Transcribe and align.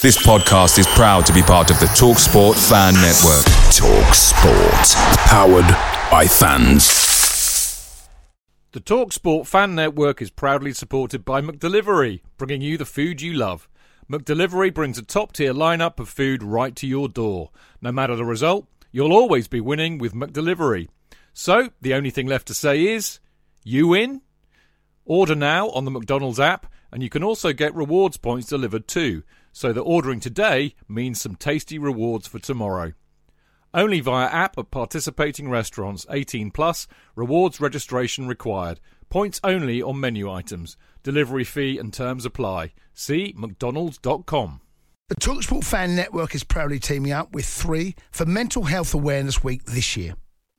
This 0.00 0.16
podcast 0.24 0.78
is 0.78 0.86
proud 0.86 1.26
to 1.26 1.32
be 1.32 1.42
part 1.42 1.72
of 1.72 1.80
the 1.80 1.86
TalkSport 1.86 2.54
Fan 2.68 2.94
Network. 2.94 3.44
TalkSport, 3.74 4.94
powered 5.26 5.66
by 6.08 6.24
fans. 6.24 8.08
The 8.70 8.78
TalkSport 8.78 9.48
Fan 9.48 9.74
Network 9.74 10.22
is 10.22 10.30
proudly 10.30 10.72
supported 10.72 11.24
by 11.24 11.40
McDelivery, 11.40 12.20
bringing 12.36 12.62
you 12.62 12.78
the 12.78 12.84
food 12.84 13.20
you 13.20 13.32
love. 13.32 13.68
McDelivery 14.08 14.72
brings 14.72 14.98
a 14.98 15.02
top-tier 15.02 15.52
lineup 15.52 15.98
of 15.98 16.08
food 16.08 16.44
right 16.44 16.76
to 16.76 16.86
your 16.86 17.08
door. 17.08 17.50
No 17.82 17.90
matter 17.90 18.14
the 18.14 18.24
result, 18.24 18.68
you'll 18.92 19.12
always 19.12 19.48
be 19.48 19.60
winning 19.60 19.98
with 19.98 20.14
McDelivery. 20.14 20.86
So, 21.32 21.70
the 21.80 21.94
only 21.94 22.10
thing 22.10 22.28
left 22.28 22.46
to 22.46 22.54
say 22.54 22.86
is, 22.86 23.18
you 23.64 23.88
win. 23.88 24.20
Order 25.04 25.34
now 25.34 25.70
on 25.70 25.84
the 25.84 25.90
McDonald's 25.90 26.38
app, 26.38 26.72
and 26.92 27.02
you 27.02 27.10
can 27.10 27.24
also 27.24 27.52
get 27.52 27.74
rewards 27.74 28.16
points 28.16 28.46
delivered 28.46 28.86
too 28.86 29.24
so 29.58 29.72
that 29.72 29.80
ordering 29.80 30.20
today 30.20 30.72
means 30.86 31.20
some 31.20 31.34
tasty 31.34 31.80
rewards 31.80 32.28
for 32.28 32.38
tomorrow. 32.38 32.92
Only 33.74 33.98
via 33.98 34.28
app 34.28 34.56
at 34.56 34.70
participating 34.70 35.50
restaurants 35.50 36.06
18 36.08 36.52
plus, 36.52 36.86
rewards 37.16 37.60
registration 37.60 38.28
required. 38.28 38.78
Points 39.10 39.40
only 39.42 39.82
on 39.82 39.98
menu 39.98 40.30
items. 40.30 40.76
Delivery 41.02 41.42
fee 41.42 41.76
and 41.76 41.92
terms 41.92 42.24
apply. 42.24 42.72
See 42.94 43.34
mcdonalds.com. 43.36 44.60
The 45.08 45.16
Talksport 45.16 45.64
Fan 45.64 45.96
Network 45.96 46.36
is 46.36 46.44
proudly 46.44 46.78
teaming 46.78 47.10
up 47.10 47.32
with 47.32 47.44
three 47.44 47.96
for 48.12 48.26
Mental 48.26 48.62
Health 48.62 48.94
Awareness 48.94 49.42
Week 49.42 49.64
this 49.64 49.96
year. 49.96 50.14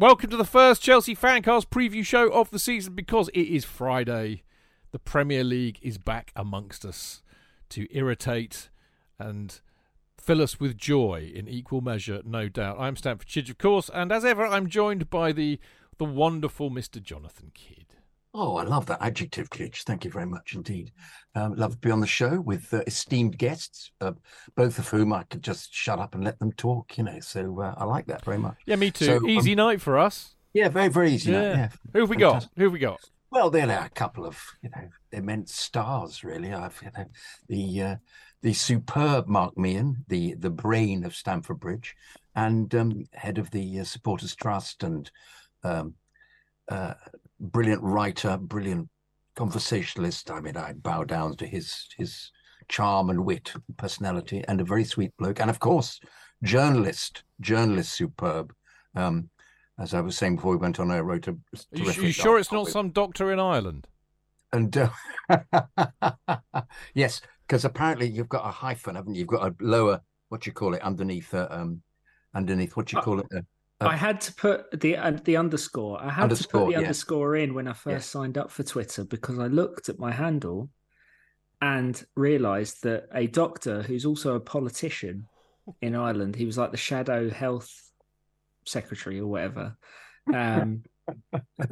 Welcome 0.00 0.30
to 0.30 0.36
the 0.36 0.44
first 0.44 0.80
Chelsea 0.80 1.16
Fancast 1.16 1.70
preview 1.70 2.06
show 2.06 2.28
of 2.28 2.50
the 2.52 2.60
season 2.60 2.94
because 2.94 3.28
it 3.30 3.48
is 3.48 3.64
Friday. 3.64 4.44
The 4.92 5.00
Premier 5.00 5.42
League 5.42 5.80
is 5.82 5.98
back 5.98 6.30
amongst 6.36 6.84
us 6.84 7.20
to 7.70 7.88
irritate 7.90 8.68
and 9.18 9.60
fill 10.16 10.40
us 10.40 10.60
with 10.60 10.76
joy 10.76 11.32
in 11.34 11.48
equal 11.48 11.80
measure, 11.80 12.22
no 12.24 12.48
doubt. 12.48 12.76
I'm 12.78 12.94
Stamford 12.94 13.26
Chidge, 13.26 13.50
of 13.50 13.58
course, 13.58 13.90
and 13.92 14.12
as 14.12 14.24
ever, 14.24 14.46
I'm 14.46 14.68
joined 14.68 15.10
by 15.10 15.32
the 15.32 15.58
the 15.96 16.04
wonderful 16.04 16.70
Mr. 16.70 17.02
Jonathan 17.02 17.50
Kydd. 17.52 17.87
Oh, 18.34 18.56
I 18.56 18.64
love 18.64 18.86
that 18.86 19.00
adjective, 19.00 19.48
Klitsch. 19.48 19.82
Thank 19.82 20.04
you 20.04 20.10
very 20.10 20.26
much 20.26 20.54
indeed. 20.54 20.92
Um, 21.34 21.54
love 21.54 21.72
to 21.72 21.78
be 21.78 21.90
on 21.90 22.00
the 22.00 22.06
show 22.06 22.40
with 22.40 22.72
uh, 22.74 22.82
esteemed 22.86 23.38
guests, 23.38 23.90
uh, 24.00 24.12
both 24.54 24.78
of 24.78 24.88
whom 24.88 25.12
I 25.12 25.22
could 25.24 25.42
just 25.42 25.72
shut 25.74 25.98
up 25.98 26.14
and 26.14 26.22
let 26.22 26.38
them 26.38 26.52
talk, 26.52 26.98
you 26.98 27.04
know. 27.04 27.20
So 27.20 27.60
uh, 27.60 27.74
I 27.78 27.84
like 27.84 28.06
that 28.06 28.24
very 28.24 28.38
much. 28.38 28.56
Yeah, 28.66 28.76
me 28.76 28.90
too. 28.90 29.06
So, 29.06 29.26
easy 29.26 29.52
um, 29.52 29.56
night 29.56 29.80
for 29.80 29.98
us. 29.98 30.34
Yeah, 30.52 30.68
very, 30.68 30.88
very 30.88 31.12
easy. 31.12 31.32
Yeah. 31.32 31.40
night, 31.40 31.56
Yeah. 31.56 31.68
Who 31.92 32.00
have 32.00 32.10
we 32.10 32.16
got? 32.16 32.48
Who 32.56 32.64
have 32.64 32.72
we 32.72 32.78
got? 32.78 33.00
Well, 33.30 33.50
there 33.50 33.70
are 33.70 33.86
a 33.86 33.90
couple 33.90 34.24
of, 34.26 34.42
you 34.62 34.70
know, 34.70 34.88
immense 35.12 35.54
stars, 35.54 36.24
really. 36.24 36.52
I've, 36.52 36.80
you 36.82 36.90
know, 36.96 37.04
the 37.48 37.82
uh, 37.82 37.96
the 38.42 38.52
superb 38.52 39.28
Mark 39.28 39.56
Meehan, 39.58 40.04
the 40.08 40.34
the 40.34 40.50
brain 40.50 41.04
of 41.04 41.14
Stamford 41.14 41.60
Bridge, 41.60 41.94
and 42.34 42.74
um, 42.74 43.04
head 43.12 43.38
of 43.38 43.50
the 43.50 43.80
uh, 43.80 43.84
Supporters 43.84 44.34
Trust, 44.34 44.82
and 44.82 45.10
um, 45.62 45.94
uh, 46.70 46.94
brilliant 47.40 47.82
writer, 47.82 48.36
brilliant 48.36 48.88
conversationalist. 49.36 50.30
I 50.30 50.40
mean, 50.40 50.56
I 50.56 50.72
bow 50.74 51.04
down 51.04 51.36
to 51.36 51.46
his 51.46 51.86
his 51.96 52.30
charm 52.68 53.08
and 53.10 53.24
wit, 53.24 53.52
personality, 53.76 54.44
and 54.48 54.60
a 54.60 54.64
very 54.64 54.84
sweet 54.84 55.12
bloke. 55.18 55.40
And 55.40 55.48
of 55.50 55.58
course, 55.60 56.00
journalist, 56.42 57.22
journalist, 57.40 57.92
superb. 57.92 58.52
Um, 58.94 59.30
as 59.78 59.94
I 59.94 60.00
was 60.00 60.18
saying 60.18 60.36
before 60.36 60.50
we 60.52 60.56
went 60.58 60.80
on, 60.80 60.90
I 60.90 60.98
wrote 61.00 61.28
a 61.28 61.32
Are 61.32 61.36
you, 61.72 61.84
you 62.02 62.12
sure 62.12 62.38
it's 62.38 62.50
not 62.52 62.64
with- 62.64 62.72
some 62.72 62.90
doctor 62.90 63.32
in 63.32 63.38
Ireland? 63.40 63.86
and 64.52 64.74
uh, 64.76 64.88
yes, 66.94 67.20
because 67.46 67.64
apparently 67.66 68.08
you've 68.08 68.28
got 68.30 68.46
a 68.46 68.50
hyphen, 68.50 68.94
haven't 68.94 69.14
you? 69.14 69.20
You've 69.20 69.28
got 69.28 69.46
a 69.46 69.54
lower, 69.60 70.00
what 70.30 70.40
do 70.40 70.48
you 70.48 70.54
call 70.54 70.72
it, 70.74 70.80
underneath, 70.82 71.32
uh, 71.34 71.48
um, 71.50 71.82
underneath, 72.34 72.74
what 72.76 72.86
do 72.86 72.96
you 72.96 73.00
Uh, 73.00 73.04
call 73.04 73.20
it? 73.20 73.26
Uh, 73.34 73.42
I 73.80 73.96
had 73.96 74.20
to 74.22 74.34
put 74.34 74.80
the 74.80 74.96
uh, 74.96 75.12
the 75.22 75.36
underscore. 75.36 76.02
I 76.02 76.10
had 76.10 76.24
Underscore, 76.24 76.60
to 76.60 76.66
put 76.66 76.66
the 76.66 76.72
yeah. 76.72 76.78
underscore 76.78 77.36
in 77.36 77.54
when 77.54 77.68
I 77.68 77.72
first 77.72 78.10
signed 78.10 78.36
up 78.36 78.50
for 78.50 78.64
Twitter 78.64 79.04
because 79.04 79.38
I 79.38 79.46
looked 79.46 79.88
at 79.88 79.98
my 79.98 80.10
handle 80.10 80.70
and 81.60 82.04
realised 82.16 82.82
that 82.82 83.08
a 83.14 83.26
doctor 83.26 83.82
who's 83.82 84.04
also 84.04 84.34
a 84.34 84.40
politician 84.40 85.26
in 85.80 85.94
Ireland, 85.94 86.36
he 86.36 86.46
was 86.46 86.58
like 86.58 86.70
the 86.70 86.76
shadow 86.76 87.30
health 87.30 87.70
secretary 88.64 89.20
or 89.20 89.26
whatever, 89.26 89.76
um, 90.32 90.82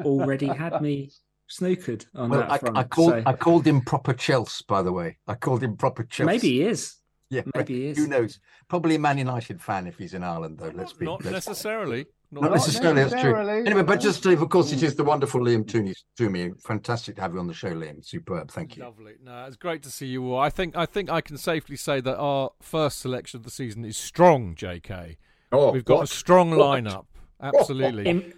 already 0.00 0.46
had 0.46 0.80
me 0.80 1.10
snookered 1.48 2.04
on 2.14 2.30
well, 2.30 2.40
that 2.40 2.50
I, 2.52 2.58
front. 2.58 2.76
I 2.76 2.84
called, 2.84 3.10
So 3.10 3.22
I 3.26 3.32
called 3.32 3.66
him 3.66 3.80
proper 3.80 4.12
Chelsea, 4.12 4.64
by 4.68 4.82
the 4.82 4.92
way. 4.92 5.18
I 5.26 5.34
called 5.34 5.62
him 5.62 5.76
proper 5.76 6.04
Chelsea. 6.04 6.26
maybe 6.26 6.48
he 6.48 6.62
is. 6.62 6.96
Yeah, 7.30 7.42
maybe 7.54 7.74
he 7.74 7.86
is. 7.88 7.98
Who 7.98 8.06
knows? 8.06 8.40
Probably 8.68 8.96
a 8.96 8.98
Man 8.98 9.18
United 9.18 9.60
fan 9.60 9.86
if 9.86 9.96
he's 9.98 10.14
in 10.14 10.22
Ireland, 10.22 10.58
though. 10.58 10.72
Let's 10.74 10.92
be 10.92 11.04
not 11.06 11.24
let's- 11.24 11.46
necessarily. 11.46 12.06
Not 12.32 12.50
necessarily, 12.50 13.04
that's 13.04 13.22
true. 13.22 13.36
Anyway, 13.36 13.84
but 13.84 14.00
just 14.00 14.26
of 14.26 14.48
course, 14.48 14.72
it 14.72 14.82
is 14.82 14.96
the 14.96 15.04
wonderful 15.04 15.40
Liam 15.40 15.64
Tooney. 15.64 15.94
Twomey. 16.18 16.60
Fantastic 16.60 17.14
to 17.16 17.22
have 17.22 17.32
you 17.32 17.38
on 17.38 17.46
the 17.46 17.54
show, 17.54 17.70
Liam. 17.70 18.04
Superb. 18.04 18.50
Thank 18.50 18.76
you. 18.76 18.82
Lovely. 18.82 19.12
No, 19.22 19.44
it's 19.46 19.56
great 19.56 19.82
to 19.84 19.90
see 19.90 20.06
you 20.06 20.32
all. 20.32 20.40
I 20.40 20.50
think 20.50 20.76
I 20.76 20.86
think 20.86 21.08
I 21.08 21.20
can 21.20 21.38
safely 21.38 21.76
say 21.76 22.00
that 22.00 22.16
our 22.16 22.50
first 22.60 22.98
selection 22.98 23.38
of 23.38 23.44
the 23.44 23.50
season 23.50 23.84
is 23.84 23.96
strong, 23.96 24.56
JK. 24.56 25.16
Oh, 25.52 25.70
We've 25.70 25.84
got 25.84 26.02
a 26.02 26.06
strong 26.08 26.50
lineup. 26.50 27.06
Absolutely. 27.40 28.08
In, 28.08 28.32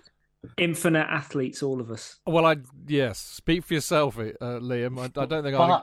infinite 0.58 1.06
athletes, 1.08 1.62
all 1.62 1.80
of 1.80 1.90
us. 1.90 2.20
well, 2.26 2.44
I 2.44 2.56
yes. 2.86 3.18
Speak 3.18 3.64
for 3.64 3.74
yourself, 3.74 4.18
uh, 4.18 4.32
Liam. 4.60 4.98
I, 4.98 5.04
I 5.20 5.26
don't 5.26 5.42
think 5.42 5.56
I. 5.56 5.82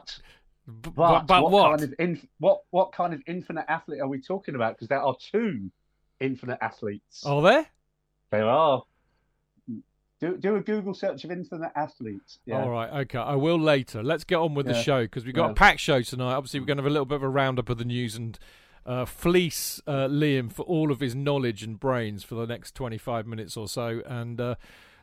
But, 0.67 0.81
b- 0.81 0.91
but, 0.95 1.27
but 1.27 1.51
what? 1.51 1.69
Kind 1.69 1.83
of 1.83 1.93
in, 1.99 2.27
what 2.39 2.61
what 2.71 2.91
kind 2.91 3.13
of 3.13 3.21
infinite 3.27 3.65
athlete 3.67 4.01
are 4.01 4.07
we 4.07 4.19
talking 4.19 4.55
about? 4.55 4.75
Because 4.75 4.87
there 4.87 5.01
are 5.01 5.15
two 5.31 5.69
infinite 6.19 6.57
athletes. 6.61 7.23
Are 7.25 7.41
there? 7.41 7.67
There 8.31 8.45
are. 8.45 8.83
Do 10.21 10.37
do 10.37 10.55
a 10.55 10.61
Google 10.61 10.93
search 10.93 11.23
of 11.25 11.31
infinite 11.31 11.71
athletes. 11.75 12.39
Yeah. 12.45 12.63
All 12.63 12.69
right. 12.69 13.01
Okay. 13.01 13.19
I 13.19 13.35
will 13.35 13.59
later. 13.59 14.01
Let's 14.01 14.23
get 14.23 14.37
on 14.37 14.53
with 14.53 14.65
the 14.65 14.81
show 14.81 15.03
because 15.03 15.25
we've 15.25 15.35
got 15.35 15.51
a 15.51 15.53
packed 15.53 15.81
show 15.81 16.01
tonight. 16.01 16.33
Obviously, 16.33 16.59
we're 16.59 16.65
going 16.67 16.77
to 16.77 16.83
have 16.83 16.89
a 16.89 16.93
little 16.93 17.05
bit 17.05 17.15
of 17.15 17.23
a 17.23 17.29
roundup 17.29 17.69
of 17.69 17.77
the 17.77 17.85
news 17.85 18.15
and 18.15 18.39
uh, 18.85 19.05
fleece 19.05 19.81
uh, 19.87 20.07
Liam 20.07 20.51
for 20.51 20.63
all 20.63 20.91
of 20.91 20.99
his 20.99 21.15
knowledge 21.15 21.63
and 21.63 21.79
brains 21.79 22.23
for 22.23 22.35
the 22.35 22.45
next 22.45 22.75
25 22.75 23.27
minutes 23.27 23.57
or 23.57 23.67
so. 23.67 24.01
And 24.05 24.39
uh, 24.39 24.55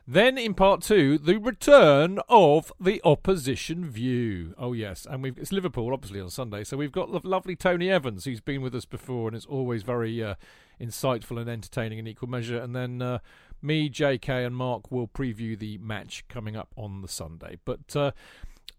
then 0.06 0.36
in 0.36 0.54
part 0.54 0.82
two, 0.82 1.18
the 1.18 1.38
return 1.38 2.18
of 2.28 2.72
the 2.80 3.00
opposition 3.04 3.88
view. 3.88 4.54
Oh, 4.58 4.72
yes. 4.72 5.06
And 5.08 5.22
we've, 5.22 5.38
it's 5.38 5.52
Liverpool, 5.52 5.92
obviously, 5.92 6.20
on 6.20 6.30
Sunday. 6.30 6.64
So 6.64 6.76
we've 6.76 6.92
got 6.92 7.10
lo- 7.10 7.20
lovely 7.24 7.56
Tony 7.56 7.90
Evans, 7.90 8.24
who's 8.24 8.40
been 8.40 8.62
with 8.62 8.74
us 8.74 8.84
before 8.84 9.28
and 9.28 9.36
is 9.36 9.46
always 9.46 9.82
very 9.82 10.22
uh, 10.22 10.34
insightful 10.80 11.40
and 11.40 11.48
entertaining 11.48 11.98
in 11.98 12.06
equal 12.06 12.28
measure. 12.28 12.58
And 12.58 12.74
then. 12.74 13.02
Uh, 13.02 13.18
me, 13.62 13.88
JK, 13.88 14.44
and 14.44 14.56
Mark 14.56 14.90
will 14.90 15.06
preview 15.06 15.56
the 15.56 15.78
match 15.78 16.24
coming 16.28 16.56
up 16.56 16.74
on 16.76 17.00
the 17.00 17.08
Sunday. 17.08 17.58
But 17.64 17.94
uh, 17.94 18.10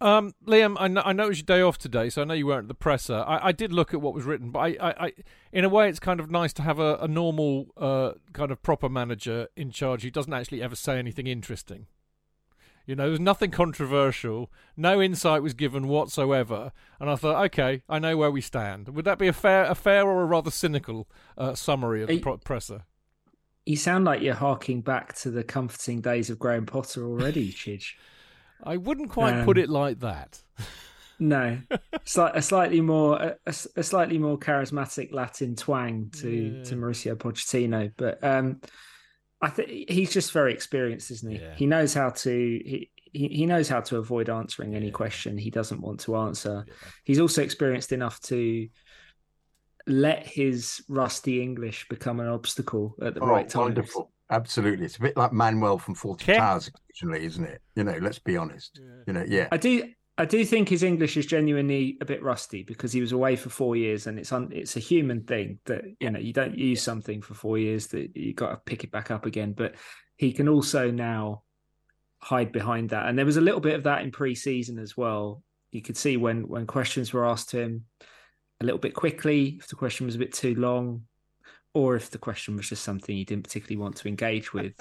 um, 0.04 0.34
Liam, 0.46 0.76
I 0.80 0.88
know, 0.88 1.02
I 1.06 1.14
know 1.14 1.26
it 1.26 1.30
was 1.30 1.38
your 1.40 1.46
day 1.46 1.62
off 1.62 1.78
today, 1.78 2.10
so 2.10 2.22
I 2.22 2.26
know 2.26 2.34
you 2.34 2.48
weren't 2.48 2.66
at 2.66 2.68
the 2.68 2.74
presser. 2.74 3.24
I, 3.26 3.48
I 3.48 3.52
did 3.54 3.72
look 3.72 3.94
at 3.94 4.02
what 4.02 4.14
was 4.14 4.26
written, 4.26 4.52
but 4.52 4.60
I, 4.60 4.68
I, 4.80 5.06
I 5.06 5.14
in 5.52 5.64
a 5.64 5.70
way, 5.70 5.88
it's 5.88 6.00
kind 6.00 6.20
of 6.20 6.30
nice 6.30 6.52
to 6.54 6.62
have 6.62 6.78
a, 6.78 6.98
a 6.98 7.08
normal, 7.08 7.68
uh, 7.78 8.12
kind 8.34 8.52
of 8.52 8.62
proper 8.62 8.90
manager 8.90 9.48
in 9.56 9.72
charge 9.72 10.04
who 10.04 10.12
doesn't 10.12 10.34
actually 10.34 10.62
ever 10.62 10.76
say 10.76 11.00
anything 11.00 11.28
interesting. 11.28 11.88
You 12.86 12.96
know, 12.96 13.04
there 13.04 13.12
was 13.12 13.20
nothing 13.22 13.52
controversial. 13.52 14.52
No 14.76 15.02
insight 15.02 15.42
was 15.42 15.54
given 15.54 15.88
whatsoever. 15.88 16.74
And 17.00 17.10
I 17.10 17.16
thought, 17.16 17.46
okay, 17.46 17.82
I 17.88 18.00
know 18.00 18.18
where 18.18 18.32
we 18.32 18.42
stand. 18.42 18.90
Would 18.90 19.06
that 19.06 19.18
be 19.18 19.28
a 19.28 19.34
fair, 19.34 19.64
a 19.64 19.76
fair 19.76 20.06
or 20.06 20.22
a 20.22 20.26
rather 20.26 20.52
cynical 20.52 21.08
uh, 21.38 21.56
summary 21.56 22.04
of 22.04 22.10
the 22.10 22.20
pro- 22.20 22.38
presser? 22.38 22.84
You 23.66 23.78
sound 23.78 24.04
like 24.04 24.22
you're 24.22 24.34
harking 24.34 24.82
back 24.82 25.16
to 25.20 25.32
the 25.32 25.46
comforting 25.46 26.02
days 26.02 26.30
of 26.30 26.40
Graham 26.40 26.66
Potter 26.66 27.06
already, 27.06 27.54
Chidge. 27.54 27.94
I 28.64 28.78
wouldn't 28.78 29.10
quite 29.10 29.40
um, 29.40 29.46
put 29.46 29.58
it 29.58 29.70
like 29.70 30.00
that. 30.00 30.42
no, 31.20 31.60
Sli- 32.06 32.36
a 32.36 32.42
slightly 32.42 32.82
more 32.82 33.36
a, 33.46 33.54
a, 33.76 33.84
slightly 33.84 34.18
more 34.18 34.38
charismatic 34.38 35.14
Latin 35.14 35.56
twang 35.56 36.10
to 36.18 36.30
yeah. 36.30 36.64
to 36.64 36.76
Mauricio 36.76 37.16
Pochettino, 37.16 37.92
but 37.98 38.24
um, 38.24 38.62
I 39.42 39.50
think 39.50 39.90
he's 39.90 40.14
just 40.14 40.32
very 40.32 40.54
experienced, 40.54 41.12
isn't 41.12 41.32
he? 41.32 41.40
Yeah. 41.40 41.56
He 41.56 41.66
knows 41.66 41.94
how 41.94 42.10
to 42.10 42.32
he, 42.32 42.90
he, 43.12 43.28
he 43.28 43.46
knows 43.46 43.68
how 43.68 43.82
to 43.82 43.98
avoid 43.98 44.30
answering 44.30 44.76
any 44.76 44.88
yeah. 44.88 44.92
question 44.92 45.38
he 45.38 45.52
doesn't 45.52 45.82
want 45.82 46.00
to 46.02 46.16
answer. 46.16 46.64
Yeah. 46.66 46.74
He's 47.04 47.20
also 47.20 47.44
experienced 47.44 47.92
enough 47.92 48.20
to 48.22 48.68
let 49.86 50.26
his 50.26 50.82
rusty 50.88 51.42
English 51.42 51.88
become 51.90 52.22
an 52.22 52.28
obstacle 52.28 52.96
at 53.02 53.16
the 53.16 53.22
oh, 53.22 53.28
right 53.28 53.48
time. 53.48 53.64
Wonderful. 53.64 54.13
Absolutely. 54.34 54.86
It's 54.86 54.98
a 54.98 55.02
bit 55.02 55.16
like 55.16 55.32
Manuel 55.32 55.78
from 55.78 55.96
Fawlty 55.96 56.36
Towers 56.36 56.68
occasionally, 56.68 57.26
isn't 57.26 57.46
it? 57.46 57.62
You 57.76 57.84
know, 57.84 57.98
let's 58.02 58.18
be 58.18 58.36
honest. 58.36 58.82
You 59.06 59.14
know, 59.14 59.24
yeah. 59.28 59.48
I 59.52 59.58
do 59.58 59.84
I 60.18 60.26
do 60.26 60.44
think 60.44 60.70
his 60.70 60.84
English 60.84 61.18
is 61.18 61.26
genuinely 61.28 61.98
a 62.02 62.06
bit 62.06 62.22
rusty 62.22 62.64
because 62.64 62.92
he 62.92 63.02
was 63.02 63.12
away 63.12 63.36
for 63.36 63.50
four 63.50 63.76
years, 63.76 64.08
and 64.08 64.18
it's 64.20 64.32
un, 64.32 64.50
it's 64.52 64.76
a 64.76 64.80
human 64.80 65.22
thing 65.22 65.60
that 65.66 65.84
you 66.00 66.10
know 66.10 66.20
you 66.20 66.34
don't 66.34 66.58
use 66.58 66.82
something 66.82 67.22
for 67.22 67.36
four 67.36 67.58
years 67.58 67.88
that 67.88 68.16
you 68.16 68.34
got 68.34 68.50
to 68.50 68.58
pick 68.58 68.84
it 68.84 68.92
back 68.92 69.12
up 69.12 69.26
again. 69.26 69.54
But 69.54 69.76
he 70.18 70.32
can 70.32 70.48
also 70.48 70.90
now 70.90 71.44
hide 72.20 72.52
behind 72.52 72.90
that, 72.90 73.08
and 73.08 73.18
there 73.18 73.26
was 73.26 73.38
a 73.38 73.42
little 73.42 73.60
bit 73.60 73.76
of 73.76 73.84
that 73.84 74.02
in 74.02 74.12
pre-season 74.12 74.80
as 74.80 74.98
well. 74.98 75.44
You 75.72 75.82
could 75.82 75.98
see 75.98 76.18
when 76.18 76.48
when 76.48 76.68
questions 76.68 77.14
were 77.14 77.28
asked 77.28 77.50
to 77.50 77.60
him 77.60 77.86
a 78.62 78.66
little 78.66 78.80
bit 78.80 78.94
quickly, 78.94 79.58
if 79.60 79.68
the 79.68 79.76
question 79.76 80.06
was 80.06 80.16
a 80.16 80.20
bit 80.20 80.34
too 80.34 80.56
long, 80.56 81.04
or 81.74 81.96
if 81.96 82.12
the 82.12 82.18
question 82.18 82.56
was 82.56 82.70
just 82.70 82.84
something 82.84 83.16
he 83.16 83.26
didn't 83.26 83.44
particularly 83.44 83.78
want 83.78 83.96
to 83.98 84.08
engage 84.08 84.54
with, 84.54 84.74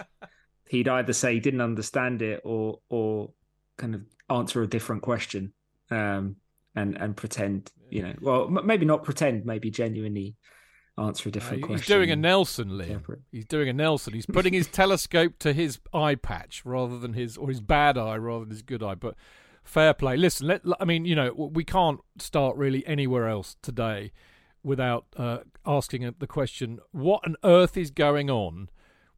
he'd 0.68 0.88
either 0.88 1.12
say 1.12 1.34
he 1.34 1.40
didn't 1.40 1.60
understand 1.60 2.22
it 2.22 2.40
or 2.44 2.80
or 2.88 3.30
kind 3.78 3.94
of 3.94 4.02
answer 4.30 4.62
a 4.62 4.66
different 4.66 5.02
question 5.02 5.52
um, 5.90 6.36
and 6.74 6.96
and 6.96 7.16
pretend 7.16 7.70
you 7.90 8.02
know 8.02 8.14
well 8.20 8.48
maybe 8.48 8.86
not 8.86 9.04
pretend 9.04 9.44
maybe 9.44 9.70
genuinely 9.70 10.36
answer 10.98 11.28
a 11.28 11.32
different 11.32 11.64
uh, 11.64 11.66
question. 11.66 11.82
He's 11.82 11.86
doing 11.86 12.10
a 12.10 12.16
Nelson, 12.16 12.70
Liam. 12.70 13.02
He's 13.30 13.46
doing 13.46 13.68
a 13.68 13.72
Nelson. 13.72 14.12
He's 14.12 14.26
putting 14.26 14.52
his 14.52 14.66
telescope 14.66 15.38
to 15.40 15.52
his 15.52 15.78
eye 15.92 16.14
patch 16.14 16.62
rather 16.64 16.98
than 16.98 17.14
his 17.14 17.36
or 17.36 17.48
his 17.48 17.60
bad 17.60 17.96
eye 17.96 18.16
rather 18.16 18.44
than 18.44 18.50
his 18.50 18.62
good 18.62 18.82
eye. 18.82 18.94
But 18.94 19.14
fair 19.64 19.94
play. 19.94 20.16
Listen, 20.16 20.48
let, 20.48 20.62
I 20.80 20.84
mean, 20.84 21.04
you 21.04 21.14
know, 21.14 21.32
we 21.32 21.64
can't 21.64 22.00
start 22.18 22.56
really 22.56 22.86
anywhere 22.86 23.28
else 23.28 23.56
today 23.62 24.12
without 24.62 25.06
uh, 25.16 25.38
asking 25.66 26.14
the 26.18 26.26
question: 26.26 26.78
What 26.92 27.22
on 27.26 27.36
earth 27.44 27.76
is 27.76 27.90
going 27.90 28.30
on 28.30 28.68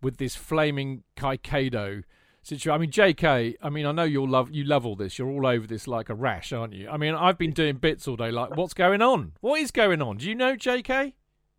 with 0.01 0.19
this 0.19 0.37
flaming 0.37 1.03
Caicedo? 1.17 2.05
situation. 2.47 2.75
I 2.75 2.79
mean, 2.79 2.91
J.K. 2.91 3.57
I 3.63 3.71
mean, 3.71 3.87
I 3.87 3.93
know 3.93 4.05
you 4.05 4.27
love 4.27 4.51
you 4.51 4.65
love 4.65 4.87
all 4.87 4.97
this. 4.97 5.19
You're 5.19 5.31
all 5.31 5.47
over 5.47 5.67
this 5.67 5.89
like 5.89 6.09
a 6.09 6.15
rash, 6.15 6.53
aren't 6.53 6.75
you? 6.75 6.89
I 6.89 6.97
mean, 6.97 7.15
I've 7.15 7.39
been 7.39 7.53
doing 7.53 7.77
bits 7.77 8.07
all 8.07 8.17
day. 8.17 8.31
Like, 8.31 8.57
what's 8.57 8.75
going 8.75 9.03
on? 9.03 9.33
What 9.41 9.61
is 9.61 9.71
going 9.71 10.03
on? 10.03 10.19
Do 10.19 10.29
you 10.29 10.35
know, 10.35 10.57
J.K.? 10.57 11.15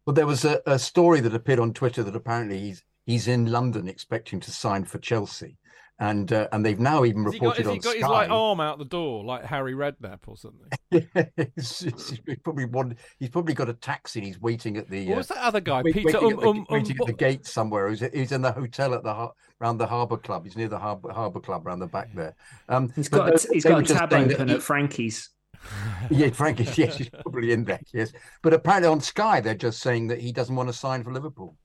Well, 0.05 0.13
there 0.13 0.27
was 0.27 0.45
a, 0.45 0.61
a 0.65 0.77
story 0.77 1.19
that 1.21 1.33
appeared 1.33 1.59
on 1.59 1.73
Twitter 1.73 2.03
that 2.03 2.15
apparently 2.15 2.59
he's 2.59 2.83
he's 3.05 3.27
in 3.27 3.51
London 3.51 3.88
expecting 3.88 4.39
to 4.41 4.51
sign 4.51 4.85
for 4.85 4.99
Chelsea 4.99 5.57
and 6.00 6.33
uh, 6.33 6.47
and 6.51 6.65
they've 6.65 6.80
now 6.80 7.06
even 7.06 7.24
reported 7.24 7.42
got, 7.42 7.57
has 7.57 7.68
on 7.68 7.74
he 7.74 7.80
got 7.80 7.89
Sky. 7.92 8.00
his 8.00 8.07
like 8.07 8.30
arm 8.30 8.59
out 8.59 8.80
the 8.80 8.86
door 8.86 9.24
like 9.24 9.45
Harry 9.45 9.74
Redknapp 9.74 10.19
or 10.27 10.36
something. 10.36 10.69
he's, 11.56 11.80
he's, 11.80 12.39
probably 12.44 12.65
one. 12.65 12.97
He's 13.18 13.30
probably 13.30 13.53
got 13.53 13.69
a 13.69 13.74
taxi. 13.74 14.21
he's 14.21 14.42
waiting 14.42 14.75
at 14.75 14.89
the. 14.89 15.07
What 15.07 15.13
uh, 15.13 15.18
was 15.18 15.27
that 15.30 15.38
other 15.38 15.62
guy? 15.62 15.83
Wait, 15.83 15.94
Peter. 15.94 16.19
Waiting, 16.19 16.33
um, 16.33 16.39
the, 16.39 16.47
um, 16.47 16.65
waiting 16.69 16.97
um, 16.97 17.01
at 17.01 17.07
the 17.07 17.13
gate 17.13 17.45
somewhere. 17.45 17.89
He's, 17.89 18.01
he's 18.13 18.31
in 18.33 18.42
the 18.42 18.51
hotel 18.51 18.94
at 18.94 19.03
the 19.03 19.30
around 19.62 19.77
the 19.77 19.88
Harbour 19.88 20.18
Club. 20.18 20.45
He's 20.45 20.57
near 20.57 20.68
the 20.68 20.80
Harbour, 20.80 21.13
Harbour 21.13 21.39
Club 21.39 21.65
around 21.65 21.80
the 21.80 21.88
back 21.88 22.13
there. 22.13 22.36
Um, 22.68 22.91
he's 22.95 23.07
got 23.07 23.30
a, 23.30 23.48
he's 23.53 23.63
got 23.63 23.89
a 23.89 23.94
tab 23.94 24.12
open 24.12 24.50
he, 24.50 24.56
at 24.56 24.62
Frankie's. 24.62 25.30
yeah, 26.09 26.30
Frankie's. 26.30 26.77
Yes, 26.77 26.98
he's 26.98 27.09
probably 27.09 27.53
in 27.53 27.63
there. 27.63 27.80
Yes, 27.94 28.12
but 28.41 28.53
apparently 28.53 28.89
on 28.89 29.00
Sky 29.00 29.39
they're 29.39 29.56
just 29.56 29.81
saying 29.81 30.07
that 30.07 30.19
he 30.19 30.33
doesn't 30.33 30.56
want 30.56 30.68
to 30.68 30.74
sign 30.74 31.06
for 31.06 31.13
Liverpool. 31.13 31.56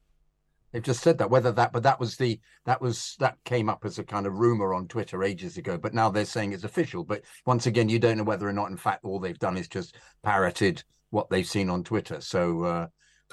They've 0.72 0.82
just 0.82 1.02
said 1.02 1.18
that. 1.18 1.30
Whether 1.30 1.52
that, 1.52 1.72
but 1.72 1.82
that 1.82 1.98
was 1.98 2.16
the 2.16 2.40
that 2.64 2.80
was 2.80 3.16
that 3.18 3.36
came 3.44 3.68
up 3.68 3.84
as 3.84 3.98
a 3.98 4.04
kind 4.04 4.26
of 4.26 4.38
rumor 4.38 4.74
on 4.74 4.88
Twitter 4.88 5.24
ages 5.24 5.56
ago. 5.56 5.76
But 5.76 5.94
now 5.94 6.10
they're 6.10 6.24
saying 6.24 6.52
it's 6.52 6.64
official. 6.64 7.04
But 7.04 7.22
once 7.46 7.66
again, 7.66 7.88
you 7.88 7.98
don't 7.98 8.18
know 8.18 8.24
whether 8.24 8.48
or 8.48 8.52
not, 8.52 8.70
in 8.70 8.76
fact, 8.76 9.04
all 9.04 9.18
they've 9.18 9.38
done 9.38 9.56
is 9.56 9.68
just 9.68 9.96
parroted 10.22 10.82
what 11.10 11.28
they've 11.28 11.46
seen 11.46 11.68
on 11.68 11.82
Twitter. 11.82 12.20
So 12.20 12.64
uh, 12.64 12.86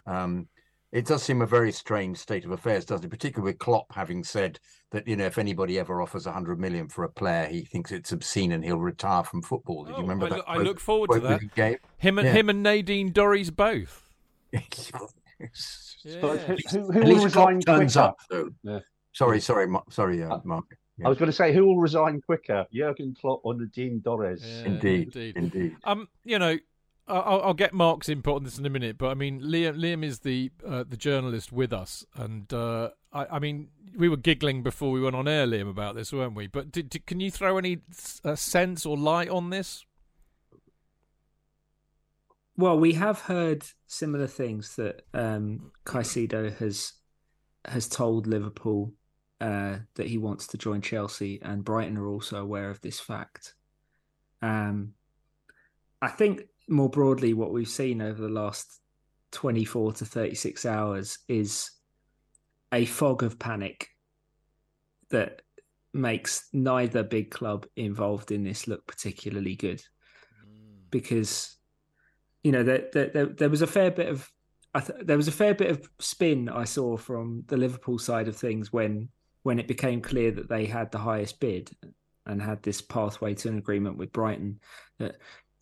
um, 0.07 0.47
it 0.91 1.05
does 1.05 1.21
seem 1.21 1.41
a 1.41 1.45
very 1.45 1.71
strange 1.71 2.17
state 2.17 2.45
of 2.45 2.51
affairs, 2.51 2.85
doesn't 2.85 3.05
it? 3.05 3.09
Particularly 3.09 3.51
with 3.51 3.59
Klopp 3.59 3.93
having 3.93 4.23
said 4.23 4.59
that 4.91 5.07
you 5.07 5.15
know 5.15 5.25
if 5.25 5.37
anybody 5.37 5.77
ever 5.77 6.01
offers 6.01 6.25
a 6.25 6.31
hundred 6.31 6.59
million 6.59 6.87
for 6.87 7.03
a 7.03 7.09
player, 7.09 7.45
he 7.45 7.61
thinks 7.61 7.91
it's 7.91 8.11
obscene 8.11 8.53
and 8.53 8.63
he'll 8.63 8.79
retire 8.79 9.23
from 9.23 9.41
football. 9.41 9.83
Did 9.83 9.93
oh, 9.93 9.97
you 9.97 10.01
remember 10.03 10.25
I 10.25 10.29
that? 10.29 10.37
Look, 10.37 10.45
I 10.47 10.57
look 10.57 10.79
forward 10.79 11.11
to 11.11 11.19
that. 11.19 11.79
Him 11.97 12.17
and 12.17 12.27
yeah. 12.27 12.33
him 12.33 12.49
and 12.49 12.63
Nadine 12.63 13.11
Dorries 13.11 13.55
both. 13.55 14.09
Yeah. 16.07 16.21
But 16.21 16.39
who, 16.39 16.55
who, 16.69 16.91
who 16.91 16.99
will 17.01 17.23
resign 17.23 17.59
turns 17.59 17.93
quicker? 17.93 18.07
up 18.07 18.17
though. 18.29 18.49
Yeah. 18.63 18.79
Sorry, 19.13 19.41
sorry, 19.41 19.67
sorry, 19.89 20.23
uh, 20.23 20.35
uh 20.35 20.41
Mark. 20.43 20.65
Yeah. 20.97 21.07
I 21.07 21.09
was 21.09 21.17
going 21.17 21.29
to 21.29 21.35
say, 21.35 21.53
who 21.53 21.65
will 21.65 21.77
resign 21.77 22.21
quicker, 22.21 22.65
Jurgen 22.73 23.15
Klopp 23.19 23.41
or 23.43 23.53
Nadine 23.53 24.01
Dorries? 24.01 24.41
Yeah, 24.41 24.65
indeed, 24.65 25.15
indeed, 25.15 25.37
indeed. 25.37 25.75
Um, 25.83 26.07
you 26.23 26.39
know, 26.39 26.57
I'll, 27.07 27.41
I'll, 27.41 27.53
get 27.53 27.73
Mark's 27.73 28.09
input 28.09 28.35
on 28.35 28.43
this 28.43 28.57
in 28.57 28.65
a 28.65 28.69
minute, 28.69 28.97
but 28.97 29.07
I 29.07 29.13
mean, 29.13 29.41
Liam, 29.41 29.77
Liam 29.77 30.03
is 30.03 30.19
the 30.19 30.51
uh, 30.65 30.83
the 30.87 30.97
journalist 30.97 31.51
with 31.51 31.71
us, 31.71 32.05
and 32.15 32.51
uh, 32.51 32.89
I, 33.13 33.25
I, 33.31 33.39
mean, 33.39 33.69
we 33.95 34.09
were 34.09 34.17
giggling 34.17 34.61
before 34.63 34.91
we 34.91 35.01
went 35.01 35.15
on 35.15 35.27
air, 35.27 35.47
Liam, 35.47 35.69
about 35.69 35.95
this, 35.95 36.11
weren't 36.11 36.35
we? 36.35 36.47
But 36.47 36.71
did, 36.71 36.89
did, 36.89 37.05
can 37.05 37.19
you 37.19 37.31
throw 37.31 37.57
any 37.57 37.79
uh, 38.23 38.35
sense 38.35 38.85
or 38.85 38.97
light 38.97 39.29
on 39.29 39.49
this? 39.49 39.85
Well, 42.57 42.79
we 42.79 42.93
have 42.93 43.21
heard 43.21 43.63
similar 43.85 44.25
things 44.25 44.75
that 44.77 45.03
um, 45.13 45.71
Caicedo 45.85 46.55
has 46.57 46.93
has 47.65 47.87
told 47.87 48.25
Liverpool 48.27 48.93
uh, 49.39 49.77
that 49.95 50.07
he 50.07 50.17
wants 50.17 50.47
to 50.47 50.57
join 50.57 50.81
Chelsea, 50.81 51.39
and 51.43 51.63
Brighton 51.63 51.97
are 51.97 52.07
also 52.07 52.41
aware 52.41 52.71
of 52.71 52.81
this 52.81 52.99
fact. 52.99 53.53
Um, 54.41 54.93
I 56.01 56.07
think 56.07 56.43
more 56.67 56.89
broadly, 56.89 57.33
what 57.33 57.51
we've 57.53 57.67
seen 57.67 58.01
over 58.01 58.21
the 58.21 58.29
last 58.29 58.81
twenty 59.31 59.63
four 59.63 59.93
to 59.93 60.05
thirty 60.05 60.35
six 60.35 60.65
hours 60.65 61.19
is 61.27 61.69
a 62.73 62.85
fog 62.85 63.21
of 63.21 63.37
panic 63.37 63.89
that 65.09 65.43
makes 65.93 66.49
neither 66.53 67.03
big 67.03 67.29
club 67.29 67.67
involved 67.75 68.31
in 68.31 68.43
this 68.43 68.67
look 68.67 68.87
particularly 68.87 69.55
good, 69.55 69.79
mm. 69.79 70.89
because 70.89 71.56
you 72.47 72.53
know, 72.53 72.63
there, 72.63 72.87
there, 72.93 73.25
there 73.25 73.49
was 73.49 73.61
a 73.61 73.67
fair 73.67 73.91
bit 73.91 74.07
of 74.07 74.31
th- 74.79 75.01
there 75.01 75.17
was 75.17 75.27
a 75.27 75.33
fair 75.33 75.53
bit 75.53 75.69
of 75.69 75.89
spin 75.99 76.47
I 76.47 76.63
saw 76.63 76.95
from 76.95 77.43
the 77.47 77.57
Liverpool 77.57 77.99
side 77.99 78.29
of 78.29 78.37
things 78.37 78.71
when 78.71 79.09
when 79.43 79.59
it 79.59 79.67
became 79.67 79.99
clear 80.01 80.31
that 80.31 80.47
they 80.47 80.65
had 80.65 80.89
the 80.89 80.97
highest 80.97 81.41
bid 81.41 81.71
and 82.25 82.41
had 82.41 82.63
this 82.63 82.79
pathway 82.81 83.33
to 83.33 83.49
an 83.49 83.57
agreement 83.57 83.97
with 83.97 84.13
Brighton. 84.13 84.61
That 84.97 85.17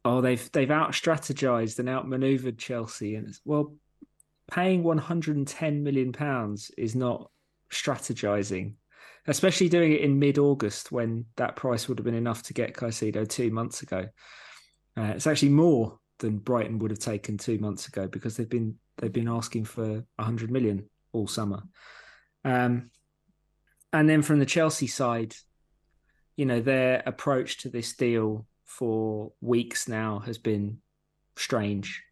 oh, 0.05 0.21
they've 0.21 0.51
they've 0.51 0.69
out 0.69 0.91
strategized 0.91 1.79
and 1.79 1.89
outmaneuvered 1.89 2.59
Chelsea, 2.59 3.15
and 3.15 3.35
well, 3.45 3.73
paying 4.51 4.83
110 4.83 5.81
million 5.81 6.13
pounds 6.13 6.69
is 6.77 6.95
not 6.95 7.31
strategizing, 7.71 8.75
especially 9.25 9.69
doing 9.69 9.93
it 9.93 10.01
in 10.01 10.19
mid 10.19 10.37
August 10.37 10.91
when 10.91 11.25
that 11.37 11.55
price 11.55 11.87
would 11.87 11.97
have 11.97 12.05
been 12.05 12.13
enough 12.13 12.43
to 12.43 12.53
get 12.53 12.75
Caicedo 12.75 13.27
two 13.27 13.49
months 13.49 13.81
ago. 13.81 14.07
Uh, 14.95 15.13
it's 15.15 15.25
actually 15.25 15.49
more 15.49 15.97
than 16.19 16.37
Brighton 16.37 16.79
would 16.79 16.91
have 16.91 16.99
taken 16.99 17.37
two 17.37 17.57
months 17.59 17.87
ago 17.87 18.07
because 18.07 18.37
they've 18.37 18.49
been 18.49 18.75
they've 18.97 19.11
been 19.11 19.27
asking 19.27 19.65
for 19.65 20.03
hundred 20.19 20.51
million 20.51 20.89
all 21.11 21.27
summer. 21.27 21.63
Um, 22.43 22.91
and 23.91 24.09
then 24.09 24.21
from 24.21 24.39
the 24.39 24.45
Chelsea 24.45 24.87
side, 24.87 25.35
you 26.35 26.45
know 26.45 26.61
their 26.61 27.03
approach 27.05 27.57
to 27.59 27.69
this 27.69 27.93
deal 27.93 28.45
for 28.65 29.31
weeks 29.41 29.87
now 29.87 30.19
has 30.19 30.37
been 30.37 30.79
strange. 31.35 32.03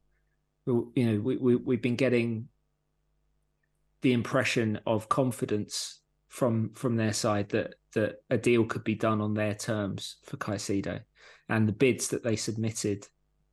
You 0.66 0.92
know, 0.96 1.20
we, 1.20 1.38
we 1.38 1.56
we've 1.56 1.82
been 1.82 1.96
getting 1.96 2.48
the 4.02 4.14
impression 4.14 4.80
of 4.86 5.10
confidence 5.10 6.02
from 6.28 6.72
from 6.74 6.96
their 6.96 7.14
side 7.14 7.50
that 7.50 7.76
that 7.94 8.24
a 8.30 8.38
deal 8.38 8.66
could 8.66 8.84
be 8.84 8.96
done 8.96 9.22
on 9.22 9.34
their 9.34 9.54
terms 9.54 10.18
for 10.26 10.38
Caicedo, 10.38 11.02
and 11.50 11.68
the 11.68 11.74
bids 11.74 12.10
that 12.10 12.24
they 12.24 12.36
submitted 12.36 13.08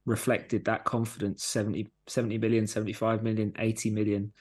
reflected 0.06 0.64
that 0.64 0.84
confidence 0.84 1.44
70, 1.44 1.90
70 2.06 2.38
million, 2.38 2.66
75 2.66 3.22
million, 3.22 3.52
80 3.58 3.90
million. 3.90 4.32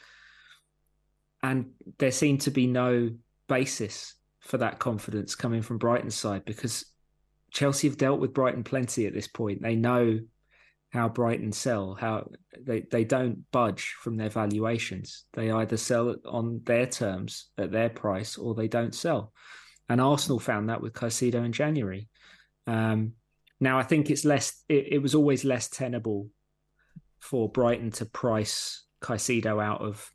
And 1.42 1.72
there 1.98 2.12
seemed 2.12 2.42
to 2.42 2.52
be 2.52 2.68
no 2.68 3.12
basis 3.48 4.16
for 4.40 4.58
that 4.58 4.80
confidence 4.80 5.36
coming 5.36 5.62
from 5.62 5.78
Brighton's 5.78 6.16
side 6.16 6.46
because 6.46 6.86
Chelsea 7.52 7.88
have 7.88 7.98
dealt 7.98 8.20
with 8.20 8.34
Brighton 8.34 8.64
plenty 8.64 9.06
at 9.06 9.14
this 9.14 9.28
point. 9.28 9.62
They 9.62 9.76
know 9.76 10.20
how 10.92 11.08
Brighton 11.08 11.52
sell, 11.52 11.94
how 11.94 12.30
they, 12.60 12.82
they 12.82 13.04
don't 13.04 13.50
budge 13.52 13.96
from 14.02 14.18
their 14.18 14.30
valuations. 14.30 15.26
They 15.34 15.52
either 15.52 15.78
sell 15.78 16.16
on 16.26 16.62
their 16.64 16.88
terms 16.88 17.48
at 17.58 17.72
their 17.72 17.90
price 17.90 18.38
or 18.38 18.56
they 18.56 18.68
don't 18.68 18.96
sell. 18.96 19.34
And 19.88 20.02
Arsenal 20.02 20.40
found 20.40 20.70
that 20.70 20.82
with 20.82 20.94
Caicedo 20.94 21.46
in 21.46 21.52
January. 21.52 22.08
Um, 22.66 23.14
now, 23.60 23.78
I 23.78 23.84
think 23.84 24.10
it's 24.10 24.26
less, 24.26 24.64
it, 24.70 24.88
it, 24.94 25.02
was 25.02 25.16
always 25.16 25.44
less 25.44 25.68
tenable 25.68 26.30
for 27.20 27.50
Brighton 27.50 27.92
to 27.92 28.06
price 28.06 28.86
Caicedo 29.02 29.62
out 29.62 29.82
of 29.82 30.12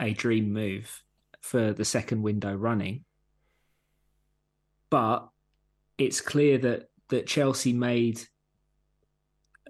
a 0.00 0.12
dream 0.12 0.52
move 0.52 1.02
for 1.40 1.72
the 1.72 1.84
second 1.84 2.22
window 2.22 2.52
running. 2.52 3.04
But 4.90 5.28
it's 5.96 6.20
clear 6.20 6.58
that 6.58 6.88
that 7.08 7.26
Chelsea 7.26 7.72
made 7.72 8.20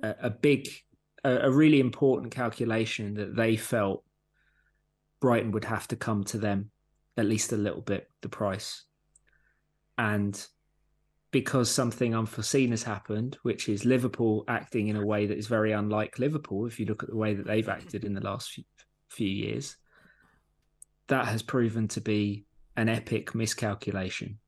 a, 0.02 0.14
a 0.22 0.30
big, 0.30 0.68
a, 1.24 1.36
a 1.36 1.50
really 1.50 1.80
important 1.80 2.32
calculation 2.32 3.14
that 3.14 3.36
they 3.36 3.56
felt 3.56 4.04
Brighton 5.20 5.52
would 5.52 5.64
have 5.64 5.86
to 5.88 5.96
come 5.96 6.24
to 6.24 6.38
them 6.38 6.70
at 7.16 7.26
least 7.26 7.52
a 7.52 7.56
little 7.56 7.80
bit 7.80 8.08
the 8.22 8.28
price, 8.28 8.84
and 9.96 10.46
because 11.30 11.70
something 11.70 12.14
unforeseen 12.14 12.70
has 12.70 12.82
happened, 12.82 13.36
which 13.42 13.68
is 13.68 13.84
Liverpool 13.84 14.44
acting 14.48 14.88
in 14.88 14.96
a 14.96 15.04
way 15.04 15.26
that 15.26 15.36
is 15.36 15.46
very 15.46 15.72
unlike 15.72 16.18
Liverpool. 16.18 16.66
If 16.66 16.80
you 16.80 16.86
look 16.86 17.02
at 17.02 17.10
the 17.10 17.16
way 17.16 17.34
that 17.34 17.46
they've 17.46 17.68
acted 17.68 18.04
in 18.04 18.14
the 18.14 18.22
last 18.22 18.58
few, 19.10 19.28
years, 19.28 19.76
that 21.08 21.26
has 21.26 21.42
proven 21.42 21.88
to 21.88 22.00
be 22.00 22.44
an 22.76 22.88
epic 22.88 23.34
miscalculation 23.34 24.38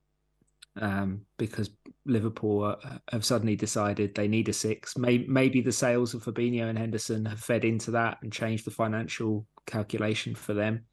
um, 0.80 1.22
because 1.36 1.70
Liverpool 2.06 2.64
uh, 2.64 2.98
have 3.10 3.24
suddenly 3.24 3.56
decided 3.56 4.14
they 4.14 4.28
need 4.28 4.48
a 4.48 4.52
six. 4.52 4.96
Maybe, 4.96 5.26
maybe 5.26 5.60
the 5.60 5.72
sales 5.72 6.14
of 6.14 6.24
Fabinho 6.24 6.68
and 6.68 6.78
Henderson 6.78 7.24
have 7.26 7.40
fed 7.40 7.64
into 7.64 7.90
that 7.92 8.18
and 8.22 8.32
changed 8.32 8.64
the 8.64 8.70
financial 8.70 9.46
calculation 9.66 10.34
for 10.34 10.54
them. 10.54 10.84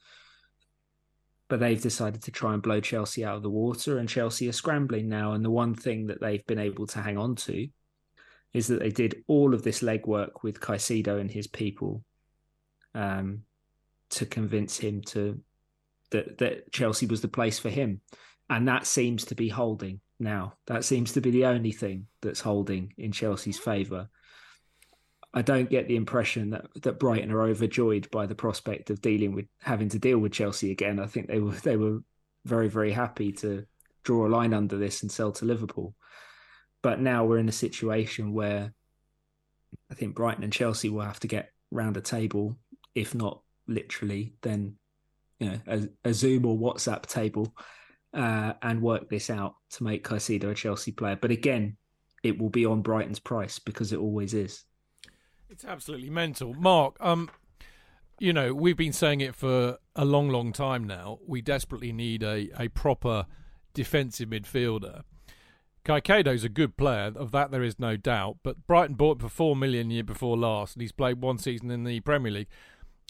But 1.50 1.60
they've 1.60 1.82
decided 1.82 2.24
to 2.24 2.32
try 2.32 2.54
and 2.54 2.62
blow 2.62 2.82
Chelsea 2.82 3.24
out 3.24 3.38
of 3.38 3.44
the 3.44 3.50
water, 3.50 3.98
and 3.98 4.10
Chelsea 4.10 4.50
are 4.50 4.54
scrambling 4.54 5.08
now. 5.08 5.32
And 5.34 5.46
the 5.46 5.52
one 5.52 5.76
thing 5.76 6.08
that 6.08 6.20
they've 6.20 6.46
been 6.46 6.60
able 6.60 6.88
to 6.88 7.00
hang 7.00 7.18
on 7.18 7.36
to 7.36 7.68
is 8.54 8.68
that 8.68 8.80
they 8.80 8.90
did 8.90 9.24
all 9.28 9.54
of 9.54 9.64
this 9.64 9.82
legwork 9.82 10.44
with 10.44 10.60
Caicedo 10.60 11.20
and 11.20 11.32
his 11.32 11.48
people 11.48 12.04
um, 12.94 13.44
to 14.10 14.26
convince 14.26 14.78
him 14.78 15.02
to 15.02 15.40
that 16.10 16.38
that 16.38 16.72
Chelsea 16.72 17.06
was 17.06 17.22
the 17.22 17.28
place 17.28 17.60
for 17.60 17.70
him 17.70 18.02
and 18.50 18.68
that 18.68 18.88
seems 18.88 19.26
to 19.26 19.36
be 19.36 19.50
holding 19.50 20.00
now. 20.20 20.54
That 20.68 20.86
seems 20.86 21.14
to 21.14 21.22
be 21.22 21.32
the 21.32 21.46
only 21.46 21.72
thing 21.72 22.08
that's 22.22 22.40
holding 22.40 22.94
in 22.98 23.12
Chelsea's 23.12 23.60
favour. 23.60 24.10
I 25.38 25.44
don't 25.44 25.70
get 25.70 25.88
the 25.88 25.98
impression 25.98 26.50
that, 26.50 26.66
that 26.82 26.98
Brighton 26.98 27.32
are 27.32 27.44
overjoyed 27.44 28.10
by 28.10 28.26
the 28.26 28.34
prospect 28.34 28.90
of 28.90 29.04
dealing 29.04 29.36
with 29.36 29.46
having 29.62 29.88
to 29.90 30.00
deal 30.00 30.18
with 30.18 30.32
Chelsea 30.32 30.72
again. 30.72 31.00
I 31.00 31.06
think 31.06 31.28
they 31.28 31.40
were 31.40 31.52
they 31.52 31.78
were 31.78 32.00
very 32.44 32.70
very 32.70 32.92
happy 32.92 33.32
to 33.34 33.64
draw 34.04 34.26
a 34.26 34.30
line 34.30 34.52
under 34.52 34.78
this 34.78 35.04
and 35.04 35.12
sell 35.12 35.32
to 35.34 35.46
Liverpool. 35.46 35.94
But 36.82 37.00
now 37.02 37.24
we're 37.24 37.38
in 37.38 37.50
a 37.50 37.64
situation 37.68 38.34
where 38.34 38.74
I 39.92 39.94
think 39.94 40.16
Brighton 40.16 40.44
and 40.44 40.52
Chelsea 40.52 40.90
will 40.90 41.02
have 41.02 41.20
to 41.20 41.28
get 41.28 41.52
round 41.70 41.98
a 41.98 42.02
table, 42.02 42.58
if 42.96 43.14
not 43.14 43.44
literally, 43.68 44.34
then 44.42 44.78
you 45.40 45.52
know 45.52 45.60
a, 45.68 45.88
a 46.04 46.14
Zoom 46.16 46.48
or 46.48 46.58
WhatsApp 46.58 47.06
table 47.06 47.54
uh, 48.12 48.54
and 48.64 48.82
work 48.82 49.08
this 49.08 49.30
out 49.30 49.54
to 49.74 49.84
make 49.84 50.04
Caicedo 50.04 50.50
a 50.50 50.56
Chelsea 50.56 50.94
player. 50.94 51.16
But 51.16 51.30
again, 51.30 51.78
it 52.24 52.40
will 52.40 52.50
be 52.50 52.66
on 52.66 52.82
Brighton's 52.82 53.20
price 53.20 53.60
because 53.60 53.94
it 53.94 54.00
always 54.00 54.34
is. 54.34 54.64
It's 55.50 55.66
absolutely 55.66 56.10
mental, 56.10 56.54
Mark. 56.54 56.98
Um, 57.00 57.30
you 58.20 58.34
know 58.34 58.54
we've 58.54 58.78
been 58.78 58.94
saying 58.94 59.22
it 59.22 59.36
for 59.36 59.78
a 59.96 60.06
long, 60.06 60.30
long 60.30 60.52
time 60.52 60.84
now. 60.84 61.20
We 61.26 61.42
desperately 61.42 61.92
need 61.92 62.24
a 62.24 62.50
a 62.58 62.68
proper 62.70 63.26
defensive 63.74 64.30
midfielder. 64.30 65.04
Caicedo's 65.86 66.44
a 66.44 66.50
good 66.50 66.76
player, 66.76 67.14
of 67.16 67.32
that 67.32 67.50
there 67.50 67.64
is 67.64 67.80
no 67.80 67.96
doubt. 67.96 68.38
But 68.44 68.68
Brighton 68.68 68.96
bought 68.96 69.18
him 69.18 69.20
for 69.20 69.30
four 69.30 69.56
million 69.56 69.90
year 69.90 70.04
before 70.04 70.38
last, 70.38 70.76
and 70.76 70.82
he's 70.82 70.92
played 70.92 71.22
one 71.22 71.38
season 71.38 71.72
in 71.72 71.86
the 71.86 72.00
Premier 72.02 72.32
League. 72.32 72.48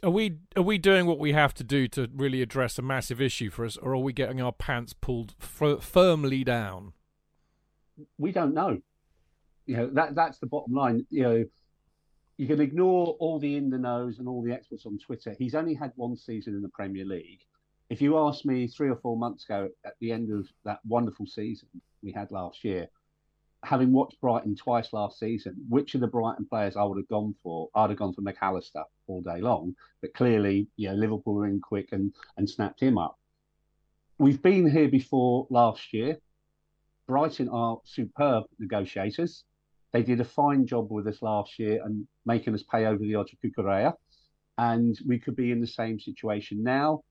Are 0.04 0.12
we 0.12 0.38
are 0.56 0.62
we 0.62 0.78
doing 0.78 1.08
what 1.08 1.18
we 1.18 1.32
have 1.32 1.56
to 1.56 1.64
do 1.64 1.88
to 1.90 2.08
really 2.14 2.42
address 2.44 2.78
a 2.78 2.84
massive 2.84 3.20
issue 3.20 3.50
for 3.50 3.66
us, 3.66 3.78
or 3.78 3.94
are 3.94 3.98
we 3.98 4.14
getting 4.14 4.42
our 4.42 4.52
pants 4.52 4.94
pulled 4.94 5.34
f- 5.42 5.84
firmly 5.84 6.44
down? 6.44 6.94
We 8.20 8.32
don't 8.32 8.54
know. 8.54 8.80
You 9.66 9.78
know 9.78 9.90
that 9.94 10.14
that's 10.14 10.38
the 10.38 10.46
bottom 10.46 10.74
line. 10.76 11.08
You 11.10 11.24
know, 11.24 11.46
you 12.38 12.48
can 12.48 12.62
ignore 12.62 13.18
all 13.20 13.40
the 13.40 13.56
in 13.56 13.70
the 13.70 13.78
knows 13.78 14.20
and 14.20 14.28
all 14.28 14.44
the 14.44 14.54
experts 14.54 14.86
on 14.86 15.00
Twitter. 15.00 15.36
He's 15.38 15.56
only 15.56 15.74
had 15.74 15.92
one 15.96 16.16
season 16.16 16.54
in 16.54 16.62
the 16.62 16.70
Premier 16.70 17.06
League. 17.06 17.42
If 17.90 18.02
you 18.02 18.18
asked 18.18 18.46
me 18.46 18.68
three 18.68 18.90
or 18.90 18.98
four 18.98 19.18
months 19.18 19.46
ago, 19.46 19.70
at 19.86 19.94
the 20.00 20.12
end 20.12 20.32
of 20.32 20.48
that 20.64 20.80
wonderful 20.86 21.26
season 21.26 21.70
we 22.04 22.12
had 22.12 22.32
last 22.32 22.64
year, 22.64 22.90
having 23.64 23.92
watched 23.92 24.22
Brighton 24.22 24.56
twice 24.56 24.94
last 24.94 25.20
season, 25.20 25.56
which 25.68 25.96
of 25.96 26.02
the 26.02 26.08
Brighton 26.08 26.46
players 26.46 26.76
I 26.76 26.84
would 26.84 26.98
have 26.98 27.08
gone 27.08 27.34
for? 27.42 27.70
I'd 27.74 27.90
have 27.90 28.00
gone 28.00 28.14
for 28.14 28.22
Mac 28.22 28.38
Allister 28.42 28.84
all 29.08 29.22
day 29.22 29.42
long. 29.42 29.76
But 30.02 30.14
clearly, 30.14 30.68
you 30.76 30.90
know, 30.90 30.96
Liverpool 30.96 31.34
were 31.34 31.48
in 31.48 31.60
quick 31.60 31.90
and 31.92 32.14
and 32.38 32.48
snapped 32.48 32.82
him 32.82 32.98
up. 32.98 33.18
We've 34.20 34.42
been 34.42 34.70
here 34.70 34.90
before 34.90 35.48
last 35.50 35.94
year. 35.94 36.18
Brighton 37.08 37.50
are 37.50 37.80
superb 37.86 38.46
negotiators. 38.60 39.44
They 39.94 40.04
did 40.04 40.20
a 40.20 40.26
fine 40.26 40.66
job 40.66 40.92
with 40.92 41.08
us 41.08 41.22
last 41.22 41.60
year 41.60 41.82
and 41.84 42.08
making 42.26 42.54
us 42.54 42.64
pay 42.64 42.86
over 42.86 43.00
the 43.00 43.16
odds 43.16 43.32
of 43.34 43.40
Cucurella. 43.40 43.94
And 44.58 44.98
we 45.06 45.20
could 45.20 45.36
be 45.36 45.52
in 45.52 45.62
the 45.62 45.68
same 45.68 46.00
situation 46.00 46.64
now. 46.64 47.04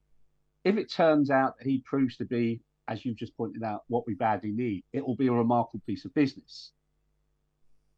If 0.64 0.76
it 0.76 0.92
turns 0.92 1.30
out 1.30 1.54
he 1.62 1.82
proves 1.86 2.16
to 2.16 2.24
be 2.24 2.60
as 2.88 3.04
you've 3.04 3.16
just 3.16 3.36
pointed 3.36 3.62
out, 3.62 3.82
what 3.88 4.06
we 4.06 4.14
badly 4.14 4.52
need, 4.52 4.84
it 4.92 5.06
will 5.06 5.16
be 5.16 5.26
a 5.26 5.32
remarkable 5.32 5.82
piece 5.86 6.04
of 6.04 6.14
business 6.14 6.72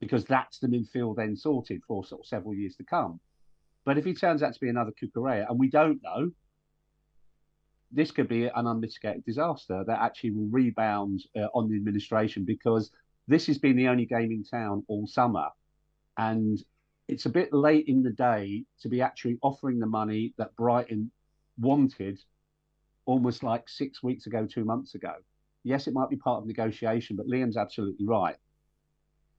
because 0.01 0.25
that's 0.25 0.59
the 0.59 0.69
midfield 0.69 1.17
then 1.17 1.37
sorted 1.37 1.83
for 1.87 2.05
sort 2.05 2.23
of 2.23 2.27
several 2.27 2.55
years 2.55 2.77
to 2.77 2.85
come. 2.85 3.19
But 3.85 3.99
if 3.99 4.05
he 4.05 4.15
turns 4.15 4.43
out 4.43 4.55
to 4.55 4.61
be 4.61 4.69
another 4.69 4.93
Cucurella, 4.93 5.49
and 5.49 5.59
we 5.59 5.69
don't 5.69 6.01
know, 6.03 6.31
this 7.91 8.11
could 8.11 8.29
be 8.29 8.45
an 8.45 8.67
unmitigated 8.67 9.25
disaster 9.25 9.83
that 9.87 10.01
actually 10.01 10.31
will 10.31 10.49
rebound 10.51 11.25
uh, 11.37 11.47
on 11.55 11.69
the 11.69 11.77
administration 11.77 12.45
because 12.45 12.91
this 13.29 13.47
has 13.47 13.59
been 13.59 13.77
the 13.77 13.89
only 13.89 14.07
game 14.07 14.33
in 14.33 14.43
town 14.43 14.83
all 14.89 15.07
summer. 15.07 15.49
And 16.17 16.59
it's 17.07 17.27
a 17.27 17.31
bit 17.31 17.53
late 17.53 17.87
in 17.87 18.03
the 18.03 18.11
day 18.11 18.65
to 18.81 18.89
be 18.89 19.03
actually 19.03 19.39
offering 19.43 19.79
the 19.79 19.87
money 19.87 20.35
that 20.39 20.57
Brighton 20.57 21.11
wanted 21.59 22.19
almost 23.05 23.43
like 23.43 23.69
six 23.69 24.03
weeks 24.03 24.27
ago, 24.27 24.47
two 24.47 24.65
months 24.65 24.95
ago. 24.95 25.15
Yes, 25.63 25.87
it 25.87 25.95
might 25.95 26.11
be 26.11 26.17
part 26.17 26.43
of 26.43 26.47
negotiation, 26.47 27.17
but 27.17 27.27
Liam's 27.27 27.57
absolutely 27.57 28.07
right. 28.07 28.37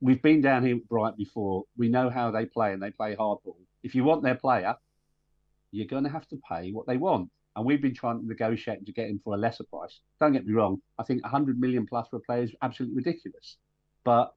We've 0.02 0.22
been 0.22 0.42
down 0.42 0.66
here 0.66 0.76
with 0.76 0.88
Bright 0.88 1.18
before. 1.18 1.64
We 1.78 1.90
know 1.90 2.10
how 2.10 2.32
they 2.32 2.46
play 2.46 2.74
and 2.74 2.82
they 2.82 2.92
play 2.92 3.16
hardball. 3.16 3.58
If 3.84 3.96
you 3.96 4.04
want 4.04 4.24
their 4.24 4.36
player, 4.36 4.76
you're 5.72 5.88
going 5.88 6.04
to 6.04 6.10
have 6.10 6.28
to 6.30 6.40
pay 6.50 6.72
what 6.72 6.88
they 6.88 6.98
want. 6.98 7.30
And 7.56 7.66
we've 7.66 7.82
been 7.82 7.96
trying 7.96 8.22
to 8.22 8.26
negotiate 8.26 8.86
to 8.86 8.94
get 8.94 9.10
him 9.10 9.20
for 9.24 9.34
a 9.34 9.38
lesser 9.38 9.66
price. 9.66 10.00
Don't 10.20 10.34
get 10.34 10.46
me 10.46 10.54
wrong. 10.54 10.82
I 10.98 11.04
think 11.04 11.24
100 11.24 11.60
million 11.60 11.86
plus 11.86 12.08
for 12.08 12.18
a 12.18 12.22
player 12.22 12.44
is 12.44 12.56
absolutely 12.62 12.96
ridiculous. 12.98 13.58
But 14.10 14.34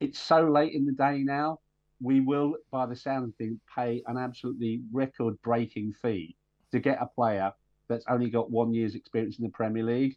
it's 0.00 0.18
so 0.18 0.50
late 0.50 0.72
in 0.72 0.86
the 0.86 0.92
day 0.92 1.18
now. 1.22 1.60
We 2.00 2.20
will, 2.20 2.54
by 2.70 2.86
the 2.86 2.96
sound 2.96 3.28
of 3.28 3.34
things, 3.34 3.58
pay 3.76 4.02
an 4.06 4.16
absolutely 4.16 4.80
record 4.90 5.34
breaking 5.42 5.92
fee 6.00 6.36
to 6.72 6.78
get 6.78 6.96
a 7.02 7.04
player 7.04 7.52
that's 7.88 8.06
only 8.08 8.30
got 8.30 8.50
one 8.50 8.72
year's 8.72 8.94
experience 8.94 9.38
in 9.38 9.44
the 9.44 9.50
Premier 9.50 9.82
League. 9.82 10.16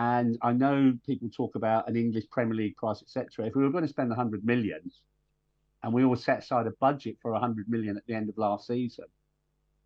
And 0.00 0.36
I 0.42 0.52
know 0.52 0.98
people 1.06 1.28
talk 1.28 1.54
about 1.54 1.88
an 1.88 1.94
English 1.94 2.24
Premier 2.28 2.56
League 2.56 2.76
price, 2.76 3.02
etc. 3.02 3.46
If 3.46 3.54
we 3.54 3.62
were 3.62 3.70
going 3.70 3.84
to 3.84 3.88
spend 3.88 4.08
100 4.08 4.44
million, 4.44 4.80
and 5.84 5.92
we 5.92 6.02
all 6.02 6.16
set 6.16 6.40
aside 6.40 6.66
a 6.66 6.72
budget 6.80 7.18
for 7.22 7.30
100 7.30 7.68
million 7.68 7.96
at 7.96 8.04
the 8.08 8.14
end 8.14 8.28
of 8.28 8.36
last 8.36 8.66
season, 8.66 9.04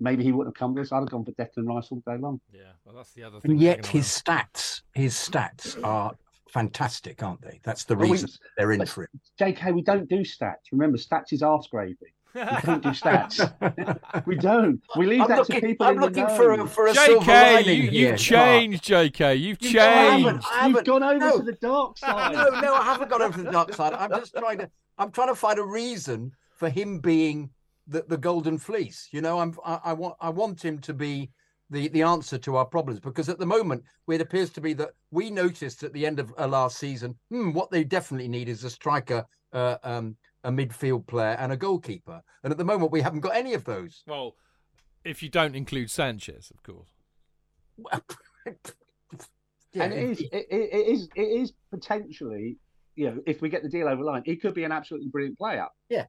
maybe 0.01 0.25
he 0.25 0.33
wouldn't 0.33 0.57
have 0.57 0.59
come 0.59 0.75
to 0.75 0.81
us. 0.81 0.91
I'd 0.91 1.01
have 1.01 1.11
gone 1.11 1.27
for 1.27 1.33
Declan 1.33 1.69
Rice 1.69 1.89
all 1.91 2.03
day 2.07 2.17
long. 2.17 2.41
Yeah, 2.51 2.63
well, 2.87 2.95
that's 2.95 3.13
the 3.13 3.25
other 3.25 3.41
thing. 3.41 3.51
And 3.51 3.61
yet 3.61 3.85
his 3.85 4.07
stats, 4.07 4.81
his 4.95 5.13
stats 5.13 5.79
are 5.85 6.15
fantastic, 6.53 7.23
aren't 7.23 7.41
they? 7.41 7.61
That's 7.63 7.85
the 7.85 7.97
reason 7.97 8.29
we, 8.31 8.49
they're 8.57 8.73
in 8.73 8.85
for 8.87 9.05
it. 9.05 9.11
JK, 9.41 9.75
we 9.75 9.83
don't 9.83 10.09
do 10.09 10.19
stats. 10.19 10.71
Remember, 10.71 10.99
stats 10.99 11.33
is 11.33 11.43
arse 11.43 11.67
gravy. 11.67 12.15
We 12.35 12.41
don't 12.65 12.83
do 12.83 12.91
stats. 12.91 14.25
we 14.27 14.37
don't. 14.37 14.81
We 14.97 15.07
leave 15.07 15.23
I'm 15.23 15.29
that 15.29 15.39
looking, 15.39 15.61
to 15.61 15.67
people. 15.67 15.87
I'm 15.87 15.97
looking 15.97 16.27
for 16.29 16.53
a, 16.53 16.67
for 16.67 16.87
a 16.87 16.93
JK, 16.93 17.67
you, 17.67 17.73
you've 17.75 18.19
changed, 18.19 18.85
JK. 18.85 19.39
You've 19.39 19.59
changed. 19.59 19.79
I 19.79 20.19
haven't, 20.19 20.45
I 20.45 20.55
haven't. 20.55 20.75
You've 20.77 20.85
gone 20.85 21.03
over 21.03 21.19
no. 21.19 21.39
to 21.39 21.43
the 21.43 21.53
dark 21.53 21.99
side. 21.99 22.33
no, 22.33 22.61
no, 22.61 22.75
I 22.75 22.85
haven't 22.85 23.11
gone 23.11 23.23
over 23.23 23.37
to 23.37 23.43
the 23.43 23.51
dark 23.51 23.75
side. 23.75 23.93
I'm 23.95 24.11
just 24.11 24.35
trying 24.35 24.59
to. 24.59 24.71
I'm 24.99 25.11
trying 25.11 25.29
to 25.29 25.35
find 25.35 25.59
a 25.59 25.65
reason 25.65 26.33
for 26.55 26.69
him 26.69 27.01
being 27.01 27.51
the, 27.87 28.05
the 28.09 28.19
golden 28.19 28.59
fleece. 28.59 29.09
You 29.11 29.21
know, 29.21 29.39
I'm. 29.39 29.59
I, 29.65 29.81
I 29.87 29.93
want. 29.93 30.17
I 30.21 30.31
want 30.31 30.65
him 30.65 30.79
to 30.81 30.95
be 30.95 31.31
the, 31.73 31.89
the 31.89 32.03
answer 32.03 32.39
to 32.39 32.57
our 32.57 32.67
problems 32.67 33.01
because 33.01 33.29
at 33.29 33.39
the 33.39 33.47
moment 33.47 33.83
it 34.09 34.21
appears 34.21 34.51
to 34.51 34.61
be 34.61 34.75
that 34.75 34.91
we 35.11 35.31
noticed 35.31 35.83
at 35.83 35.93
the 35.93 36.07
end 36.07 36.21
of 36.21 36.33
uh, 36.39 36.47
last 36.47 36.79
season 36.79 37.17
hmm, 37.31 37.53
what 37.53 37.71
they 37.71 37.83
definitely 37.83 38.29
need 38.29 38.49
is 38.49 38.63
a 38.63 38.71
striker, 38.71 39.25
uh, 39.53 39.77
um, 39.83 40.17
a 40.45 40.51
midfield 40.51 41.07
player, 41.07 41.37
and 41.39 41.51
a 41.51 41.57
goalkeeper. 41.57 42.23
And 42.45 42.53
at 42.53 42.59
the 42.59 42.65
moment 42.65 42.93
we 42.93 43.01
haven't 43.01 43.21
got 43.21 43.35
any 43.35 43.55
of 43.55 43.65
those. 43.65 44.03
Well, 44.07 44.37
if 45.05 45.23
you 45.23 45.31
don't 45.31 45.57
include 45.57 45.91
Sanchez, 45.91 46.53
of 46.55 46.63
course. 46.63 46.89
yeah, 49.73 49.83
and 49.85 49.93
it 49.95 50.11
is, 50.11 50.21
it, 50.21 50.47
it 50.51 50.87
is, 50.87 51.09
it 51.17 51.23
is 51.23 51.53
potentially, 51.71 52.59
you 52.95 53.11
know, 53.11 53.23
if 53.27 53.41
we 53.41 53.49
get 53.49 53.63
the 53.63 53.69
deal 53.71 53.89
over 53.89 54.03
line, 54.05 54.23
it 54.27 54.43
could 54.43 54.55
be 54.55 54.65
an 54.65 54.73
absolutely 54.73 55.09
brilliant 55.09 55.39
player. 55.39 55.67
Yeah, 55.89 56.05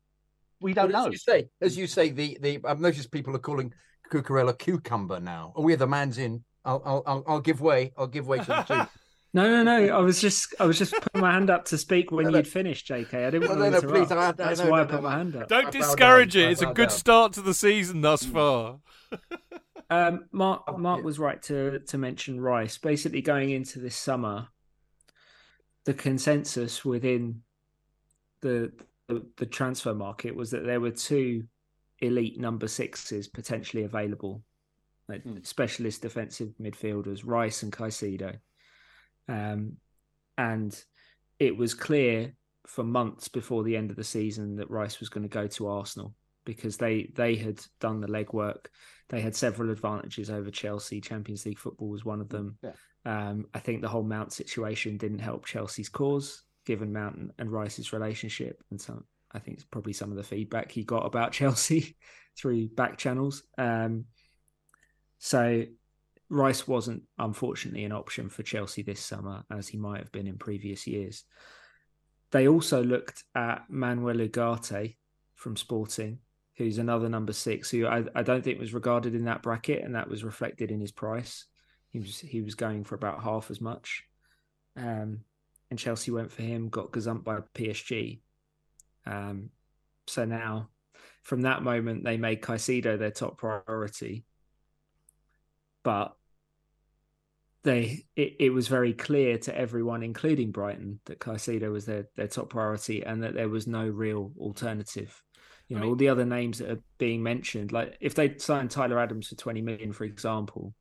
we 0.60 0.74
don't 0.74 0.92
but 0.92 1.00
know. 1.00 1.08
As 1.08 1.14
you 1.14 1.18
say, 1.18 1.50
as 1.62 1.78
you 1.78 1.88
say, 1.88 2.10
the 2.10 2.38
the 2.42 2.60
I've 2.66 2.82
noticed 2.82 3.12
people 3.12 3.34
are 3.36 3.40
calling 3.40 3.74
Cucurella 4.10 4.58
cucumber 4.58 5.20
now. 5.20 5.54
Oh, 5.56 5.62
we're 5.62 5.78
the 5.78 5.88
man's 5.88 6.18
in. 6.18 6.44
I'll 6.66 7.04
I'll 7.06 7.24
I'll 7.28 7.40
give 7.40 7.62
way. 7.62 7.94
I'll 7.98 8.08
give 8.08 8.28
way 8.28 8.40
to 8.40 8.46
the 8.46 8.64
truth. 8.64 8.90
No, 9.36 9.50
no, 9.50 9.64
no. 9.64 9.96
I 9.96 10.00
was 10.00 10.22
just, 10.22 10.54
I 10.60 10.66
was 10.66 10.78
just 10.78 10.94
putting 10.94 11.22
my 11.22 11.32
hand 11.32 11.50
up 11.50 11.66
to 11.66 11.78
speak 11.78 12.12
when 12.12 12.26
no, 12.26 12.38
you'd 12.38 12.48
finished, 12.48 12.88
JK. 12.88 13.16
I 13.16 13.32
didn't 13.32 13.48
want 13.48 13.60
no, 13.62 13.66
to 13.66 13.72
no, 13.72 13.78
interrupt. 13.78 14.10
Please, 14.10 14.12
I, 14.12 14.30
I, 14.30 14.32
That's 14.32 14.62
why 14.62 14.82
I 14.82 14.86
put 14.86 15.02
my 15.02 15.18
hand 15.18 15.36
up. 15.36 15.48
Don't 15.48 15.72
discourage 15.72 16.36
it. 16.36 16.52
It's 16.52 16.62
a 16.62 16.68
good 16.68 16.90
down. 16.90 16.98
start 16.98 17.34
to 17.34 17.42
the 17.42 17.56
season 17.56 18.02
thus 18.02 18.24
far. 18.24 18.78
um, 19.90 20.26
Mark, 20.32 20.78
Mark 20.78 21.04
was 21.04 21.18
right 21.18 21.42
to 21.44 21.80
to 21.80 21.98
mention 21.98 22.40
Rice. 22.40 22.78
Basically, 22.78 23.22
going 23.22 23.50
into 23.50 23.80
this 23.80 23.96
summer, 23.96 24.50
the 25.86 25.96
consensus 25.96 26.86
within 26.86 27.42
the 28.42 28.72
the, 29.08 29.26
the 29.38 29.48
transfer 29.48 29.96
market 29.96 30.36
was 30.36 30.52
that 30.52 30.64
there 30.64 30.80
were 30.80 30.92
two 30.92 31.46
elite 32.00 32.40
number 32.40 32.68
sixes 32.68 33.28
potentially 33.28 33.84
available, 33.84 34.44
like 35.08 35.24
mm. 35.24 35.46
specialist 35.46 36.02
defensive 36.02 36.54
midfielders, 36.62 37.22
Rice 37.26 37.64
and 37.64 37.72
Caicedo. 37.72 38.38
Um, 39.28 39.78
and 40.38 40.78
it 41.40 41.56
was 41.56 41.74
clear 41.74 42.34
for 42.68 42.84
months 42.84 43.28
before 43.28 43.64
the 43.64 43.76
end 43.76 43.90
of 43.90 43.98
the 43.98 44.04
season 44.04 44.56
that 44.58 44.70
Rice 44.70 45.00
was 45.00 45.10
going 45.10 45.24
to 45.24 45.30
go 45.30 45.48
to 45.48 45.68
Arsenal 45.68 46.16
because 46.46 46.78
they 46.78 47.12
they 47.16 47.36
had 47.36 47.60
done 47.80 48.02
the 48.02 48.08
legwork. 48.08 48.66
They 49.10 49.22
had 49.22 49.36
several 49.36 49.70
advantages 49.70 50.30
over 50.30 50.50
Chelsea. 50.50 51.02
Champions 51.02 51.46
League 51.46 51.60
football 51.60 51.90
was 51.90 52.06
one 52.06 52.22
of 52.22 52.30
them. 52.30 52.58
Yeah. 52.64 52.72
Um, 53.06 53.46
I 53.54 53.60
think 53.60 53.82
the 53.82 53.90
whole 53.90 54.04
Mount 54.04 54.32
situation 54.32 54.98
didn't 54.98 55.20
help 55.20 55.46
Chelsea's 55.46 55.90
cause, 55.90 56.44
given 56.66 56.94
Mount 56.94 57.32
and 57.38 57.52
Rice's 57.52 57.94
relationship, 57.94 58.64
and 58.72 58.80
so 58.80 59.04
I 59.34 59.40
think 59.40 59.58
it's 59.58 59.66
probably 59.66 59.94
some 59.94 60.12
of 60.12 60.18
the 60.18 60.24
feedback 60.24 60.72
he 60.72 60.84
got 60.84 61.06
about 61.06 61.32
Chelsea 61.34 61.96
through 62.38 62.70
back 62.70 62.98
channels. 62.98 63.44
Um, 63.58 64.06
so 65.20 65.66
Rice 66.30 66.68
wasn't, 66.68 67.04
unfortunately, 67.18 67.86
an 67.86 67.92
option 67.92 68.30
for 68.30 68.44
Chelsea 68.44 68.82
this 68.82 69.00
summer, 69.00 69.44
as 69.52 69.68
he 69.68 69.78
might 69.78 70.00
have 70.00 70.12
been 70.12 70.28
in 70.28 70.38
previous 70.38 70.88
years. 70.88 71.24
They 72.32 72.48
also 72.48 72.84
looked 72.84 73.24
at 73.36 73.66
Manuel 73.70 74.16
Ugarte 74.16 74.96
from 75.36 75.56
Sporting, 75.56 76.20
who's 76.58 76.80
another 76.80 77.08
number 77.08 77.34
six, 77.34 77.70
who 77.70 77.86
I, 77.86 78.04
I, 78.16 78.24
don't 78.24 78.44
think 78.44 78.60
was 78.60 78.74
regarded 78.74 79.14
in 79.14 79.26
that 79.26 79.44
bracket, 79.44 79.84
and 79.84 79.96
that 79.96 80.10
was 80.10 80.24
reflected 80.24 80.72
in 80.72 80.82
his 80.82 80.92
price. 80.92 81.46
He 81.90 82.00
was 82.00 82.20
he 82.20 82.42
was 82.42 82.56
going 82.56 82.86
for 82.86 82.96
about 82.96 83.24
half 83.24 83.52
as 83.52 83.62
much, 83.62 84.04
um, 84.76 85.20
and 85.70 85.78
Chelsea 85.78 86.10
went 86.10 86.32
for 86.32 86.42
him, 86.42 86.70
got 86.70 86.92
gazumped 86.92 87.24
by 87.24 87.40
PSG. 87.54 88.22
Um, 89.06 89.50
so 90.08 90.26
now, 90.26 90.70
from 91.24 91.42
that 91.42 91.64
moment, 91.64 92.04
they 92.04 92.18
made 92.18 92.42
Caicedo 92.42 92.98
their 92.98 93.12
top 93.12 93.38
priority, 93.38 94.26
but 95.84 96.16
they 97.64 98.04
it, 98.16 98.36
it 98.40 98.50
was 98.50 98.68
very 98.68 98.94
clear 98.94 99.38
to 99.38 99.58
everyone, 99.58 100.04
including 100.04 100.52
Brighton, 100.52 101.00
that 101.06 101.20
Caicedo 101.20 101.72
was 101.72 101.86
their, 101.86 102.10
their 102.16 102.28
top 102.28 102.50
priority 102.50 103.04
and 103.04 103.24
that 103.24 103.34
there 103.34 103.50
was 103.50 103.68
no 103.68 103.88
real 103.88 104.34
alternative. 104.38 105.22
You 105.70 105.78
know, 105.78 105.80
I 105.80 105.84
mean, 105.84 105.90
all 105.90 105.96
the 105.96 106.10
other 106.10 106.26
names 106.26 106.60
that 106.60 106.72
are 106.72 106.84
being 106.98 107.24
mentioned, 107.24 107.72
like 107.72 107.98
if 108.02 108.16
they 108.16 108.38
signed 108.38 108.70
Tyler 108.70 109.00
Adams 109.00 109.30
for 109.30 109.36
twenty 109.36 109.62
million, 109.62 109.94
for 109.94 110.04
example, 110.04 110.74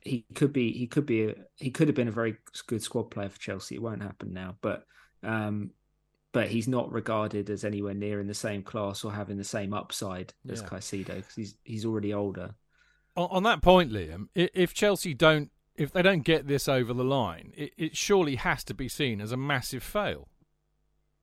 he 0.00 0.26
could 0.34 0.52
be 0.52 0.72
he 0.72 0.88
could 0.88 1.06
be 1.06 1.28
a, 1.28 1.34
he 1.54 1.70
could 1.70 1.86
have 1.86 1.94
been 1.94 2.08
a 2.08 2.12
very 2.12 2.36
good 2.66 2.82
squad 2.82 3.04
player 3.04 3.28
for 3.28 3.38
Chelsea. 3.38 3.76
It 3.76 3.82
won't 3.82 4.02
happen 4.02 4.32
now, 4.32 4.56
but 4.60 4.82
um, 5.22 5.70
but 6.36 6.48
he's 6.48 6.68
not 6.68 6.92
regarded 6.92 7.48
as 7.48 7.64
anywhere 7.64 7.94
near 7.94 8.20
in 8.20 8.26
the 8.26 8.34
same 8.34 8.62
class 8.62 9.04
or 9.04 9.10
having 9.10 9.38
the 9.38 9.42
same 9.42 9.72
upside 9.72 10.34
as 10.50 10.60
yeah. 10.60 10.68
Caicedo 10.68 11.16
because 11.16 11.34
he's 11.34 11.54
he's 11.64 11.86
already 11.86 12.12
older. 12.12 12.54
On, 13.16 13.26
on 13.30 13.42
that 13.44 13.62
point, 13.62 13.90
Liam, 13.90 14.28
if 14.34 14.74
Chelsea 14.74 15.14
don't 15.14 15.50
if 15.76 15.92
they 15.92 16.02
don't 16.02 16.24
get 16.24 16.46
this 16.46 16.68
over 16.68 16.92
the 16.92 17.02
line, 17.02 17.54
it, 17.56 17.72
it 17.78 17.96
surely 17.96 18.36
has 18.36 18.62
to 18.64 18.74
be 18.74 18.86
seen 18.86 19.22
as 19.22 19.32
a 19.32 19.36
massive 19.38 19.82
fail. 19.82 20.28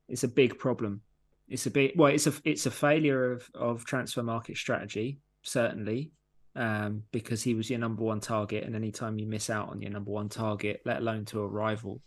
It's 0.10 0.24
a 0.24 0.28
big 0.28 0.58
problem. 0.58 1.04
It's 1.48 1.68
a 1.68 1.72
big 1.72 1.92
well, 1.96 2.12
it's 2.12 2.26
a 2.26 2.34
it's 2.44 2.66
a 2.66 2.72
failure 2.72 3.34
of 3.34 3.52
of 3.54 3.86
transfer 3.86 4.24
market 4.24 4.58
strategy 4.58 5.20
certainly, 5.44 6.12
um, 6.56 7.04
because 7.12 7.44
he 7.44 7.54
was 7.54 7.70
your 7.70 7.78
number 7.78 8.02
one 8.02 8.20
target, 8.20 8.64
and 8.64 8.76
anytime 8.76 9.20
you 9.20 9.28
miss 9.28 9.52
out 9.52 9.70
on 9.70 9.80
your 9.80 9.92
number 9.92 10.10
one 10.10 10.30
target, 10.30 10.82
let 10.86 11.02
alone 11.02 11.26
to 11.26 11.42
a 11.42 11.48
rival, 11.48 12.02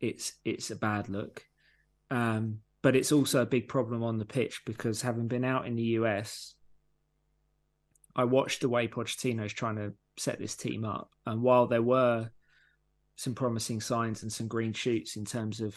it's 0.00 0.32
it's 0.44 0.72
a 0.72 0.76
bad 0.76 1.08
look. 1.08 1.44
Um, 2.10 2.60
but 2.82 2.94
it's 2.94 3.12
also 3.12 3.42
a 3.42 3.46
big 3.46 3.68
problem 3.68 4.02
on 4.02 4.18
the 4.18 4.24
pitch 4.24 4.62
because 4.64 5.02
having 5.02 5.28
been 5.28 5.44
out 5.44 5.66
in 5.66 5.74
the 5.74 5.82
US, 5.82 6.54
I 8.14 8.24
watched 8.24 8.60
the 8.60 8.68
way 8.68 8.88
Pochettino's 8.88 9.52
trying 9.52 9.76
to 9.76 9.92
set 10.16 10.38
this 10.38 10.56
team 10.56 10.84
up. 10.84 11.10
And 11.26 11.42
while 11.42 11.66
there 11.66 11.82
were 11.82 12.30
some 13.16 13.34
promising 13.34 13.80
signs 13.80 14.22
and 14.22 14.32
some 14.32 14.46
green 14.46 14.72
shoots 14.72 15.16
in 15.16 15.24
terms 15.24 15.60
of 15.60 15.74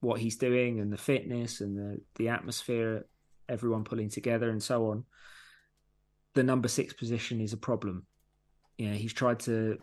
what 0.00 0.20
he's 0.20 0.36
doing 0.36 0.80
and 0.80 0.92
the 0.92 0.96
fitness 0.96 1.60
and 1.60 1.76
the, 1.76 2.00
the 2.16 2.28
atmosphere, 2.28 3.06
everyone 3.48 3.84
pulling 3.84 4.08
together 4.08 4.50
and 4.50 4.62
so 4.62 4.90
on, 4.90 5.04
the 6.34 6.42
number 6.42 6.68
six 6.68 6.92
position 6.92 7.40
is 7.40 7.52
a 7.52 7.58
problem. 7.58 8.06
Know, 8.78 8.94
he's 8.94 9.12
tried 9.12 9.38
to 9.40 9.78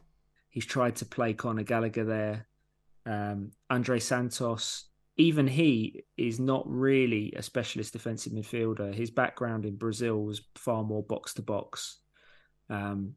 he's 0.50 0.66
tried 0.66 0.98
to 0.98 1.06
play 1.06 1.34
Conor 1.34 1.64
Gallagher 1.64 2.04
there. 2.04 2.48
Um, 3.06 3.52
Andrey 3.70 4.02
Santos, 4.02 4.89
even 5.20 5.48
he 5.48 6.06
is 6.16 6.40
not 6.40 6.64
really 6.66 7.34
a 7.36 7.44
specialist 7.44 7.92
defensive 7.92 8.32
midfielder. 8.32 8.96
His 8.96 9.12
background 9.12 9.66
in 9.66 9.76
Brazil 9.76 10.24
was 10.24 10.42
far 10.56 10.82
more 10.82 11.04
box 11.04 11.34
to 11.34 11.42
box. 11.42 12.00
Um, 12.70 13.16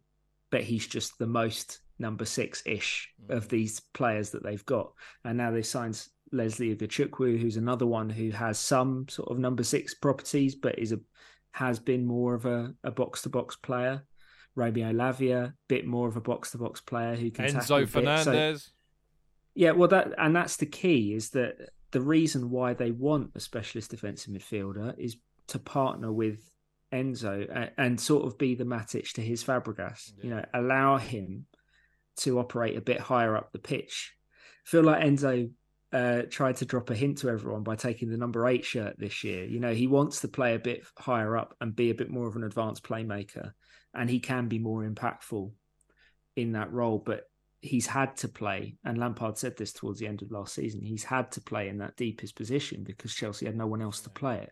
but 0.50 0.64
he's 0.64 0.86
just 0.86 1.16
the 1.18 1.28
most 1.28 1.78
number 2.00 2.24
six 2.24 2.60
ish 2.66 3.08
mm. 3.24 3.36
of 3.36 3.48
these 3.48 3.78
players 3.94 4.30
that 4.30 4.42
they've 4.42 4.66
got. 4.66 4.92
And 5.24 5.38
now 5.38 5.52
they 5.52 5.62
signed 5.62 6.04
Lesley 6.32 6.74
Ugochukwu, 6.74 7.40
who's 7.40 7.56
another 7.56 7.86
one 7.86 8.10
who 8.10 8.30
has 8.30 8.58
some 8.58 9.06
sort 9.08 9.30
of 9.30 9.38
number 9.38 9.62
six 9.62 9.94
properties, 9.94 10.56
but 10.56 10.80
is 10.80 10.90
a 10.90 10.98
has 11.52 11.78
been 11.78 12.04
more 12.04 12.34
of 12.34 12.46
a 12.46 12.74
box 12.90 13.22
to 13.22 13.28
box 13.28 13.54
player. 13.54 14.02
Romeo 14.56 14.90
Lavia, 14.92 15.52
bit 15.68 15.86
more 15.86 16.08
of 16.08 16.16
a 16.16 16.20
box 16.20 16.50
to 16.50 16.58
box 16.58 16.80
player 16.80 17.14
who 17.14 17.30
can 17.30 17.44
Enzo 17.44 17.86
Fernandez. 17.86 18.64
So, 18.64 18.70
yeah, 19.54 19.70
well, 19.70 19.88
that 19.88 20.14
and 20.18 20.34
that's 20.34 20.56
the 20.56 20.66
key 20.66 21.14
is 21.14 21.30
that 21.30 21.70
the 21.92 22.00
reason 22.00 22.50
why 22.50 22.74
they 22.74 22.90
want 22.90 23.30
a 23.34 23.40
specialist 23.40 23.90
defensive 23.90 24.34
midfielder 24.34 24.98
is 24.98 25.16
to 25.48 25.58
partner 25.58 26.12
with 26.12 26.40
Enzo 26.92 27.48
and, 27.54 27.70
and 27.78 28.00
sort 28.00 28.26
of 28.26 28.38
be 28.38 28.54
the 28.54 28.64
Matic 28.64 29.12
to 29.14 29.22
his 29.22 29.44
Fabregas. 29.44 30.12
Yeah. 30.18 30.24
You 30.24 30.30
know, 30.30 30.44
allow 30.52 30.96
him 30.96 31.46
to 32.18 32.38
operate 32.38 32.76
a 32.76 32.82
bit 32.82 33.00
higher 33.00 33.36
up 33.36 33.52
the 33.52 33.58
pitch. 33.58 34.12
I 34.66 34.68
feel 34.68 34.82
like 34.82 35.02
Enzo 35.02 35.50
uh, 35.92 36.22
tried 36.30 36.56
to 36.56 36.64
drop 36.64 36.90
a 36.90 36.94
hint 36.94 37.18
to 37.18 37.28
everyone 37.28 37.62
by 37.62 37.76
taking 37.76 38.10
the 38.10 38.16
number 38.16 38.46
eight 38.46 38.64
shirt 38.64 38.96
this 38.98 39.24
year. 39.24 39.44
You 39.44 39.60
know, 39.60 39.74
he 39.74 39.86
wants 39.86 40.20
to 40.20 40.28
play 40.28 40.54
a 40.54 40.58
bit 40.58 40.84
higher 40.96 41.36
up 41.36 41.54
and 41.60 41.76
be 41.76 41.90
a 41.90 41.94
bit 41.94 42.10
more 42.10 42.26
of 42.26 42.36
an 42.36 42.44
advanced 42.44 42.82
playmaker, 42.82 43.52
and 43.94 44.08
he 44.08 44.20
can 44.20 44.48
be 44.48 44.58
more 44.58 44.88
impactful 44.88 45.52
in 46.36 46.52
that 46.52 46.72
role. 46.72 47.02
But 47.04 47.24
he's 47.62 47.86
had 47.86 48.16
to 48.18 48.28
play, 48.28 48.76
and 48.84 48.98
Lampard 48.98 49.38
said 49.38 49.56
this 49.56 49.72
towards 49.72 50.00
the 50.00 50.06
end 50.06 50.20
of 50.20 50.30
last 50.30 50.54
season. 50.54 50.82
He's 50.82 51.04
had 51.04 51.30
to 51.32 51.40
play 51.40 51.68
in 51.68 51.78
that 51.78 51.96
deepest 51.96 52.34
position 52.34 52.82
because 52.82 53.14
Chelsea 53.14 53.46
had 53.46 53.56
no 53.56 53.68
one 53.68 53.80
else 53.80 54.00
to 54.00 54.10
play 54.10 54.38
it. 54.38 54.50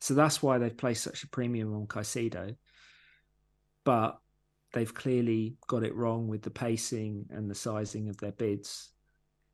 So 0.00 0.14
that's 0.14 0.42
why 0.42 0.58
they've 0.58 0.76
placed 0.76 1.02
such 1.02 1.24
a 1.24 1.28
premium 1.28 1.74
on 1.74 1.86
Caicedo. 1.86 2.56
But 3.84 4.18
they've 4.72 4.94
clearly 4.94 5.56
got 5.66 5.82
it 5.82 5.94
wrong 5.94 6.28
with 6.28 6.42
the 6.42 6.50
pacing 6.50 7.26
and 7.30 7.50
the 7.50 7.54
sizing 7.54 8.08
of 8.08 8.16
their 8.18 8.32
bids. 8.32 8.90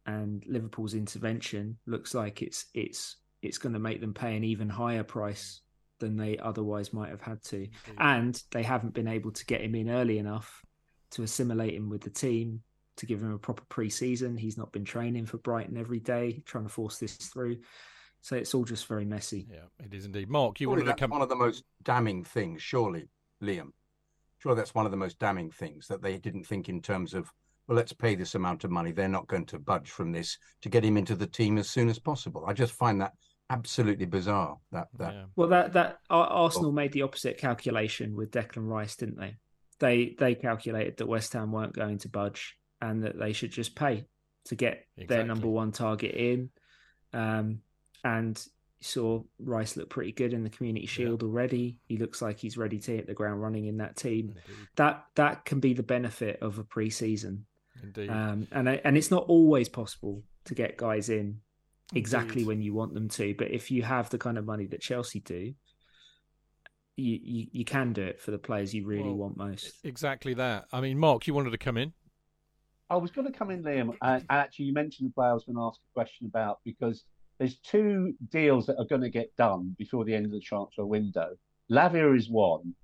And 0.05 0.45
Liverpool's 0.47 0.95
intervention 0.95 1.79
looks 1.87 2.15
like 2.15 2.43
it's 2.43 2.67
it's 2.75 3.17
it's 3.41 3.59
going 3.59 3.73
to 3.73 3.79
make 3.79 4.01
them 4.01 4.15
pay 4.15 4.37
an 4.37 4.45
even 4.45 4.69
higher 4.69 5.05
price 5.05 5.61
mm. 5.61 6.01
than 6.01 6.17
they 6.17 6.37
otherwise 6.39 6.93
might 6.93 7.11
have 7.11 7.23
had 7.23 7.43
to. 7.45 7.69
And 7.97 8.41
they 8.51 8.65
haven't 8.65 8.95
been 8.95 9.09
able 9.09 9.31
to 9.33 9.47
get 9.47 9.63
him 9.63 9.75
in 9.77 9.89
early 9.89 10.19
enough 10.19 10.63
to 11.13 11.23
assimilate 11.23 11.75
him 11.75 11.89
with 11.89 12.03
the 12.03 12.11
team, 12.11 12.63
to 13.03 13.07
give 13.07 13.23
him 13.23 13.33
a 13.33 13.39
proper 13.39 13.63
pre-season. 13.69 14.37
He's 14.37 14.59
not 14.59 14.73
been 14.73 14.85
training 14.85 15.27
for 15.27 15.37
Brighton 15.39 15.77
every 15.77 16.01
day, 16.01 16.43
trying 16.47 16.65
to 16.65 16.71
force 16.71 16.99
this 16.99 17.17
through. 17.17 17.59
So 18.23 18.37
it's 18.37 18.55
all 18.55 18.65
just 18.65 18.87
very 18.87 19.05
messy. 19.05 19.47
Yeah, 19.51 19.85
it 19.85 19.93
is 19.93 20.07
indeed. 20.07 20.31
Mark, 20.31 20.61
you 20.61 20.67
surely 20.67 20.83
wanted 20.83 20.97
to 20.97 21.01
come. 21.01 21.11
One 21.11 21.23
of 21.23 21.29
the 21.29 21.37
most 21.37 21.65
damning 21.83 22.25
things, 22.25 22.63
surely, 22.63 23.09
Liam, 23.43 23.73
Sure, 24.43 24.57
that's 24.57 24.75
one 24.75 24.87
of 24.87 24.91
the 24.91 24.97
most 24.97 25.21
damning 25.21 25.53
things 25.53 25.87
that 25.87 26.03
they 26.03 26.19
didn't 26.19 26.45
think 26.45 26.69
in 26.69 26.83
terms 26.83 27.15
of 27.15 27.33
well, 27.69 27.77
let's 27.77 27.93
pay 27.93 28.17
this 28.17 28.35
amount 28.35 28.65
of 28.65 28.73
money. 28.73 28.91
They're 28.91 29.07
not 29.07 29.29
going 29.29 29.47
to 29.47 29.59
budge 29.61 29.89
from 29.89 30.11
this 30.11 30.37
to 30.63 30.69
get 30.69 30.85
him 30.85 30.97
into 30.97 31.15
the 31.15 31.29
team 31.29 31.59
as 31.59 31.71
soon 31.71 31.89
as 31.89 32.01
possible. 32.01 32.45
I 32.45 32.53
just 32.53 32.73
find 32.73 33.01
that 33.01 33.13
absolutely 33.51 34.07
bizarre. 34.07 34.59
That 34.73 34.89
that 34.99 35.15
yeah. 35.15 35.25
well, 35.37 35.49
that 35.51 35.75
that 35.75 35.99
Arsenal 36.11 36.71
oh. 36.71 36.73
made 36.73 36.91
the 36.91 37.03
opposite 37.03 37.39
calculation 37.39 38.17
with 38.17 38.33
Declan 38.33 38.69
Rice, 38.69 38.97
didn't 38.97 39.21
they? 39.21 39.37
They 39.79 40.17
they 40.19 40.35
calculated 40.35 40.97
that 40.97 41.07
West 41.07 41.33
Ham 41.35 41.53
weren't 41.53 41.77
going 41.77 41.99
to 41.99 42.09
budge 42.09 42.57
and 42.83 43.05
that 43.05 43.19
they 43.19 43.33
should 43.33 43.53
just 43.53 43.75
pay 43.75 44.05
to 44.45 44.57
get 44.57 44.87
exactly. 44.97 45.17
their 45.17 45.25
number 45.25 45.49
one 45.49 45.73
target 45.73 46.15
in. 46.15 46.51
Um, 47.15 47.61
and 48.05 48.45
saw 48.81 49.23
Rice 49.39 49.77
look 49.77 49.89
pretty 49.89 50.11
good 50.13 50.35
in 50.35 50.43
the 50.43 50.51
Community 50.51 50.87
Shield 50.87 51.23
yeah. 51.23 51.29
already. 51.29 51.79
He 51.87 51.97
looks 51.97 52.21
like 52.21 52.39
he's 52.39 52.59
ready 52.59 52.81
to 52.81 52.97
hit 52.97 53.07
the 53.07 53.15
ground 53.15 53.41
running 53.41 53.67
in 53.67 53.79
that 53.79 53.97
team. 53.97 54.31
Indeed. 54.31 54.69
That 54.77 55.05
that 55.15 55.45
can 55.45 55.61
be 55.61 55.73
the 55.73 55.85
benefit 55.85 56.43
of 56.43 56.59
a 56.59 56.65
pre-season. 56.65 57.47
Indeed. 57.83 58.11
Um, 58.11 58.49
and 58.51 58.69
and 58.69 58.97
it's 58.97 59.11
not 59.11 59.25
always 59.29 59.69
possible 59.69 60.23
to 60.47 60.55
get 60.55 60.77
guys 60.77 61.09
in 61.09 61.41
exactly 61.95 62.43
Indeed. 62.43 62.47
when 62.49 62.63
you 62.63 62.75
want 62.75 62.95
them 62.95 63.09
to. 63.11 63.35
But 63.35 63.53
if 63.53 63.71
you 63.71 63.83
have 63.83 64.11
the 64.11 64.19
kind 64.19 64.37
of 64.37 64.45
money 64.45 64.67
that 64.67 64.81
Chelsea 64.81 65.21
do, 65.21 65.55
you 66.97 67.19
you, 67.23 67.47
you 67.53 67.65
can 67.65 67.93
do 67.93 68.03
it 68.03 68.21
for 68.21 68.33
the 68.33 68.39
players 68.39 68.75
you 68.75 68.85
really 68.85 69.05
well, 69.05 69.15
want 69.15 69.37
most. 69.37 69.73
Exactly 69.85 70.35
that. 70.35 70.65
I 70.73 70.81
mean, 70.81 70.99
Mark, 70.99 71.29
you 71.29 71.35
wanted 71.35 71.51
to 71.51 71.59
come 71.59 71.77
in. 71.77 71.93
I 72.93 72.97
was 72.97 73.11
going 73.11 73.27
to 73.27 73.33
come 73.33 73.51
in, 73.51 73.63
Liam, 73.63 73.97
and 74.03 74.23
actually, 74.29 74.67
you 74.67 74.75
mentioned 74.75 75.09
the 75.09 75.15
player 75.15 75.31
I 75.31 75.33
was 75.33 75.45
going 75.45 75.57
to 75.57 75.63
ask 75.63 75.81
a 75.81 75.95
question 75.95 76.27
about 76.27 76.59
because 76.63 77.05
there's 77.39 77.57
two 77.61 78.13
deals 78.31 78.67
that 78.67 78.77
are 78.77 78.85
going 78.85 79.01
to 79.01 79.09
get 79.09 79.35
done 79.39 79.75
before 79.79 80.05
the 80.05 80.15
end 80.15 80.27
of 80.27 80.33
the 80.33 80.41
transfer 80.41 80.85
window. 80.85 81.31
Lavia 81.71 82.15
is 82.15 82.29
one, 82.29 82.75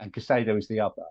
and 0.00 0.10
Caicedo 0.10 0.56
is 0.56 0.68
the 0.68 0.80
other. 0.80 1.04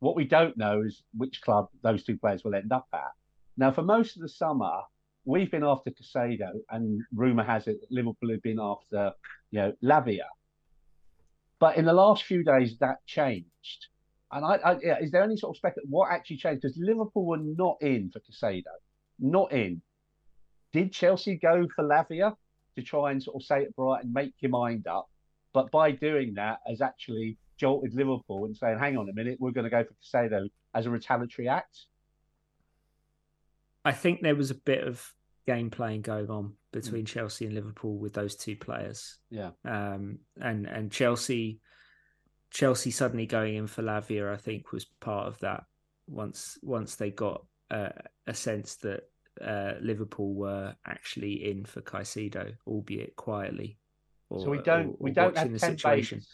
What 0.00 0.14
we 0.14 0.26
don't 0.26 0.58
know 0.58 0.82
is 0.82 1.04
which 1.16 1.40
club 1.40 1.68
those 1.82 2.04
two 2.04 2.18
players 2.18 2.44
will 2.44 2.54
end 2.54 2.70
up 2.70 2.86
at. 2.92 3.12
Now, 3.56 3.72
for 3.72 3.80
most 3.80 4.16
of 4.16 4.20
the 4.20 4.28
summer, 4.28 4.82
we've 5.24 5.50
been 5.50 5.64
after 5.64 5.90
Caicedo, 5.90 6.50
and 6.68 7.00
rumour 7.14 7.44
has 7.44 7.66
it 7.66 7.80
that 7.80 7.90
Liverpool 7.90 8.30
have 8.30 8.42
been 8.42 8.60
after, 8.60 9.12
you 9.50 9.60
know, 9.60 9.72
Lavia. 9.82 10.26
But 11.58 11.78
in 11.78 11.86
the 11.86 11.94
last 11.94 12.24
few 12.24 12.44
days, 12.44 12.76
that 12.80 12.98
changed. 13.06 13.86
And 14.32 14.44
I, 14.44 14.56
I 14.56 14.76
yeah, 14.82 14.98
is 15.00 15.10
there 15.10 15.22
any 15.22 15.36
sort 15.36 15.54
of 15.54 15.58
spec 15.58 15.74
what 15.88 16.10
actually 16.10 16.38
changed? 16.38 16.62
Because 16.62 16.76
Liverpool 16.78 17.24
were 17.24 17.38
not 17.38 17.76
in 17.80 18.10
for 18.10 18.20
Caicedo, 18.20 18.64
not 19.18 19.52
in. 19.52 19.82
Did 20.72 20.92
Chelsea 20.92 21.36
go 21.36 21.66
for 21.74 21.84
Lavia 21.84 22.36
to 22.76 22.82
try 22.82 23.12
and 23.12 23.22
sort 23.22 23.36
of 23.36 23.46
say 23.46 23.62
it 23.62 23.76
bright 23.76 24.04
and 24.04 24.12
make 24.12 24.34
your 24.40 24.50
mind 24.50 24.86
up? 24.86 25.08
But 25.52 25.70
by 25.70 25.92
doing 25.92 26.34
that, 26.34 26.58
has 26.66 26.80
actually 26.80 27.38
jolted 27.56 27.94
Liverpool 27.94 28.44
and 28.44 28.56
saying, 28.56 28.78
"Hang 28.78 28.96
on 28.98 29.08
a 29.08 29.12
minute, 29.12 29.38
we're 29.40 29.52
going 29.52 29.64
to 29.64 29.70
go 29.70 29.84
for 29.84 29.94
Caicedo 30.02 30.48
as 30.74 30.86
a 30.86 30.90
retaliatory 30.90 31.48
act." 31.48 31.86
I 33.84 33.92
think 33.92 34.20
there 34.20 34.34
was 34.34 34.50
a 34.50 34.56
bit 34.56 34.82
of 34.82 35.14
game 35.46 35.70
playing 35.70 36.02
going 36.02 36.28
on 36.28 36.54
between 36.72 37.04
mm. 37.04 37.08
Chelsea 37.08 37.46
and 37.46 37.54
Liverpool 37.54 37.96
with 37.96 38.12
those 38.12 38.34
two 38.34 38.56
players. 38.56 39.18
Yeah, 39.30 39.50
um, 39.64 40.18
and 40.40 40.66
and 40.66 40.90
Chelsea, 40.90 41.60
Chelsea 42.56 42.90
suddenly 42.90 43.26
going 43.26 43.56
in 43.56 43.66
for 43.66 43.82
Lavia, 43.82 44.32
I 44.32 44.38
think, 44.38 44.72
was 44.72 44.86
part 44.86 45.28
of 45.28 45.38
that. 45.40 45.64
Once 46.08 46.58
once 46.62 46.94
they 46.94 47.10
got 47.10 47.44
uh, 47.70 47.90
a 48.26 48.32
sense 48.32 48.76
that 48.76 49.02
uh, 49.44 49.74
Liverpool 49.82 50.32
were 50.32 50.74
actually 50.86 51.50
in 51.50 51.66
for 51.66 51.82
Caicedo, 51.82 52.54
albeit 52.66 53.14
quietly. 53.14 53.76
Or, 54.30 54.40
so 54.40 54.48
we 54.48 54.62
don't 54.62 54.86
or, 54.86 54.90
or 54.92 54.96
we 55.00 55.10
don't 55.10 55.36
have 55.36 55.50
Ken 55.50 55.58
situation. 55.58 56.20
Bates. 56.20 56.32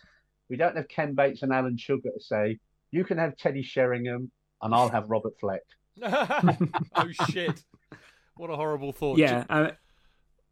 We 0.48 0.56
don't 0.56 0.76
have 0.76 0.86
Ken 0.86 1.16
Bates 1.16 1.42
and 1.42 1.52
Alan 1.52 1.76
Sugar 1.76 2.10
to 2.16 2.22
say 2.22 2.60
you 2.92 3.02
can 3.02 3.18
have 3.18 3.36
Teddy 3.36 3.64
Sheringham 3.64 4.30
and 4.62 4.72
I'll 4.72 4.90
have 4.90 5.10
Robert 5.10 5.34
Fleck. 5.40 5.62
oh 6.04 7.08
shit! 7.30 7.64
What 8.36 8.48
a 8.48 8.54
horrible 8.54 8.92
thought. 8.92 9.18
Yeah, 9.18 9.42
uh, 9.50 9.72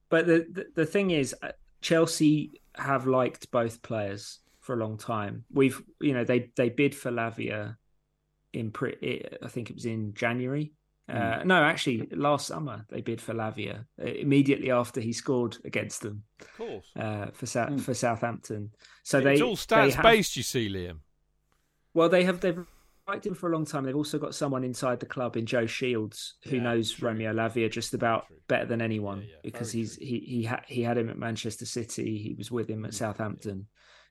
but 0.09 0.27
the, 0.27 0.49
the, 0.51 0.67
the 0.75 0.87
thing 0.87 1.13
is, 1.13 1.33
uh, 1.41 1.53
Chelsea 1.81 2.61
have 2.75 3.07
liked 3.07 3.53
both 3.53 3.83
players 3.83 4.41
for 4.61 4.75
a 4.75 4.79
long 4.79 4.99
time. 4.99 5.45
We've 5.53 5.81
you 6.01 6.15
know 6.15 6.25
they 6.25 6.51
they 6.57 6.69
bid 6.69 6.95
for 6.95 7.11
Lavia 7.11 7.77
in 8.53 8.71
pre, 8.71 9.27
I 9.43 9.49
think 9.49 9.71
it 9.71 9.77
was 9.77 9.85
in 9.85 10.15
January 10.15 10.73
uh, 11.11 11.43
no, 11.45 11.63
actually, 11.63 12.09
last 12.13 12.47
summer 12.47 12.85
they 12.89 13.01
bid 13.01 13.21
for 13.21 13.35
Lavia 13.35 13.85
uh, 14.01 14.07
immediately 14.07 14.71
after 14.71 15.01
he 15.01 15.13
scored 15.13 15.57
against 15.65 16.03
them. 16.03 16.23
Of 16.41 16.57
course, 16.57 16.87
uh, 16.97 17.27
for 17.33 17.47
mm. 17.47 17.81
for 17.81 17.95
Southampton. 17.95 18.71
So 19.03 19.19
it's 19.19 19.25
they 19.25 19.33
it's 19.35 19.43
all 19.43 19.57
stats 19.57 19.95
have, 19.95 20.03
based. 20.03 20.37
You 20.37 20.43
see, 20.43 20.69
Liam. 20.69 20.99
Well, 21.95 22.09
they 22.09 22.25
have 22.25 22.41
they've 22.41 22.65
liked 23.09 23.27
him 23.27 23.35
for 23.35 23.51
a 23.51 23.53
long 23.53 23.65
time. 23.65 23.85
They've 23.85 23.97
also 23.97 24.19
got 24.19 24.35
someone 24.35 24.63
inside 24.63 25.01
the 25.01 25.07
club 25.07 25.37
in 25.37 25.47
Joe 25.47 25.67
Shields 25.67 26.35
who 26.45 26.57
yeah, 26.57 26.63
knows 26.63 26.93
true. 26.93 27.09
Romeo 27.09 27.33
Lavia 27.33 27.71
just 27.71 27.95
about 27.95 28.27
true. 28.29 28.37
better 28.47 28.67
than 28.67 28.81
anyone 28.81 29.23
yeah, 29.23 29.27
yeah. 29.29 29.41
because 29.43 29.73
Very 29.73 29.83
he's 29.83 29.97
true. 29.97 30.07
he 30.07 30.19
he 30.19 30.43
had 30.45 30.63
he 30.67 30.83
had 30.83 30.99
him 30.99 31.09
at 31.11 31.19
Manchester 31.19 31.67
City. 31.67 32.19
He 32.19 32.35
was 32.35 32.51
with 32.51 32.69
him 32.69 32.85
at 32.85 32.93
mm. 32.93 32.95
Southampton. 32.95 33.67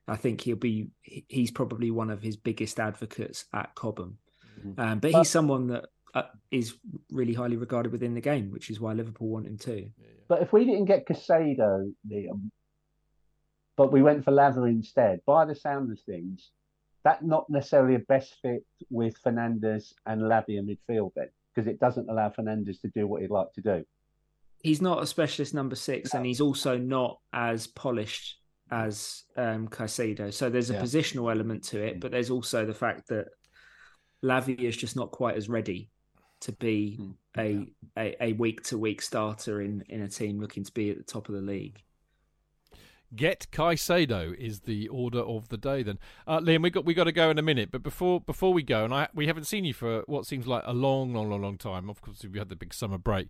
I 0.10 0.16
think 0.16 0.42
he'll 0.42 0.56
be 0.56 0.90
he's 1.04 1.52
probably 1.52 1.92
one 1.92 2.10
of 2.10 2.22
his 2.22 2.36
biggest 2.36 2.80
advocates 2.80 3.46
at 3.54 3.76
Cobham. 3.76 4.18
Mm-hmm. 4.60 4.80
Um, 4.80 5.00
but 5.00 5.12
he's 5.12 5.30
someone 5.30 5.68
that 5.68 5.86
uh, 6.14 6.24
is 6.52 6.76
really 7.12 7.34
highly 7.34 7.58
regarded 7.58 7.92
within 7.92 8.14
the 8.14 8.22
game, 8.22 8.52
which 8.52 8.70
is 8.70 8.80
why 8.80 8.94
Liverpool 8.94 9.28
want 9.28 9.48
him 9.48 9.58
too. 9.58 9.90
But 10.28 10.42
if 10.42 10.52
we 10.52 10.66
didn't 10.66 10.86
get 10.86 11.08
Caicedo, 11.08 11.94
Liam, 12.12 12.50
but 13.78 13.92
we 13.92 14.02
went 14.02 14.26
for 14.26 14.32
Lavia 14.32 14.70
instead, 14.70 15.22
by 15.26 15.46
the 15.46 15.56
sound 15.56 15.92
of 15.92 16.00
things, 16.02 16.52
that 17.04 17.24
not 17.24 17.50
necessarily 17.50 17.96
a 17.96 18.00
best 18.00 18.36
fit 18.42 18.66
with 18.90 19.18
Fernandez 19.18 19.94
and 20.06 20.22
Lavia 20.22 20.62
midfield 20.62 21.12
then, 21.16 21.30
because 21.54 21.68
it 21.68 21.80
doesn't 21.80 22.10
allow 22.10 22.30
Fernandez 22.30 22.80
to 22.80 22.90
do 22.90 23.08
what 23.08 23.22
he'd 23.22 23.32
like 23.32 23.54
to 23.54 23.62
do. 23.62 23.86
He's 24.62 24.82
not 24.82 25.02
a 25.02 25.08
specialist 25.08 25.54
number 25.54 25.76
six, 25.76 26.14
no. 26.14 26.18
and 26.18 26.26
he's 26.26 26.42
also 26.42 26.78
not 26.78 27.20
as 27.32 27.68
polished 27.68 28.39
as 28.72 29.24
um, 29.38 29.68
Caicedo. 29.68 30.34
So 30.34 30.50
there's 30.50 30.70
a 30.70 30.74
yeah. 30.74 30.82
positional 30.82 31.32
element 31.32 31.64
to 31.66 31.82
it, 31.82 31.98
mm. 31.98 32.00
but 32.00 32.12
there's 32.12 32.30
also 32.30 32.66
the 32.66 32.74
fact 32.74 33.08
that 33.10 33.28
Lavia 34.24 34.60
is 34.62 34.78
just 34.78 34.96
not 34.96 35.12
quite 35.12 35.36
as 35.36 35.50
ready 35.50 35.90
to 36.42 36.52
be 36.54 36.98
mm, 37.00 37.14
a, 37.38 37.68
a, 37.98 38.24
a 38.24 38.34
week 38.34 38.64
to 38.64 38.78
week 38.78 39.02
starter 39.02 39.62
in 39.62 39.84
in 39.90 40.02
a 40.02 40.08
team 40.08 40.40
looking 40.40 40.64
to 40.64 40.72
be 40.72 40.90
at 40.90 40.98
the 40.98 41.04
top 41.04 41.30
of 41.30 41.36
the 41.36 41.42
league. 41.42 41.82
Get 43.16 43.48
Caicedo 43.52 44.36
is 44.36 44.62
the 44.62 44.88
order 44.90 45.20
of 45.20 45.50
the 45.50 45.58
day. 45.58 45.82
Then, 45.82 45.98
uh, 46.28 46.40
Liam, 46.40 46.62
we 46.62 46.70
got 46.70 46.86
we 46.86 46.94
got 46.94 47.06
to 47.06 47.12
go 47.12 47.32
in 47.32 47.40
a 47.40 47.42
minute, 47.42 47.72
but 47.72 47.82
before 47.82 48.22
before 48.22 48.54
we 48.54 48.62
go, 48.62 48.86
and 48.86 48.94
I 48.94 49.08
we 49.16 49.26
haven't 49.26 49.46
seen 49.46 49.66
you 49.66 49.74
for 49.74 50.04
what 50.06 50.28
seems 50.28 50.46
like 50.46 50.64
a 50.66 50.74
long, 50.74 51.14
long, 51.14 51.30
long, 51.30 51.42
long 51.42 51.58
time. 51.58 51.90
Of 51.90 52.02
course, 52.02 52.24
we 52.24 52.38
had 52.38 52.50
the 52.50 52.56
big 52.56 52.74
summer 52.74 53.00
break. 53.00 53.30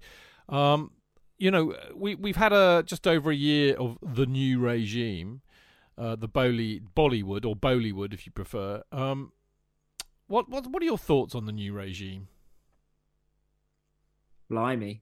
Um, 0.50 0.92
you 1.40 1.50
know, 1.52 1.74
we 1.96 2.16
we've 2.16 2.36
had 2.36 2.54
a 2.54 2.84
just 2.86 3.08
over 3.08 3.32
a 3.32 3.36
year 3.36 3.76
of 3.78 3.98
the 4.04 4.26
new 4.26 4.60
regime, 4.60 5.42
uh, 5.98 6.16
the 6.16 6.28
Boehly 6.28 6.82
Boehlywood 6.96 7.46
or 7.46 7.56
Bollywood, 7.56 8.14
if 8.14 8.26
you 8.26 8.32
prefer. 8.32 8.84
Um, 8.92 9.32
what 10.28 10.50
what 10.50 10.68
what 10.68 10.84
are 10.84 10.86
your 10.86 10.98
thoughts 10.98 11.34
on 11.34 11.46
the 11.46 11.52
new 11.54 11.74
regime? 11.74 12.28
Blimey. 14.50 15.02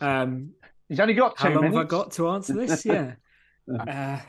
Um, 0.00 0.52
He's 0.88 1.00
only 1.00 1.14
got 1.14 1.36
two 1.36 1.48
How 1.48 1.54
long 1.54 1.62
minutes. 1.64 1.76
have 1.76 1.86
I 1.86 1.88
got 1.88 2.12
to 2.12 2.28
answer 2.28 2.52
this? 2.54 2.84
Yeah. 2.86 3.14
uh, 3.68 4.20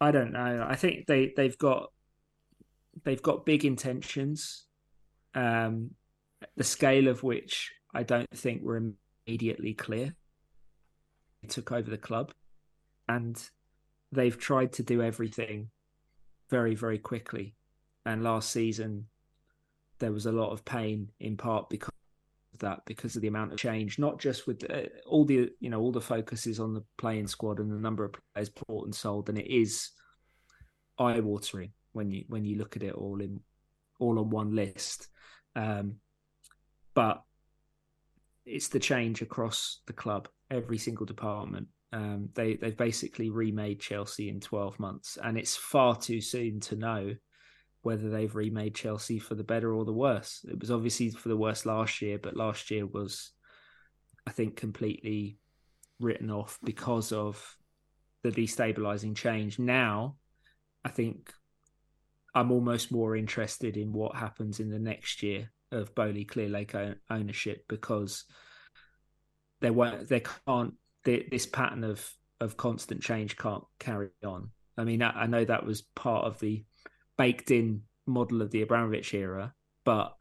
I 0.00 0.10
don't 0.10 0.32
know. 0.32 0.66
I 0.68 0.74
think 0.74 1.06
they 1.06 1.32
they've 1.36 1.56
got 1.56 1.92
they've 3.04 3.22
got 3.22 3.46
big 3.46 3.64
intentions, 3.64 4.66
um, 5.34 5.92
the 6.56 6.64
scale 6.64 7.08
of 7.08 7.22
which 7.22 7.72
I 7.96 8.02
don't 8.02 8.30
think 8.36 8.62
were 8.62 8.94
immediately 9.26 9.72
clear. 9.72 10.14
They 11.42 11.48
took 11.48 11.72
over 11.72 11.90
the 11.90 11.98
club, 11.98 12.32
and 13.08 13.42
they've 14.12 14.38
tried 14.38 14.72
to 14.74 14.82
do 14.82 15.02
everything 15.02 15.70
very 16.50 16.74
very 16.74 16.98
quickly. 16.98 17.54
And 18.04 18.22
last 18.22 18.50
season, 18.50 19.06
there 19.98 20.12
was 20.12 20.26
a 20.26 20.32
lot 20.32 20.52
of 20.52 20.64
pain 20.64 21.08
in 21.20 21.36
part 21.36 21.70
because 21.70 21.92
of 22.52 22.60
that 22.60 22.84
because 22.84 23.16
of 23.16 23.22
the 23.22 23.28
amount 23.28 23.52
of 23.52 23.58
change 23.58 23.98
not 23.98 24.18
just 24.18 24.46
with 24.46 24.64
uh, 24.70 24.82
all 25.06 25.24
the 25.24 25.50
you 25.60 25.68
know 25.68 25.80
all 25.80 25.92
the 25.92 26.00
focus 26.00 26.46
is 26.46 26.58
on 26.58 26.72
the 26.72 26.82
playing 26.96 27.26
squad 27.26 27.58
and 27.58 27.70
the 27.70 27.76
number 27.76 28.04
of 28.04 28.14
players 28.32 28.48
bought 28.48 28.84
and 28.84 28.94
sold 28.94 29.28
and 29.28 29.36
it 29.36 29.52
is 29.52 29.90
eye 30.98 31.20
watering 31.20 31.70
when 31.92 32.10
you 32.10 32.24
when 32.28 32.44
you 32.44 32.56
look 32.56 32.76
at 32.76 32.82
it 32.82 32.94
all 32.94 33.20
in 33.20 33.40
all 33.98 34.18
on 34.18 34.30
one 34.30 34.54
list 34.54 35.08
um, 35.54 35.96
but 36.94 37.22
it's 38.46 38.68
the 38.68 38.78
change 38.78 39.22
across 39.22 39.80
the 39.86 39.92
club 39.92 40.28
every 40.50 40.78
single 40.78 41.06
department 41.06 41.66
um, 41.92 42.28
they 42.34 42.56
they've 42.56 42.76
basically 42.76 43.30
remade 43.30 43.80
Chelsea 43.80 44.28
in 44.28 44.40
12 44.40 44.78
months 44.78 45.18
and 45.22 45.38
it's 45.38 45.56
far 45.56 45.96
too 45.96 46.20
soon 46.20 46.60
to 46.60 46.76
know 46.76 47.14
whether 47.86 48.10
they've 48.10 48.34
remade 48.34 48.74
Chelsea 48.74 49.20
for 49.20 49.36
the 49.36 49.44
better 49.44 49.72
or 49.72 49.84
the 49.84 49.92
worse. 49.92 50.44
It 50.50 50.58
was 50.58 50.72
obviously 50.72 51.10
for 51.10 51.28
the 51.28 51.36
worse 51.36 51.64
last 51.64 52.02
year, 52.02 52.18
but 52.18 52.36
last 52.36 52.68
year 52.72 52.84
was, 52.84 53.30
I 54.26 54.32
think, 54.32 54.56
completely 54.56 55.38
written 56.00 56.28
off 56.28 56.58
because 56.64 57.12
of 57.12 57.56
the 58.24 58.32
destabilizing 58.32 59.14
change. 59.14 59.60
Now, 59.60 60.16
I 60.84 60.88
think 60.88 61.32
I'm 62.34 62.50
almost 62.50 62.90
more 62.90 63.14
interested 63.14 63.76
in 63.76 63.92
what 63.92 64.16
happens 64.16 64.58
in 64.58 64.68
the 64.68 64.80
next 64.80 65.22
year 65.22 65.52
of 65.76 65.94
Boehly 65.94 66.24
Clearlake 66.24 66.96
ownership 67.10 67.64
because 67.68 68.24
they 69.60 69.70
won't, 69.70 70.08
they 70.08 70.22
can't, 70.46 70.74
they, 71.04 71.26
this 71.30 71.46
pattern 71.46 71.84
of 71.84 72.08
of 72.40 72.56
constant 72.56 73.02
change 73.02 73.36
can't 73.36 73.64
carry 73.78 74.08
on. 74.24 74.50
I 74.76 74.84
mean, 74.84 75.02
I, 75.02 75.22
I 75.22 75.26
know 75.26 75.44
that 75.44 75.64
was 75.64 75.82
part 75.94 76.26
of 76.26 76.38
the 76.38 76.64
baked 77.16 77.50
in 77.50 77.82
model 78.06 78.42
of 78.42 78.50
the 78.50 78.62
Abramovich 78.62 79.14
era, 79.14 79.54
but 79.84 80.14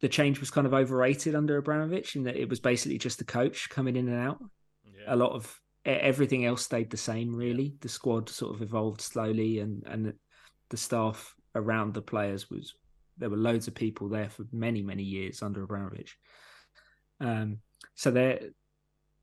the 0.00 0.08
change 0.08 0.40
was 0.40 0.50
kind 0.50 0.66
of 0.66 0.74
overrated 0.74 1.34
under 1.34 1.56
Abramovich 1.56 2.16
in 2.16 2.24
that 2.24 2.36
it 2.36 2.48
was 2.48 2.60
basically 2.60 2.98
just 2.98 3.18
the 3.18 3.24
coach 3.24 3.68
coming 3.68 3.96
in 3.96 4.08
and 4.08 4.20
out. 4.20 4.38
Yeah. 4.84 5.14
A 5.14 5.16
lot 5.16 5.32
of 5.32 5.60
everything 5.84 6.44
else 6.44 6.62
stayed 6.62 6.90
the 6.90 6.96
same, 6.96 7.34
really. 7.34 7.74
The 7.80 7.88
squad 7.88 8.28
sort 8.28 8.54
of 8.54 8.62
evolved 8.62 9.00
slowly, 9.00 9.58
and 9.58 9.82
and 9.86 10.14
the 10.70 10.76
staff 10.76 11.34
around 11.54 11.94
the 11.94 12.02
players 12.02 12.48
was 12.48 12.74
there 13.20 13.30
were 13.30 13.36
loads 13.36 13.68
of 13.68 13.74
people 13.74 14.08
there 14.08 14.30
for 14.30 14.44
many 14.50 14.82
many 14.82 15.04
years 15.04 15.42
under 15.42 15.62
Abramovich. 15.62 16.16
Um, 17.20 17.58
so 17.94 18.10
there, 18.10 18.40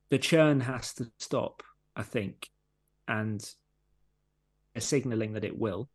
the 0.10 0.20
churn 0.20 0.62
has 0.62 0.94
to 0.96 1.12
stop, 1.18 1.64
I 1.96 2.04
think, 2.04 2.48
and 3.08 3.44
signalling 4.78 5.34
that 5.34 5.44
it 5.44 5.58
will. 5.58 5.90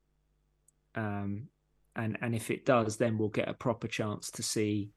Um, 0.94 1.48
and 1.94 2.18
and 2.20 2.34
if 2.34 2.50
it 2.50 2.66
does, 2.66 2.96
then 2.96 3.16
we'll 3.16 3.28
get 3.28 3.48
a 3.48 3.54
proper 3.54 3.88
chance 3.88 4.30
to 4.32 4.42
see 4.42 4.90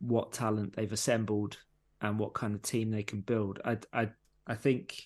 what 0.00 0.32
talent 0.32 0.74
they've 0.76 0.92
assembled 0.92 1.58
and 2.00 2.18
what 2.18 2.34
kind 2.34 2.54
of 2.54 2.62
team 2.62 2.90
they 2.90 3.02
can 3.02 3.20
build. 3.20 3.60
I 3.64 3.78
I 3.92 4.08
I 4.46 4.54
think 4.54 5.02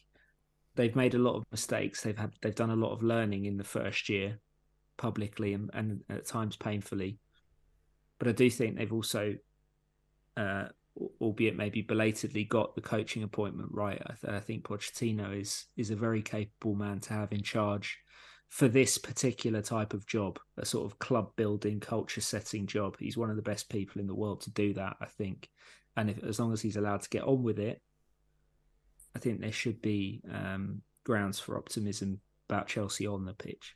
they've 0.74 0.96
made 0.96 1.14
a 1.14 1.18
lot 1.18 1.36
of 1.36 1.44
mistakes. 1.50 2.02
They've 2.02 2.18
had 2.18 2.32
they've 2.42 2.54
done 2.54 2.70
a 2.70 2.76
lot 2.76 2.92
of 2.92 3.02
learning 3.02 3.44
in 3.44 3.56
the 3.56 3.64
first 3.64 4.08
year, 4.08 4.38
publicly 4.96 5.54
and, 5.54 5.70
and 5.74 6.02
at 6.08 6.26
times 6.26 6.56
painfully. 6.56 7.18
But 8.18 8.28
I 8.28 8.32
do 8.32 8.48
think 8.50 8.76
they've 8.76 8.92
also, 8.92 9.36
uh, 10.36 10.66
albeit 11.20 11.56
maybe 11.56 11.82
belatedly, 11.82 12.44
got 12.44 12.74
the 12.74 12.80
coaching 12.80 13.22
appointment 13.22 13.70
right. 13.72 14.00
I, 14.04 14.14
th- 14.14 14.32
I 14.34 14.40
think 14.40 14.64
Pochettino 14.64 15.40
is 15.40 15.66
is 15.76 15.90
a 15.90 15.96
very 15.96 16.22
capable 16.22 16.74
man 16.74 17.00
to 17.00 17.14
have 17.14 17.32
in 17.32 17.42
charge 17.42 17.98
for 18.48 18.68
this 18.68 18.98
particular 18.98 19.60
type 19.60 19.94
of 19.94 20.06
job, 20.06 20.38
a 20.58 20.64
sort 20.64 20.86
of 20.86 20.98
club 21.00 21.32
building, 21.34 21.80
culture 21.80 22.20
setting 22.20 22.66
job. 22.66 22.96
He's 23.00 23.16
one 23.16 23.30
of 23.30 23.36
the 23.36 23.42
best 23.42 23.68
people 23.68 24.00
in 24.00 24.06
the 24.06 24.14
world 24.14 24.42
to 24.42 24.50
do 24.50 24.74
that, 24.74 24.96
I 25.00 25.06
think. 25.06 25.48
And 25.96 26.10
if, 26.10 26.22
as 26.22 26.38
long 26.38 26.52
as 26.52 26.62
he's 26.62 26.76
allowed 26.76 27.02
to 27.02 27.08
get 27.08 27.24
on 27.24 27.42
with 27.42 27.58
it, 27.58 27.80
I 29.16 29.18
think 29.18 29.40
there 29.40 29.50
should 29.50 29.82
be 29.82 30.22
um, 30.32 30.82
grounds 31.04 31.40
for 31.40 31.58
optimism 31.58 32.20
about 32.48 32.68
Chelsea 32.68 33.06
on 33.06 33.24
the 33.24 33.34
pitch. 33.34 33.74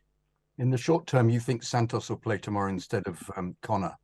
In 0.59 0.71
the 0.71 0.77
short 0.77 1.07
term, 1.07 1.31
you 1.31 1.41
think 1.41 1.63
Santos 1.63 2.11
will 2.11 2.17
play 2.17 2.39
tomorrow 2.39 2.71
instead 2.71 3.07
of 3.07 3.31
um, 3.37 3.57
Conor? 3.63 3.97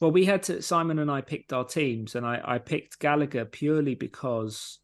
Well, 0.00 0.12
we 0.12 0.24
had 0.24 0.42
to. 0.44 0.60
Simon 0.60 0.98
and 0.98 1.10
I 1.10 1.20
picked 1.22 1.52
our 1.52 1.64
teams, 1.64 2.14
and 2.14 2.26
I, 2.26 2.40
I 2.44 2.58
picked 2.58 2.98
Gallagher 2.98 3.44
purely 3.44 3.94
because 3.94 4.78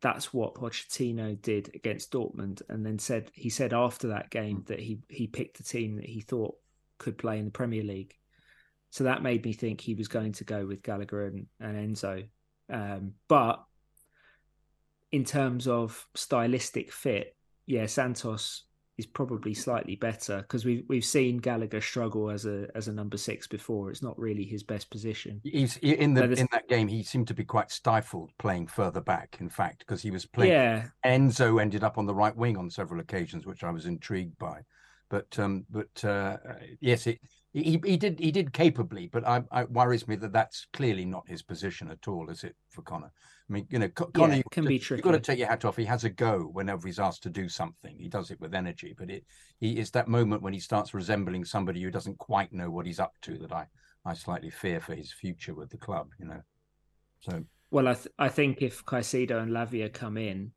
that's 0.00 0.32
what 0.32 0.54
Pochettino 0.54 1.40
did 1.40 1.70
against 1.74 2.12
Dortmund, 2.12 2.62
and 2.68 2.86
then 2.86 2.98
said 2.98 3.30
he 3.34 3.50
said 3.50 3.72
after 3.72 4.08
that 4.08 4.30
game 4.30 4.64
that 4.66 4.78
he 4.78 5.00
he 5.08 5.26
picked 5.26 5.58
a 5.60 5.64
team 5.64 5.96
that 5.96 6.06
he 6.06 6.20
thought 6.20 6.54
could 6.98 7.18
play 7.18 7.38
in 7.38 7.46
the 7.46 7.50
Premier 7.50 7.82
League. 7.82 8.14
So 8.90 9.04
that 9.04 9.22
made 9.22 9.44
me 9.44 9.52
think 9.52 9.80
he 9.80 9.94
was 9.94 10.08
going 10.08 10.32
to 10.32 10.44
go 10.44 10.64
with 10.64 10.82
Gallagher 10.82 11.26
and, 11.26 11.46
and 11.60 11.96
Enzo. 11.96 12.26
Um, 12.70 13.12
but 13.26 13.62
in 15.12 15.24
terms 15.24 15.66
of 15.66 16.06
stylistic 16.14 16.92
fit, 16.92 17.36
yeah, 17.66 17.86
Santos 17.86 18.64
is 18.98 19.06
probably 19.06 19.54
slightly 19.54 19.94
better 19.94 20.38
because 20.38 20.64
we've 20.64 20.84
we've 20.88 21.04
seen 21.04 21.38
Gallagher 21.38 21.80
struggle 21.80 22.30
as 22.30 22.44
a 22.44 22.66
as 22.74 22.88
a 22.88 22.92
number 22.92 23.16
six 23.16 23.46
before. 23.46 23.90
It's 23.90 24.02
not 24.02 24.18
really 24.18 24.44
his 24.44 24.64
best 24.64 24.90
position. 24.90 25.40
He's 25.44 25.76
in 25.78 26.14
the 26.14 26.24
in 26.32 26.48
that 26.52 26.68
game. 26.68 26.88
He 26.88 27.04
seemed 27.04 27.28
to 27.28 27.34
be 27.34 27.44
quite 27.44 27.70
stifled 27.70 28.32
playing 28.38 28.66
further 28.66 29.00
back. 29.00 29.36
In 29.40 29.48
fact, 29.48 29.78
because 29.78 30.02
he 30.02 30.10
was 30.10 30.26
playing. 30.26 30.52
Yeah. 30.52 30.86
Enzo 31.06 31.62
ended 31.62 31.84
up 31.84 31.96
on 31.96 32.06
the 32.06 32.14
right 32.14 32.36
wing 32.36 32.56
on 32.56 32.68
several 32.68 33.00
occasions, 33.00 33.46
which 33.46 33.62
I 33.62 33.70
was 33.70 33.86
intrigued 33.86 34.36
by. 34.38 34.62
But 35.08 35.38
um, 35.38 35.64
but 35.70 36.04
uh, 36.04 36.36
yes, 36.80 37.06
it, 37.06 37.20
he 37.52 37.80
he 37.84 37.96
did 37.96 38.18
he 38.18 38.30
did 38.30 38.52
capably, 38.52 39.06
but 39.06 39.26
I, 39.26 39.42
I 39.50 39.64
worries 39.64 40.06
me 40.06 40.16
that 40.16 40.32
that's 40.32 40.66
clearly 40.72 41.04
not 41.04 41.28
his 41.28 41.42
position 41.42 41.90
at 41.90 42.06
all, 42.06 42.28
is 42.28 42.44
it 42.44 42.54
for 42.68 42.82
Conor? 42.82 43.10
I 43.48 43.52
mean, 43.52 43.66
you 43.70 43.78
know, 43.78 43.88
Conor 43.88 44.34
yeah, 44.34 44.42
can 44.50 44.64
to, 44.64 44.68
be 44.68 44.78
tricky. 44.78 44.98
You've 44.98 45.04
got 45.04 45.12
to 45.12 45.20
take 45.20 45.38
your 45.38 45.48
hat 45.48 45.64
off. 45.64 45.76
He 45.76 45.86
has 45.86 46.04
a 46.04 46.10
go 46.10 46.50
whenever 46.52 46.86
he's 46.86 46.98
asked 46.98 47.22
to 47.22 47.30
do 47.30 47.48
something. 47.48 47.96
He 47.98 48.08
does 48.08 48.30
it 48.30 48.40
with 48.40 48.54
energy, 48.54 48.94
but 48.96 49.10
it 49.10 49.24
he 49.58 49.78
is 49.78 49.90
that 49.92 50.08
moment 50.08 50.42
when 50.42 50.52
he 50.52 50.60
starts 50.60 50.92
resembling 50.92 51.44
somebody 51.44 51.82
who 51.82 51.90
doesn't 51.90 52.18
quite 52.18 52.52
know 52.52 52.70
what 52.70 52.86
he's 52.86 53.00
up 53.00 53.14
to 53.22 53.38
that 53.38 53.52
I 53.52 53.66
I 54.04 54.14
slightly 54.14 54.50
fear 54.50 54.80
for 54.80 54.94
his 54.94 55.12
future 55.12 55.54
with 55.54 55.70
the 55.70 55.78
club. 55.78 56.10
You 56.18 56.26
know, 56.26 56.42
so 57.20 57.44
well, 57.70 57.88
I 57.88 57.94
th- 57.94 58.14
I 58.18 58.28
think 58.28 58.62
if 58.62 58.84
Caicedo 58.84 59.42
and 59.42 59.52
Lavia 59.52 59.92
come 59.92 60.16
in, 60.16 60.52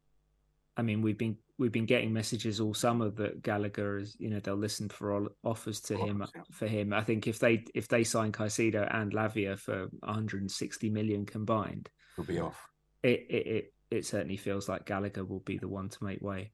I 0.77 0.81
mean, 0.81 1.01
we've 1.01 1.17
been 1.17 1.37
we've 1.57 1.71
been 1.71 1.85
getting 1.85 2.11
messages 2.13 2.59
all 2.59 2.73
summer 2.73 3.09
that 3.11 3.43
Gallagher 3.43 3.97
is, 3.97 4.15
you 4.19 4.29
know, 4.29 4.39
they'll 4.39 4.55
listen 4.55 4.89
for 4.89 5.13
all 5.13 5.27
offers 5.43 5.79
to 5.81 5.97
him 5.97 6.25
for 6.51 6.67
him. 6.67 6.93
I 6.93 7.03
think 7.03 7.27
if 7.27 7.39
they 7.39 7.65
if 7.75 7.87
they 7.87 8.03
sign 8.03 8.31
Caicedo 8.31 8.87
and 8.93 9.13
Lavia 9.13 9.59
for 9.59 9.87
160 9.99 10.89
million 10.89 11.25
combined, 11.25 11.89
he'll 12.15 12.25
be 12.25 12.39
off 12.39 12.57
it, 13.03 13.25
it, 13.29 13.47
it, 13.47 13.73
it 13.89 14.05
certainly 14.05 14.37
feels 14.37 14.69
like 14.69 14.85
Gallagher 14.85 15.25
will 15.25 15.39
be 15.41 15.57
the 15.57 15.67
one 15.67 15.89
to 15.89 16.03
make 16.03 16.21
way. 16.21 16.51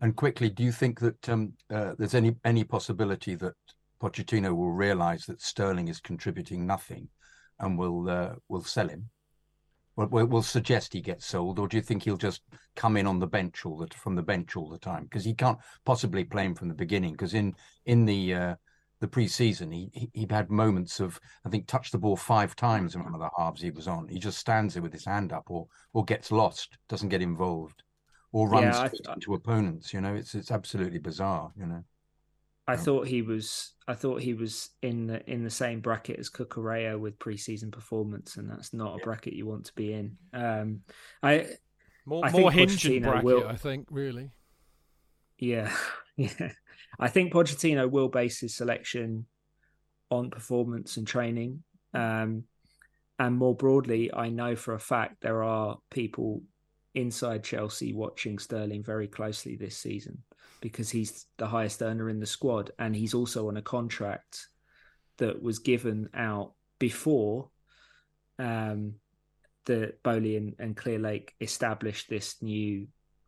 And 0.00 0.14
quickly, 0.14 0.48
do 0.48 0.62
you 0.62 0.72
think 0.72 1.00
that 1.00 1.28
um, 1.28 1.54
uh, 1.72 1.94
there's 1.98 2.14
any 2.14 2.36
any 2.44 2.62
possibility 2.62 3.34
that 3.34 3.54
Pochettino 4.00 4.54
will 4.54 4.70
realise 4.70 5.26
that 5.26 5.42
Sterling 5.42 5.88
is 5.88 6.00
contributing 6.00 6.66
nothing, 6.66 7.08
and 7.58 7.76
will 7.76 8.08
uh, 8.08 8.34
will 8.48 8.62
sell 8.62 8.88
him? 8.88 9.10
Will, 10.06 10.26
will 10.26 10.42
suggest 10.42 10.92
he 10.92 11.00
gets 11.00 11.26
sold, 11.26 11.58
or 11.58 11.66
do 11.66 11.76
you 11.76 11.82
think 11.82 12.04
he'll 12.04 12.16
just 12.16 12.42
come 12.76 12.96
in 12.96 13.06
on 13.06 13.18
the 13.18 13.26
bench 13.26 13.66
all 13.66 13.76
the 13.76 13.88
from 13.96 14.14
the 14.14 14.22
bench 14.22 14.56
all 14.56 14.68
the 14.68 14.78
time? 14.78 15.04
Because 15.04 15.24
he 15.24 15.34
can't 15.34 15.58
possibly 15.84 16.22
play 16.22 16.44
him 16.44 16.54
from 16.54 16.68
the 16.68 16.74
beginning. 16.74 17.12
Because 17.12 17.34
in 17.34 17.54
in 17.84 18.04
the 18.04 18.34
uh, 18.34 18.54
the 19.00 19.08
pre-season, 19.08 19.72
he, 19.72 19.90
he 19.92 20.10
he 20.14 20.26
had 20.30 20.50
moments 20.50 21.00
of 21.00 21.18
I 21.44 21.48
think 21.48 21.66
touched 21.66 21.90
the 21.90 21.98
ball 21.98 22.16
five 22.16 22.54
times 22.54 22.94
in 22.94 23.02
one 23.02 23.14
of 23.14 23.20
the 23.20 23.30
halves 23.36 23.60
he 23.60 23.72
was 23.72 23.88
on. 23.88 24.06
He 24.06 24.20
just 24.20 24.38
stands 24.38 24.74
there 24.74 24.82
with 24.84 24.92
his 24.92 25.04
hand 25.04 25.32
up, 25.32 25.50
or 25.50 25.66
or 25.92 26.04
gets 26.04 26.30
lost, 26.30 26.78
doesn't 26.88 27.08
get 27.08 27.22
involved, 27.22 27.82
or 28.30 28.48
runs 28.48 28.76
yeah, 28.76 28.88
I, 29.08 29.14
into 29.14 29.34
opponents. 29.34 29.92
You 29.92 30.00
know, 30.00 30.14
it's 30.14 30.36
it's 30.36 30.52
absolutely 30.52 31.00
bizarre. 31.00 31.50
You 31.56 31.66
know. 31.66 31.84
I 32.68 32.76
thought 32.76 33.06
he 33.06 33.22
was. 33.22 33.72
I 33.88 33.94
thought 33.94 34.20
he 34.20 34.34
was 34.34 34.68
in 34.82 35.06
the 35.06 35.28
in 35.28 35.42
the 35.42 35.50
same 35.50 35.80
bracket 35.80 36.18
as 36.18 36.28
Cucurella 36.28 37.00
with 37.00 37.18
preseason 37.18 37.72
performance, 37.72 38.36
and 38.36 38.48
that's 38.48 38.74
not 38.74 39.00
a 39.00 39.02
bracket 39.02 39.32
you 39.32 39.46
want 39.46 39.64
to 39.66 39.74
be 39.74 39.94
in. 39.94 40.18
Um, 40.34 40.82
I 41.22 41.46
more 42.04 42.26
I 42.26 42.30
more 42.30 42.52
hinging 42.52 43.02
bracket, 43.02 43.24
will, 43.24 43.48
I 43.48 43.56
think, 43.56 43.88
really. 43.90 44.32
Yeah, 45.38 45.72
yeah. 46.16 46.52
I 47.00 47.08
think 47.08 47.32
Pochettino 47.32 47.90
will 47.90 48.08
base 48.08 48.40
his 48.40 48.54
selection 48.54 49.24
on 50.10 50.28
performance 50.28 50.98
and 50.98 51.06
training. 51.06 51.62
Um, 51.94 52.44
and 53.18 53.36
more 53.36 53.56
broadly, 53.56 54.12
I 54.12 54.28
know 54.28 54.56
for 54.56 54.74
a 54.74 54.80
fact 54.80 55.22
there 55.22 55.42
are 55.42 55.78
people 55.90 56.42
inside 56.94 57.44
Chelsea 57.44 57.94
watching 57.94 58.38
Sterling 58.38 58.84
very 58.84 59.08
closely 59.08 59.56
this 59.56 59.78
season 59.78 60.22
because 60.60 60.90
he's 60.90 61.26
the 61.36 61.46
highest 61.46 61.82
earner 61.82 62.08
in 62.08 62.20
the 62.20 62.26
squad 62.26 62.70
and 62.78 62.94
he's 62.94 63.14
also 63.14 63.48
on 63.48 63.56
a 63.56 63.62
contract 63.62 64.48
that 65.18 65.42
was 65.42 65.58
given 65.58 66.08
out 66.14 66.52
before 66.78 67.50
um, 68.38 68.94
the 69.66 69.94
Boehly 70.02 70.36
and, 70.36 70.54
and 70.58 70.76
Clearlake 70.76 71.30
established 71.40 72.08
this 72.08 72.36
new 72.42 72.86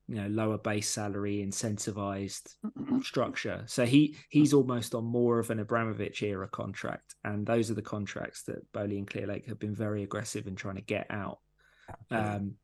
you 0.09 0.16
know 0.16 0.27
lower 0.27 0.59
base 0.59 0.88
salary 0.88 1.45
incentivized 1.47 2.55
structure. 3.03 3.62
So 3.66 3.87
he 3.87 4.16
he's 4.29 4.53
almost 4.53 4.95
on 4.95 5.05
more 5.05 5.38
of 5.38 5.51
an 5.51 5.61
abramovich 5.61 6.23
era 6.23 6.49
contract 6.49 7.14
and 7.23 7.47
those 7.47 7.71
are 7.71 7.75
the 7.75 7.83
contracts 7.83 8.43
that 8.45 8.71
Boehly 8.73 8.99
and 8.99 9.09
Clearlake 9.09 9.47
have 9.47 9.61
been 9.61 9.75
very 9.75 10.03
aggressive 10.03 10.47
in 10.47 10.57
trying 10.57 10.77
to 10.77 10.83
get 10.83 11.07
out. 11.11 11.38
Um, 12.11 12.55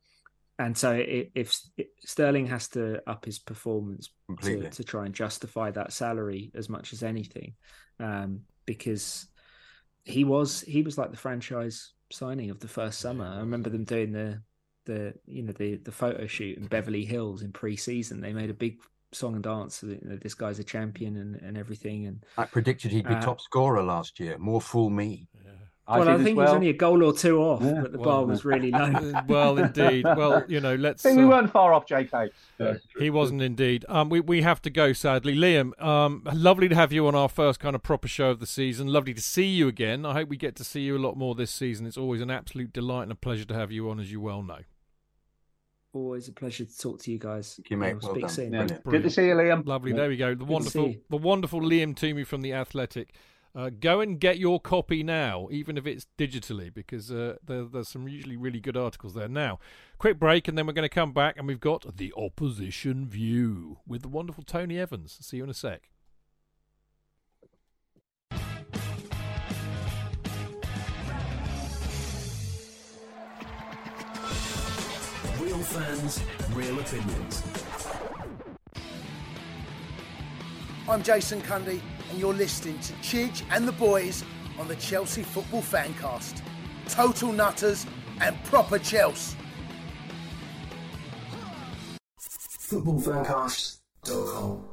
and 0.58 0.76
so 0.76 0.92
if, 0.92 1.28
if, 1.34 1.60
sterling 2.04 2.46
has 2.46 2.68
to 2.68 3.02
up 3.08 3.24
his 3.24 3.38
performance 3.38 4.08
to, 4.42 4.70
to, 4.70 4.82
try 4.82 5.04
and 5.04 5.14
justify 5.14 5.70
that 5.70 5.92
salary 5.92 6.50
as 6.54 6.68
much 6.68 6.92
as 6.92 7.02
anything 7.02 7.54
um, 8.00 8.40
because 8.64 9.26
he 10.04 10.24
was 10.24 10.62
he 10.62 10.82
was 10.82 10.96
like 10.96 11.10
the 11.10 11.16
franchise 11.16 11.92
signing 12.10 12.50
of 12.50 12.60
the 12.60 12.68
first 12.68 13.00
summer 13.00 13.26
i 13.26 13.40
remember 13.40 13.68
them 13.68 13.84
doing 13.84 14.12
the 14.12 14.40
the 14.86 15.12
you 15.26 15.42
know 15.42 15.52
the 15.52 15.76
the 15.76 15.92
photo 15.92 16.26
shoot 16.26 16.56
in 16.56 16.66
Beverly 16.66 17.04
Hills 17.04 17.42
in 17.42 17.52
pre-season. 17.52 18.20
They 18.20 18.32
made 18.32 18.50
a 18.50 18.54
big 18.54 18.78
song 19.12 19.34
and 19.34 19.44
dance. 19.44 19.82
You 19.82 19.98
know, 20.02 20.16
this 20.16 20.34
guy's 20.34 20.58
a 20.58 20.64
champion 20.64 21.16
and, 21.16 21.36
and 21.36 21.58
everything. 21.58 22.06
And 22.06 22.24
I 22.38 22.44
predicted 22.44 22.92
he'd 22.92 23.06
be 23.06 23.14
uh, 23.14 23.20
top 23.20 23.40
scorer 23.40 23.82
last 23.82 24.18
year. 24.18 24.38
More 24.38 24.60
fool 24.60 24.88
me. 24.88 25.28
I 25.88 26.01
well, 26.01 26.09
I 26.09 26.16
think 26.16 26.27
as 26.27 26.33
it 26.33 26.35
was 26.37 26.51
only 26.51 26.68
a 26.68 26.72
goal 26.72 27.05
or 27.05 27.12
two 27.12 27.38
off, 27.38 27.62
Yeah. 27.62 27.81
but 27.83 27.92
the 27.92 27.99
Well, 27.99 28.05
bar 28.11 28.27
was 28.27 28.44
really 28.44 28.72
low. 28.72 28.81
Uh, 28.81 29.22
well, 29.29 29.57
indeed. 29.57 30.05
Well, 30.05 30.44
you 30.49 30.59
know, 30.61 30.75
let's. 30.75 31.07
I 31.07 31.11
think 31.11 31.18
we 31.20 31.25
uh, 31.25 31.29
weren't 31.29 31.53
far 31.53 31.72
off, 31.72 31.87
JK. 31.87 32.31
He 32.99 33.09
wasn't 33.09 33.40
indeed. 33.42 33.85
Um, 33.88 34.09
we 34.09 34.18
we 34.18 34.42
have 34.42 34.61
to 34.62 34.70
go 34.70 34.92
sadly. 34.92 35.37
Liam, 35.37 35.81
um, 35.81 36.22
lovely 36.35 36.68
to 36.68 36.75
have 36.75 36.92
you 36.92 37.07
on 37.07 37.14
our 37.14 37.29
first 37.29 37.61
kind 37.61 37.77
of 37.77 37.85
proper 37.85 38.09
show 38.09 38.31
of 38.31 38.40
the 38.40 38.46
season. 38.46 38.88
Lovely 38.88 39.14
to 39.14 39.20
see 39.22 39.46
you 39.46 39.68
again. 39.68 40.05
I 40.05 40.12
hope 40.14 40.29
we 40.29 40.37
get 40.37 40.57
to 40.57 40.64
see 40.64 40.81
you 40.81 40.96
a 40.96 40.99
lot 40.99 41.16
more 41.16 41.37
this 41.37 41.53
season. 41.53 41.87
It's 41.87 41.96
always 41.99 42.20
an 42.20 42.31
absolute 42.33 42.72
delight 42.72 43.05
and 43.05 43.12
a 43.12 43.16
pleasure 43.16 43.44
to 43.44 43.55
have 43.55 43.70
you 43.70 43.88
on, 43.88 44.01
as 44.01 44.11
you 44.11 44.20
well 44.20 44.42
know. 44.42 44.61
Always 45.92 46.29
a 46.29 46.33
pleasure 46.33 46.64
to 46.64 46.79
talk 46.79 47.01
to 47.03 47.11
you 47.12 47.18
guys. 47.18 47.55
Thank 47.55 47.70
you, 47.70 47.77
mate. 47.79 47.94
We'll 47.94 48.01
Well 48.03 48.11
speak 48.12 48.20
done. 48.22 48.31
soon. 48.31 48.53
Yeah. 48.53 48.59
Brilliant. 48.66 48.85
Good 48.90 49.03
to 49.05 49.11
see 49.11 49.27
you, 49.29 49.35
Liam. 49.35 49.66
Lovely. 49.66 49.92
Yeah. 49.92 49.96
There 49.99 50.09
we 50.09 50.16
go. 50.16 50.35
The 50.35 50.44
to 50.44 50.53
wonderful, 50.53 50.94
the 51.09 51.16
wonderful 51.16 51.61
Liam 51.61 51.94
Twomey 51.94 52.27
from 52.27 52.42
the 52.42 52.53
Athletic. 52.53 53.14
Uh, 53.56 53.70
go 53.70 54.00
and 54.02 54.20
get 54.20 54.36
your 54.38 54.60
copy 54.60 55.02
now, 55.02 55.48
even 55.50 55.78
if 55.78 55.86
it's 55.86 56.06
digitally, 56.18 56.72
because 56.72 57.10
uh, 57.10 57.36
there, 57.42 57.64
there's 57.64 57.88
some 57.88 58.06
usually 58.06 58.36
really 58.36 58.60
good 58.60 58.76
articles 58.76 59.14
there. 59.14 59.28
Now, 59.28 59.58
quick 59.96 60.18
break, 60.18 60.46
and 60.46 60.58
then 60.58 60.66
we're 60.66 60.74
going 60.74 60.86
to 60.86 60.94
come 60.94 61.14
back, 61.14 61.38
and 61.38 61.46
we've 61.46 61.58
got 61.58 61.96
the 61.96 62.12
opposition 62.18 63.08
view 63.08 63.78
with 63.86 64.02
the 64.02 64.08
wonderful 64.08 64.44
Tony 64.44 64.78
Evans. 64.78 65.16
See 65.22 65.38
you 65.38 65.44
in 65.44 65.48
a 65.48 65.54
sec. 65.54 65.88
Real 75.40 75.58
fans, 75.62 76.20
real 76.52 76.78
opinions. 76.78 77.42
I'm 80.86 81.02
Jason 81.02 81.40
Cundy, 81.40 81.80
and 82.10 82.18
you're 82.18 82.34
listening 82.34 82.78
to 82.80 82.92
Chidge 82.94 83.42
and 83.50 83.66
the 83.66 83.72
boys 83.72 84.24
on 84.58 84.68
the 84.68 84.76
Chelsea 84.76 85.22
Football 85.22 85.62
Fancast. 85.62 86.42
Total 86.88 87.32
nutters 87.32 87.86
and 88.20 88.42
proper 88.44 88.78
Chelsea. 88.78 89.36
Footballfancast.com. 92.18 94.64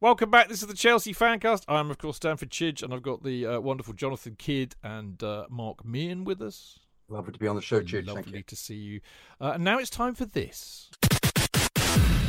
Welcome 0.00 0.30
back. 0.30 0.48
This 0.48 0.60
is 0.60 0.68
the 0.68 0.74
Chelsea 0.74 1.14
Fancast. 1.14 1.64
I'm, 1.66 1.90
of 1.90 1.96
course, 1.96 2.16
Stamford 2.16 2.50
Chidge, 2.50 2.82
and 2.82 2.92
I've 2.92 3.02
got 3.02 3.22
the 3.22 3.46
uh, 3.46 3.60
wonderful 3.60 3.94
Jonathan 3.94 4.36
Kydd 4.36 4.74
and 4.82 5.22
uh, 5.22 5.46
Mark 5.48 5.82
Meehan 5.82 6.24
with 6.24 6.42
us. 6.42 6.78
Lovely 7.08 7.32
to 7.32 7.38
be 7.38 7.46
on 7.46 7.56
the 7.56 7.62
show, 7.62 7.80
Chidge. 7.80 8.06
Thank 8.06 8.16
Lovely 8.16 8.38
you. 8.38 8.42
to 8.44 8.56
see 8.56 8.74
you. 8.74 9.00
Uh, 9.40 9.52
and 9.54 9.64
now 9.64 9.78
it's 9.78 9.90
time 9.90 10.14
for 10.14 10.24
this. 10.24 10.90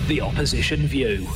The 0.08 0.22
opposition 0.22 0.82
view. 0.88 1.28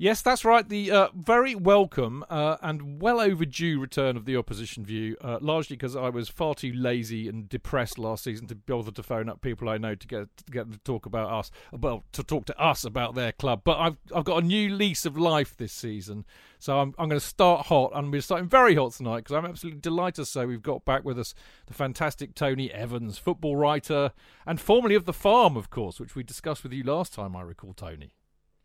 Yes, 0.00 0.22
that's 0.22 0.44
right. 0.44 0.68
The 0.68 0.92
uh, 0.92 1.08
very 1.12 1.56
welcome 1.56 2.24
uh, 2.30 2.56
and 2.62 3.02
well 3.02 3.20
overdue 3.20 3.80
return 3.80 4.16
of 4.16 4.26
the 4.26 4.36
opposition 4.36 4.86
view, 4.86 5.16
uh, 5.20 5.38
largely 5.40 5.74
because 5.74 5.96
I 5.96 6.08
was 6.08 6.28
far 6.28 6.54
too 6.54 6.72
lazy 6.72 7.26
and 7.26 7.48
depressed 7.48 7.98
last 7.98 8.22
season 8.22 8.46
to 8.46 8.54
bother 8.54 8.92
to 8.92 9.02
phone 9.02 9.28
up 9.28 9.40
people 9.40 9.68
I 9.68 9.76
know 9.76 9.96
to 9.96 10.06
get 10.06 10.36
to 10.36 10.44
get 10.52 10.66
them 10.66 10.74
to 10.74 10.78
talk 10.84 11.04
about 11.04 11.32
us, 11.32 11.50
well, 11.72 12.04
to 12.12 12.22
talk 12.22 12.46
to 12.46 12.56
us 12.60 12.84
about 12.84 13.16
their 13.16 13.32
club. 13.32 13.62
But 13.64 13.78
I've 13.80 13.96
I've 14.14 14.24
got 14.24 14.44
a 14.44 14.46
new 14.46 14.72
lease 14.72 15.04
of 15.04 15.18
life 15.18 15.56
this 15.56 15.72
season, 15.72 16.24
so 16.60 16.78
I'm 16.78 16.94
I'm 16.96 17.08
going 17.08 17.20
to 17.20 17.26
start 17.26 17.66
hot, 17.66 17.90
and 17.92 18.12
we're 18.12 18.20
starting 18.20 18.48
very 18.48 18.76
hot 18.76 18.92
tonight 18.92 19.24
because 19.24 19.34
I'm 19.34 19.46
absolutely 19.46 19.80
delighted 19.80 20.14
to 20.24 20.26
say 20.26 20.46
we've 20.46 20.62
got 20.62 20.84
back 20.84 21.04
with 21.04 21.18
us 21.18 21.34
the 21.66 21.74
fantastic 21.74 22.36
Tony 22.36 22.70
Evans, 22.70 23.18
football 23.18 23.56
writer 23.56 24.12
and 24.46 24.60
formerly 24.60 24.94
of 24.94 25.06
the 25.06 25.12
Farm, 25.12 25.56
of 25.56 25.70
course, 25.70 25.98
which 25.98 26.14
we 26.14 26.22
discussed 26.22 26.62
with 26.62 26.72
you 26.72 26.84
last 26.84 27.14
time. 27.14 27.34
I 27.34 27.42
recall, 27.42 27.74
Tony. 27.74 28.12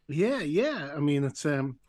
Yeah, 0.07 0.39
yeah. 0.39 0.91
I 0.95 0.99
mean, 0.99 1.23
it's 1.23 1.45
um, 1.45 1.79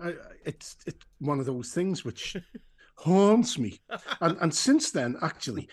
I, 0.00 0.14
it's 0.44 0.76
it's 0.86 1.04
one 1.18 1.40
of 1.40 1.46
those 1.46 1.70
things 1.72 2.04
which 2.04 2.36
haunts 2.96 3.58
me, 3.58 3.80
and 4.20 4.36
and 4.40 4.54
since 4.54 4.90
then, 4.90 5.16
actually, 5.22 5.68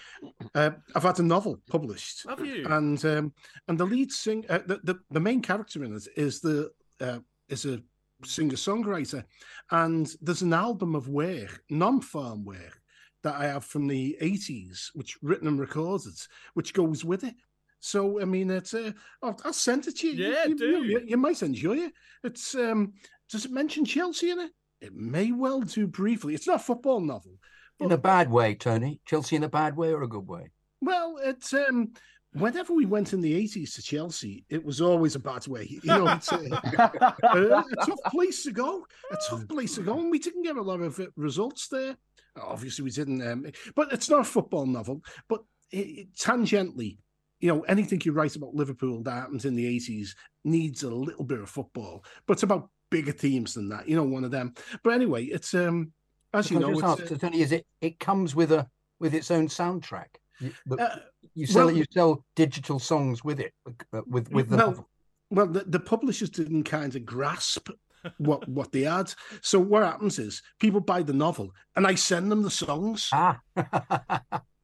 uh, 0.54 0.72
I've 0.96 1.04
had 1.04 1.20
a 1.20 1.24
novel 1.24 1.62
published, 1.70 2.28
Have 2.28 2.46
you? 2.46 2.66
and 2.70 3.04
um, 3.06 3.34
and 3.68 3.78
the 3.78 3.86
lead 3.86 4.12
sing, 4.12 4.46
uh, 4.50 4.60
the, 4.66 4.80
the 4.84 5.00
the 5.12 5.20
main 5.20 5.42
character 5.42 5.84
in 5.84 5.96
it 5.96 6.08
is 6.16 6.42
the 6.42 6.72
uh, 7.02 7.20
is 7.50 7.66
a 7.66 7.82
singer 8.24 8.56
songwriter, 8.56 9.24
and 9.72 10.14
there's 10.22 10.42
an 10.42 10.54
album 10.54 10.96
of 10.96 11.10
work, 11.10 11.64
non-farm 11.70 12.46
work, 12.46 12.82
that 13.24 13.36
I 13.36 13.46
have 13.46 13.66
from 13.66 13.88
the 13.88 14.18
'80s, 14.22 14.90
which 14.94 15.18
written 15.22 15.48
and 15.48 15.60
recorded, 15.60 16.16
which 16.54 16.74
goes 16.74 17.06
with 17.06 17.24
it. 17.24 17.36
So 17.80 18.22
I 18.22 18.26
mean, 18.26 18.50
it's 18.50 18.74
uh, 18.74 18.92
I'll, 19.22 19.40
I'll 19.46 19.54
send 19.54 19.88
it 19.88 19.98
to 19.98 20.08
you. 20.08 20.32
Yeah, 20.32 20.46
you, 20.46 20.56
do. 20.56 20.66
You, 20.66 20.84
you, 20.84 21.02
you 21.08 21.18
might 21.18 21.42
enjoy 21.44 21.78
it. 21.78 21.94
It's 22.24 22.56
um, 22.56 22.94
does 23.30 23.46
it 23.46 23.52
mention 23.52 23.86
Chelsea 23.86 24.32
in 24.32 24.40
it? 24.40 24.52
It 24.82 24.94
may 24.94 25.32
well 25.32 25.62
do 25.62 25.88
briefly. 25.88 26.36
It's 26.36 26.48
not 26.48 26.58
a 26.58 26.64
football 26.64 27.00
novel. 27.00 27.34
In 27.80 27.92
a 27.92 27.98
bad 27.98 28.32
way, 28.32 28.56
Tony. 28.56 29.02
Chelsea 29.06 29.36
in 29.36 29.44
a 29.44 29.50
bad 29.50 29.76
way 29.76 29.94
or 29.94 30.04
a 30.04 30.08
good 30.08 30.28
way? 30.28 30.52
Well, 30.82 31.18
it's 31.22 31.54
um, 31.54 31.92
whenever 32.34 32.74
we 32.74 32.86
went 32.86 33.14
in 33.14 33.22
the 33.22 33.36
eighties 33.36 33.76
to 33.76 33.82
Chelsea, 33.82 34.46
it 34.50 34.64
was 34.64 34.82
always 34.82 35.16
a 35.16 35.20
bad 35.20 35.48
way. 35.48 35.68
You 35.84 35.90
know, 35.90 36.08
it's 36.08 36.32
uh, 36.32 36.38
a, 36.40 37.34
a 37.34 37.86
tough 37.86 38.00
place 38.08 38.44
to 38.44 38.52
go. 38.52 38.86
A 39.12 39.18
tough 39.30 39.48
place 39.48 39.76
to 39.76 39.82
go, 39.82 40.00
and 40.00 40.12
we 40.12 40.20
didn't 40.20 40.44
get 40.44 40.58
a 40.58 40.62
lot 40.62 40.82
of 40.82 41.00
uh, 41.00 41.08
results 41.16 41.68
there. 41.68 41.98
Obviously, 42.42 42.84
we 42.84 42.92
didn't. 42.92 43.26
Um, 43.26 43.46
but 43.76 43.92
it's 43.92 44.10
not 44.10 44.22
a 44.22 44.26
football 44.26 44.66
novel. 44.66 45.02
But 45.28 45.44
it, 45.72 45.78
it, 45.78 46.16
tangentially, 46.16 46.98
you 47.46 47.54
know, 47.54 47.62
anything 47.68 48.02
you 48.04 48.12
write 48.12 48.36
about 48.36 48.56
Liverpool 48.56 49.04
that 49.04 49.12
happens 49.12 49.46
in 49.46 49.56
the 49.56 49.68
eighties 49.68 50.16
needs 50.44 50.82
a 50.82 50.90
little 50.90 51.24
bit 51.24 51.40
of 51.40 51.48
football. 51.48 52.04
But 52.26 52.34
it's 52.34 52.44
about 52.44 52.72
bigger 52.90 53.12
teams 53.12 53.54
than 53.54 53.70
that. 53.70 53.88
You 53.88 53.96
know, 53.96 54.04
one 54.04 54.24
of 54.24 54.32
them. 54.32 54.56
But 54.84 54.94
anyway, 54.94 55.26
it's 55.26 55.54
um, 55.54 55.92
as 56.34 56.50
you 56.50 56.58
know, 56.58 56.72
it's, 56.72 56.82
ask, 56.82 57.20
Tony, 57.20 57.42
is 57.42 57.52
it 57.52 57.68
it 57.82 58.00
comes 58.00 58.34
with 58.34 58.52
a 58.52 58.68
with 59.00 59.14
its 59.14 59.30
own 59.30 59.48
soundtrack? 59.48 60.08
You, 60.40 60.54
uh, 60.80 60.98
you 61.36 61.46
sell 61.46 61.68
well- 61.68 61.76
you 61.76 61.86
sell 61.92 62.26
digital 62.36 62.80
songs 62.80 63.24
with 63.24 63.40
it 63.40 63.54
uh, 63.94 64.02
with 64.08 64.32
with 64.32 64.50
the 64.50 64.58
Well, 64.58 64.68
novel. 64.70 64.90
Well, 65.30 65.48
the, 65.48 65.66
the 65.66 65.80
publishers 65.80 66.32
didn't 66.32 66.64
kind 66.64 66.96
of 66.96 67.06
grasp 67.06 67.70
what 68.18 68.50
what 68.50 68.72
they 68.72 68.82
had. 68.82 69.14
So 69.42 69.60
what 69.60 69.84
happens 69.84 70.18
is 70.18 70.42
people 70.60 70.80
buy 70.80 71.04
the 71.04 71.14
novel, 71.14 71.52
and 71.76 71.86
I 71.86 71.94
send 71.94 72.32
them 72.32 72.42
the 72.42 72.50
songs. 72.50 73.08
Ah, 73.14 73.40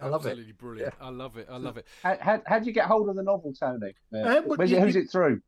I 0.00 0.08
love 0.08 0.24
it. 0.26 0.30
Absolutely 0.30 0.52
brilliant. 0.52 0.94
I 1.00 1.10
love 1.10 1.36
it. 1.36 1.46
I 1.50 1.56
love 1.56 1.76
it. 1.76 1.86
How, 2.02 2.16
how, 2.20 2.42
how 2.46 2.58
did 2.58 2.66
you 2.66 2.72
get 2.72 2.86
hold 2.86 3.08
of 3.08 3.16
the 3.16 3.22
novel, 3.22 3.52
Tony? 3.52 3.94
Uh, 4.14 4.40
but 4.42 4.58
Where's 4.58 4.70
you- 4.70 4.78
it, 4.78 4.82
who's 4.82 4.96
it 4.96 5.10
through? 5.10 5.40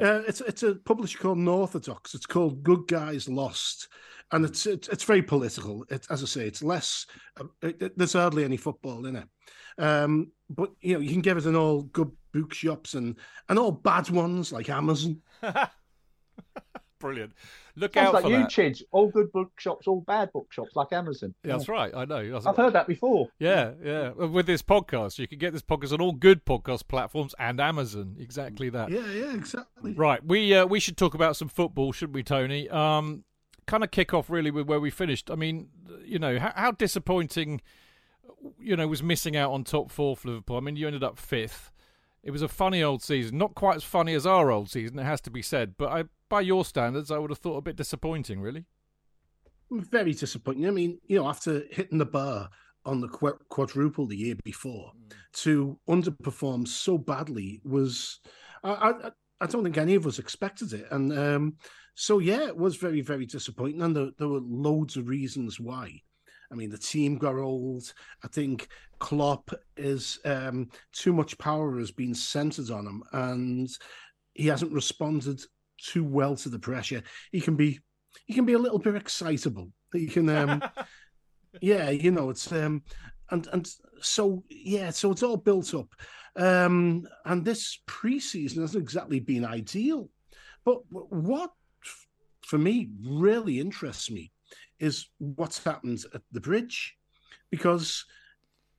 Uh, 0.00 0.22
it's 0.28 0.40
it's 0.40 0.62
a 0.62 0.76
publisher 0.76 1.18
called 1.18 1.38
Northodox. 1.38 2.14
It's 2.14 2.24
called 2.26 2.62
Good 2.62 2.86
Guys 2.86 3.28
Lost, 3.28 3.88
and 4.30 4.44
it's 4.44 4.64
it's, 4.64 4.86
it's 4.88 5.02
very 5.02 5.20
political. 5.20 5.84
It, 5.90 6.06
as 6.10 6.22
I 6.22 6.26
say, 6.26 6.46
it's 6.46 6.62
less. 6.62 7.06
Uh, 7.40 7.46
it, 7.62 7.82
it- 7.82 7.98
there's 7.98 8.12
hardly 8.12 8.44
any 8.44 8.56
football 8.56 9.04
in 9.06 9.16
it, 9.16 9.26
um, 9.78 10.30
but 10.48 10.70
you 10.80 10.94
know 10.94 11.00
you 11.00 11.10
can 11.10 11.22
get 11.22 11.38
it 11.38 11.46
in 11.46 11.56
all 11.56 11.82
good 11.82 12.12
bookshops 12.32 12.94
and 12.94 13.16
and 13.48 13.58
all 13.58 13.72
bad 13.72 14.08
ones 14.10 14.52
like 14.52 14.68
Amazon. 14.68 15.20
Brilliant. 17.00 17.32
Look 17.76 17.94
Sounds 17.94 18.08
out 18.08 18.14
like 18.14 18.22
for 18.24 18.30
you, 18.30 18.36
that. 18.38 18.50
Chidge. 18.50 18.82
All 18.92 19.08
good 19.08 19.32
bookshops, 19.32 19.86
all 19.86 20.02
bad 20.02 20.30
bookshops, 20.32 20.76
like 20.76 20.92
Amazon. 20.92 21.34
Yeah, 21.42 21.52
That's 21.52 21.68
right. 21.68 21.92
I 21.94 22.04
know. 22.04 22.22
That's- 22.22 22.46
I've 22.46 22.56
heard 22.56 22.74
that 22.74 22.86
before. 22.86 23.28
Yeah, 23.38 23.72
yeah. 23.82 24.10
With 24.10 24.46
this 24.46 24.62
podcast, 24.62 25.18
you 25.18 25.26
can 25.26 25.38
get 25.38 25.52
this 25.52 25.62
podcast 25.62 25.92
on 25.92 26.00
all 26.00 26.12
good 26.12 26.44
podcast 26.44 26.86
platforms 26.88 27.34
and 27.38 27.58
Amazon. 27.58 28.16
Exactly 28.20 28.68
that. 28.68 28.90
Yeah, 28.90 29.06
yeah, 29.12 29.34
exactly. 29.34 29.94
Right. 29.94 30.24
We 30.24 30.54
uh, 30.54 30.66
we 30.66 30.78
should 30.78 30.96
talk 30.98 31.14
about 31.14 31.36
some 31.36 31.48
football, 31.48 31.92
shouldn't 31.92 32.14
we, 32.14 32.22
Tony? 32.22 32.68
Um, 32.68 33.24
kind 33.66 33.82
of 33.82 33.90
kick 33.90 34.12
off 34.12 34.28
really 34.28 34.50
with 34.50 34.66
where 34.66 34.80
we 34.80 34.90
finished. 34.90 35.30
I 35.30 35.36
mean, 35.36 35.68
you 36.04 36.18
know, 36.18 36.38
how, 36.38 36.52
how 36.54 36.70
disappointing, 36.72 37.62
you 38.60 38.76
know, 38.76 38.86
was 38.86 39.02
missing 39.02 39.36
out 39.36 39.52
on 39.52 39.64
top 39.64 39.90
four 39.90 40.16
for 40.16 40.28
Liverpool. 40.28 40.56
I 40.56 40.60
mean, 40.60 40.76
you 40.76 40.86
ended 40.86 41.04
up 41.04 41.18
fifth. 41.18 41.70
It 42.22 42.32
was 42.32 42.42
a 42.42 42.48
funny 42.48 42.82
old 42.82 43.02
season, 43.02 43.38
not 43.38 43.54
quite 43.54 43.76
as 43.76 43.84
funny 43.84 44.12
as 44.12 44.26
our 44.26 44.50
old 44.50 44.68
season. 44.68 44.98
It 44.98 45.04
has 45.04 45.22
to 45.22 45.30
be 45.30 45.40
said, 45.40 45.74
but 45.78 45.88
I, 45.90 46.04
by 46.30 46.40
your 46.40 46.64
standards, 46.64 47.10
I 47.10 47.18
would 47.18 47.30
have 47.30 47.38
thought 47.38 47.58
a 47.58 47.62
bit 47.62 47.76
disappointing, 47.76 48.40
really. 48.40 48.64
very 49.70 50.14
disappointing. 50.14 50.66
I 50.66 50.70
mean, 50.70 50.98
you 51.06 51.18
know, 51.18 51.28
after 51.28 51.64
hitting 51.70 51.98
the 51.98 52.06
bar 52.06 52.48
on 52.86 53.02
the 53.02 53.08
quadruple 53.08 54.06
the 54.06 54.16
year 54.16 54.36
before, 54.42 54.92
to 55.34 55.78
underperform 55.88 56.66
so 56.66 56.96
badly 56.96 57.60
was, 57.64 58.20
I, 58.64 58.70
I, 58.70 59.10
I 59.42 59.46
don't 59.46 59.64
think 59.64 59.76
any 59.76 59.94
of 59.96 60.06
us 60.06 60.18
expected 60.18 60.72
it, 60.72 60.86
and 60.90 61.12
um, 61.16 61.56
so 61.94 62.18
yeah, 62.18 62.46
it 62.46 62.56
was 62.56 62.76
very, 62.76 63.02
very 63.02 63.26
disappointing, 63.26 63.82
and 63.82 63.94
there, 63.94 64.08
there 64.18 64.28
were 64.28 64.40
loads 64.42 64.96
of 64.96 65.08
reasons 65.08 65.60
why. 65.60 66.00
I 66.52 66.56
mean, 66.56 66.70
the 66.70 66.78
team 66.78 67.16
got 67.16 67.36
old. 67.36 67.92
I 68.24 68.28
think 68.28 68.68
Klopp 68.98 69.50
is 69.76 70.18
um, 70.24 70.68
too 70.92 71.12
much 71.12 71.38
power 71.38 71.78
has 71.78 71.92
been 71.92 72.14
centered 72.14 72.70
on 72.70 72.86
him, 72.86 73.02
and 73.12 73.68
he 74.34 74.48
hasn't 74.48 74.72
responded 74.72 75.40
too 75.82 76.04
well 76.04 76.36
to 76.36 76.48
the 76.48 76.58
pressure. 76.58 77.02
He 77.32 77.40
can 77.40 77.56
be 77.56 77.80
he 78.26 78.34
can 78.34 78.44
be 78.44 78.52
a 78.54 78.58
little 78.58 78.78
bit 78.78 78.94
excitable. 78.94 79.72
He 79.92 80.06
can, 80.06 80.28
um, 80.30 80.62
yeah, 81.60 81.90
you 81.90 82.10
know, 82.10 82.30
it's 82.30 82.50
um, 82.52 82.82
and 83.30 83.46
and 83.52 83.68
so 84.00 84.44
yeah, 84.48 84.90
so 84.90 85.10
it's 85.12 85.22
all 85.22 85.36
built 85.36 85.74
up, 85.74 85.88
um, 86.36 87.06
and 87.24 87.44
this 87.44 87.80
preseason 87.86 88.60
hasn't 88.60 88.82
exactly 88.82 89.20
been 89.20 89.44
ideal. 89.44 90.08
But 90.64 90.80
what 90.90 91.50
for 92.42 92.58
me 92.58 92.90
really 93.02 93.60
interests 93.60 94.10
me 94.10 94.32
is 94.78 95.08
what's 95.18 95.62
happened 95.62 96.02
at 96.14 96.22
the 96.32 96.40
bridge, 96.40 96.96
because 97.50 98.04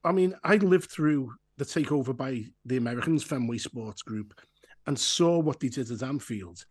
I 0.03 0.11
mean 0.11 0.35
I 0.43 0.57
lived 0.57 0.91
through 0.91 1.33
the 1.57 1.65
takeover 1.65 2.15
by 2.15 2.45
the 2.65 2.77
Americans, 2.77 3.23
Fenway 3.23 3.57
Sports 3.59 4.01
Group, 4.01 4.33
and 4.87 4.97
saw 4.97 5.39
what 5.39 5.59
they 5.59 5.69
did 5.69 5.91
at 5.91 6.03
Anfield 6.03 6.65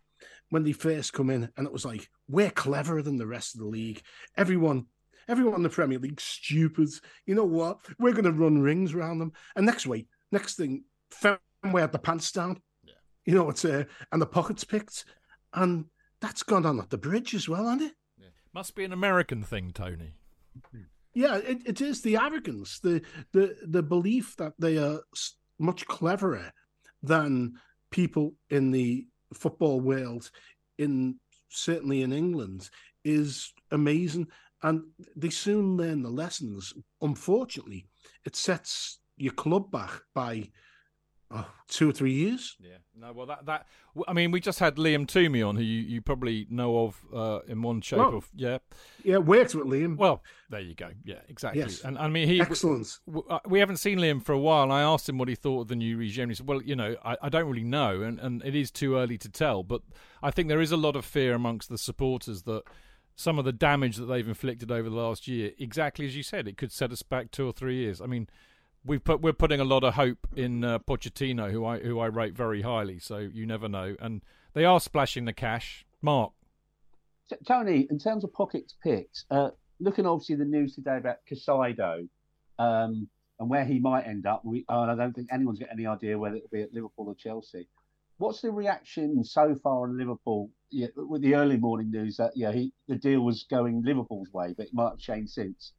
when 0.51 0.63
they 0.63 0.73
first 0.73 1.13
come 1.13 1.29
in, 1.29 1.49
and 1.57 1.65
it 1.65 1.73
was 1.73 1.85
like 1.85 2.07
we're 2.27 2.51
cleverer 2.51 3.01
than 3.01 3.17
the 3.17 3.25
rest 3.25 3.55
of 3.55 3.61
the 3.61 3.67
league. 3.67 4.01
Everyone, 4.37 4.85
everyone 5.27 5.55
in 5.55 5.63
the 5.63 5.69
Premier 5.69 5.97
League 5.97 6.21
stupid. 6.21 6.89
You 7.25 7.35
know 7.35 7.45
what? 7.45 7.79
We're 7.97 8.11
going 8.11 8.25
to 8.25 8.31
run 8.31 8.61
rings 8.61 8.93
around 8.93 9.19
them. 9.19 9.31
And 9.55 9.65
next 9.65 9.87
week, 9.87 10.07
next 10.31 10.57
thing, 10.57 10.83
Fenway 11.09 11.81
had 11.81 11.93
the 11.93 11.99
pants 11.99 12.31
down. 12.31 12.61
Yeah. 12.83 12.93
You 13.25 13.35
know, 13.35 13.49
it's 13.49 13.65
uh, 13.65 13.85
and 14.11 14.21
the 14.21 14.27
pockets 14.27 14.63
picked, 14.63 15.05
and 15.53 15.85
that's 16.19 16.43
gone 16.43 16.65
on 16.65 16.79
at 16.79 16.89
the 16.89 16.97
bridge 16.97 17.33
as 17.33 17.49
well, 17.49 17.63
hasn't 17.63 17.83
it? 17.83 17.93
Yeah. 18.19 18.27
Must 18.53 18.75
be 18.75 18.83
an 18.83 18.93
American 18.93 19.43
thing, 19.43 19.71
Tony. 19.73 20.13
Yeah, 21.13 21.37
it, 21.37 21.59
it 21.65 21.81
is 21.81 22.01
the 22.01 22.17
arrogance, 22.17 22.79
the 22.79 23.01
the 23.31 23.57
the 23.65 23.83
belief 23.83 24.35
that 24.37 24.53
they 24.59 24.77
are 24.77 24.99
much 25.59 25.85
cleverer 25.85 26.51
than 27.03 27.53
people 27.89 28.35
in 28.49 28.71
the 28.71 29.07
football 29.33 29.79
world, 29.79 30.29
in 30.77 31.15
certainly 31.49 32.01
in 32.01 32.13
England, 32.13 32.69
is 33.03 33.53
amazing, 33.71 34.27
and 34.63 34.83
they 35.15 35.29
soon 35.29 35.77
learn 35.77 36.01
the 36.01 36.09
lessons. 36.09 36.73
Unfortunately, 37.01 37.85
it 38.25 38.35
sets 38.35 38.99
your 39.17 39.33
club 39.33 39.71
back 39.71 40.01
by 40.13 40.49
oh, 41.33 41.45
two 41.67 41.89
or 41.89 41.93
three 41.93 42.13
years. 42.13 42.57
Yeah. 42.59 42.77
No. 42.95 43.13
Well, 43.13 43.25
that 43.27 43.45
that. 43.45 43.67
I 44.07 44.13
mean, 44.13 44.31
we 44.31 44.39
just 44.39 44.59
had 44.59 44.75
Liam 44.77 45.05
Twomey 45.05 45.47
on, 45.47 45.55
who 45.55 45.63
you, 45.63 45.81
you 45.81 46.01
probably 46.01 46.47
know 46.49 46.85
of 46.85 47.05
uh, 47.13 47.39
in 47.47 47.61
one 47.61 47.81
shape 47.81 47.99
Well, 47.99 48.15
or 48.15 48.21
yeah. 48.35 48.59
Yeah, 49.03 49.17
worked 49.17 49.53
with 49.55 49.65
Liam. 49.65 49.97
Well, 49.97 50.23
there 50.49 50.61
you 50.61 50.75
go. 50.75 50.91
Yeah, 51.03 51.19
exactly. 51.27 51.61
Yes. 51.61 51.81
And 51.81 51.97
I 51.97 52.07
mean, 52.07 52.27
he 52.27 52.39
Excellent. 52.41 52.99
w- 53.05 53.25
uh, 53.29 53.39
We 53.47 53.59
haven't 53.59 53.77
seen 53.77 53.99
Liam 53.99 54.23
for 54.23 54.33
a 54.33 54.39
while. 54.39 54.63
And 54.63 54.73
I 54.73 54.81
asked 54.81 55.09
him 55.09 55.17
what 55.17 55.27
he 55.27 55.35
thought 55.35 55.61
of 55.61 55.67
the 55.67 55.75
new 55.75 55.97
regime. 55.97 56.29
He 56.29 56.35
said, 56.35 56.47
"Well, 56.47 56.61
you 56.61 56.75
know, 56.75 56.95
I, 57.03 57.17
I 57.23 57.29
don't 57.29 57.47
really 57.47 57.63
know, 57.63 58.01
and, 58.01 58.19
and 58.19 58.43
it 58.45 58.55
is 58.55 58.71
too 58.71 58.95
early 58.95 59.17
to 59.17 59.29
tell. 59.29 59.63
But 59.63 59.81
I 60.23 60.31
think 60.31 60.47
there 60.47 60.61
is 60.61 60.71
a 60.71 60.77
lot 60.77 60.95
of 60.95 61.03
fear 61.05 61.33
amongst 61.33 61.69
the 61.69 61.77
supporters 61.77 62.43
that 62.43 62.63
some 63.15 63.37
of 63.37 63.45
the 63.45 63.51
damage 63.53 63.97
that 63.97 64.05
they've 64.05 64.27
inflicted 64.27 64.71
over 64.71 64.89
the 64.89 64.95
last 64.95 65.27
year, 65.27 65.51
exactly 65.59 66.05
as 66.05 66.15
you 66.15 66.23
said, 66.23 66.47
it 66.47 66.57
could 66.57 66.71
set 66.71 66.91
us 66.91 67.01
back 67.03 67.31
two 67.31 67.45
or 67.47 67.51
three 67.51 67.75
years. 67.75 68.01
I 68.01 68.05
mean." 68.05 68.27
We 68.83 68.97
put 68.97 69.21
we're 69.21 69.33
putting 69.33 69.59
a 69.59 69.65
lot 69.65 69.83
of 69.83 69.93
hope 69.93 70.27
in 70.35 70.63
uh, 70.63 70.79
Pochettino, 70.79 71.51
who 71.51 71.65
I 71.65 71.79
who 71.79 71.99
I 71.99 72.07
rate 72.07 72.35
very 72.35 72.61
highly. 72.61 72.99
So 72.99 73.17
you 73.17 73.45
never 73.45 73.69
know, 73.69 73.95
and 73.99 74.21
they 74.53 74.65
are 74.65 74.79
splashing 74.79 75.25
the 75.25 75.33
cash. 75.33 75.85
Mark, 76.01 76.31
T- 77.29 77.35
Tony, 77.47 77.87
in 77.89 77.99
terms 77.99 78.23
of 78.23 78.33
pockets 78.33 78.75
picked, 78.83 79.25
uh, 79.29 79.49
looking 79.79 80.05
obviously 80.05 80.35
the 80.35 80.45
news 80.45 80.75
today 80.75 80.97
about 80.97 81.17
Caicedo 81.29 82.07
um, 82.59 83.07
and 83.39 83.49
where 83.49 83.65
he 83.65 83.79
might 83.79 84.03
end 84.07 84.25
up, 84.25 84.43
we, 84.43 84.65
uh, 84.67 84.81
I 84.81 84.95
don't 84.95 85.13
think 85.13 85.29
anyone's 85.31 85.59
got 85.59 85.69
any 85.71 85.85
idea 85.85 86.17
whether 86.17 86.35
it'll 86.35 86.49
be 86.51 86.61
at 86.61 86.73
Liverpool 86.73 87.07
or 87.07 87.15
Chelsea. 87.15 87.67
What's 88.17 88.41
the 88.41 88.51
reaction 88.51 89.23
so 89.23 89.55
far 89.63 89.85
in 89.85 89.97
Liverpool 89.97 90.49
yeah, 90.69 90.87
with 90.95 91.21
the 91.21 91.35
early 91.35 91.57
morning 91.57 91.89
news 91.89 92.17
that 92.17 92.33
yeah 92.35 92.51
he, 92.51 92.71
the 92.87 92.95
deal 92.95 93.21
was 93.21 93.45
going 93.49 93.81
Liverpool's 93.83 94.31
way, 94.31 94.53
but 94.55 94.67
it 94.67 94.73
might 94.73 94.89
have 94.89 94.99
changed 94.99 95.31
since? 95.33 95.73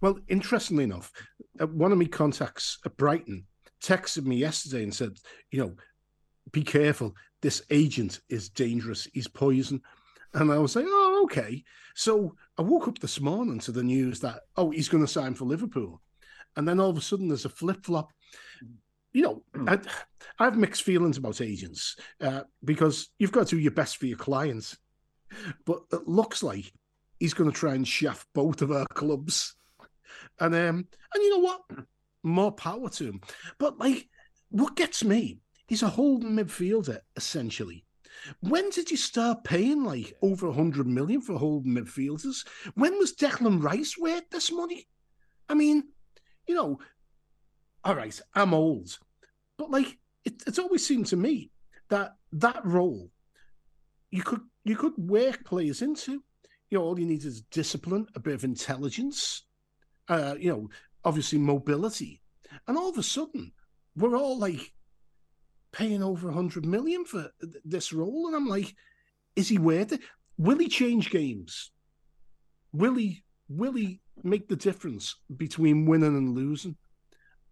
Well, 0.00 0.18
interestingly 0.28 0.84
enough, 0.84 1.12
uh, 1.60 1.66
one 1.66 1.92
of 1.92 1.98
my 1.98 2.06
contacts 2.06 2.78
at 2.84 2.96
Brighton 2.96 3.46
texted 3.82 4.24
me 4.24 4.36
yesterday 4.36 4.82
and 4.82 4.94
said, 4.94 5.18
you 5.50 5.60
know, 5.60 5.74
be 6.52 6.62
careful. 6.62 7.14
This 7.40 7.62
agent 7.70 8.20
is 8.28 8.48
dangerous. 8.48 9.08
He's 9.12 9.28
poison. 9.28 9.82
And 10.34 10.52
I 10.52 10.58
was 10.58 10.76
like, 10.76 10.84
oh, 10.86 11.22
okay. 11.24 11.64
So 11.94 12.34
I 12.56 12.62
woke 12.62 12.88
up 12.88 12.98
this 12.98 13.20
morning 13.20 13.58
to 13.60 13.72
the 13.72 13.82
news 13.82 14.20
that, 14.20 14.42
oh, 14.56 14.70
he's 14.70 14.88
going 14.88 15.04
to 15.04 15.12
sign 15.12 15.34
for 15.34 15.44
Liverpool. 15.44 16.00
And 16.56 16.66
then 16.66 16.80
all 16.80 16.90
of 16.90 16.96
a 16.96 17.00
sudden 17.00 17.28
there's 17.28 17.44
a 17.44 17.50
flip 17.50 17.84
flop. 17.84 18.12
You 19.12 19.22
know, 19.22 19.42
I, 19.66 19.78
I 20.38 20.44
have 20.44 20.56
mixed 20.56 20.82
feelings 20.82 21.16
about 21.16 21.40
agents 21.40 21.96
uh, 22.20 22.42
because 22.64 23.08
you've 23.18 23.32
got 23.32 23.48
to 23.48 23.56
do 23.56 23.62
your 23.62 23.72
best 23.72 23.96
for 23.96 24.06
your 24.06 24.18
clients. 24.18 24.76
But 25.64 25.80
it 25.92 26.06
looks 26.06 26.42
like 26.42 26.72
he's 27.18 27.34
going 27.34 27.50
to 27.50 27.56
try 27.56 27.74
and 27.74 27.86
shaft 27.86 28.26
both 28.34 28.62
of 28.62 28.70
our 28.70 28.86
clubs. 28.94 29.54
And 30.40 30.54
um, 30.54 30.86
and 31.14 31.22
you 31.22 31.30
know 31.30 31.44
what? 31.44 31.60
More 32.22 32.52
power 32.52 32.88
to 32.90 33.04
him. 33.04 33.20
But 33.58 33.78
like, 33.78 34.08
what 34.50 34.76
gets 34.76 35.04
me? 35.04 35.38
He's 35.66 35.82
a 35.82 35.88
holding 35.88 36.30
midfielder 36.30 36.98
essentially. 37.16 37.84
When 38.40 38.70
did 38.70 38.90
you 38.90 38.96
start 38.96 39.44
paying 39.44 39.84
like 39.84 40.14
over 40.22 40.50
hundred 40.50 40.86
million 40.86 41.20
for 41.20 41.38
holding 41.38 41.74
midfielders? 41.74 42.46
When 42.74 42.98
was 42.98 43.14
Declan 43.14 43.62
Rice 43.62 43.96
worth 43.98 44.28
this 44.30 44.50
money? 44.50 44.88
I 45.48 45.54
mean, 45.54 45.84
you 46.46 46.54
know, 46.54 46.78
all 47.84 47.94
right, 47.94 48.20
I'm 48.34 48.54
old, 48.54 48.98
but 49.56 49.70
like, 49.70 49.98
it, 50.24 50.42
it's 50.46 50.58
always 50.58 50.86
seemed 50.86 51.06
to 51.06 51.16
me 51.16 51.50
that 51.90 52.16
that 52.32 52.64
role 52.64 53.10
you 54.10 54.22
could 54.22 54.40
you 54.64 54.76
could 54.76 54.94
work 54.96 55.44
players 55.44 55.82
into. 55.82 56.22
You 56.70 56.78
know, 56.78 56.84
all 56.84 56.98
you 56.98 57.06
need 57.06 57.24
is 57.24 57.42
discipline, 57.42 58.06
a 58.14 58.20
bit 58.20 58.34
of 58.34 58.44
intelligence, 58.44 59.44
uh, 60.08 60.34
you 60.38 60.50
know, 60.50 60.68
obviously 61.04 61.38
mobility. 61.38 62.20
And 62.66 62.76
all 62.76 62.88
of 62.90 62.98
a 62.98 63.02
sudden, 63.02 63.52
we're 63.96 64.16
all 64.16 64.38
like 64.38 64.72
paying 65.72 66.02
over 66.02 66.28
a 66.28 66.32
hundred 66.34 66.64
million 66.64 67.04
for 67.04 67.30
th- 67.40 67.54
this 67.64 67.92
role. 67.92 68.26
And 68.26 68.36
I'm 68.36 68.46
like, 68.46 68.74
is 69.36 69.48
he 69.48 69.58
worth 69.58 69.92
it? 69.92 70.00
Will 70.38 70.58
he 70.58 70.68
change 70.68 71.10
games? 71.10 71.70
Will 72.72 72.94
he 72.94 73.22
will 73.48 73.72
he 73.72 74.00
make 74.22 74.48
the 74.48 74.56
difference 74.56 75.16
between 75.36 75.86
winning 75.86 76.16
and 76.16 76.34
losing? 76.34 76.76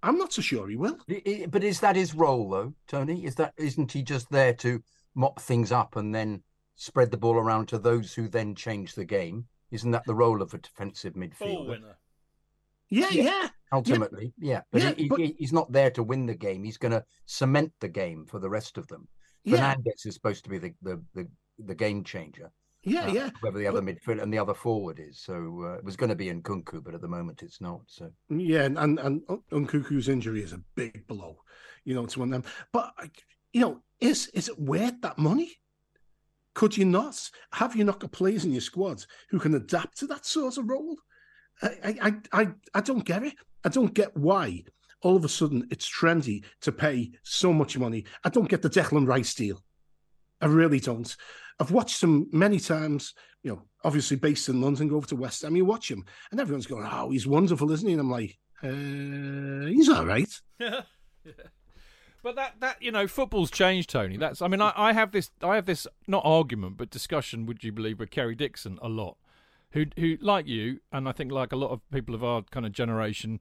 I'm 0.02 0.18
not 0.18 0.32
so 0.32 0.42
sure 0.42 0.68
he 0.68 0.76
will. 0.76 0.98
I- 1.10 1.22
I- 1.26 1.46
But 1.46 1.64
is 1.64 1.80
that 1.80 1.96
his 1.96 2.14
role, 2.14 2.50
though, 2.50 2.74
Tony? 2.86 3.24
Is 3.24 3.34
that 3.36 3.54
isn't 3.56 3.92
he 3.92 4.02
just 4.02 4.30
there 4.30 4.54
to 4.54 4.82
mop 5.14 5.40
things 5.40 5.72
up 5.72 5.96
and 5.96 6.14
then 6.14 6.42
spread 6.76 7.10
the 7.10 7.16
ball 7.16 7.36
around 7.36 7.66
to 7.68 7.78
those 7.78 8.12
who 8.14 8.28
then 8.28 8.54
change 8.54 8.94
the 8.94 9.04
game? 9.04 9.46
Isn't 9.70 9.90
that 9.92 10.04
the 10.04 10.14
role 10.14 10.42
of 10.42 10.54
a 10.54 10.58
defensive 10.58 11.14
midfielder? 11.14 11.68
Yeah, 12.90 13.08
Yeah. 13.10 13.22
yeah. 13.24 13.48
Ultimately, 13.72 14.32
yeah. 14.38 14.62
But, 14.70 14.82
Yeah, 14.82 14.92
he, 14.96 15.08
but- 15.08 15.18
he, 15.18 15.34
he's 15.38 15.52
not 15.52 15.72
there 15.72 15.90
to 15.90 16.02
win 16.02 16.26
the 16.26 16.34
game. 16.34 16.62
He's 16.64 16.78
going 16.78 16.92
to 16.92 17.04
cement 17.26 17.72
the 17.80 17.88
game 17.88 18.26
for 18.26 18.38
the 18.38 18.48
rest 18.50 18.78
of 18.78 18.86
them. 18.88 19.08
Yeah. 19.44 19.56
Fernandez 19.56 20.06
is 20.06 20.14
supposed 20.14 20.44
to 20.44 20.50
be 20.50 20.58
the 20.58 20.74
the 20.82 21.02
the, 21.14 21.28
the 21.58 21.74
game 21.74 22.04
changer. 22.04 22.50
Yeah, 22.82 23.06
uh, 23.06 23.12
yeah. 23.12 23.30
Whoever 23.40 23.58
the 23.58 23.66
other 23.66 23.82
midfield 23.82 24.22
and 24.22 24.32
the 24.32 24.38
other 24.38 24.54
forward 24.54 25.00
is. 25.00 25.20
So 25.20 25.34
uh, 25.64 25.78
it 25.78 25.84
was 25.84 25.96
going 25.96 26.10
to 26.10 26.14
be 26.16 26.26
Nkunku, 26.26 26.84
but 26.84 26.94
at 26.94 27.00
the 27.00 27.08
moment 27.08 27.42
it's 27.42 27.60
not. 27.60 27.80
So 27.86 28.10
Yeah, 28.28 28.64
and 28.64 28.78
and, 28.78 28.98
and 29.00 29.22
Nkunku's 29.50 30.08
injury 30.08 30.42
is 30.42 30.52
a 30.52 30.62
big 30.76 31.06
blow, 31.08 31.38
you 31.84 31.94
know, 31.94 32.06
to 32.06 32.20
one 32.20 32.32
of 32.32 32.42
them. 32.42 32.52
But 32.72 32.92
you 33.52 33.60
know, 33.60 33.82
is 34.00 34.28
is 34.28 34.48
it 34.48 34.58
worth 34.58 35.00
that 35.02 35.18
money? 35.18 35.56
Could 36.54 36.76
you 36.76 36.84
not 36.84 37.30
have 37.52 37.74
you 37.76 37.84
not 37.84 38.00
got 38.00 38.12
players 38.12 38.44
in 38.44 38.52
your 38.52 38.60
squad 38.60 39.04
who 39.30 39.38
can 39.38 39.54
adapt 39.54 39.98
to 39.98 40.06
that 40.06 40.24
sort 40.24 40.56
of 40.56 40.68
role? 40.68 40.96
I 41.62 41.68
I 41.84 41.94
I, 42.32 42.42
I- 42.42 42.54
I 42.74 42.80
don't 42.80 43.04
get 43.04 43.22
it. 43.22 43.34
I 43.64 43.68
don't 43.68 43.94
get 43.94 44.16
why 44.16 44.62
all 45.02 45.16
of 45.16 45.24
a 45.24 45.28
sudden 45.28 45.66
it's 45.70 45.88
trendy 45.88 46.44
to 46.62 46.72
pay 46.72 47.12
so 47.22 47.52
much 47.52 47.76
money. 47.78 48.04
I 48.24 48.28
don't 48.28 48.48
get 48.48 48.62
the 48.62 48.70
Declan 48.70 49.06
Rice 49.06 49.34
deal. 49.34 49.62
I 50.40 50.46
really 50.46 50.80
don't. 50.80 51.14
I've 51.60 51.70
watched 51.70 52.02
him 52.02 52.28
many 52.32 52.58
times, 52.60 53.14
you 53.42 53.50
know, 53.52 53.62
obviously 53.84 54.16
based 54.16 54.48
in 54.48 54.60
London, 54.60 54.88
go 54.88 54.96
over 54.96 55.06
to 55.08 55.16
West 55.16 55.42
Ham, 55.42 55.56
you 55.56 55.64
watch 55.64 55.90
him, 55.90 56.04
and 56.30 56.40
everyone's 56.40 56.66
going, 56.66 56.86
Oh, 56.90 57.10
he's 57.10 57.26
wonderful, 57.26 57.70
isn't 57.72 57.86
he? 57.86 57.92
And 57.94 58.00
I'm 58.00 58.10
like, 58.10 58.36
uh, 58.62 59.66
he's 59.68 59.88
all 59.88 60.04
right. 60.06 60.40
But 62.22 62.34
that 62.36 62.54
that 62.60 62.82
you 62.82 62.90
know, 62.90 63.06
football's 63.06 63.50
changed, 63.52 63.90
Tony. 63.90 64.16
That's 64.16 64.42
I 64.42 64.48
mean, 64.48 64.60
I, 64.60 64.72
I 64.74 64.92
have 64.92 65.12
this 65.12 65.30
I 65.42 65.54
have 65.54 65.66
this 65.66 65.86
not 66.08 66.22
argument 66.24 66.76
but 66.76 66.90
discussion. 66.90 67.46
Would 67.46 67.62
you 67.62 67.70
believe 67.70 68.00
with 68.00 68.10
Kerry 68.10 68.34
Dixon 68.34 68.78
a 68.82 68.88
lot, 68.88 69.16
who 69.76 69.84
who 69.98 70.16
like 70.20 70.46
you 70.46 70.80
and 70.90 71.08
I 71.08 71.12
think 71.12 71.30
like 71.30 71.52
a 71.52 71.56
lot 71.56 71.70
of 71.70 71.80
people 71.90 72.14
of 72.14 72.24
our 72.24 72.42
kind 72.50 72.64
of 72.64 72.72
generation, 72.72 73.40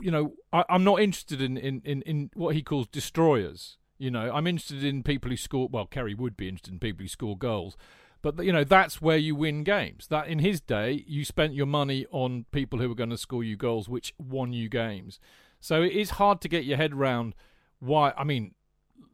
you 0.00 0.10
know, 0.10 0.32
I, 0.52 0.64
I'm 0.68 0.82
not 0.82 1.00
interested 1.00 1.42
in, 1.42 1.56
in 1.56 1.82
in 1.84 2.02
in 2.02 2.30
what 2.34 2.54
he 2.54 2.62
calls 2.62 2.86
destroyers. 2.88 3.76
You 3.98 4.10
know, 4.10 4.32
I'm 4.32 4.46
interested 4.46 4.82
in 4.82 5.02
people 5.02 5.30
who 5.30 5.36
score. 5.36 5.68
Well, 5.70 5.86
Kerry 5.86 6.14
would 6.14 6.36
be 6.36 6.48
interested 6.48 6.72
in 6.72 6.80
people 6.80 7.04
who 7.04 7.08
score 7.08 7.36
goals. 7.36 7.76
But 8.22 8.42
you 8.44 8.52
know 8.52 8.64
that's 8.64 9.02
where 9.02 9.16
you 9.16 9.34
win 9.34 9.62
games. 9.62 10.06
That 10.08 10.28
in 10.28 10.38
his 10.38 10.60
day, 10.60 11.04
you 11.06 11.24
spent 11.24 11.54
your 11.54 11.66
money 11.66 12.06
on 12.10 12.46
people 12.50 12.78
who 12.78 12.88
were 12.88 12.94
going 12.94 13.10
to 13.10 13.18
score 13.18 13.44
you 13.44 13.56
goals, 13.56 13.88
which 13.88 14.14
won 14.18 14.52
you 14.52 14.68
games. 14.68 15.20
So 15.60 15.82
it 15.82 15.92
is 15.92 16.10
hard 16.10 16.40
to 16.40 16.48
get 16.48 16.64
your 16.64 16.78
head 16.78 16.94
round 16.94 17.34
why. 17.78 18.12
I 18.16 18.24
mean, 18.24 18.54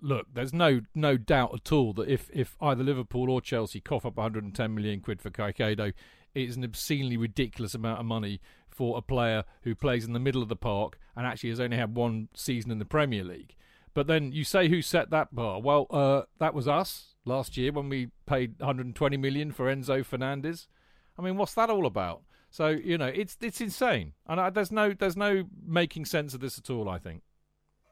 look, 0.01 0.27
there's 0.33 0.53
no 0.53 0.83
no 0.95 1.17
doubt 1.17 1.55
at 1.55 1.73
all 1.73 1.93
that 1.95 2.09
if 2.09 2.31
if 2.33 2.57
either 2.61 2.85
Liverpool 2.85 3.31
or 3.31 3.41
Chelsea 3.41 3.81
cough 3.81 4.07
up 4.07 4.17
110 4.17 4.75
million 4.75 5.01
quid 5.01 5.21
for 5.23 5.31
Caicedo, 5.31 5.93
it's 6.45 6.57
an 6.57 6.65
obscenely 6.65 7.17
ridiculous 7.17 7.75
amount 7.75 8.01
of 8.01 8.07
money 8.07 8.41
for 8.69 8.97
a 8.97 9.03
player 9.03 9.45
who 9.63 9.75
plays 9.75 10.05
in 10.05 10.13
the 10.13 10.21
middle 10.21 10.43
of 10.43 10.49
the 10.49 10.57
park 10.57 10.99
and 11.17 11.27
actually 11.27 11.51
has 11.51 11.61
only 11.61 11.77
had 11.77 11.97
one 11.97 12.29
season 12.35 12.71
in 12.71 12.79
the 12.79 12.85
Premier 12.85 13.25
League. 13.25 13.57
But 13.95 14.07
then 14.07 14.31
you 14.31 14.45
say 14.45 14.69
who 14.69 14.83
set 14.83 15.11
that 15.11 15.35
bar? 15.35 15.61
Well, 15.61 15.87
uh, 15.91 16.23
that 16.39 16.55
was 16.55 16.69
us 16.69 17.15
last 17.25 17.57
year 17.57 17.73
when 17.73 17.89
we 17.89 18.11
paid 18.27 18.55
120 18.59 19.17
million 19.17 19.51
for 19.51 19.67
Enzo 19.67 20.05
Fernandez. 20.05 20.69
I 21.19 21.23
mean, 21.23 21.37
what's 21.37 21.55
that 21.55 21.71
all 21.71 21.87
about? 21.87 22.23
So 22.51 22.69
you 22.69 22.97
know, 22.97 23.07
it's 23.07 23.37
it's 23.41 23.61
insane, 23.61 24.13
and 24.27 24.41
I, 24.41 24.51
there's 24.51 24.73
no 24.73 24.95
there's 24.95 25.17
no 25.17 25.45
making 25.67 26.07
sense 26.07 26.33
of 26.33 26.41
this 26.41 26.59
at 26.59 26.71
all. 26.71 26.89
I 26.89 26.99
think. 26.99 27.23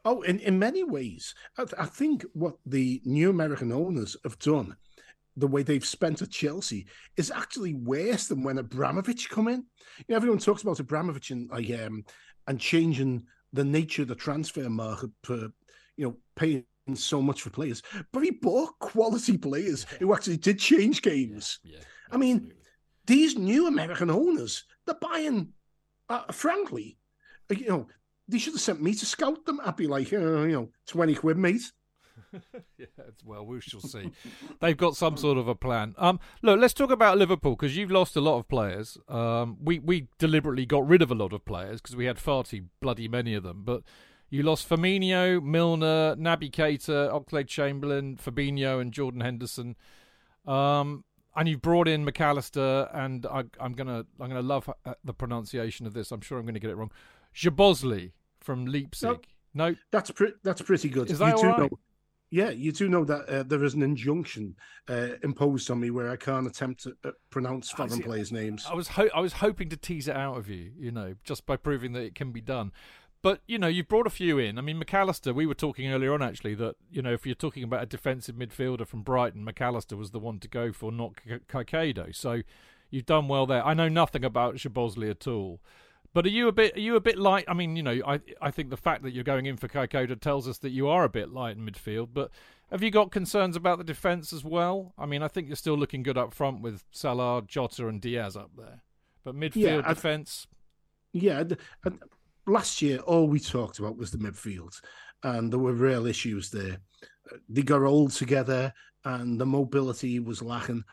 Oh, 0.04 0.22
in, 0.22 0.38
in 0.38 0.58
many 0.60 0.84
ways, 0.84 1.34
I, 1.58 1.64
I 1.78 1.86
think 1.86 2.24
what 2.32 2.58
the 2.64 3.02
new 3.04 3.28
American 3.28 3.72
owners 3.72 4.16
have 4.22 4.38
done, 4.38 4.76
the 5.36 5.46
way 5.46 5.62
they've 5.62 5.84
spent 5.84 6.22
at 6.22 6.30
Chelsea, 6.30 6.86
is 7.16 7.30
actually 7.30 7.74
worse 7.74 8.28
than 8.28 8.42
when 8.42 8.58
Abramovich 8.58 9.28
come 9.28 9.48
in. 9.48 9.64
You 9.98 10.04
know, 10.08 10.16
everyone 10.16 10.38
talks 10.38 10.62
about 10.62 10.80
Abramovich 10.80 11.30
and 11.30 11.50
like 11.50 11.70
um, 11.78 12.04
and 12.46 12.60
changing 12.60 13.24
the 13.52 13.64
nature 13.64 14.02
of 14.02 14.08
the 14.08 14.14
transfer 14.14 14.68
market 14.68 15.10
for 15.22 15.48
you 15.96 16.06
know 16.06 16.16
paying 16.36 16.64
so 16.94 17.20
much 17.20 17.42
for 17.42 17.50
players, 17.50 17.82
but 18.12 18.22
he 18.22 18.30
bought 18.30 18.78
quality 18.78 19.36
players 19.36 19.84
who 19.98 20.14
actually 20.14 20.36
did 20.36 20.58
change 20.58 21.02
games. 21.02 21.58
Yeah, 21.64 21.78
yeah, 21.78 21.84
I 22.10 22.16
mean, 22.16 22.52
these 23.06 23.36
new 23.36 23.66
American 23.66 24.10
owners, 24.10 24.64
they're 24.84 24.94
buying, 25.00 25.52
uh, 26.08 26.30
frankly, 26.32 26.98
you 27.50 27.68
know, 27.68 27.88
they 28.28 28.38
should 28.38 28.54
have 28.54 28.62
sent 28.62 28.82
me 28.82 28.94
to 28.94 29.06
scout 29.06 29.44
them. 29.44 29.60
I'd 29.64 29.76
be 29.76 29.86
like, 29.86 30.12
uh, 30.12 30.42
you 30.42 30.52
know, 30.52 30.68
20 30.88 31.14
quid, 31.14 31.38
mate. 31.38 31.72
yeah, 32.78 32.86
well, 33.24 33.44
we 33.44 33.60
shall 33.60 33.80
see. 33.80 34.10
They've 34.60 34.76
got 34.76 34.96
some 34.96 35.16
sort 35.16 35.38
of 35.38 35.48
a 35.48 35.54
plan. 35.54 35.94
Um, 35.98 36.20
look, 36.42 36.60
let's 36.60 36.74
talk 36.74 36.90
about 36.90 37.18
Liverpool 37.18 37.56
because 37.56 37.76
you've 37.76 37.90
lost 37.90 38.16
a 38.16 38.20
lot 38.20 38.38
of 38.38 38.48
players. 38.48 38.98
Um, 39.08 39.58
we 39.62 39.78
we 39.78 40.08
deliberately 40.18 40.66
got 40.66 40.86
rid 40.86 41.02
of 41.02 41.10
a 41.10 41.14
lot 41.14 41.32
of 41.32 41.44
players 41.44 41.80
because 41.80 41.96
we 41.96 42.06
had 42.06 42.18
far 42.18 42.44
too 42.44 42.64
bloody 42.80 43.08
many 43.08 43.34
of 43.34 43.42
them. 43.42 43.62
But 43.64 43.82
you 44.28 44.42
lost 44.42 44.68
Firmino, 44.68 45.42
Milner, 45.42 46.16
Naby 46.16 46.50
Keita, 46.50 47.10
Oxlade 47.12 47.48
Chamberlain, 47.48 48.16
Fabinho, 48.16 48.80
and 48.80 48.92
Jordan 48.92 49.20
Henderson. 49.20 49.76
Um, 50.46 51.04
and 51.36 51.48
you've 51.48 51.62
brought 51.62 51.86
in 51.86 52.04
Mac 52.04 52.20
Allister, 52.20 52.88
and 52.92 53.26
I, 53.26 53.44
am 53.60 53.74
gonna 53.74 54.06
I'm 54.18 54.28
gonna 54.28 54.42
love 54.42 54.70
uh, 54.84 54.94
the 55.04 55.12
pronunciation 55.12 55.86
of 55.86 55.92
this. 55.92 56.10
I'm 56.10 56.22
sure 56.22 56.38
I'm 56.38 56.46
gonna 56.46 56.58
get 56.58 56.70
it 56.70 56.76
wrong. 56.76 56.90
Szoboszlai 57.34 58.12
from 58.40 58.66
Leipzig. 58.66 59.26
No, 59.52 59.70
no? 59.70 59.76
that's 59.92 60.10
pre- 60.10 60.34
that's 60.42 60.62
pretty 60.62 60.88
good. 60.88 61.10
Is 61.10 61.18
that 61.18 61.36
you 61.36 61.48
right? 61.48 61.58
know, 61.58 61.78
yeah, 62.36 62.50
you 62.50 62.70
do 62.70 62.86
know 62.86 63.02
that 63.06 63.26
uh, 63.30 63.42
there 63.44 63.64
is 63.64 63.72
an 63.72 63.82
injunction 63.82 64.56
uh, 64.90 65.08
imposed 65.22 65.70
on 65.70 65.80
me 65.80 65.90
where 65.90 66.10
I 66.10 66.16
can't 66.16 66.46
attempt 66.46 66.82
to 66.82 66.94
uh, 67.02 67.12
pronounce 67.30 67.70
foreign 67.70 68.02
players' 68.02 68.30
names. 68.30 68.66
I 68.70 68.74
was 68.74 68.88
ho- 68.88 69.08
I 69.14 69.20
was 69.20 69.32
hoping 69.34 69.70
to 69.70 69.76
tease 69.76 70.06
it 70.06 70.14
out 70.14 70.36
of 70.36 70.46
you, 70.46 70.70
you 70.78 70.90
know, 70.90 71.14
just 71.24 71.46
by 71.46 71.56
proving 71.56 71.94
that 71.94 72.02
it 72.02 72.14
can 72.14 72.32
be 72.32 72.42
done. 72.42 72.72
But 73.22 73.40
you 73.46 73.56
know, 73.56 73.68
you've 73.68 73.88
brought 73.88 74.06
a 74.06 74.10
few 74.10 74.38
in. 74.38 74.58
I 74.58 74.60
mean, 74.60 74.78
Mac 74.78 74.92
Allister. 74.92 75.32
We 75.32 75.46
were 75.46 75.54
talking 75.54 75.90
earlier 75.90 76.12
on 76.12 76.20
actually 76.20 76.54
that 76.56 76.76
you 76.90 77.00
know 77.00 77.14
if 77.14 77.24
you're 77.24 77.34
talking 77.34 77.62
about 77.62 77.82
a 77.82 77.86
defensive 77.86 78.36
midfielder 78.36 78.86
from 78.86 79.00
Brighton, 79.00 79.42
Mac 79.42 79.62
Allister 79.62 79.96
was 79.96 80.10
the 80.10 80.20
one 80.20 80.38
to 80.40 80.48
go 80.48 80.72
for, 80.72 80.92
not 80.92 81.14
Caicedo. 81.48 82.14
So 82.14 82.42
you've 82.90 83.06
done 83.06 83.28
well 83.28 83.46
there. 83.46 83.64
I 83.64 83.72
know 83.72 83.88
nothing 83.88 84.26
about 84.26 84.56
Szoboszlai 84.56 85.10
at 85.10 85.26
all. 85.26 85.62
But 86.16 86.24
are 86.24 86.30
you 86.30 86.48
a 86.48 86.52
bit? 86.52 86.74
Are 86.74 86.80
you 86.80 86.96
a 86.96 87.00
bit 87.00 87.18
light? 87.18 87.44
I 87.46 87.52
mean, 87.52 87.76
you 87.76 87.82
know, 87.82 88.00
I 88.06 88.20
I 88.40 88.50
think 88.50 88.70
the 88.70 88.78
fact 88.78 89.02
that 89.02 89.12
you're 89.12 89.22
going 89.22 89.44
in 89.44 89.58
for 89.58 89.68
Caicedo 89.68 90.18
tells 90.18 90.48
us 90.48 90.56
that 90.60 90.70
you 90.70 90.88
are 90.88 91.04
a 91.04 91.10
bit 91.10 91.30
light 91.30 91.58
in 91.58 91.66
midfield. 91.66 92.08
But 92.14 92.30
have 92.70 92.82
you 92.82 92.90
got 92.90 93.10
concerns 93.10 93.54
about 93.54 93.76
the 93.76 93.84
defence 93.84 94.32
as 94.32 94.42
well? 94.42 94.94
I 94.96 95.04
mean, 95.04 95.22
I 95.22 95.28
think 95.28 95.46
you're 95.46 95.56
still 95.56 95.76
looking 95.76 96.02
good 96.02 96.16
up 96.16 96.32
front 96.32 96.62
with 96.62 96.84
Salah, 96.90 97.42
Jota, 97.46 97.86
and 97.86 98.00
Diaz 98.00 98.34
up 98.34 98.50
there. 98.56 98.80
But 99.24 99.34
midfield 99.34 99.56
yeah, 99.56 99.82
defence. 99.82 100.46
Yeah, 101.12 101.44
last 102.46 102.80
year 102.80 103.00
all 103.00 103.28
we 103.28 103.38
talked 103.38 103.78
about 103.78 103.98
was 103.98 104.10
the 104.10 104.16
midfield, 104.16 104.80
and 105.22 105.52
there 105.52 105.58
were 105.58 105.74
real 105.74 106.06
issues 106.06 106.50
there. 106.50 106.78
They 107.50 107.60
got 107.60 107.82
old 107.82 108.12
together, 108.12 108.72
and 109.04 109.38
the 109.38 109.44
mobility 109.44 110.18
was 110.18 110.40
lacking. 110.40 110.84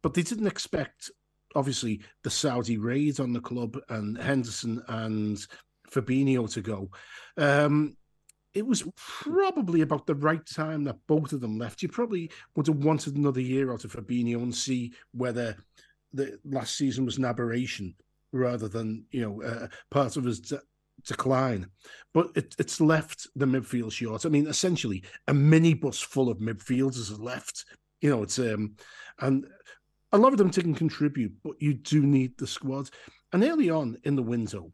But 0.00 0.14
they 0.14 0.22
didn't 0.22 0.46
expect, 0.46 1.10
obviously, 1.54 2.00
the 2.22 2.30
Saudi 2.30 2.78
raid 2.78 3.20
on 3.20 3.32
the 3.32 3.40
club 3.40 3.78
and 3.88 4.16
Henderson 4.18 4.82
and 4.88 5.44
Fabinho 5.90 6.50
to 6.52 6.60
go. 6.60 6.90
Um, 7.36 7.96
it 8.54 8.66
was 8.66 8.84
probably 8.96 9.80
about 9.80 10.06
the 10.06 10.14
right 10.14 10.44
time 10.44 10.84
that 10.84 10.98
both 11.06 11.32
of 11.32 11.40
them 11.40 11.58
left. 11.58 11.82
You 11.82 11.88
probably 11.88 12.30
would 12.54 12.66
have 12.66 12.84
wanted 12.84 13.16
another 13.16 13.40
year 13.40 13.72
out 13.72 13.84
of 13.84 13.92
Fabinho 13.92 14.42
and 14.42 14.54
see 14.54 14.92
whether 15.12 15.56
the 16.12 16.38
last 16.44 16.76
season 16.76 17.04
was 17.04 17.16
an 17.16 17.24
aberration 17.24 17.94
rather 18.32 18.68
than 18.68 19.04
you 19.10 19.22
know 19.22 19.42
uh, 19.42 19.68
part 19.90 20.16
of 20.16 20.24
his 20.24 20.52
decline. 21.06 21.66
But 22.12 22.30
it, 22.34 22.54
it's 22.58 22.80
left 22.80 23.26
the 23.36 23.46
midfield 23.46 23.92
short. 23.92 24.26
I 24.26 24.28
mean, 24.28 24.46
essentially, 24.46 25.02
a 25.28 25.32
minibus 25.32 26.04
full 26.04 26.28
of 26.28 26.38
midfielders 26.38 27.08
has 27.08 27.20
left. 27.20 27.64
You 28.00 28.10
know, 28.10 28.22
it's 28.22 28.38
um, 28.38 28.76
and 29.20 29.46
a 30.12 30.18
lot 30.18 30.32
of 30.32 30.38
them 30.38 30.50
didn't 30.50 30.74
contribute, 30.74 31.32
but 31.42 31.60
you 31.60 31.74
do 31.74 32.02
need 32.02 32.36
the 32.38 32.46
squad. 32.46 32.90
And 33.32 33.42
early 33.42 33.70
on 33.70 33.96
in 34.04 34.16
the 34.16 34.22
window, 34.22 34.72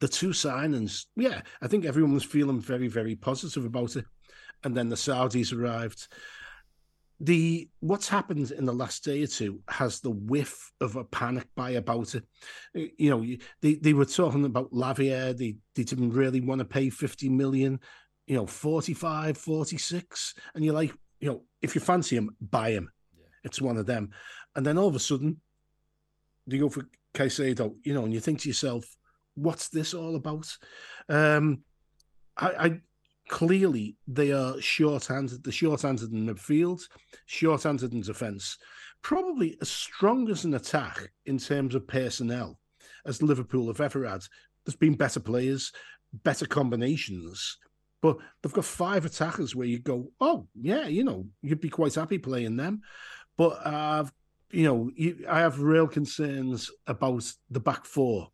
the 0.00 0.08
two 0.08 0.30
signings, 0.30 1.06
yeah, 1.16 1.42
I 1.60 1.68
think 1.68 1.84
everyone 1.84 2.14
was 2.14 2.24
feeling 2.24 2.60
very, 2.60 2.88
very 2.88 3.14
positive 3.14 3.64
about 3.64 3.96
it. 3.96 4.04
And 4.64 4.76
then 4.76 4.88
the 4.88 4.96
Saudis 4.96 5.56
arrived 5.56 6.08
the 7.22 7.68
what's 7.78 8.08
happened 8.08 8.50
in 8.50 8.66
the 8.66 8.72
last 8.72 9.04
day 9.04 9.22
or 9.22 9.28
two 9.28 9.60
has 9.68 10.00
the 10.00 10.10
whiff 10.10 10.72
of 10.80 10.96
a 10.96 11.04
panic 11.04 11.46
buy 11.54 11.70
about 11.70 12.16
it. 12.16 12.24
You 12.74 13.10
know, 13.10 13.24
they, 13.60 13.74
they 13.74 13.92
were 13.92 14.04
talking 14.04 14.44
about 14.44 14.72
Lavia. 14.72 15.36
They, 15.36 15.56
they 15.76 15.84
didn't 15.84 16.10
really 16.10 16.40
want 16.40 16.58
to 16.58 16.64
pay 16.64 16.90
50 16.90 17.28
million, 17.28 17.78
you 18.26 18.34
know, 18.34 18.46
45, 18.46 19.38
46. 19.38 20.34
And 20.56 20.64
you're 20.64 20.74
like, 20.74 20.92
you 21.20 21.28
know, 21.28 21.42
if 21.62 21.76
you 21.76 21.80
fancy 21.80 22.16
him, 22.16 22.36
buy 22.40 22.72
him. 22.72 22.90
It's 23.44 23.60
one 23.60 23.76
of 23.76 23.86
them. 23.86 24.10
And 24.54 24.64
then 24.64 24.78
all 24.78 24.88
of 24.88 24.96
a 24.96 25.00
sudden, 25.00 25.40
they 26.46 26.58
go 26.58 26.68
for 26.68 26.88
Caicedo, 27.14 27.74
you 27.84 27.94
know, 27.94 28.04
and 28.04 28.12
you 28.12 28.20
think 28.20 28.40
to 28.40 28.48
yourself, 28.48 28.84
what's 29.34 29.68
this 29.68 29.94
all 29.94 30.16
about? 30.16 30.46
Um, 31.08 31.62
I, 32.36 32.48
I 32.48 32.80
clearly 33.28 33.96
they 34.06 34.32
are 34.32 34.60
short-handed. 34.60 35.44
The 35.44 35.52
short-handed 35.52 36.12
in 36.12 36.26
midfield, 36.26 36.82
short-handed 37.26 37.92
in 37.92 38.00
defence. 38.02 38.58
Probably 39.02 39.56
as 39.60 39.68
strong 39.68 40.30
as 40.30 40.44
an 40.44 40.54
attack 40.54 41.10
in 41.26 41.38
terms 41.38 41.74
of 41.74 41.86
personnel 41.86 42.58
as 43.04 43.22
Liverpool 43.22 43.66
have 43.68 43.80
ever 43.80 44.06
had. 44.06 44.22
There's 44.64 44.76
been 44.76 44.94
better 44.94 45.20
players, 45.20 45.72
better 46.12 46.46
combinations, 46.46 47.58
but 48.00 48.16
they've 48.42 48.52
got 48.52 48.64
five 48.64 49.04
attackers 49.04 49.56
where 49.56 49.66
you 49.66 49.80
go, 49.80 50.10
oh 50.20 50.46
yeah, 50.54 50.86
you 50.86 51.04
know, 51.04 51.26
you'd 51.42 51.60
be 51.60 51.68
quite 51.68 51.94
happy 51.94 52.18
playing 52.18 52.56
them. 52.56 52.82
But 53.36 53.66
I've, 53.66 54.12
you 54.50 54.64
know, 54.64 54.90
you, 54.94 55.24
I 55.28 55.40
have 55.40 55.60
real 55.60 55.86
concerns 55.86 56.70
about 56.86 57.24
the 57.50 57.60
back 57.60 57.84
four 57.84 58.28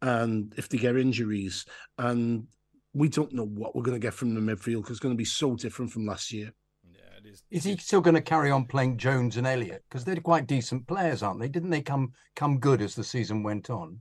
and 0.00 0.52
if 0.56 0.68
they 0.68 0.78
get 0.78 0.96
injuries 0.96 1.64
and 1.98 2.46
we 2.94 3.08
don't 3.08 3.32
know 3.32 3.46
what 3.46 3.74
we're 3.74 3.82
going 3.82 3.98
to 3.98 4.04
get 4.04 4.14
from 4.14 4.34
the 4.34 4.40
midfield 4.40 4.82
because 4.82 4.90
it's 4.90 5.00
going 5.00 5.14
to 5.14 5.18
be 5.18 5.24
so 5.24 5.54
different 5.54 5.90
from 5.90 6.06
last 6.06 6.32
year. 6.32 6.52
Yeah, 6.84 7.00
it 7.18 7.26
is. 7.26 7.42
Is 7.50 7.64
he 7.64 7.76
still 7.76 8.00
going 8.00 8.16
to 8.16 8.20
carry 8.20 8.50
on 8.50 8.66
playing 8.66 8.98
Jones 8.98 9.36
and 9.36 9.46
Elliot? 9.46 9.84
because 9.88 10.04
they're 10.04 10.16
quite 10.16 10.46
decent 10.46 10.86
players, 10.86 11.22
aren't 11.22 11.40
they? 11.40 11.48
Didn't 11.48 11.70
they 11.70 11.82
come 11.82 12.12
come 12.36 12.58
good 12.58 12.82
as 12.82 12.94
the 12.94 13.04
season 13.04 13.42
went 13.42 13.70
on? 13.70 14.00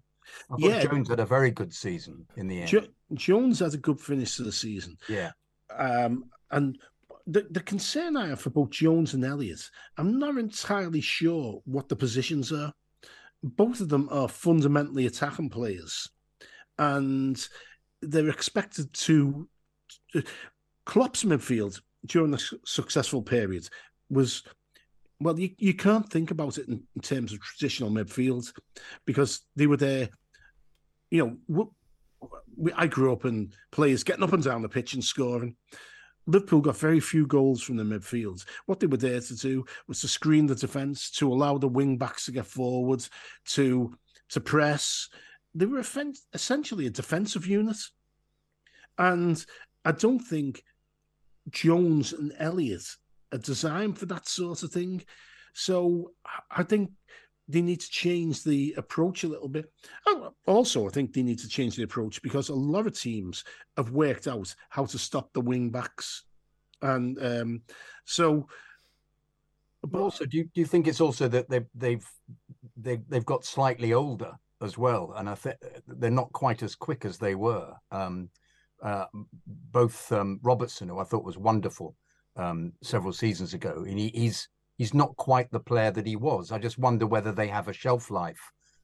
I 0.49 0.55
yeah, 0.59 0.83
Jones 0.83 1.09
had 1.09 1.19
a 1.19 1.25
very 1.25 1.51
good 1.51 1.73
season 1.73 2.25
in 2.35 2.47
the 2.47 2.59
end. 2.61 2.69
Jo- 2.69 2.87
Jones 3.13 3.59
had 3.59 3.73
a 3.73 3.77
good 3.77 3.99
finish 3.99 4.35
to 4.37 4.43
the 4.43 4.51
season. 4.51 4.97
Yeah, 5.07 5.31
um, 5.77 6.25
and 6.51 6.77
the, 7.27 7.47
the 7.49 7.61
concern 7.61 8.17
I 8.17 8.27
have 8.27 8.41
for 8.41 8.49
both 8.49 8.71
Jones 8.71 9.13
and 9.13 9.23
Elliott, 9.23 9.61
I'm 9.97 10.19
not 10.19 10.37
entirely 10.37 11.01
sure 11.01 11.61
what 11.65 11.89
the 11.89 11.95
positions 11.95 12.51
are. 12.51 12.73
Both 13.43 13.81
of 13.81 13.89
them 13.89 14.07
are 14.11 14.27
fundamentally 14.27 15.07
attacking 15.07 15.49
players, 15.49 16.09
and 16.77 17.43
they're 18.01 18.29
expected 18.29 18.93
to. 18.93 19.47
Klopp's 20.85 21.23
midfield 21.23 21.81
during 22.05 22.31
the 22.31 22.57
successful 22.65 23.21
period 23.21 23.67
was 24.09 24.43
well, 25.21 25.39
you, 25.39 25.51
you 25.57 25.75
can't 25.75 26.09
think 26.09 26.31
about 26.31 26.57
it 26.57 26.67
in, 26.67 26.81
in, 26.95 27.01
terms 27.01 27.31
of 27.31 27.39
traditional 27.41 27.91
midfield 27.91 28.51
because 29.05 29.41
they 29.55 29.67
were 29.67 29.77
there. 29.77 30.09
You 31.11 31.37
know, 31.47 31.67
we, 32.57 32.73
I 32.73 32.87
grew 32.87 33.13
up 33.13 33.25
in 33.25 33.53
players 33.71 34.03
getting 34.03 34.23
up 34.23 34.33
and 34.33 34.43
down 34.43 34.63
the 34.63 34.69
pitch 34.69 34.95
and 34.95 35.03
scoring. 35.03 35.55
Liverpool 36.27 36.61
got 36.61 36.77
very 36.77 36.99
few 36.99 37.25
goals 37.25 37.63
from 37.63 37.77
the 37.77 37.83
midfield. 37.83 38.45
What 38.65 38.79
they 38.79 38.87
were 38.87 38.97
there 38.97 39.19
to 39.19 39.35
do 39.35 39.65
was 39.87 40.01
to 40.01 40.07
screen 40.07 40.45
the 40.45 40.55
defence, 40.55 41.09
to 41.11 41.31
allow 41.31 41.57
the 41.57 41.67
wing 41.67 41.97
backs 41.97 42.25
to 42.25 42.31
get 42.31 42.45
forward, 42.45 43.05
to 43.47 43.93
to 44.31 44.39
press, 44.39 45.09
they 45.53 45.65
were 45.65 45.83
essentially 46.33 46.87
a 46.87 46.89
defensive 46.89 47.45
unit. 47.45 47.77
And 48.97 49.43
I 49.83 49.91
don't 49.91 50.19
think 50.19 50.63
Jones 51.49 52.13
and 52.13 52.33
Elliott 52.39 52.85
are 53.33 53.37
designed 53.37 53.97
for 53.97 54.05
that 54.07 54.27
sort 54.27 54.63
of 54.63 54.71
thing. 54.71 55.03
So 55.53 56.13
I 56.49 56.63
think 56.63 56.91
they 57.47 57.61
need 57.61 57.81
to 57.81 57.89
change 57.89 58.43
the 58.43 58.73
approach 58.77 59.23
a 59.23 59.27
little 59.27 59.49
bit. 59.49 59.71
Also, 60.45 60.87
I 60.87 60.89
think 60.89 61.13
they 61.13 61.23
need 61.23 61.39
to 61.39 61.47
change 61.49 61.75
the 61.75 61.83
approach 61.83 62.21
because 62.21 62.49
a 62.49 62.55
lot 62.55 62.87
of 62.87 62.99
teams 62.99 63.43
have 63.77 63.91
worked 63.91 64.27
out 64.27 64.55
how 64.69 64.85
to 64.85 64.97
stop 64.97 65.33
the 65.33 65.41
wing 65.41 65.69
backs. 65.69 66.23
And 66.81 67.17
um, 67.23 67.61
so 68.05 68.47
But 69.83 69.99
also, 69.99 70.25
do 70.25 70.37
you, 70.37 70.43
do 70.53 70.61
you 70.61 70.65
think 70.65 70.87
it's 70.87 71.01
also 71.01 71.27
that 71.27 71.49
they've 71.49 71.67
they've 71.73 72.07
they, 72.77 72.97
they've 73.09 73.25
got 73.25 73.45
slightly 73.45 73.93
older 73.93 74.33
as 74.61 74.77
well, 74.77 75.13
and 75.17 75.27
I 75.27 75.35
think 75.35 75.55
they're 75.87 76.11
not 76.11 76.31
quite 76.31 76.63
as 76.63 76.75
quick 76.75 77.05
as 77.05 77.17
they 77.17 77.35
were. 77.35 77.73
Um, 77.91 78.29
uh, 78.81 79.05
both 79.45 80.11
um, 80.11 80.39
Robertson, 80.43 80.89
who 80.89 80.99
I 80.99 81.03
thought 81.03 81.23
was 81.23 81.37
wonderful 81.37 81.95
um, 82.35 82.73
several 82.81 83.13
seasons 83.13 83.53
ago, 83.53 83.83
and 83.87 83.97
he, 83.97 84.09
he's 84.09 84.49
he's 84.77 84.93
not 84.93 85.15
quite 85.17 85.51
the 85.51 85.59
player 85.59 85.91
that 85.91 86.05
he 86.07 86.15
was. 86.15 86.51
I 86.51 86.57
just 86.57 86.77
wonder 86.77 87.05
whether 87.05 87.31
they 87.31 87.47
have 87.47 87.67
a 87.67 87.73
shelf 87.73 88.09
life 88.09 88.41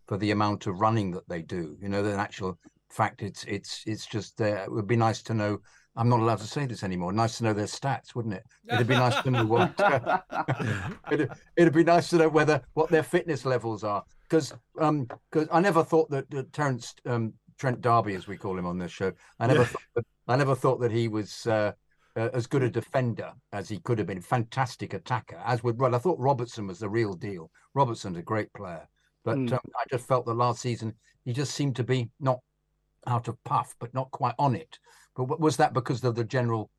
for 0.07 0.17
the 0.17 0.31
amount 0.31 0.67
of 0.67 0.79
running 0.79 1.11
that 1.11 1.27
they 1.27 1.41
do. 1.41 1.77
You 1.81 1.89
know, 1.89 2.03
the 2.03 2.15
actual 2.15 2.57
fact 2.89 3.21
it's 3.21 3.43
it's 3.45 3.83
it's 3.85 4.05
just 4.05 4.39
uh, 4.41 4.63
it 4.63 4.71
would 4.71 4.88
be 4.88 4.95
nice 4.95 5.21
to 5.23 5.33
know. 5.33 5.59
I'm 5.95 6.09
not 6.09 6.19
allowed 6.19 6.39
to 6.39 6.47
say 6.47 6.67
this 6.67 6.83
anymore. 6.83 7.11
Nice 7.11 7.39
to 7.39 7.43
know 7.43 7.53
their 7.53 7.65
stats, 7.65 8.13
wouldn't 8.13 8.35
it? 8.35 8.43
It'd 8.71 8.88
be 8.88 8.93
nice 8.93 9.19
to 9.23 9.31
know 9.31 9.45
what. 9.45 9.73
it'd, 11.11 11.29
it'd 11.55 11.73
be 11.73 11.83
nice 11.83 12.09
to 12.11 12.17
know 12.17 12.29
whether 12.29 12.61
what 12.73 12.89
their 12.89 13.03
fitness 13.03 13.45
levels 13.45 13.83
are, 13.83 14.03
because 14.29 14.53
um 14.79 15.07
because 15.31 15.47
I 15.51 15.59
never 15.59 15.83
thought 15.83 16.09
that, 16.11 16.29
that 16.31 16.53
Terence 16.53 16.93
um, 17.05 17.33
Trent 17.57 17.81
D'Arby, 17.81 18.13
as 18.13 18.27
we 18.27 18.38
call 18.38 18.57
him 18.57 18.67
on 18.67 18.77
this 18.77 18.91
show, 18.91 19.11
I 19.39 19.47
never 19.47 19.65
thought 19.65 19.81
that, 19.95 20.05
I 20.27 20.35
never 20.35 20.55
thought 20.55 20.79
that 20.81 20.91
he 20.91 21.07
was. 21.07 21.47
Uh, 21.47 21.71
uh, 22.18 22.30
as 22.34 22.47
good 22.47 22.63
a 22.63 22.70
defender 22.70 23.32
as 23.53 23.70
he 23.70 23.78
could 23.80 23.97
have 23.99 24.07
been, 24.07 24.22
fantastic 24.22 24.93
attacker. 24.93 25.41
As 25.45 25.63
with 25.63 25.78
well, 25.78 25.95
I 25.95 25.99
thought 25.99 26.20
Robertson 26.20 26.68
was 26.68 26.80
the 26.80 26.89
real 26.89 27.13
deal. 27.13 27.51
Robertson's 27.74 28.18
a 28.18 28.24
great 28.24 28.51
player, 28.53 28.88
but 29.24 29.38
mm. 29.38 29.53
um, 29.53 29.59
I 29.76 29.84
just 29.89 30.07
felt 30.07 30.26
that 30.26 30.34
last 30.34 30.61
season 30.61 30.95
he 31.24 31.34
just 31.34 31.53
seemed 31.53 31.76
to 31.76 31.84
be 31.84 32.09
not 32.20 32.39
out 33.05 33.28
of 33.28 33.41
puff, 33.43 33.76
but 33.80 33.93
not 33.93 34.11
quite 34.11 34.36
on 34.39 34.55
it. 34.55 34.80
But 35.15 35.39
was 35.39 35.57
that 35.57 35.74
because 35.74 36.03
of 36.03 36.15
the 36.15 36.24
general 36.24 36.72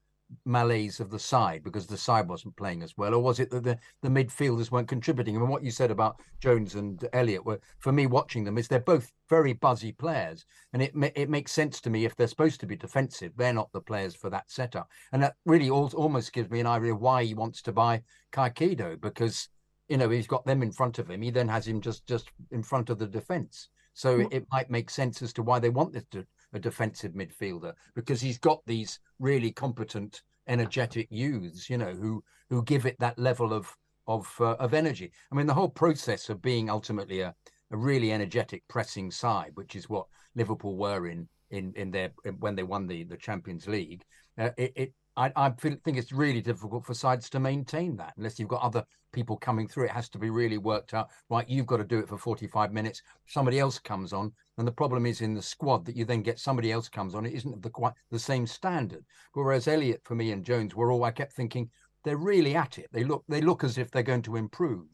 malaise 0.45 1.01
of 1.01 1.11
the 1.11 1.19
side, 1.19 1.63
because 1.63 1.87
the 1.87 1.97
side 1.97 2.29
wasn't 2.29 2.57
playing 2.57 2.83
as 2.83 2.97
well, 2.97 3.15
or 3.15 3.23
was 3.23 3.41
it 3.41 3.51
that 3.51 3.65
the, 3.65 3.79
the 4.03 4.09
midfielders 4.09 4.71
weren't 4.71 4.89
contributing? 4.89 5.37
I 5.37 5.41
mean, 5.41 5.49
what 5.49 5.65
you 5.65 5.71
said 5.71 5.91
about 5.91 6.21
Jones 6.41 6.75
and 6.75 7.07
Elliott 7.13 7.45
were, 7.45 7.61
for 7.79 7.93
me, 7.93 8.07
watching 8.07 8.45
them, 8.45 8.59
is 8.59 8.69
they're 8.69 8.81
both 8.81 9.11
very 9.29 9.53
buzzy 9.53 9.93
players, 9.93 10.45
and 10.73 10.83
it 10.83 10.93
it 11.17 11.31
makes 11.31 11.53
sense 11.53 11.81
to 11.81 11.91
me 11.91 12.05
if 12.05 12.17
they're 12.17 12.27
supposed 12.27 12.61
to 12.61 12.67
be 12.67 12.77
defensive, 12.77 13.33
they're 13.37 13.53
not 13.53 13.73
the 13.73 13.81
players 13.81 14.15
for 14.15 14.31
that 14.31 14.51
setup, 14.51 14.89
and 15.13 15.23
that 15.23 15.37
really 15.45 15.71
almost 15.71 16.33
gives 16.33 16.51
me 16.51 16.61
an 16.61 16.67
idea 16.67 16.95
why 16.95 17.25
he 17.25 17.35
wants 17.35 17.63
to 17.63 17.73
buy 17.73 18.03
Caicedo 18.33 19.01
because 19.01 19.49
you 19.89 19.97
know 19.97 20.11
he's 20.11 20.27
got 20.27 20.45
them 20.45 20.63
in 20.63 20.73
front 20.73 20.99
of 20.99 21.11
him, 21.11 21.23
he 21.23 21.31
then 21.31 21.49
has 21.49 21.67
him 21.67 21.81
just 21.81 22.07
just 22.07 22.31
in 22.51 22.63
front 22.63 22.91
of 22.91 22.99
the 22.99 23.07
defence. 23.07 23.69
So 23.95 24.21
it, 24.21 24.29
it 24.31 24.47
might 24.53 24.71
make 24.71 24.91
sense 24.91 25.23
as 25.23 25.33
to 25.33 25.43
why 25.43 25.59
they 25.59 25.71
want 25.71 25.93
this 25.93 26.05
to, 26.13 26.25
a 26.53 26.59
defensive 26.59 27.13
midfielder 27.13 27.73
because 27.95 28.21
he's 28.21 28.39
got 28.39 28.61
these 28.67 29.01
really 29.19 29.51
competent, 29.51 30.23
energetic 30.47 31.09
youths, 31.11 31.69
you 31.69 31.79
know, 31.79 31.93
who 31.93 32.23
who 32.49 32.63
give 32.65 32.87
it 32.87 32.99
that 32.99 33.19
level 33.19 33.53
of 33.53 33.75
of 34.07 34.35
uh, 34.41 34.55
of 34.55 34.75
energy. 34.75 35.13
I 35.31 35.35
mean, 35.35 35.47
the 35.47 35.55
whole 35.55 35.69
process 35.69 36.29
of 36.29 36.43
being 36.43 36.71
ultimately 36.71 37.21
a, 37.21 37.35
a 37.71 37.77
really 37.77 38.13
energetic 38.13 38.67
pressing 38.69 39.11
side, 39.11 39.53
which 39.55 39.77
is 39.77 39.89
what 39.89 40.07
Liverpool 40.35 40.77
were 40.77 41.07
in 41.07 41.29
in 41.51 41.73
in 41.77 41.91
their 41.91 42.11
when 42.39 42.55
they 42.55 42.63
won 42.63 42.87
the 42.87 43.05
the 43.05 43.17
Champions 43.17 43.67
League. 43.67 44.05
Uh, 44.39 44.51
it, 44.57 44.73
it 44.77 44.93
I, 45.19 45.33
I 45.35 45.51
think 45.51 45.81
it's 45.85 46.13
really 46.13 46.41
difficult 46.41 46.87
for 46.87 46.95
sides 46.95 47.29
to 47.31 47.41
maintain 47.41 47.97
that 47.97 48.15
unless 48.17 48.39
you've 48.39 48.49
got 48.49 48.63
other 48.63 48.85
people 49.13 49.37
coming 49.37 49.67
through. 49.67 49.87
It 49.87 49.91
has 49.91 50.09
to 50.11 50.19
be 50.19 50.31
really 50.31 50.59
worked 50.59 50.95
out. 50.95 51.09
Right, 51.29 51.49
you've 51.49 51.67
got 51.67 51.79
to 51.79 51.85
do 51.85 51.99
it 51.99 52.09
for 52.09 52.17
45 52.17 52.73
minutes. 52.73 53.03
Somebody 53.27 53.59
else 53.59 53.81
comes 53.81 54.13
on, 54.13 54.33
and 54.59 54.67
the 54.67 54.73
problem 54.73 55.07
is 55.07 55.21
in 55.21 55.35
the 55.35 55.43
squad 55.43 55.85
that 55.87 55.97
you 55.97 56.05
then 56.05 56.23
get 56.23 56.39
somebody 56.39 56.71
else 56.71 56.89
comes 56.89 57.17
on. 57.17 57.27
It 57.27 57.35
isn't 57.35 57.63
the 57.63 57.71
quite 57.71 57.95
the 58.13 58.19
same 58.19 58.47
standard. 58.47 59.05
Whereas 59.33 59.67
Elliot, 59.67 60.03
for 60.05 60.15
me 60.15 60.31
and 60.31 60.45
Jones 60.45 60.77
were 60.77 60.93
all, 60.93 61.03
I 61.03 61.11
kept 61.11 61.33
thinking 61.33 61.69
they're 62.05 62.17
really 62.17 62.55
at 62.55 62.79
it. 62.79 62.89
They 62.93 63.03
look 63.03 63.25
they 63.29 63.41
look 63.41 63.65
as 63.65 63.77
if 63.77 63.91
they're 63.91 64.03
going 64.05 64.23
to 64.23 64.37
improve, 64.37 64.87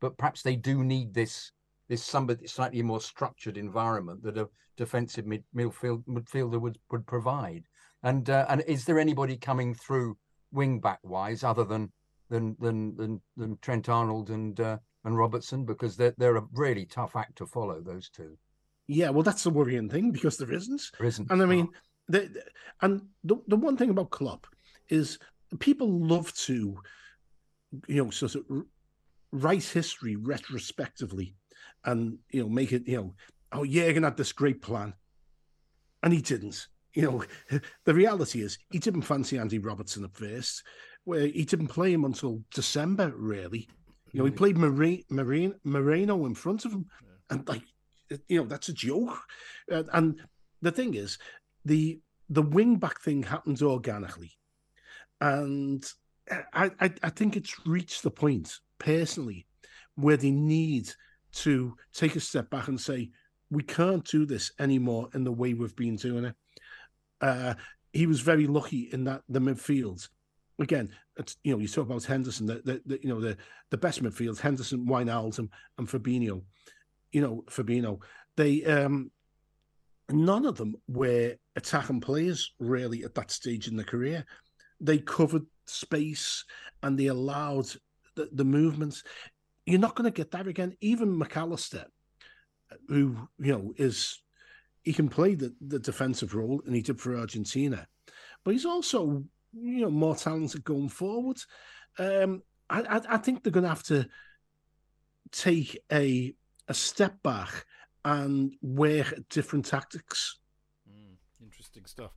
but 0.00 0.18
perhaps 0.18 0.42
they 0.42 0.56
do 0.56 0.82
need 0.82 1.14
this 1.14 1.52
this 1.88 2.02
somebody 2.02 2.46
slightly 2.46 2.82
more 2.82 3.00
structured 3.00 3.56
environment 3.56 4.22
that 4.22 4.38
a 4.38 4.48
defensive 4.76 5.26
mid, 5.26 5.44
midfield, 5.54 6.04
midfielder 6.06 6.60
would 6.60 6.78
would 6.90 7.06
provide. 7.06 7.64
And 8.02 8.28
uh, 8.30 8.46
and 8.48 8.62
is 8.66 8.84
there 8.84 8.98
anybody 8.98 9.36
coming 9.36 9.74
through 9.74 10.16
wing 10.52 10.80
back 10.80 11.00
wise 11.02 11.44
other 11.44 11.64
than 11.64 11.92
than 12.30 12.56
than 12.58 12.96
than, 12.96 13.20
than 13.36 13.58
Trent 13.60 13.88
Arnold 13.88 14.30
and 14.30 14.58
uh, 14.58 14.78
and 15.04 15.16
Robertson 15.16 15.64
because 15.64 15.96
they're 15.96 16.14
they're 16.16 16.36
a 16.36 16.46
really 16.52 16.86
tough 16.86 17.16
act 17.16 17.36
to 17.36 17.46
follow 17.46 17.80
those 17.80 18.08
two. 18.08 18.38
Yeah, 18.86 19.10
well, 19.10 19.22
that's 19.22 19.44
the 19.44 19.50
worrying 19.50 19.88
thing 19.88 20.10
because 20.10 20.36
there 20.36 20.52
isn't. 20.52 20.82
There 20.98 21.06
isn't. 21.06 21.30
And 21.30 21.42
I 21.42 21.46
mean, 21.46 21.68
the, 22.08 22.20
the, 22.20 22.42
and 22.80 23.02
the 23.22 23.36
the 23.46 23.56
one 23.56 23.76
thing 23.76 23.90
about 23.90 24.10
Klopp 24.10 24.46
is 24.88 25.18
people 25.58 25.88
love 25.88 26.32
to, 26.34 26.78
you 27.86 28.04
know, 28.04 28.10
sort 28.10 28.34
of 28.34 28.44
write 29.30 29.64
history 29.64 30.16
retrospectively, 30.16 31.36
and 31.84 32.18
you 32.30 32.42
know, 32.42 32.48
make 32.48 32.72
it, 32.72 32.88
you 32.88 32.96
know, 32.96 33.14
oh, 33.52 33.64
Jurgen 33.64 34.02
had 34.04 34.16
this 34.16 34.32
great 34.32 34.62
plan, 34.62 34.94
and 36.02 36.12
he 36.12 36.20
didn't 36.20 36.66
you 36.94 37.02
know, 37.02 37.24
the 37.84 37.94
reality 37.94 38.42
is 38.42 38.58
he 38.70 38.78
didn't 38.78 39.02
fancy 39.02 39.38
Andy 39.38 39.58
Robertson 39.58 40.04
at 40.04 40.16
first. 40.16 40.62
Where 41.04 41.26
he 41.26 41.44
didn't 41.44 41.68
play 41.68 41.92
him 41.92 42.04
until 42.04 42.42
December, 42.52 43.12
really. 43.16 43.68
You 44.12 44.18
know, 44.18 44.26
he 44.26 44.32
mm. 44.32 44.36
played 44.36 44.58
Marine, 44.58 45.02
Marine, 45.08 45.54
Moreno 45.64 46.26
in 46.26 46.34
front 46.34 46.64
of 46.66 46.72
him, 46.72 46.86
and 47.30 47.48
like, 47.48 47.62
you 48.28 48.40
know, 48.40 48.46
that's 48.46 48.68
a 48.68 48.74
joke. 48.74 49.18
Uh, 49.72 49.84
and 49.94 50.20
the 50.60 50.70
thing 50.70 50.94
is, 50.94 51.18
the 51.64 52.00
the 52.28 52.42
wing 52.42 52.76
back 52.76 53.00
thing 53.00 53.22
happens 53.22 53.62
organically, 53.62 54.32
and 55.20 55.84
I, 56.52 56.70
I 56.80 56.92
I 57.02 57.10
think 57.10 57.36
it's 57.36 57.54
reached 57.64 58.02
the 58.02 58.10
point 58.10 58.58
personally 58.78 59.46
where 59.94 60.16
they 60.16 60.30
need 60.30 60.90
to 61.32 61.76
take 61.94 62.16
a 62.16 62.20
step 62.20 62.50
back 62.50 62.68
and 62.68 62.80
say 62.80 63.10
we 63.50 63.62
can't 63.62 64.04
do 64.04 64.26
this 64.26 64.52
anymore 64.58 65.08
in 65.14 65.24
the 65.24 65.32
way 65.32 65.54
we've 65.54 65.76
been 65.76 65.96
doing 65.96 66.24
it 66.24 66.34
uh, 67.20 67.54
he 67.92 68.06
was 68.06 68.20
very 68.20 68.46
lucky 68.46 68.88
in 68.92 69.04
that 69.04 69.22
the 69.28 69.40
midfield. 69.40 70.08
Again, 70.58 70.90
you 71.42 71.52
know, 71.52 71.58
you 71.58 71.68
talk 71.68 71.86
about 71.86 72.04
Henderson, 72.04 72.46
the, 72.46 72.60
the, 72.64 72.82
the 72.86 73.00
you 73.02 73.08
know 73.08 73.20
the 73.20 73.36
the 73.70 73.78
best 73.78 74.02
midfield, 74.02 74.40
Henderson, 74.40 74.86
Wijnaldum, 74.86 75.48
and 75.78 75.88
Fabinho. 75.88 76.42
You 77.12 77.20
know, 77.20 77.44
Fabinho. 77.48 78.00
They 78.36 78.64
um, 78.64 79.10
none 80.10 80.46
of 80.46 80.56
them 80.56 80.76
were 80.88 81.36
attacking 81.56 82.00
players 82.00 82.52
really 82.58 83.04
at 83.04 83.14
that 83.14 83.30
stage 83.30 83.68
in 83.68 83.76
the 83.76 83.84
career. 83.84 84.24
They 84.80 84.98
covered 84.98 85.46
space 85.66 86.44
and 86.82 86.98
they 86.98 87.06
allowed 87.06 87.66
the, 88.14 88.28
the 88.32 88.44
movements. 88.44 89.02
You're 89.66 89.80
not 89.80 89.94
going 89.94 90.10
to 90.10 90.16
get 90.16 90.30
that 90.32 90.46
again. 90.46 90.76
Even 90.80 91.16
Mac 91.16 91.36
Allister, 91.36 91.86
who 92.88 93.28
you 93.38 93.52
know 93.52 93.72
is 93.76 94.20
he 94.82 94.92
can 94.92 95.08
play 95.08 95.34
the, 95.34 95.54
the 95.60 95.78
defensive 95.78 96.34
role, 96.34 96.62
and 96.66 96.74
he 96.74 96.82
did 96.82 97.00
for 97.00 97.16
Argentina. 97.16 97.86
But 98.44 98.52
he's 98.52 98.66
also, 98.66 99.24
you 99.52 99.80
know, 99.82 99.90
more 99.90 100.16
talented 100.16 100.64
going 100.64 100.88
forward. 100.88 101.38
Um, 101.98 102.42
I, 102.68 102.80
I, 102.82 103.00
I 103.10 103.16
think 103.18 103.42
they're 103.42 103.52
going 103.52 103.64
to 103.64 103.68
have 103.68 103.82
to 103.84 104.08
take 105.32 105.78
a 105.92 106.34
a 106.68 106.74
step 106.74 107.20
back 107.22 107.66
and 108.04 108.54
work 108.62 109.12
different 109.28 109.66
tactics. 109.66 110.38
Mm, 110.88 111.16
interesting 111.42 111.84
stuff. 111.84 112.12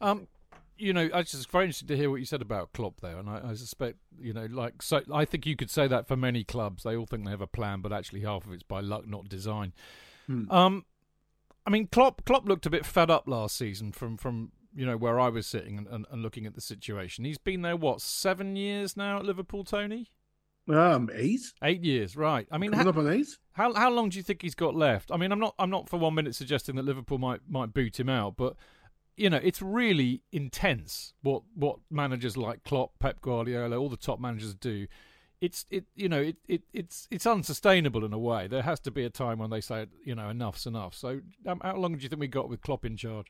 Um, 0.00 0.28
you 0.76 0.92
know, 0.92 1.08
I 1.12 1.22
just 1.22 1.50
very 1.50 1.64
interesting 1.64 1.88
to 1.88 1.96
hear 1.96 2.10
what 2.10 2.16
you 2.16 2.26
said 2.26 2.42
about 2.42 2.72
Klopp 2.72 3.00
there, 3.00 3.16
and 3.16 3.28
I, 3.28 3.40
I, 3.50 3.54
suspect, 3.54 3.98
you 4.20 4.32
know, 4.32 4.46
like 4.46 4.82
so, 4.82 5.00
I 5.12 5.24
think 5.24 5.46
you 5.46 5.56
could 5.56 5.70
say 5.70 5.86
that 5.88 6.06
for 6.06 6.16
many 6.16 6.44
clubs. 6.44 6.82
They 6.82 6.96
all 6.96 7.06
think 7.06 7.24
they 7.24 7.30
have 7.30 7.40
a 7.40 7.46
plan, 7.46 7.80
but 7.80 7.92
actually 7.92 8.20
half 8.20 8.44
of 8.44 8.52
it's 8.52 8.62
by 8.62 8.80
luck, 8.80 9.06
not 9.06 9.28
design. 9.28 9.72
Hmm. 10.26 10.50
Um, 10.50 10.84
I 11.66 11.70
mean, 11.70 11.86
Klopp 11.86 12.24
Klopp 12.24 12.48
looked 12.48 12.66
a 12.66 12.70
bit 12.70 12.84
fed 12.84 13.10
up 13.10 13.26
last 13.26 13.56
season 13.56 13.92
from 13.92 14.16
from 14.16 14.52
you 14.74 14.84
know 14.84 14.96
where 14.96 15.18
I 15.18 15.28
was 15.28 15.46
sitting 15.46 15.78
and, 15.78 15.86
and, 15.86 16.06
and 16.10 16.22
looking 16.22 16.46
at 16.46 16.54
the 16.54 16.60
situation. 16.60 17.24
He's 17.24 17.38
been 17.38 17.62
there 17.62 17.76
what 17.76 18.00
seven 18.00 18.56
years 18.56 18.96
now 18.96 19.18
at 19.18 19.24
Liverpool, 19.24 19.64
Tony. 19.64 20.10
Um, 20.68 21.10
eight. 21.14 21.52
Eight 21.62 21.84
years, 21.84 22.16
right? 22.16 22.46
I 22.50 22.56
mean, 22.56 22.72
Coming 22.72 22.88
up 22.88 22.96
on 22.96 23.12
eight. 23.12 23.28
How 23.52 23.72
how 23.74 23.90
long 23.90 24.08
do 24.08 24.18
you 24.18 24.22
think 24.22 24.42
he's 24.42 24.54
got 24.54 24.74
left? 24.74 25.10
I 25.10 25.16
mean, 25.16 25.32
I'm 25.32 25.40
not 25.40 25.54
I'm 25.58 25.70
not 25.70 25.88
for 25.88 25.98
one 25.98 26.14
minute 26.14 26.34
suggesting 26.34 26.76
that 26.76 26.84
Liverpool 26.84 27.18
might 27.18 27.40
might 27.48 27.72
boot 27.72 27.98
him 27.98 28.08
out, 28.08 28.36
but 28.36 28.56
you 29.16 29.30
know, 29.30 29.40
it's 29.42 29.62
really 29.62 30.22
intense 30.32 31.14
what 31.22 31.42
what 31.54 31.78
managers 31.90 32.36
like 32.36 32.64
Klopp, 32.64 32.98
Pep 32.98 33.20
Guardiola, 33.20 33.78
all 33.78 33.88
the 33.88 33.96
top 33.96 34.20
managers 34.20 34.54
do 34.54 34.86
it's 35.40 35.66
it 35.70 35.84
you 35.94 36.08
know 36.08 36.20
it, 36.20 36.36
it 36.48 36.62
it's 36.72 37.06
it's 37.10 37.26
unsustainable 37.26 38.04
in 38.04 38.12
a 38.12 38.18
way. 38.18 38.46
There 38.46 38.62
has 38.62 38.80
to 38.80 38.90
be 38.90 39.04
a 39.04 39.10
time 39.10 39.38
when 39.38 39.50
they 39.50 39.60
say 39.60 39.86
you 40.04 40.14
know 40.14 40.28
enough's 40.28 40.66
enough. 40.66 40.94
So 40.94 41.20
um, 41.46 41.60
how 41.62 41.76
long 41.76 41.96
do 41.96 42.02
you 42.02 42.08
think 42.08 42.20
we 42.20 42.28
got 42.28 42.48
with 42.48 42.62
Klopp 42.62 42.84
in 42.84 42.96
charge? 42.96 43.26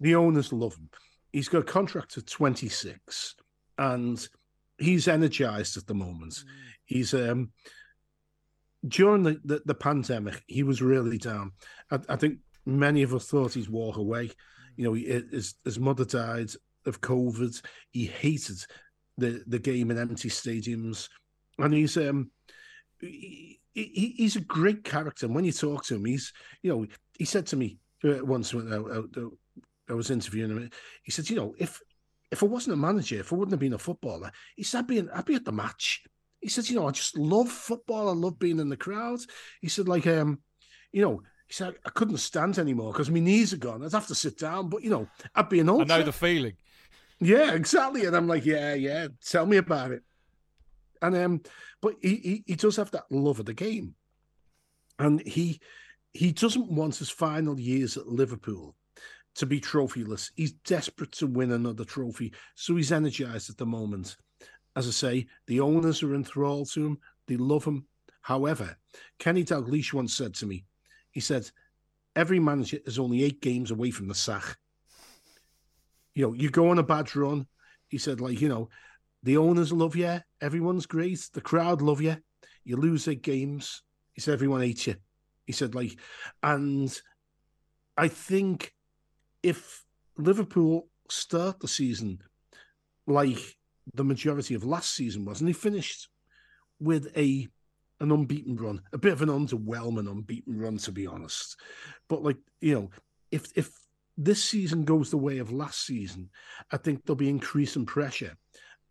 The 0.00 0.14
owners 0.14 0.52
love 0.52 0.76
him. 0.76 0.90
He's 1.32 1.48
got 1.48 1.60
a 1.60 1.64
contract 1.64 2.14
to 2.14 2.22
26, 2.22 3.36
and 3.78 4.28
he's 4.78 5.06
energized 5.06 5.76
at 5.76 5.86
the 5.86 5.94
moment. 5.94 6.32
Mm. 6.32 6.44
He's 6.84 7.14
um 7.14 7.52
during 8.86 9.22
the, 9.22 9.40
the, 9.44 9.62
the 9.66 9.74
pandemic, 9.74 10.42
he 10.46 10.62
was 10.62 10.80
really 10.80 11.18
down. 11.18 11.52
I, 11.90 11.98
I, 12.08 12.16
think 12.16 12.38
many 12.64 13.02
of 13.02 13.14
us 13.14 13.26
thought 13.26 13.54
he'd 13.54 13.68
walk 13.68 13.96
away. 13.96 14.30
You 14.76 14.84
know, 14.84 14.92
he, 14.94 15.04
his 15.04 15.54
his 15.64 15.78
mother 15.78 16.04
died 16.04 16.50
of 16.86 17.00
COVID. 17.00 17.60
He 17.90 18.06
hated 18.06 18.64
the 19.18 19.42
the 19.46 19.58
game 19.58 19.90
in 19.90 19.98
empty 19.98 20.28
stadiums. 20.28 21.08
and 21.58 21.74
he's 21.74 21.96
um 21.96 22.30
he, 23.00 23.60
he, 23.72 24.14
he's 24.16 24.36
a 24.36 24.40
great 24.40 24.84
character. 24.84 25.26
And 25.26 25.34
when 25.34 25.44
you 25.44 25.52
talk 25.52 25.84
to 25.86 25.96
him, 25.96 26.04
he's 26.04 26.32
you 26.62 26.72
know 26.72 26.86
he 27.18 27.24
said 27.24 27.46
to 27.48 27.56
me 27.56 27.78
uh, 28.04 28.24
once 28.24 28.54
when 28.54 28.72
I, 28.72 28.76
I, 28.76 29.28
I 29.90 29.94
was 29.94 30.10
interviewing 30.10 30.50
him, 30.50 30.70
he 31.02 31.10
said, 31.10 31.28
you 31.28 31.36
know, 31.36 31.54
if 31.58 31.80
if 32.30 32.42
I 32.42 32.46
wasn't 32.46 32.74
a 32.74 32.76
manager, 32.76 33.18
if 33.18 33.32
I 33.32 33.36
wouldn't 33.36 33.52
have 33.52 33.60
been 33.60 33.72
a 33.72 33.78
footballer, 33.78 34.30
he 34.56 34.62
said, 34.62 34.80
I'd 34.80 34.86
be, 34.86 35.02
I'd 35.12 35.24
be 35.24 35.34
at 35.34 35.44
the 35.44 35.52
match. 35.52 36.04
He 36.40 36.48
said, 36.48 36.68
you 36.68 36.76
know, 36.76 36.86
I 36.86 36.92
just 36.92 37.18
love 37.18 37.50
football. 37.50 38.08
I 38.08 38.12
love 38.12 38.38
being 38.38 38.60
in 38.60 38.68
the 38.68 38.76
crowd. 38.76 39.18
He 39.60 39.68
said, 39.68 39.88
like, 39.88 40.06
um, 40.06 40.38
you 40.92 41.02
know, 41.02 41.22
he 41.48 41.54
said, 41.54 41.74
I 41.84 41.90
couldn't 41.90 42.18
stand 42.18 42.58
anymore 42.58 42.92
because 42.92 43.10
my 43.10 43.18
knees 43.18 43.52
are 43.52 43.58
gone. 43.58 43.84
I'd 43.84 43.92
have 43.92 44.06
to 44.06 44.14
sit 44.14 44.38
down, 44.38 44.68
but, 44.68 44.84
you 44.84 44.90
know, 44.90 45.08
I'd 45.34 45.48
be 45.48 45.58
an 45.58 45.68
old. 45.68 45.90
I 45.90 45.98
know 45.98 46.04
the 46.04 46.12
feeling. 46.12 46.54
Yeah, 47.20 47.52
exactly. 47.52 48.06
And 48.06 48.16
I'm 48.16 48.26
like, 48.26 48.46
yeah, 48.46 48.74
yeah, 48.74 49.08
tell 49.24 49.46
me 49.46 49.58
about 49.58 49.92
it. 49.92 50.02
And 51.02 51.16
um, 51.16 51.40
but 51.80 51.96
he, 52.00 52.16
he 52.16 52.44
he 52.46 52.54
does 52.56 52.76
have 52.76 52.90
that 52.90 53.10
love 53.10 53.40
of 53.40 53.46
the 53.46 53.54
game, 53.54 53.94
and 54.98 55.20
he 55.26 55.60
he 56.12 56.32
doesn't 56.32 56.70
want 56.70 56.96
his 56.96 57.10
final 57.10 57.58
years 57.58 57.96
at 57.96 58.06
Liverpool 58.06 58.74
to 59.36 59.46
be 59.46 59.60
trophyless. 59.60 60.30
He's 60.34 60.52
desperate 60.52 61.12
to 61.12 61.26
win 61.26 61.52
another 61.52 61.84
trophy, 61.84 62.32
so 62.54 62.76
he's 62.76 62.92
energized 62.92 63.48
at 63.48 63.56
the 63.56 63.66
moment. 63.66 64.16
As 64.76 64.86
I 64.86 64.90
say, 64.90 65.26
the 65.46 65.60
owners 65.60 66.02
are 66.02 66.14
enthralled 66.14 66.70
to 66.72 66.84
him. 66.84 66.98
They 67.26 67.36
love 67.36 67.64
him. 67.64 67.86
However, 68.22 68.76
Kenny 69.18 69.44
Dalglish 69.44 69.92
once 69.92 70.14
said 70.14 70.34
to 70.34 70.46
me, 70.46 70.64
he 71.10 71.20
said, 71.20 71.50
every 72.14 72.38
manager 72.38 72.78
is 72.84 72.98
only 72.98 73.24
eight 73.24 73.40
games 73.40 73.70
away 73.70 73.90
from 73.90 74.08
the 74.08 74.14
sack. 74.14 74.58
You 76.14 76.26
know, 76.26 76.32
you 76.32 76.50
go 76.50 76.70
on 76.70 76.78
a 76.78 76.82
bad 76.82 77.14
run. 77.14 77.46
He 77.88 77.98
said, 77.98 78.20
like, 78.20 78.40
you 78.40 78.48
know, 78.48 78.68
the 79.22 79.36
owners 79.36 79.72
love 79.72 79.96
you. 79.96 80.20
Everyone's 80.40 80.86
great. 80.86 81.28
The 81.32 81.40
crowd 81.40 81.82
love 81.82 82.00
you. 82.00 82.16
You 82.64 82.76
lose 82.76 83.08
eight 83.08 83.22
games. 83.22 83.82
He 84.12 84.20
said, 84.20 84.34
everyone 84.34 84.60
hates 84.60 84.86
you. 84.86 84.96
He 85.46 85.52
said, 85.52 85.74
like, 85.74 85.98
and 86.42 87.00
I 87.96 88.08
think 88.08 88.72
if 89.42 89.84
Liverpool 90.16 90.88
start 91.08 91.60
the 91.60 91.68
season 91.68 92.20
like 93.06 93.56
the 93.94 94.04
majority 94.04 94.54
of 94.54 94.64
last 94.64 94.94
season 94.94 95.24
was, 95.24 95.40
and 95.40 95.48
they 95.48 95.52
finished 95.52 96.08
with 96.78 97.10
a 97.16 97.48
an 98.00 98.12
unbeaten 98.12 98.56
run, 98.56 98.80
a 98.92 98.98
bit 98.98 99.12
of 99.12 99.20
an 99.20 99.28
underwhelming 99.28 100.10
unbeaten 100.10 100.58
run, 100.58 100.78
to 100.78 100.92
be 100.92 101.06
honest. 101.06 101.56
But 102.08 102.22
like 102.22 102.38
you 102.60 102.74
know, 102.74 102.90
if 103.30 103.52
if 103.56 103.70
this 104.22 104.44
season 104.44 104.84
goes 104.84 105.10
the 105.10 105.16
way 105.16 105.38
of 105.38 105.50
last 105.50 105.86
season, 105.86 106.28
I 106.70 106.76
think 106.76 107.04
there'll 107.04 107.16
be 107.16 107.30
increasing 107.30 107.86
pressure, 107.86 108.36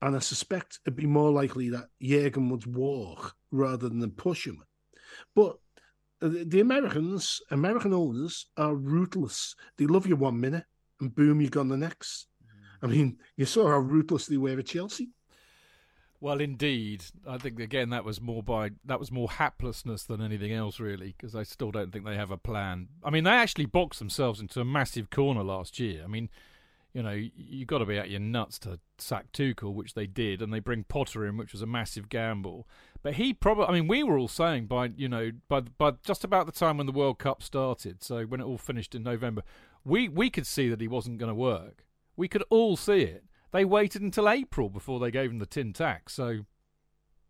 and 0.02 0.16
I 0.16 0.20
suspect 0.20 0.80
it'd 0.86 0.96
be 0.96 1.06
more 1.06 1.32
likely 1.32 1.70
that 1.70 1.90
Jurgen 2.02 2.50
would 2.50 2.66
walk 2.66 3.36
rather 3.52 3.90
than 3.90 4.12
push 4.12 4.48
him. 4.48 4.64
But 5.36 5.58
the 6.20 6.60
Americans, 6.60 7.42
American 7.52 7.94
owners 7.94 8.48
are 8.58 8.76
ruthless. 8.76 9.56
They 9.78 9.86
love 9.86 10.08
you 10.08 10.16
one 10.16 10.40
minute 10.40 10.66
and 11.00 11.14
boom, 11.14 11.42
you're 11.42 11.50
gone 11.50 11.70
the 11.70 11.78
next. 11.78 12.28
Mm-hmm. 12.44 12.86
I 12.86 12.90
mean, 12.90 13.18
you 13.38 13.46
saw 13.46 13.68
how 13.68 13.78
ruthless 13.78 14.26
they 14.26 14.38
were 14.38 14.58
at 14.58 14.66
Chelsea. 14.66 15.10
Well, 16.22 16.42
indeed, 16.42 17.06
I 17.26 17.38
think 17.38 17.60
again 17.60 17.92
that 17.92 18.04
was 18.04 18.20
more 18.20 18.44
by 18.44 18.72
that 18.84 19.00
was 19.00 19.12
more 19.12 19.30
haplessness 19.30 20.06
than 20.06 20.22
anything 20.22 20.52
else, 20.52 20.80
really, 20.80 21.16
because 21.18 21.34
I 21.34 21.44
still 21.44 21.72
don't 21.72 21.94
think 21.94 22.06
they 22.06 22.16
have 22.16 22.32
a 22.32 22.38
plan. 22.38 22.90
I 23.04 23.10
mean, 23.10 23.24
they 23.24 23.32
actually 23.32 23.66
boxed 23.66 24.00
themselves 24.00 24.42
into 24.42 24.60
a 24.60 24.66
massive 24.66 25.10
corner 25.10 25.44
last 25.44 25.80
year. 25.80 26.02
I 26.04 26.08
mean, 26.08 26.30
you 26.94 27.04
know, 27.04 27.12
you 27.12 27.66
got 27.66 27.78
to 27.78 27.86
be 27.86 27.98
at 27.98 28.10
your 28.10 28.20
nuts 28.20 28.60
to 28.60 28.80
sack 28.98 29.32
Tuchel, 29.32 29.74
which 29.74 29.94
they 29.94 30.08
did, 30.08 30.42
and 30.42 30.52
they 30.52 30.60
bring 30.60 30.84
Potter 30.84 31.26
in, 31.26 31.38
which 31.38 31.54
was 31.54 31.62
a 31.62 31.68
massive 31.68 32.10
gamble. 32.10 32.68
But 33.02 33.14
he 33.14 33.34
probably, 33.34 33.66
I 33.66 33.72
mean, 33.72 33.88
we 33.88 34.04
were 34.04 34.18
all 34.18 34.28
saying 34.28 34.66
by, 34.66 34.92
you 34.98 35.08
know, 35.08 35.32
by 35.48 35.62
by 35.62 35.92
just 36.04 36.26
about 36.26 36.48
the 36.48 36.52
time 36.52 36.78
when 36.78 36.86
the 36.86 36.92
World 36.92 37.18
Cup 37.20 37.42
started, 37.42 38.04
so 38.04 38.26
when 38.26 38.42
it 38.42 38.46
all 38.46 38.58
finished 38.58 38.94
in 38.94 39.04
November, 39.04 39.44
we 39.86 40.10
we 40.10 40.30
could 40.30 40.46
see 40.46 40.68
that 40.68 40.82
he 40.82 40.88
wasn't 40.90 41.18
going 41.18 41.30
to 41.30 41.36
work. 41.36 41.86
We 42.18 42.28
could 42.28 42.44
all 42.50 42.76
see 42.76 43.04
it. 43.04 43.24
They 43.52 43.66
waited 43.66 44.02
until 44.02 44.30
April 44.30 44.70
before 44.70 45.00
they 45.00 45.12
gave 45.12 45.32
him 45.32 45.40
the 45.40 45.46
tin 45.46 45.74
tack. 45.74 46.10
So, 46.10 46.42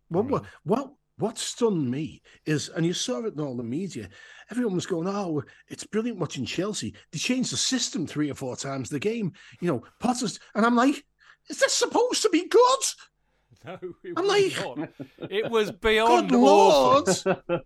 well, 0.09 0.24
what 0.24 0.45
what 0.63 0.93
what 1.17 1.38
stunned 1.38 1.89
me 1.91 2.22
is, 2.45 2.70
and 2.70 2.86
you 2.86 2.93
saw 2.93 3.26
it 3.26 3.34
in 3.34 3.39
all 3.39 3.55
the 3.55 3.63
media, 3.63 4.09
everyone 4.49 4.76
was 4.76 4.86
going, 4.86 5.07
"Oh, 5.07 5.43
it's 5.67 5.84
brilliant 5.84 6.20
watching 6.20 6.45
Chelsea. 6.45 6.93
They 7.11 7.20
changed 7.20 7.51
the 7.51 7.57
system 7.57 8.07
three 8.07 8.30
or 8.30 8.36
four 8.36 8.55
times 8.55 8.89
the 8.89 8.99
game." 8.99 9.34
You 9.61 9.67
know, 9.67 9.84
Potter's, 9.99 10.39
and 10.55 10.65
I'm 10.65 10.76
like, 10.76 11.05
"Is 11.49 11.59
this 11.59 11.74
supposed 11.74 12.22
to 12.24 12.30
be 12.30 12.47
good?" 12.47 12.61
No, 13.65 13.74
it 14.05 14.13
I'm 14.15 14.26
was 14.26 14.55
like, 14.55 14.78
not. 14.78 14.89
It 15.30 15.51
was 15.51 15.70
beyond 15.82 16.30
Good! 16.30 17.09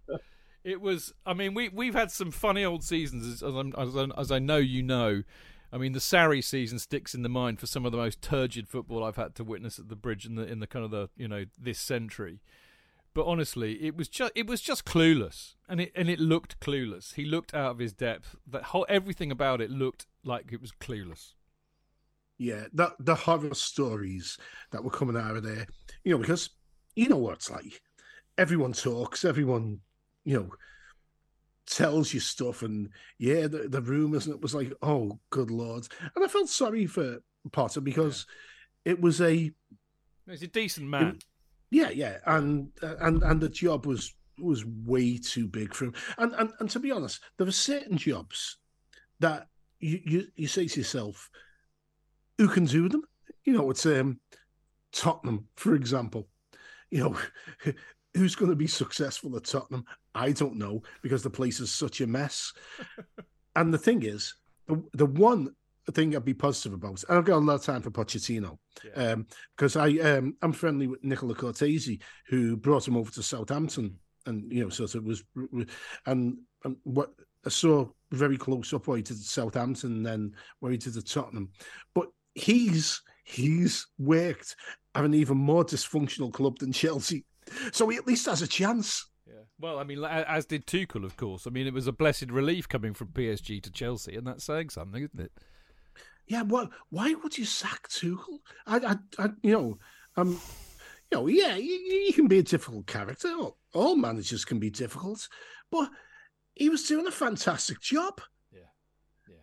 It 0.64 0.80
was. 0.80 1.14
I 1.26 1.34
mean, 1.34 1.54
we 1.54 1.70
we've 1.70 1.94
had 1.94 2.10
some 2.10 2.32
funny 2.32 2.64
old 2.64 2.84
seasons, 2.84 3.28
as, 3.28 3.44
as, 3.44 3.54
I'm, 3.54 3.74
as, 3.78 4.10
as 4.18 4.32
I 4.32 4.40
know 4.40 4.58
you 4.58 4.82
know. 4.82 5.24
I 5.74 5.78
mean, 5.78 5.94
the 5.94 6.00
Sarri 6.00 6.44
season 6.44 6.78
sticks 6.78 7.16
in 7.16 7.24
the 7.24 7.30
mind 7.30 7.60
for 7.60 7.66
some 7.66 7.84
of 7.84 7.92
the 7.92 7.98
most 7.98 8.22
turgid 8.22 8.70
football 8.70 9.04
I've 9.04 9.16
had 9.16 9.34
to 9.36 9.44
witness 9.44 9.80
at 9.80 9.90
the 9.90 9.96
bridge 9.96 10.24
in 10.24 10.36
the 10.36 10.44
in 10.44 10.60
the 10.60 10.68
kind 10.68 10.86
of 10.86 10.92
the 10.92 11.10
you 11.18 11.28
know 11.28 11.46
this 11.60 11.80
century. 11.80 12.42
But 13.16 13.26
honestly, 13.26 13.84
it 13.84 13.98
was 13.98 14.08
just 14.08 14.32
it 14.36 14.46
was 14.46 14.62
just 14.62 14.86
clueless, 14.86 15.56
and 15.68 15.82
it 15.82 15.92
and 15.96 16.10
it 16.10 16.20
looked 16.20 16.60
clueless. 16.60 17.16
He 17.16 17.26
looked 17.26 17.56
out 17.56 17.72
of 17.72 17.80
his 17.80 17.92
depth. 17.92 18.36
That 18.46 18.66
whole 18.66 18.86
everything 18.88 19.32
about 19.32 19.62
it 19.62 19.72
looked 19.72 20.06
like 20.24 20.54
it 20.54 20.62
was 20.62 20.72
clueless. 20.72 21.34
Yeah, 22.38 22.66
the 22.72 22.94
the 23.00 23.16
horror 23.16 23.56
stories 23.56 24.38
that 24.72 24.84
were 24.84 24.92
coming 24.92 25.18
out 25.18 25.38
of 25.38 25.44
there, 25.44 25.66
you 26.04 26.12
know, 26.12 26.20
because 26.20 26.52
you 26.96 27.10
know 27.10 27.18
what 27.18 27.34
it's 27.34 27.50
like. 27.50 27.82
Everyone 28.38 28.74
talks, 28.74 29.26
everyone, 29.26 29.80
you 30.24 30.38
know, 30.38 30.50
tells 31.66 32.14
you 32.14 32.20
stuff, 32.20 32.62
and 32.62 32.90
yeah, 33.18 33.48
the, 33.48 33.68
the 33.70 33.82
rumors, 33.82 34.26
and 34.26 34.36
it 34.36 34.42
was 34.42 34.56
like, 34.56 34.74
oh, 34.82 35.20
good 35.30 35.52
lord. 35.52 35.88
And 36.16 36.24
I 36.24 36.28
felt 36.28 36.50
sorry 36.50 36.86
for 36.86 37.20
Potter 37.52 37.82
because 37.82 38.26
it 38.86 39.00
was 39.00 39.22
a 39.22 39.52
He's 40.30 40.44
a 40.44 40.48
decent 40.48 40.88
man. 40.88 41.20
yeah, 41.72 41.90
yeah, 41.90 42.18
and 42.26 42.70
and 42.82 43.24
and 43.24 43.42
the 43.42 43.50
job 43.50 43.86
was 43.86 44.14
was 44.40 44.66
way 44.66 45.18
too 45.18 45.48
big 45.48 45.74
for 45.74 45.86
him. 45.86 45.94
And 46.18 46.34
and 46.34 46.52
and 46.60 46.70
to 46.70 46.80
be 46.80 46.92
honest, 46.92 47.22
there 47.38 47.48
are 47.48 47.52
certain 47.52 47.98
jobs 47.98 48.58
that 49.20 49.48
you 49.80 50.00
you, 50.06 50.28
you 50.36 50.48
say 50.48 50.68
to 50.68 50.80
yourself, 50.80 51.30
who 52.38 52.48
can 52.48 52.66
do 52.66 52.90
them? 52.90 53.04
You 53.44 53.54
know, 53.54 53.70
it's 53.70 53.86
um 53.86 54.20
Tottenham, 54.92 55.48
for 55.56 55.76
example. 55.76 56.28
You 56.90 57.00
know, 57.04 57.18
who's 58.16 58.36
going 58.36 58.52
to 58.52 58.56
be 58.56 58.68
successful 58.68 59.36
at 59.36 59.46
Tottenham? 59.46 59.86
I 60.16 60.32
don't 60.32 60.58
know 60.58 60.84
because 61.02 61.24
the 61.24 61.30
place 61.30 61.60
is 61.60 61.72
such 61.72 62.02
a 62.02 62.08
mess. 62.08 62.54
and 63.56 63.74
the 63.74 63.78
thing 63.78 64.04
is, 64.04 64.36
the, 64.68 64.84
the 64.94 65.06
one 65.06 65.54
thing 65.92 66.16
I'd 66.16 66.24
be 66.24 66.34
positive 66.34 66.74
about, 66.74 67.04
and 67.10 67.18
I've 67.18 67.26
got 67.26 67.38
a 67.38 67.40
lot 67.40 67.56
of 67.56 67.64
time 67.64 67.82
for 67.82 67.92
Pochettino, 67.92 68.58
um, 68.96 69.28
because 69.56 69.76
I 69.76 69.90
um, 70.00 70.36
I'm 70.42 70.54
friendly 70.54 70.88
with 70.88 71.04
Nicola 71.04 71.36
Cortese, 71.36 72.00
who 72.28 72.56
brought 72.56 72.88
him 72.88 72.96
over 72.96 73.12
to 73.12 73.24
Southampton, 73.24 73.98
and 74.26 74.52
you 74.52 74.64
know, 74.64 74.70
sort 74.70 74.96
of 74.96 75.04
was, 75.04 75.24
and, 76.06 76.38
and 76.64 76.78
what 76.84 77.12
I 77.46 77.50
saw 77.50 77.90
very 78.12 78.38
close 78.38 78.74
up 78.74 78.88
where 78.88 78.98
he 78.98 79.04
did 79.04 79.18
at 79.18 79.24
Southampton, 79.24 79.98
and 79.98 80.06
then 80.06 80.36
where 80.60 80.72
he 80.72 80.78
did 80.78 80.96
at 80.96 81.08
Tottenham, 81.08 81.50
but 81.94 82.08
he's 82.36 83.02
he's 83.26 83.88
worked 83.98 84.56
at 84.96 85.06
an 85.06 85.14
even 85.14 85.38
more 85.38 85.66
dysfunctional 85.66 86.32
club 86.32 86.60
than 86.60 86.72
Chelsea, 86.72 87.26
so 87.72 87.88
he 87.90 87.98
at 87.98 88.08
least 88.08 88.26
has 88.26 88.42
a 88.42 88.48
chance. 88.48 89.06
Yeah. 89.28 89.44
Well, 89.60 89.80
I 89.80 89.84
mean, 89.84 90.04
as 90.04 90.46
did 90.46 90.68
Tuchel, 90.68 91.06
of 91.06 91.18
course. 91.18 91.48
I 91.48 91.50
mean, 91.50 91.68
it 91.68 91.74
was 91.74 91.88
a 91.88 91.94
blessed 91.94 92.30
relief 92.30 92.68
coming 92.68 92.94
from 92.94 93.08
PSG 93.10 93.62
to 93.64 93.72
Chelsea, 93.72 94.16
and 94.16 94.28
that's 94.28 94.44
saying 94.44 94.70
something, 94.70 95.04
isn't 95.04 95.20
it? 95.20 95.32
Yeah, 96.28 96.44
well, 96.44 96.70
why 96.90 97.14
would 97.14 97.38
you 97.38 97.46
sack 97.46 97.90
Tuchel? 97.90 98.40
I, 98.66 98.78
I, 98.78 99.24
I 99.24 99.30
you 99.42 99.52
know, 99.52 99.78
um, 100.16 100.40
you 101.12 101.18
know, 101.18 101.28
yeah, 101.28 101.56
you, 101.56 101.74
you 101.74 102.14
can 102.14 102.28
be 102.28 102.40
a 102.40 102.44
difficult 102.44 102.88
character. 102.88 103.30
All, 103.30 103.58
all 103.74 103.96
managers 103.96 104.46
can 104.46 104.60
be 104.60 104.70
difficult, 104.70 105.28
but 105.72 105.90
he 106.54 106.70
was 106.70 106.88
doing 106.88 107.08
a 107.08 107.12
fantastic 107.12 107.82
job. 107.82 108.22
Yeah, 108.52 108.62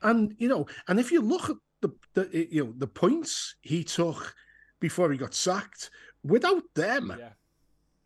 And 0.02 0.34
you 0.38 0.48
know, 0.48 0.66
and 0.88 0.98
if 1.00 1.12
you 1.12 1.20
look 1.20 1.50
at 1.50 1.56
the, 1.80 1.90
the 2.14 2.48
you 2.50 2.64
know 2.64 2.74
the 2.76 2.86
points 2.86 3.56
he 3.60 3.84
took 3.84 4.34
before 4.80 5.10
he 5.12 5.18
got 5.18 5.34
sacked, 5.34 5.90
without 6.22 6.62
them, 6.74 7.14
Yeah. 7.18 7.30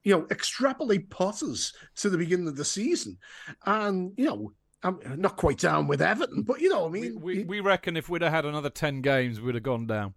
You 0.05 0.15
know, 0.15 0.27
extrapolate 0.31 1.11
Potters 1.11 1.73
to 1.97 2.09
the 2.11 2.19
beginning 2.19 2.47
of 2.49 2.57
the 2.57 2.65
season, 2.65 3.19
and 3.67 4.13
you 4.17 4.27
know, 4.27 4.53
I'm 4.83 4.99
not 5.17 5.37
quite 5.37 5.59
down 5.59 5.87
with 5.89 6.01
Everton, 6.03 6.43
but 6.43 6.61
you 6.61 6.69
know, 6.69 6.87
I 6.87 6.91
mean, 6.91 7.21
we, 7.21 7.43
we 7.45 7.61
reckon 7.61 7.97
if 7.97 8.09
we'd 8.09 8.23
have 8.23 8.33
had 8.33 8.45
another 8.45 8.69
10 8.71 9.01
games, 9.01 9.41
we'd 9.41 9.55
have 9.55 9.65
gone 9.65 9.87
down. 9.87 10.15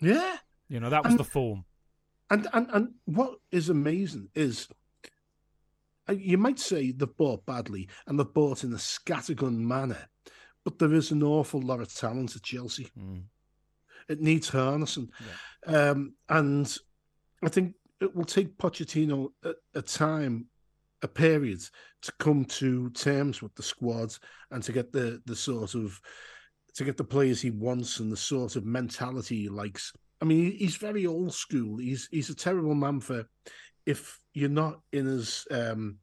yeah. 0.00 0.36
You 0.68 0.80
know, 0.80 0.88
that 0.88 1.04
was 1.04 1.12
And- 1.12 1.20
the 1.20 1.24
form. 1.24 1.64
And 2.30 2.48
and 2.54 2.66
and 2.72 2.88
what 3.04 3.34
is 3.50 3.68
amazing 3.68 4.30
is 4.34 4.66
uh, 6.08 6.14
you 6.14 6.38
might 6.38 6.58
say 6.58 6.90
they've 6.90 7.16
bought 7.18 7.44
badly 7.44 7.90
and 8.06 8.18
they've 8.18 8.32
bought 8.32 8.64
in 8.64 8.72
a 8.72 8.76
scattergun 8.76 9.58
manner, 9.58 10.08
but 10.64 10.78
there 10.78 10.94
is 10.94 11.10
an 11.10 11.22
awful 11.22 11.60
lot 11.60 11.80
of 11.80 11.92
talent 11.94 12.34
at 12.34 12.42
Chelsea. 12.42 12.88
Mm. 12.98 13.24
It 14.08 14.22
needs 14.22 14.48
harnessing, 14.48 15.10
um, 15.66 16.14
and 16.30 16.74
I 17.44 17.50
think 17.50 17.74
it 18.02 18.14
will 18.14 18.24
take 18.24 18.58
Pochettino 18.58 19.28
a, 19.44 19.52
a 19.74 19.82
time, 19.82 20.46
a 21.02 21.08
period 21.08 21.60
to 22.02 22.12
come 22.18 22.44
to 22.44 22.90
terms 22.90 23.42
with 23.42 23.54
the 23.54 23.62
squad 23.62 24.14
and 24.50 24.62
to 24.62 24.72
get 24.72 24.92
the 24.92 25.20
the 25.26 25.36
sort 25.36 25.74
of 25.74 26.00
to 26.74 26.84
get 26.84 26.96
the 26.96 27.04
players 27.04 27.40
he 27.40 27.50
wants 27.50 28.00
and 28.00 28.10
the 28.10 28.16
sort 28.16 28.56
of 28.56 28.64
mentality 28.64 29.42
he 29.42 29.48
likes. 29.48 29.92
I 30.20 30.24
mean, 30.24 30.52
he's 30.52 30.76
very 30.76 31.06
old 31.06 31.34
school. 31.34 31.78
He's 31.78 32.08
he's 32.10 32.30
a 32.30 32.34
terrible 32.34 32.74
man 32.74 33.00
for 33.00 33.26
if 33.84 34.20
you're 34.32 34.48
not 34.48 34.80
in 34.92 35.06
his 35.06 35.46
um 35.50 35.98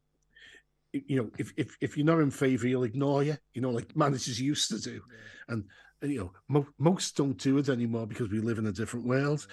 you 0.92 1.18
know, 1.18 1.30
if 1.38 1.54
if 1.56 1.78
if 1.82 1.98
you're 1.98 2.06
not 2.06 2.20
in 2.20 2.32
favour, 2.32 2.68
he'll 2.68 2.84
ignore 2.84 3.24
you. 3.24 3.38
You 3.54 3.62
know, 3.62 3.70
like 3.70 3.96
managers 3.96 4.42
used 4.52 4.70
to 4.70 4.80
do, 4.80 5.02
and 5.48 5.64
you 6.02 6.20
know, 6.20 6.32
mo- 6.48 6.68
most 6.78 7.16
don't 7.18 7.38
do 7.38 7.58
it 7.58 7.70
anymore 7.70 8.08
because 8.08 8.30
we 8.30 8.40
live 8.40 8.58
in 8.58 8.68
a 8.68 8.72
different 8.72 9.06
world. 9.06 9.46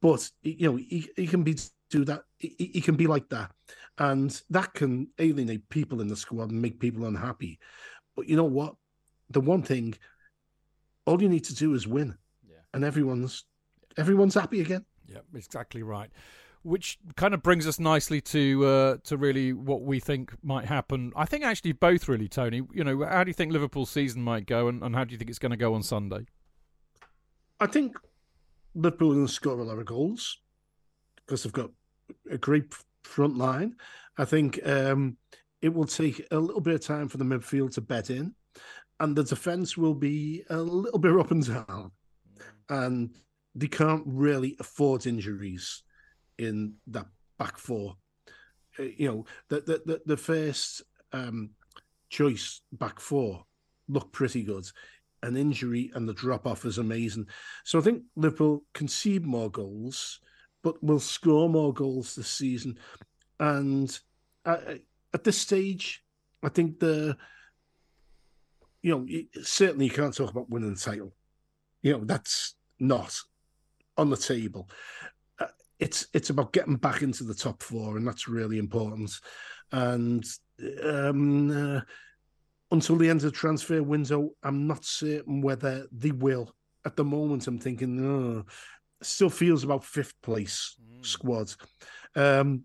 But 0.00 0.28
you 0.42 0.70
know, 0.70 0.76
he, 0.76 1.08
he 1.16 1.26
can 1.26 1.42
be 1.42 1.56
do 1.92 2.04
that. 2.06 2.22
He, 2.38 2.70
he 2.74 2.80
can 2.80 2.96
be 2.96 3.06
like 3.06 3.28
that, 3.28 3.52
and 3.98 4.40
that 4.50 4.74
can 4.74 5.08
alienate 5.18 5.68
people 5.68 6.00
in 6.00 6.08
the 6.08 6.16
squad 6.16 6.50
and 6.50 6.60
make 6.60 6.80
people 6.80 7.04
unhappy. 7.04 7.58
But 8.16 8.28
you 8.28 8.36
know 8.36 8.44
what? 8.44 8.74
The 9.30 9.40
one 9.40 9.62
thing, 9.62 9.94
all 11.06 11.22
you 11.22 11.28
need 11.28 11.44
to 11.44 11.54
do 11.54 11.74
is 11.74 11.86
win, 11.86 12.16
yeah. 12.48 12.56
and 12.74 12.84
everyone's 12.84 13.44
everyone's 13.96 14.34
happy 14.34 14.60
again. 14.60 14.84
Yeah, 15.06 15.20
exactly 15.34 15.82
right 15.82 16.10
which 16.62 16.98
kind 17.16 17.34
of 17.34 17.42
brings 17.42 17.66
us 17.66 17.78
nicely 17.78 18.20
to 18.20 18.64
uh, 18.64 18.96
to 19.04 19.16
really 19.16 19.52
what 19.52 19.82
we 19.82 20.00
think 20.00 20.32
might 20.42 20.66
happen. 20.66 21.12
I 21.16 21.24
think 21.24 21.44
actually 21.44 21.72
both 21.72 22.08
really, 22.08 22.28
Tony. 22.28 22.62
You 22.72 22.84
know, 22.84 23.04
how 23.04 23.24
do 23.24 23.30
you 23.30 23.34
think 23.34 23.52
Liverpool's 23.52 23.90
season 23.90 24.22
might 24.22 24.46
go, 24.46 24.68
and, 24.68 24.82
and 24.82 24.94
how 24.94 25.04
do 25.04 25.12
you 25.12 25.18
think 25.18 25.30
it's 25.30 25.38
going 25.38 25.50
to 25.50 25.56
go 25.56 25.74
on 25.74 25.82
Sunday? 25.82 26.26
I 27.60 27.66
think 27.66 27.96
Liverpool 28.74 29.12
are 29.12 29.14
going 29.14 29.26
to 29.26 29.32
score 29.32 29.58
a 29.58 29.64
lot 29.64 29.78
of 29.78 29.86
goals 29.86 30.38
because 31.16 31.42
they've 31.42 31.52
got 31.52 31.70
a 32.30 32.38
great 32.38 32.74
front 33.04 33.36
line. 33.36 33.76
I 34.18 34.24
think 34.24 34.64
um, 34.66 35.16
it 35.60 35.72
will 35.72 35.86
take 35.86 36.26
a 36.30 36.38
little 36.38 36.60
bit 36.60 36.74
of 36.74 36.80
time 36.80 37.08
for 37.08 37.18
the 37.18 37.24
midfield 37.24 37.74
to 37.74 37.80
bed 37.80 38.10
in, 38.10 38.34
and 39.00 39.16
the 39.16 39.24
defence 39.24 39.76
will 39.76 39.94
be 39.94 40.44
a 40.50 40.58
little 40.58 40.98
bit 40.98 41.16
up 41.16 41.30
and 41.30 41.46
down, 41.46 41.92
and 42.68 43.14
they 43.54 43.68
can't 43.68 44.04
really 44.06 44.56
afford 44.60 45.06
injuries 45.06 45.82
in 46.38 46.74
that 46.88 47.06
back 47.38 47.58
four. 47.58 47.96
Uh, 48.78 48.84
you 48.84 49.08
know, 49.08 49.26
the 49.48 49.60
the 49.60 49.82
the, 49.84 50.02
the 50.06 50.16
first 50.16 50.82
um, 51.12 51.50
choice 52.08 52.60
back 52.72 53.00
four 53.00 53.44
look 53.88 54.12
pretty 54.12 54.42
good. 54.42 54.66
An 55.22 55.36
injury 55.36 55.90
and 55.94 56.08
the 56.08 56.14
drop 56.14 56.46
off 56.46 56.64
is 56.64 56.78
amazing. 56.78 57.26
So 57.64 57.78
I 57.78 57.82
think 57.82 58.02
Liverpool 58.16 58.64
concede 58.74 59.24
more 59.24 59.50
goals, 59.50 60.18
but 60.62 60.82
will 60.82 61.00
score 61.00 61.48
more 61.48 61.72
goals 61.72 62.14
this 62.14 62.28
season. 62.28 62.78
And 63.40 63.98
at, 64.44 64.80
at 65.12 65.24
this 65.24 65.38
stage, 65.38 66.02
I 66.42 66.48
think 66.48 66.78
the 66.80 67.16
you 68.82 68.90
know 68.90 69.06
certainly 69.42 69.86
you 69.86 69.92
can't 69.92 70.14
talk 70.14 70.30
about 70.30 70.50
winning 70.50 70.74
the 70.74 70.80
title. 70.80 71.12
You 71.82 71.92
know 71.92 72.04
that's 72.04 72.54
not 72.78 73.16
on 73.96 74.10
the 74.10 74.16
table 74.16 74.68
it's 75.82 76.06
it's 76.12 76.30
about 76.30 76.52
getting 76.52 76.76
back 76.76 77.02
into 77.02 77.24
the 77.24 77.34
top 77.34 77.60
four, 77.60 77.96
and 77.96 78.06
that's 78.06 78.28
really 78.28 78.58
important. 78.58 79.10
And 79.72 80.24
um, 80.84 81.50
uh, 81.50 81.80
until 82.70 82.96
the 82.96 83.10
end 83.10 83.18
of 83.18 83.32
the 83.32 83.36
transfer 83.36 83.82
window, 83.82 84.30
I'm 84.44 84.68
not 84.68 84.84
certain 84.84 85.42
whether 85.42 85.86
they 85.90 86.12
will. 86.12 86.54
At 86.84 86.94
the 86.94 87.04
moment, 87.04 87.48
I'm 87.48 87.58
thinking, 87.58 88.04
oh, 88.04 88.44
still 89.06 89.30
feels 89.30 89.64
about 89.64 89.84
fifth 89.84 90.14
place 90.22 90.76
mm. 90.80 91.04
squad. 91.04 91.54
Um, 92.14 92.64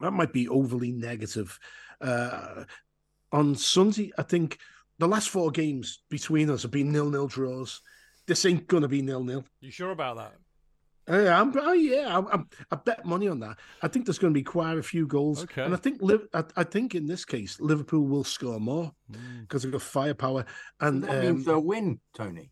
that 0.00 0.12
might 0.12 0.32
be 0.32 0.48
overly 0.48 0.92
negative. 0.92 1.58
Uh, 2.00 2.64
on 3.32 3.54
Sunday, 3.54 4.12
I 4.18 4.22
think 4.22 4.58
the 4.98 5.08
last 5.08 5.28
four 5.28 5.50
games 5.50 6.02
between 6.10 6.50
us 6.50 6.62
have 6.62 6.70
been 6.70 6.92
nil 6.92 7.10
nil 7.10 7.26
draws. 7.26 7.80
This 8.26 8.44
ain't 8.44 8.66
gonna 8.66 8.88
be 8.88 9.02
nil 9.02 9.24
nil. 9.24 9.44
You 9.60 9.70
sure 9.70 9.90
about 9.90 10.16
that? 10.16 10.34
Yeah, 11.08 11.40
I'm, 11.40 11.56
oh, 11.56 11.72
yeah, 11.72 12.18
I'm, 12.18 12.26
I'm, 12.32 12.48
i 12.72 12.76
bet 12.76 13.04
money 13.04 13.28
on 13.28 13.38
that. 13.40 13.58
I 13.80 13.86
think 13.86 14.06
there's 14.06 14.18
going 14.18 14.32
to 14.32 14.38
be 14.38 14.42
quite 14.42 14.76
a 14.76 14.82
few 14.82 15.06
goals, 15.06 15.44
okay. 15.44 15.62
and 15.62 15.72
I 15.72 15.76
think 15.76 16.00
I, 16.34 16.44
I, 16.56 16.64
think 16.64 16.96
in 16.96 17.06
this 17.06 17.24
case 17.24 17.60
Liverpool 17.60 18.08
will 18.08 18.24
score 18.24 18.58
more 18.58 18.90
because 19.42 19.60
mm. 19.60 19.64
they've 19.64 19.72
got 19.72 19.82
firepower. 19.82 20.44
And 20.80 21.04
that 21.04 21.10
um, 21.10 21.20
means 21.20 21.44
they'll 21.44 21.62
win, 21.62 22.00
Tony. 22.16 22.50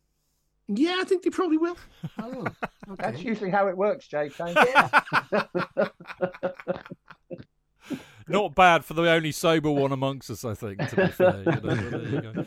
Yeah, 0.68 0.96
I 1.00 1.04
think 1.04 1.22
they 1.22 1.30
probably 1.30 1.58
will. 1.58 1.76
oh, 2.18 2.46
okay. 2.90 2.96
That's 2.98 3.22
usually 3.22 3.50
how 3.50 3.68
it 3.68 3.76
works, 3.76 4.06
Jake. 4.06 4.32
Yeah. 4.38 5.00
Not 8.26 8.54
bad 8.54 8.86
for 8.86 8.94
the 8.94 9.10
only 9.10 9.32
sober 9.32 9.70
one 9.70 9.92
amongst 9.92 10.30
us, 10.30 10.46
I 10.46 10.54
think. 10.54 10.78
To 10.88 10.96
be 10.96 11.06
fair, 11.08 11.42
you 11.44 12.22
know, 12.22 12.46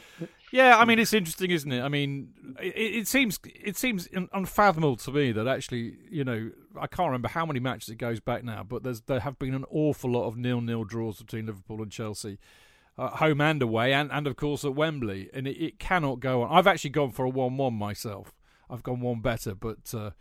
yeah, 0.51 0.77
I 0.77 0.85
mean 0.85 0.97
it's 0.97 1.13
interesting, 1.13 1.51
isn't 1.51 1.71
it? 1.71 1.83
I 1.83 1.87
mean, 1.87 2.29
it, 2.59 2.75
it, 2.75 3.07
seems 3.07 3.39
it 3.45 3.77
seems 3.77 4.07
unfathomable 4.33 4.95
to 4.97 5.11
me 5.11 5.31
that 5.33 5.47
actually, 5.47 5.97
you 6.09 6.23
know, 6.23 6.49
I 6.79 6.87
can't 6.87 7.07
remember 7.07 7.27
how 7.27 7.45
many 7.45 7.59
matches 7.59 7.89
it 7.89 7.97
goes 7.97 8.19
back 8.19 8.43
now, 8.43 8.63
but 8.63 8.81
there's 8.81 9.01
there 9.01 9.19
have 9.19 9.37
been 9.37 9.53
an 9.53 9.65
awful 9.69 10.11
lot 10.11 10.25
of 10.27 10.35
nil-nil 10.35 10.85
draws 10.85 11.19
between 11.19 11.45
Liverpool 11.45 11.83
and 11.83 11.91
Chelsea. 11.91 12.39
Uh, 12.97 13.09
home 13.09 13.39
and 13.41 13.61
away, 13.61 13.93
and, 13.93 14.11
and 14.11 14.25
of 14.25 14.35
course 14.35 14.65
at 14.65 14.73
Wembley, 14.73 15.29
and 15.31 15.47
it, 15.47 15.55
it 15.63 15.77
cannot 15.77 16.19
go 16.19 16.41
on. 16.41 16.57
I've 16.57 16.65
actually 16.65 16.89
gone 16.89 17.11
for 17.11 17.25
a 17.25 17.29
one-one 17.29 17.75
myself. 17.75 18.33
I've 18.71 18.81
gone 18.81 19.01
one 19.01 19.21
better, 19.21 19.53
but 19.53 19.93
uh, 19.93 20.11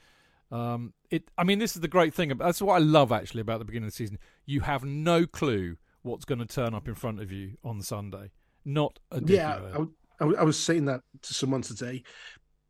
um, 0.54 0.92
it. 1.10 1.30
I 1.38 1.44
mean, 1.44 1.58
this 1.58 1.74
is 1.74 1.80
the 1.80 1.88
great 1.88 2.14
thing. 2.14 2.32
That's 2.36 2.60
what 2.60 2.74
I 2.74 2.78
love 2.78 3.12
actually 3.12 3.40
about 3.40 3.60
the 3.60 3.64
beginning 3.64 3.86
of 3.86 3.92
the 3.92 3.96
season. 3.96 4.18
You 4.44 4.60
have 4.60 4.84
no 4.84 5.26
clue 5.26 5.78
what's 6.02 6.24
going 6.24 6.38
to 6.38 6.46
turn 6.46 6.74
up 6.74 6.86
in 6.86 6.94
front 6.94 7.20
of 7.20 7.32
you 7.32 7.56
on 7.64 7.82
Sunday. 7.82 8.30
Not 8.64 8.98
a 9.10 9.22
yeah. 9.24 9.58
I, 9.74 10.24
I, 10.24 10.28
I 10.40 10.42
was 10.44 10.58
saying 10.58 10.86
that 10.86 11.02
to 11.22 11.34
someone 11.34 11.62
today. 11.62 12.02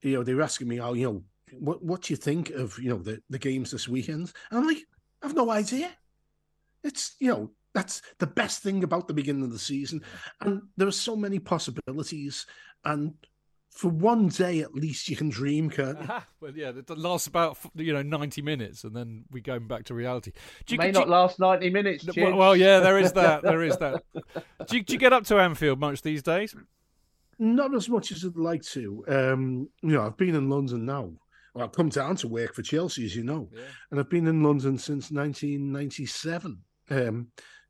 You 0.03 0.15
know, 0.15 0.23
they 0.23 0.35
were 0.35 0.43
asking 0.43 0.69
me, 0.69 0.81
"Oh, 0.81 0.95
you 0.95 1.07
know, 1.07 1.23
what 1.59 1.83
what 1.83 2.03
do 2.03 2.13
you 2.13 2.17
think 2.17 2.51
of 2.51 2.79
you 2.79 2.91
know 2.91 2.99
the 2.99 3.21
the 3.31 3.39
games 3.39 3.71
this 3.71 3.89
weekend?" 3.89 4.33
And 4.51 4.61
I'm 4.61 4.67
like, 4.67 4.85
"I've 5.23 5.35
no 5.35 5.51
idea." 5.51 5.91
It's 6.83 7.17
you 7.19 7.31
know 7.31 7.51
that's 7.77 8.01
the 8.19 8.27
best 8.27 8.63
thing 8.63 8.83
about 8.83 9.07
the 9.07 9.13
beginning 9.13 9.45
of 9.45 9.53
the 9.53 9.59
season, 9.59 10.03
and 10.41 10.63
there 10.79 10.89
are 10.89 10.93
so 10.93 11.15
many 11.15 11.39
possibilities. 11.39 12.47
And 12.87 13.13
for 13.71 13.89
one 13.89 14.29
day 14.29 14.61
at 14.61 14.75
least 14.75 15.11
you 15.11 15.17
can 15.17 15.29
dream, 15.29 15.69
Kurt. 15.69 15.99
well, 16.41 16.53
yeah, 16.55 16.71
it 16.71 16.89
lasts 16.97 17.27
about 17.27 17.59
you 17.75 17.93
know 17.93 18.03
ninety 18.03 18.41
minutes, 18.41 18.85
and 18.85 18.97
then 18.97 19.27
we 19.31 19.43
go 19.43 19.59
back 19.59 19.85
to 19.85 19.95
reality. 19.95 20.33
Do 20.65 20.75
you, 20.75 20.79
May 20.79 20.87
do 20.87 21.01
not 21.01 21.07
you, 21.07 21.13
last 21.13 21.39
ninety 21.39 21.69
minutes. 21.69 22.07
Well, 22.17 22.35
well, 22.35 22.57
yeah, 22.57 22.81
there 22.81 22.99
is 22.99 23.13
that. 23.13 23.43
There 23.43 23.63
is 23.63 23.77
that. 23.81 24.03
do, 24.67 24.79
you, 24.79 24.83
do 24.83 24.95
you 24.95 24.99
get 24.99 25.13
up 25.13 25.25
to 25.25 25.39
Anfield 25.39 25.79
much 25.79 26.01
these 26.01 26.23
days? 26.23 26.57
Not 27.39 27.75
as 27.75 27.91
much 27.91 28.11
as 28.11 28.25
I'd 28.25 28.37
like 28.37 28.63
to. 28.63 29.05
Um, 29.07 29.69
you 29.83 29.91
know, 29.91 30.07
I've 30.07 30.17
been 30.17 30.35
in 30.35 30.49
London 30.49 30.87
now. 30.87 31.13
Well, 31.53 31.65
I've 31.65 31.73
come 31.73 31.91
down 31.91 32.17
to 32.17 32.29
work 32.29 32.55
for 32.55 32.63
Chelsea, 32.63 33.05
as 33.05 33.15
you 33.15 33.25
know, 33.25 33.51
yeah. 33.53 33.61
and 33.91 34.01
I've 34.01 34.09
been 34.09 34.27
in 34.27 34.43
London 34.43 34.79
since 34.79 35.11
1997. 35.11 36.63
Um, 36.89 37.29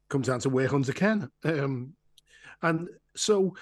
come 0.08 0.22
down 0.22 0.40
to 0.40 0.48
work 0.48 0.72
under 0.72 0.92
Ken, 0.92 1.30
um, 1.44 1.94
and 2.62 2.88
so 3.14 3.54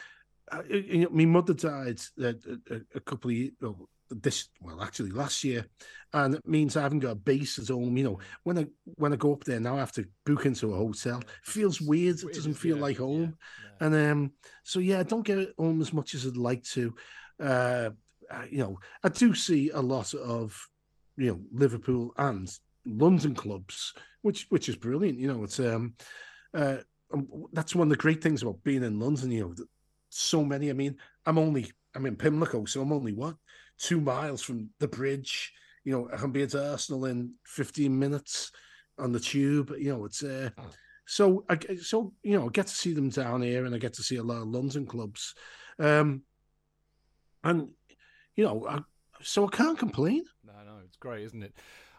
uh, 0.53 0.63
you 0.69 1.03
know, 1.03 1.09
my 1.11 1.25
mother 1.25 1.55
died 1.55 2.01
a, 2.19 2.35
a, 2.71 2.81
a 2.97 3.01
couple 3.01 3.31
of 3.31 3.37
years, 3.37 3.53
well, 3.61 3.89
this 4.11 4.49
well 4.61 4.83
actually 4.83 5.11
last 5.11 5.43
year, 5.45 5.67
and 6.13 6.35
it 6.35 6.47
means 6.47 6.77
I 6.77 6.83
haven't 6.83 7.01
got 7.01 7.13
a 7.13 7.17
base 7.17 7.59
at 7.59 7.69
home. 7.69 7.97
You 7.97 8.05
know, 8.05 8.19
when 8.43 8.59
I 8.59 8.67
when 8.97 9.13
I 9.13 9.17
go 9.17 9.33
up 9.33 9.45
there 9.45 9.61
now, 9.61 9.77
I 9.77 9.81
have 9.81 9.93
to 9.93 10.07
book 10.27 10.47
into 10.47 10.73
a 10.73 10.77
hotel. 10.77 11.19
It 11.19 11.27
feels 11.43 11.81
weird. 11.81 12.23
It 12.23 12.35
doesn't 12.35 12.55
feel 12.55 12.77
yeah, 12.77 12.83
like 12.83 12.99
home, 12.99 13.37
yeah, 13.81 13.87
and 13.87 13.95
um, 13.95 14.33
so 14.63 14.81
yeah, 14.81 15.01
I 15.01 15.05
don't 15.05 15.27
get 15.27 15.55
home 15.59 15.81
as 15.81 15.93
much 15.93 16.15
as 16.15 16.27
I'd 16.27 16.37
like 16.37 16.63
to. 16.65 16.95
Uh, 17.41 17.91
you 18.51 18.59
know, 18.59 18.79
I 19.03 19.09
do 19.09 19.35
see 19.35 19.71
a 19.71 19.81
lot 19.81 20.13
of 20.15 20.57
you 21.17 21.29
know 21.29 21.41
Liverpool 21.53 22.13
and 22.17 22.51
London 22.85 23.35
clubs, 23.35 23.95
which 24.23 24.47
which 24.51 24.69
is 24.69 24.77
brilliant. 24.77 25.19
You 25.19 25.29
know, 25.29 25.45
it's 25.45 25.59
um, 25.61 25.95
uh, 26.55 26.79
um, 27.13 27.29
that's 27.53 27.75
one 27.75 27.87
of 27.87 27.91
the 27.91 27.97
great 27.97 28.23
things 28.23 28.43
about 28.43 28.63
being 28.65 28.83
in 28.83 28.99
London. 28.99 29.31
You 29.31 29.55
know, 29.59 29.65
so 30.09 30.45
many. 30.45 30.71
I 30.71 30.73
mean, 30.73 30.97
I'm 31.27 31.39
only 31.39 31.71
I'm 31.95 32.07
in 32.07 32.17
Pimlico, 32.17 32.65
so 32.65 32.83
I'm 32.83 32.93
only 32.93 33.13
what 33.13 33.37
two 33.79 34.01
miles 34.01 34.43
from 34.43 34.71
the 34.79 34.89
bridge. 34.89 35.53
You 35.85 35.93
know, 35.93 36.09
I 36.13 36.17
can 36.17 36.33
be 36.33 36.43
at 36.43 36.55
Arsenal 36.55 37.05
in 37.07 37.35
15 37.47 37.97
minutes 37.99 38.51
on 38.99 39.13
the 39.13 39.21
tube. 39.21 39.73
You 39.79 39.93
know, 39.93 40.05
it's 40.05 40.23
uh, 40.23 40.51
oh. 40.59 40.71
so 41.07 41.45
I 41.49 41.59
so 41.77 42.13
you 42.23 42.39
know 42.39 42.47
I 42.47 42.51
get 42.51 42.67
to 42.69 42.75
see 42.75 42.93
them 42.93 43.11
down 43.11 43.43
here, 43.43 43.65
and 43.65 43.75
I 43.75 43.79
get 43.79 43.95
to 43.95 44.03
see 44.03 44.17
a 44.17 44.23
lot 44.23 44.43
of 44.43 44.49
London 44.49 44.87
clubs, 44.87 45.35
um, 45.79 46.23
and 47.43 47.69
you 48.37 48.45
know, 48.45 48.67
I, 48.69 48.81
so 49.23 49.47
I 49.47 49.51
can't 49.51 49.79
complain. 49.79 50.25
No, 50.45 50.53
no, 50.65 50.79
it's 50.85 50.97
great, 50.97 51.25
isn't 51.25 51.43
it? 51.43 51.55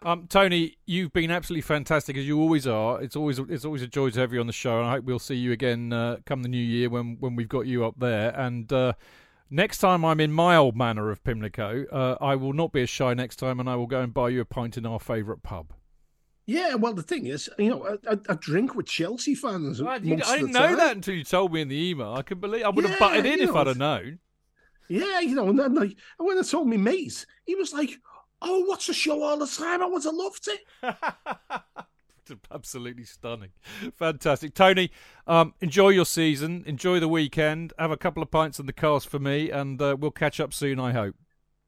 Um, 0.06 0.28
Tony, 0.28 0.78
you've 0.86 1.12
been 1.14 1.32
absolutely 1.32 1.64
fantastic 1.64 2.16
as 2.16 2.28
you 2.28 2.40
always 2.40 2.68
are. 2.68 3.02
It's 3.02 3.16
always 3.16 3.40
it's 3.40 3.66
always 3.66 3.82
a 3.82 3.88
joy 3.88 4.12
to 4.12 4.20
have 4.20 4.32
you 4.32 4.40
on 4.40 4.46
the 4.46 4.54
show, 4.54 4.78
and 4.78 4.88
I 4.88 4.92
hope 4.92 5.06
we'll 5.06 5.18
see 5.18 5.34
you 5.34 5.52
again 5.52 5.92
uh, 5.92 6.18
come 6.28 6.44
the 6.44 6.48
new 6.48 6.64
year 6.64 6.92
when 6.92 7.18
when 7.20 7.36
we've 7.36 7.50
got 7.50 7.66
you 7.66 7.84
up 7.84 7.96
there. 7.98 8.30
And 8.40 8.72
uh, 8.72 8.94
next 9.50 9.80
time 9.80 10.06
I'm 10.06 10.20
in 10.20 10.32
my 10.32 10.56
old 10.56 10.76
manor 10.78 11.10
of 11.10 11.24
Pimlico, 11.24 11.86
uh, 11.92 12.24
I 12.24 12.36
will 12.36 12.54
not 12.54 12.72
be 12.72 12.84
as 12.84 12.90
shy 12.90 13.16
next 13.16 13.38
time, 13.38 13.60
and 13.60 13.68
I 13.68 13.76
will 13.76 13.88
go 13.88 14.02
and 14.02 14.14
buy 14.14 14.30
you 14.30 14.42
a 14.42 14.46
pint 14.46 14.78
in 14.78 14.86
our 14.86 15.00
favourite 15.00 15.42
pub. 15.42 15.74
Yeah, 16.46 16.76
well, 16.76 16.94
the 16.94 17.02
thing 17.02 17.26
is, 17.26 17.50
you 17.58 17.72
know, 17.72 17.98
I, 18.08 18.34
drink 18.36 18.76
with 18.76 18.86
Chelsea 18.86 19.34
fans. 19.34 19.82
I, 19.82 19.96
you- 19.96 20.22
I 20.24 20.36
didn't 20.38 20.52
know 20.52 20.68
time. 20.68 20.78
that 20.78 20.96
until 20.98 21.16
you 21.16 21.24
told 21.24 21.52
me 21.52 21.62
in 21.62 21.68
the 21.68 21.90
email. 21.90 22.14
I 22.14 22.22
can 22.22 22.40
believe 22.40 22.64
I 22.64 22.70
would 22.70 22.86
have 22.86 23.00
butted 23.00 23.26
in 23.26 23.40
if 23.40 23.50
know, 23.50 23.58
I'd 23.58 23.66
have 23.68 23.78
known. 23.78 24.20
Yeah, 24.88 25.20
you 25.22 25.34
know, 25.34 25.50
and 25.50 25.58
then 25.58 25.74
like 25.74 25.98
when 26.20 26.38
I 26.38 26.44
told 26.44 26.68
me 26.68 26.78
mate, 26.78 27.26
he 27.48 27.56
was 27.56 27.74
like, 27.74 27.98
"Oh, 28.46 28.62
watch 28.62 28.88
the 28.88 28.94
show 28.94 29.22
all 29.22 29.38
the 29.38 29.48
time. 29.48 29.82
I 29.82 29.86
would 29.86 30.04
have 30.04 30.14
loved 30.14 30.48
it." 30.48 30.96
Absolutely 32.52 33.04
stunning. 33.04 33.52
Fantastic. 33.98 34.54
Tony, 34.54 34.92
um, 35.28 35.54
enjoy 35.62 35.90
your 35.90 36.06
season. 36.06 36.64
Enjoy 36.66 37.00
the 37.00 37.08
weekend. 37.08 37.74
Have 37.78 37.92
a 37.92 37.98
couple 37.98 38.24
of 38.24 38.32
pints 38.32 38.60
in 38.60 38.66
the 38.66 38.74
cast 38.74 39.10
for 39.10 39.20
me, 39.20 39.52
and 39.52 39.82
uh, 39.82 39.96
we'll 40.00 40.12
catch 40.12 40.40
up 40.40 40.54
soon, 40.54 40.80
I 40.80 40.92
hope. 40.92 41.16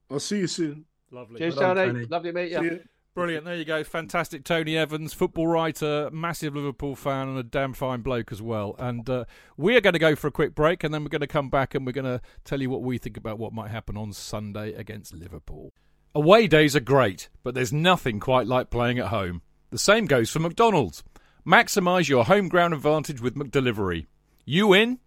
I'll 0.10 0.20
see 0.20 0.40
you 0.40 0.48
soon. 0.48 0.86
Lovely. 1.12 1.40
Cheers, 1.40 1.56
Tony. 1.56 1.86
Tony. 1.86 2.06
Lovely 2.06 2.32
to 2.32 2.36
meet 2.36 2.52
you. 2.52 2.60
See 2.60 2.66
you. 2.66 2.84
Brilliant. 3.18 3.46
There 3.46 3.56
you 3.56 3.66
go. 3.66 3.84
Fantastic. 3.84 4.44
Tony 4.44 4.78
Evans, 4.78 5.12
football 5.12 5.48
writer, 5.48 6.08
massive 6.12 6.56
Liverpool 6.56 6.96
fan, 6.96 7.28
and 7.28 7.38
a 7.40 7.44
damn 7.44 7.74
fine 7.74 8.02
bloke 8.02 8.32
as 8.32 8.44
well. 8.44 8.76
And 8.78 9.10
uh, 9.10 9.26
we 9.58 9.76
are 9.76 9.82
going 9.82 9.94
to 9.94 10.00
go 10.00 10.16
for 10.16 10.28
a 10.28 10.32
quick 10.32 10.54
break, 10.54 10.84
and 10.84 10.94
then 10.94 11.04
we're 11.04 11.10
going 11.10 11.22
to 11.22 11.28
come 11.28 11.50
back 11.50 11.74
and 11.74 11.84
we're 11.84 11.94
going 11.94 12.06
to 12.06 12.22
tell 12.46 12.62
you 12.62 12.70
what 12.70 12.84
we 12.84 13.00
think 13.00 13.18
about 13.18 13.40
what 13.40 13.54
might 13.54 13.72
happen 13.72 13.98
on 13.98 14.14
Sunday 14.14 14.74
against 14.74 15.16
Liverpool. 15.16 15.74
Away 16.18 16.48
days 16.48 16.76
are 16.76 16.80
great, 16.80 17.30
but 17.44 17.54
there's 17.54 17.72
nothing 17.72 18.20
quite 18.20 18.48
like 18.48 18.72
playing 18.72 18.98
at 18.98 19.10
home. 19.10 19.44
The 19.70 19.78
same 19.78 20.08
goes 20.08 20.32
for 20.32 20.40
McDonald's. 20.40 21.04
Maximise 21.46 22.10
your 22.10 22.26
home 22.26 22.50
ground 22.50 22.74
advantage 22.74 23.22
with 23.22 23.36
McDelivery. 23.36 24.08
You 24.44 24.74
in? 24.74 24.98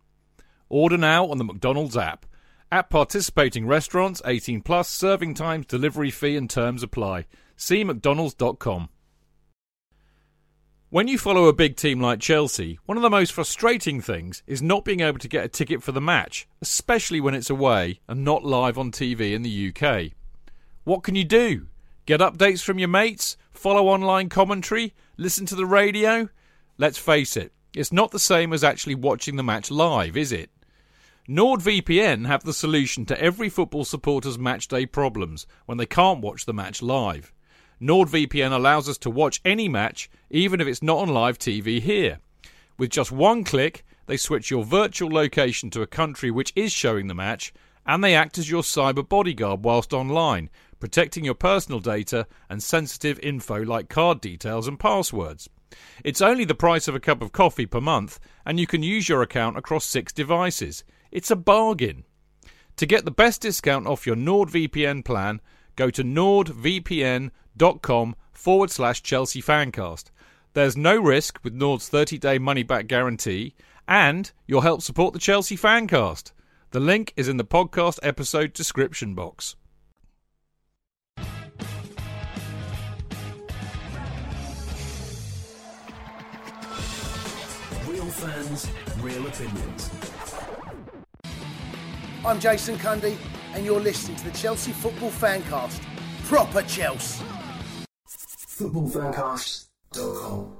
Order 0.69 0.97
now 0.97 1.27
on 1.27 1.39
the 1.39 1.43
McDonald's 1.43 1.97
app. 1.97 2.27
At 2.71 2.91
participating 2.91 3.67
restaurants, 3.67 4.23
18 4.25 4.61
plus, 4.61 4.89
serving 4.89 5.35
times, 5.35 5.67
delivery 5.67 6.13
fee 6.13 6.37
and 6.37 6.49
terms 6.49 6.85
apply. 6.85 7.27
See 7.57 7.83
mcdonalds.com. 7.85 8.89
When 10.91 11.09
you 11.09 11.19
follow 11.19 11.47
a 11.47 11.53
big 11.53 11.75
team 11.75 12.01
like 12.01 12.21
Chelsea, 12.21 12.79
one 12.87 12.97
of 12.97 13.03
the 13.03 13.11
most 13.11 13.33
frustrating 13.33 14.01
things 14.01 14.45
is 14.47 14.63
not 14.63 14.85
being 14.85 15.01
able 15.01 15.19
to 15.19 15.29
get 15.29 15.45
a 15.45 15.49
ticket 15.49 15.83
for 15.83 15.91
the 15.91 16.01
match, 16.01 16.47
especially 16.63 17.21
when 17.21 17.35
it's 17.35 17.51
away 17.51 17.99
and 18.07 18.25
not 18.25 18.45
live 18.45 18.79
on 18.79 18.93
TV 18.93 19.35
in 19.35 19.43
the 19.43 19.73
UK. 19.75 20.13
What 20.85 21.03
can 21.03 21.15
you 21.15 21.25
do? 21.25 21.67
Get 22.07 22.21
updates 22.21 22.63
from 22.63 22.79
your 22.79 22.89
mates? 22.89 23.37
Follow 23.53 23.89
online 23.89 24.31
commentary? 24.31 24.95
Listen 25.19 25.45
to 25.47 25.55
the 25.55 25.67
radio? 25.67 26.31
Let's 26.79 26.97
face 26.97 27.37
it, 27.37 27.53
it's 27.75 27.93
not 27.93 28.11
the 28.11 28.19
same 28.19 28.55
as 28.55 28.65
actually 28.65 28.95
watching 28.95 29.37
the 29.37 29.43
match 29.43 29.71
live, 29.71 30.17
is 30.17 30.33
it? 30.33 30.51
NordVPN 31.29 32.27
have 32.27 32.45
the 32.45 32.55
solution 32.55 33.05
to 33.07 33.21
every 33.21 33.51
football 33.51 33.85
supporter's 33.85 34.39
matchday 34.39 34.91
problems 34.91 35.47
when 35.67 35.77
they 35.77 35.85
can't 35.85 36.23
watch 36.23 36.47
the 36.47 36.55
match 36.55 36.81
live. 36.81 37.33
NordVPN 37.81 38.51
allows 38.51 38.89
us 38.89 38.97
to 38.99 39.11
watch 39.11 39.43
any 39.45 39.69
match, 39.69 40.11
even 40.31 40.61
if 40.61 40.67
it's 40.67 40.83
not 40.83 40.99
on 40.99 41.09
live 41.09 41.39
TV 41.39 41.81
here. 41.81 42.19
With 42.79 42.91
just 42.91 43.13
one 43.13 43.45
click, 43.45 43.85
they 44.07 44.17
switch 44.17 44.51
your 44.51 44.65
virtual 44.65 45.11
location 45.11 45.69
to 45.71 45.83
a 45.83 45.87
country 45.87 46.31
which 46.31 46.53
is 46.57 46.73
showing 46.73 47.07
the 47.07 47.15
match, 47.15 47.53
and 47.87 48.03
they 48.03 48.15
act 48.15 48.39
as 48.39 48.51
your 48.51 48.63
cyber 48.63 49.07
bodyguard 49.07 49.65
whilst 49.65 49.93
online, 49.93 50.51
protecting 50.81 51.25
your 51.25 51.35
personal 51.35 51.79
data 51.79 52.27
and 52.49 52.63
sensitive 52.63 53.21
info 53.21 53.63
like 53.63 53.89
card 53.89 54.21
details 54.21 54.67
and 54.67 54.81
passwords. 54.81 55.49
It's 56.05 56.21
only 56.21 56.45
the 56.45 56.55
price 56.55 56.89
of 56.89 56.95
a 56.95 57.01
cup 57.01 57.23
of 57.23 57.33
coffee 57.33 57.67
per 57.67 57.81
month, 57.81 58.19
and 58.45 58.59
you 58.59 58.67
can 58.67 58.83
use 58.83 59.09
your 59.09 59.23
account 59.23 59.57
across 59.57 59.85
six 59.85 60.13
devices. 60.13 60.83
It's 61.13 61.31
a 61.31 61.37
bargain. 61.37 62.05
To 62.77 62.87
get 62.87 63.05
the 63.05 63.11
best 63.11 63.43
discount 63.43 63.87
off 63.87 64.07
your 64.07 64.17
NordVPN 64.17 65.05
plan, 65.05 65.41
go 65.77 65.91
to 65.91 66.03
nordvpn.com 66.03 67.31
forward 68.33 68.71
slash 68.71 69.03
Chelsea 69.03 69.43
Fancast. 69.43 70.11
There's 70.55 70.77
no 70.77 70.97
risk 70.97 71.39
with 71.45 71.55
Nord's 71.55 71.89
30 71.89 72.19
day 72.19 72.39
money 72.39 72.63
back 72.63 72.87
guarantee, 72.87 73.55
and 73.87 74.33
you'll 74.47 74.63
help 74.63 74.83
support 74.83 75.13
the 75.13 75.21
Chelsea 75.21 75.57
Fancast. 75.57 76.33
The 76.71 76.81
link 76.81 77.13
is 77.17 77.29
in 77.29 77.37
the 77.37 77.45
podcast 77.45 77.99
episode 78.03 78.53
description 78.53 79.15
box. 79.15 79.57
Fans, 88.21 88.69
real 89.01 89.27
opinions. 89.27 89.91
I'm 92.23 92.39
Jason 92.39 92.77
Cundy, 92.77 93.17
and 93.55 93.65
you're 93.65 93.81
listening 93.81 94.19
to 94.19 94.25
the 94.25 94.31
Chelsea 94.33 94.73
Football 94.73 95.11
Fancast. 95.11 95.81
Proper 96.25 96.61
Chelsea. 96.61 97.25
Footballfancast.com. 98.07 100.57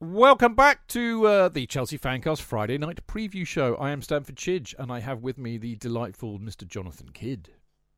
Welcome 0.00 0.54
back 0.54 0.86
to 0.88 1.26
uh, 1.26 1.48
the 1.48 1.64
Chelsea 1.64 1.98
Fancast 1.98 2.42
Friday 2.42 2.76
night 2.76 3.06
preview 3.06 3.46
show. 3.46 3.74
I 3.76 3.90
am 3.90 4.02
Stamford 4.02 4.36
Chidge, 4.36 4.74
and 4.78 4.92
I 4.92 5.00
have 5.00 5.22
with 5.22 5.38
me 5.38 5.56
the 5.56 5.76
delightful 5.76 6.38
Mr. 6.38 6.68
Jonathan 6.68 7.08
Kydd. 7.14 7.48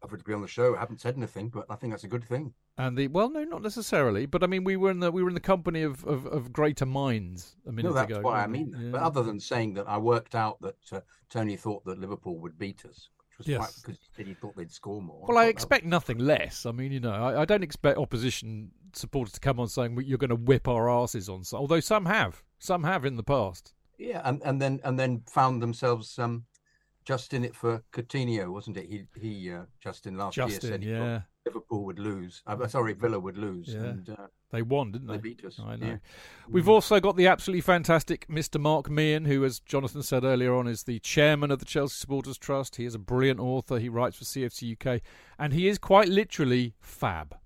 Offered 0.04 0.20
to 0.20 0.24
be 0.24 0.32
on 0.32 0.40
the 0.40 0.46
show. 0.46 0.76
I 0.76 0.78
haven't 0.78 1.00
said 1.00 1.16
anything, 1.16 1.48
but 1.48 1.66
I 1.68 1.74
think 1.74 1.92
that's 1.92 2.04
a 2.04 2.08
good 2.08 2.22
thing. 2.22 2.54
And 2.76 2.98
the 2.98 3.06
well, 3.06 3.30
no, 3.30 3.44
not 3.44 3.62
necessarily, 3.62 4.26
but 4.26 4.42
I 4.42 4.48
mean, 4.48 4.64
we 4.64 4.76
were 4.76 4.90
in 4.90 4.98
the 4.98 5.12
we 5.12 5.22
were 5.22 5.28
in 5.28 5.34
the 5.34 5.40
company 5.40 5.82
of, 5.82 6.04
of, 6.04 6.26
of 6.26 6.52
greater 6.52 6.84
minds 6.86 7.54
a 7.68 7.72
minute 7.72 7.88
No, 7.90 7.94
that's 7.94 8.10
ago. 8.10 8.20
what 8.20 8.34
I 8.34 8.48
mean. 8.48 8.74
Yeah. 8.76 8.88
But 8.90 9.02
other 9.02 9.22
than 9.22 9.38
saying 9.38 9.74
that, 9.74 9.88
I 9.88 9.96
worked 9.98 10.34
out 10.34 10.60
that 10.62 10.76
uh, 10.92 11.00
Tony 11.30 11.56
thought 11.56 11.84
that 11.84 12.00
Liverpool 12.00 12.36
would 12.40 12.58
beat 12.58 12.84
us, 12.84 13.10
which 13.28 13.38
was 13.38 13.46
Yes. 13.46 13.58
quite 13.58 13.74
because 13.80 13.98
he 14.16 14.24
he 14.24 14.34
thought 14.34 14.56
they'd 14.56 14.72
score 14.72 15.00
more. 15.00 15.24
Well, 15.28 15.38
I 15.38 15.44
that 15.44 15.50
expect 15.50 15.84
nothing 15.84 16.18
less. 16.18 16.66
I 16.66 16.72
mean, 16.72 16.90
you 16.90 16.98
know, 16.98 17.12
I, 17.12 17.42
I 17.42 17.44
don't 17.44 17.62
expect 17.62 17.96
opposition 17.96 18.72
supporters 18.92 19.34
to 19.34 19.40
come 19.40 19.60
on 19.60 19.68
saying 19.68 19.96
you're 20.04 20.18
going 20.18 20.30
to 20.30 20.36
whip 20.36 20.66
our 20.66 20.90
asses 20.90 21.28
on. 21.28 21.42
Although 21.52 21.80
some 21.80 22.06
have, 22.06 22.42
some 22.58 22.82
have 22.82 23.04
in 23.04 23.14
the 23.16 23.22
past. 23.22 23.72
Yeah, 23.98 24.20
and, 24.24 24.42
and 24.44 24.60
then 24.60 24.80
and 24.82 24.98
then 24.98 25.22
found 25.30 25.62
themselves 25.62 26.18
um, 26.18 26.46
just 27.04 27.34
in 27.34 27.44
it 27.44 27.54
for 27.54 27.82
Coutinho, 27.92 28.48
wasn't 28.52 28.76
it? 28.76 28.86
He 28.88 29.04
he 29.20 29.52
uh, 29.52 29.62
Justin 29.80 30.16
last 30.16 30.36
year 30.36 30.46
Justin, 30.48 30.70
said 30.70 30.82
he 30.82 30.90
yeah, 30.90 31.20
Liverpool 31.46 31.84
would 31.84 31.98
lose. 31.98 32.42
Uh, 32.46 32.66
sorry, 32.66 32.92
Villa 32.94 33.18
would 33.20 33.36
lose, 33.36 33.68
Yeah. 33.74 33.80
and 33.84 34.08
uh, 34.10 34.26
they 34.50 34.62
won, 34.62 34.92
didn't 34.92 35.08
they 35.08 35.14
they? 35.16 35.20
beat 35.20 35.44
us. 35.44 35.60
I 35.62 35.76
know. 35.76 35.86
Yeah. 35.86 35.92
Mm. 35.94 36.00
We've 36.50 36.68
also 36.68 37.00
got 37.00 37.16
the 37.16 37.26
absolutely 37.26 37.60
fantastic 37.60 38.26
Mr. 38.28 38.60
Mark 38.60 38.88
Meehan, 38.88 39.24
who, 39.26 39.44
as 39.44 39.60
Jonathan 39.60 40.02
said 40.02 40.24
earlier 40.24 40.54
on, 40.54 40.66
is 40.66 40.84
the 40.84 40.98
chairman 41.00 41.50
of 41.50 41.58
the 41.58 41.64
Chelsea 41.64 41.94
Supporters 41.96 42.38
Trust. 42.38 42.76
He 42.76 42.84
is 42.84 42.94
a 42.94 42.98
brilliant 42.98 43.40
author. 43.40 43.78
He 43.78 43.88
writes 43.88 44.16
for 44.16 44.24
CFC 44.24 44.72
UK, 44.80 45.02
and 45.38 45.52
he 45.52 45.68
is 45.68 45.78
quite 45.78 46.08
literally 46.08 46.74
fab. 46.80 47.36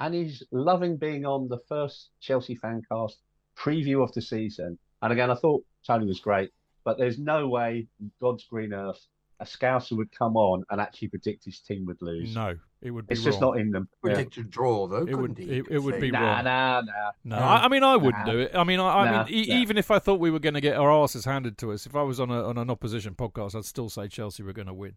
and 0.00 0.14
he's 0.14 0.42
loving 0.52 0.96
being 0.96 1.24
on 1.26 1.48
the 1.48 1.58
first 1.68 2.10
Chelsea 2.20 2.56
Fancast 2.56 3.14
preview 3.56 4.02
of 4.02 4.12
the 4.12 4.22
season. 4.22 4.78
And 5.02 5.12
again, 5.12 5.30
I 5.30 5.34
thought 5.34 5.64
Tony 5.86 6.06
was 6.06 6.20
great, 6.20 6.50
but 6.88 6.96
there's 6.96 7.18
no 7.18 7.46
way 7.48 7.86
God's 8.18 8.44
green 8.44 8.72
earth 8.72 8.98
a 9.40 9.44
Scouser 9.44 9.92
would 9.96 10.10
come 10.10 10.36
on 10.36 10.64
and 10.70 10.80
actually 10.80 11.08
predict 11.08 11.44
his 11.44 11.60
team 11.60 11.84
would 11.86 12.00
lose. 12.00 12.34
No, 12.34 12.56
it 12.82 12.90
would 12.90 13.06
be 13.06 13.12
it's 13.12 13.22
just 13.22 13.40
not 13.40 13.58
in 13.58 13.70
them. 13.70 13.86
Yeah. 13.92 14.14
Predict 14.14 14.36
a 14.38 14.42
draw 14.42 14.86
though, 14.88 15.06
It 15.06 15.14
would- 15.14 15.36
couldn't 15.36 15.48
he? 15.48 15.58
it- 15.58 15.66
it 15.70 15.78
would 15.78 16.00
be 16.00 16.10
Nah, 16.10 16.20
wrong. 16.36 16.44
nah, 16.46 16.80
nah. 16.80 17.10
No, 17.24 17.36
I, 17.36 17.64
I 17.66 17.68
mean 17.68 17.84
I 17.84 17.96
wouldn't 17.96 18.26
nah. 18.26 18.32
do 18.32 18.38
it. 18.40 18.52
I 18.54 18.64
mean, 18.64 18.80
I, 18.80 18.88
I 19.02 19.04
Nah, 19.10 19.24
mean, 19.24 19.34
e- 19.34 19.46
nah. 19.48 19.54
even 19.60 19.76
if 19.78 19.90
I 19.92 19.98
thought 20.00 20.18
we 20.18 20.30
were 20.32 20.40
going 20.40 20.54
to 20.54 20.60
get 20.60 20.76
our 20.76 20.90
asses 20.90 21.24
handed 21.26 21.56
to 21.58 21.70
us, 21.72 21.86
if 21.86 21.94
I 21.94 22.02
was 22.02 22.18
on 22.18 22.30
a 22.30 22.42
on 22.48 22.56
an 22.58 22.68
opposition 22.70 23.14
podcast, 23.14 23.54
I'd 23.54 23.64
still 23.64 23.88
say 23.90 24.08
Chelsea 24.08 24.42
were 24.42 24.52
going 24.54 24.66
to 24.66 24.74
win. 24.74 24.94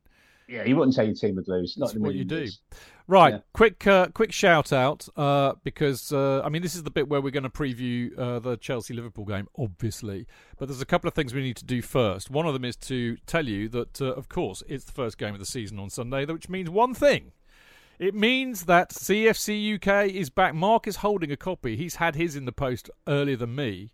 Yeah, 0.52 0.66
you 0.66 0.76
wouldn't 0.76 0.96
say 0.96 1.06
your 1.06 1.16
team 1.16 1.36
would 1.38 1.48
lose. 1.48 1.78
Not 1.78 1.88
That's 1.88 2.00
what 2.00 2.14
you 2.14 2.26
do. 2.26 2.40
years. 2.40 2.60
Right, 3.08 3.34
Yeah. 3.36 3.40
quick 3.54 3.88
uh, 3.88 4.08
quick 4.08 4.32
shout 4.32 4.74
out 4.74 5.08
uh, 5.16 5.54
because 5.64 6.12
uh, 6.12 6.42
I 6.44 6.50
mean 6.50 6.62
this 6.62 6.76
is 6.76 6.84
the 6.84 6.92
bit 6.92 7.08
where 7.08 7.22
we're 7.22 7.32
going 7.32 7.44
to 7.44 7.50
preview 7.50 8.18
uh, 8.18 8.40
the 8.40 8.58
Chelsea 8.58 8.94
Liverpool 8.94 9.26
game, 9.26 9.48
obviously. 9.58 10.28
But 10.58 10.68
there's 10.68 10.82
a 10.82 10.86
couple 10.86 11.08
of 11.08 11.14
things 11.14 11.34
we 11.34 11.42
need 11.42 11.58
to 11.58 11.66
do 11.66 11.82
first. 11.82 12.30
One 12.30 12.46
of 12.46 12.54
them 12.54 12.66
is 12.66 12.76
to 12.78 13.18
tell 13.26 13.48
you 13.48 13.70
that, 13.70 14.02
uh, 14.02 14.14
of 14.14 14.30
course, 14.30 14.62
it's 14.68 14.84
the 14.86 14.92
first 14.92 15.18
game 15.18 15.34
of 15.34 15.40
the 15.40 15.46
season 15.46 15.80
on 15.80 15.90
Sunday, 15.90 16.26
which 16.26 16.50
means 16.50 16.70
one 16.70 16.94
thing. 16.94 17.32
It 17.98 18.16
means 18.16 18.66
that 18.66 18.90
CFC 18.90 19.76
UK 19.76 20.10
is 20.10 20.30
back. 20.30 20.56
Mark 20.56 20.88
is 20.88 20.98
holding 20.98 21.32
a 21.32 21.38
copy. 21.38 21.76
He's 21.76 21.96
had 21.96 22.16
his 22.16 22.36
in 22.36 22.46
the 22.46 22.52
post 22.52 22.90
earlier 23.08 23.36
than 23.36 23.56
me. 23.56 23.92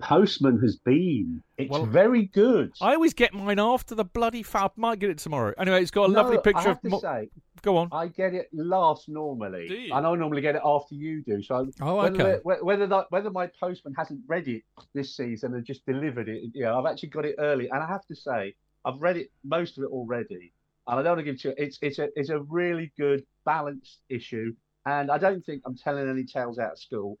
Postman 0.00 0.60
has 0.60 0.76
been. 0.76 1.42
It's 1.56 1.70
Well, 1.70 1.84
very 1.84 2.26
good. 2.26 2.72
I 2.80 2.94
always 2.94 3.14
get 3.14 3.34
mine 3.34 3.58
after 3.58 3.94
the 3.96 4.04
bloody 4.04 4.44
fab. 4.44 4.72
Might 4.76 5.00
get 5.00 5.10
it 5.10 5.18
tomorrow. 5.18 5.52
Anyway, 5.58 5.82
it's 5.82 5.90
got 5.90 6.08
a 6.08 6.12
No, 6.12 6.22
lovely 6.22 6.38
I 6.38 6.40
picture 6.40 6.60
have 6.68 6.76
of. 6.76 6.82
to 6.82 6.88
Mo- 6.90 7.00
say, 7.00 7.30
Go 7.62 7.76
on. 7.76 7.88
I 7.90 8.06
get 8.06 8.34
it 8.34 8.48
last 8.52 9.08
normally, 9.08 9.66
Do 9.66 9.74
you? 9.74 9.92
and 9.92 10.06
I 10.06 10.14
normally 10.14 10.40
get 10.40 10.54
it 10.54 10.62
after 10.64 10.94
you 10.94 11.22
do. 11.24 11.42
So 11.42 11.68
Oh, 11.80 11.96
whether 11.96 12.14
okay. 12.14 12.40
whether 12.44 12.64
whether, 12.64 12.86
that, 12.86 13.06
whether 13.10 13.30
my 13.30 13.48
postman 13.60 13.94
hasn't 13.98 14.20
read 14.28 14.46
it 14.46 14.62
this 14.94 15.16
season 15.16 15.54
and 15.54 15.64
just 15.64 15.84
delivered 15.84 16.28
it, 16.28 16.44
you 16.54 16.62
know, 16.62 16.78
I've 16.78 16.86
actually 16.86 17.08
got 17.08 17.24
it 17.24 17.34
early, 17.40 17.68
and 17.68 17.82
I 17.82 17.86
have 17.88 18.06
to 18.06 18.14
say 18.14 18.54
I've 18.84 19.00
read 19.00 19.16
it 19.16 19.32
most 19.42 19.76
of 19.76 19.82
it 19.82 19.88
already, 19.90 20.52
and 20.86 21.00
I 21.00 21.02
don't 21.02 21.16
want 21.16 21.26
to 21.26 21.32
give 21.32 21.44
you. 21.44 21.52
It's 21.56 21.80
it's 21.82 21.98
a 21.98 22.08
it's 22.14 22.28
a 22.28 22.38
really 22.42 22.92
good 22.96 23.24
balanced 23.44 23.98
issue, 24.08 24.54
and 24.86 25.10
I 25.10 25.18
don't 25.18 25.44
think 25.44 25.62
I'm 25.66 25.76
telling 25.76 26.08
any 26.08 26.22
tales 26.22 26.60
out 26.60 26.72
of 26.72 26.78
school. 26.78 27.18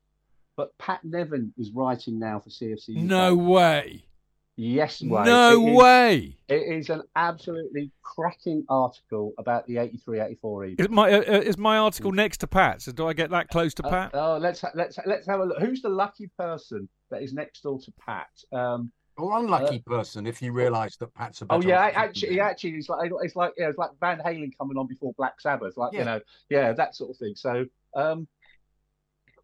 But 0.58 0.76
Pat 0.76 1.04
Nevin 1.04 1.52
is 1.56 1.70
writing 1.70 2.18
now 2.18 2.40
for 2.40 2.50
CFC. 2.50 2.96
UK. 2.96 3.02
No 3.04 3.36
way. 3.36 4.02
Yes, 4.56 5.00
Wayne. 5.00 5.24
No 5.24 5.52
It 5.52 5.70
is- 5.70 5.76
way. 5.78 6.36
It 6.48 6.54
is 6.78 6.90
an 6.90 7.02
absolutely 7.14 7.92
cracking 8.02 8.64
article 8.68 9.32
about 9.38 9.68
the 9.68 9.76
83-84 9.76 10.66
Eagles. 10.70 10.86
Is 10.88 10.90
my 10.90 11.12
uh, 11.12 11.18
uh, 11.20 11.40
is 11.42 11.56
my 11.56 11.78
article 11.78 12.10
next 12.10 12.38
to 12.38 12.48
Pat's? 12.48 12.86
Do 12.86 13.06
I 13.06 13.12
get 13.12 13.30
that 13.30 13.46
close 13.50 13.72
to 13.74 13.86
Uh, 13.86 13.90
Pat? 13.90 14.10
oh, 14.14 14.36
let's 14.38 14.60
ha- 14.62 14.72
let's 14.74 14.98
let's 15.06 15.28
have 15.28 15.38
a 15.38 15.44
look. 15.44 15.58
Who's 15.60 15.80
the 15.80 15.88
lucky 15.90 16.26
person 16.36 16.88
that 17.10 17.22
is 17.22 17.32
next 17.32 17.62
door 17.62 17.78
to 17.78 17.92
Pat? 18.04 18.26
Um, 18.52 18.90
Or 19.16 19.38
unlucky 19.38 19.78
person 19.78 20.26
if 20.26 20.42
you 20.42 20.50
realise 20.52 20.96
that 20.96 21.14
Pat's 21.14 21.40
a 21.42 21.46
oh 21.50 21.62
yeah, 21.62 21.86
option 21.86 22.00
actually, 22.02 22.36
than 22.36 22.46
actually, 22.46 22.70
it's 22.78 22.88
like 22.88 23.12
it's 23.22 23.36
like 23.36 23.52
yeah, 23.56 23.68
it's 23.68 23.78
like 23.78 23.90
Van 24.00 24.18
Halen 24.18 24.50
coming 24.58 24.76
on 24.76 24.88
before 24.88 25.12
Black 25.16 25.40
Sabbath, 25.40 25.76
like 25.76 25.92
Yeah. 25.92 25.98
you 26.00 26.04
know, 26.04 26.20
yeah, 26.50 26.72
that 26.72 26.96
sort 26.96 27.10
of 27.10 27.16
thing. 27.16 27.34
So, 27.36 27.64
um, 27.94 28.26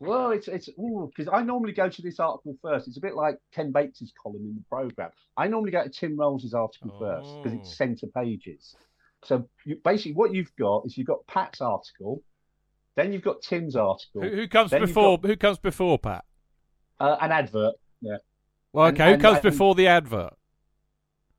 well, 0.07 0.31
it's 0.31 0.49
it's 0.49 0.67
because 0.69 1.29
I 1.33 1.43
normally 1.43 1.73
go 1.73 1.89
to 1.89 2.03
this 2.03 2.19
article 2.21 2.57
first. 2.63 2.89
It's 2.89 2.97
a 2.97 3.01
bit 3.01 3.15
like 3.15 3.39
Ken 3.53 3.73
Bates's 3.73 4.13
column 4.23 4.43
in 4.45 4.55
the 4.57 4.65
program. 4.69 5.11
I 5.37 5.49
normally 5.49 5.71
go 5.73 5.83
to 5.85 5.89
Tim 5.91 6.17
Rolls' 6.17 6.55
article 6.55 6.97
first 6.99 7.29
because 7.43 7.57
Oh. 7.57 7.61
it's 7.61 7.77
centre 7.77 8.07
pages. 8.09 8.77
So 9.25 9.49
you, 9.65 9.77
basically, 9.85 10.13
what 10.15 10.35
you've 10.35 10.55
got 10.57 10.85
is 10.87 10.97
you've 10.99 11.07
got 11.07 11.27
Pat's 11.27 11.61
article, 11.61 12.23
then 12.97 13.13
you've 13.13 13.23
got 13.23 13.41
Tim's 13.43 13.75
article, 13.77 14.23
Who, 14.23 14.29
who 14.29 14.49
comes 14.49 14.71
before? 14.71 15.19
Who 15.19 15.37
comes 15.37 15.59
before 15.59 15.99
Pat? 15.99 16.25
uh, 17.01 17.17
an 17.21 17.33
advert. 17.33 17.75
Yeah, 18.01 18.19
Well, 18.73 18.87
okay. 18.89 19.13
and- 19.13 19.17
who 19.17 19.27
comes 19.29 19.37
and- 19.37 19.43
before 19.51 19.75
the 19.75 19.87
advert? 19.89 20.35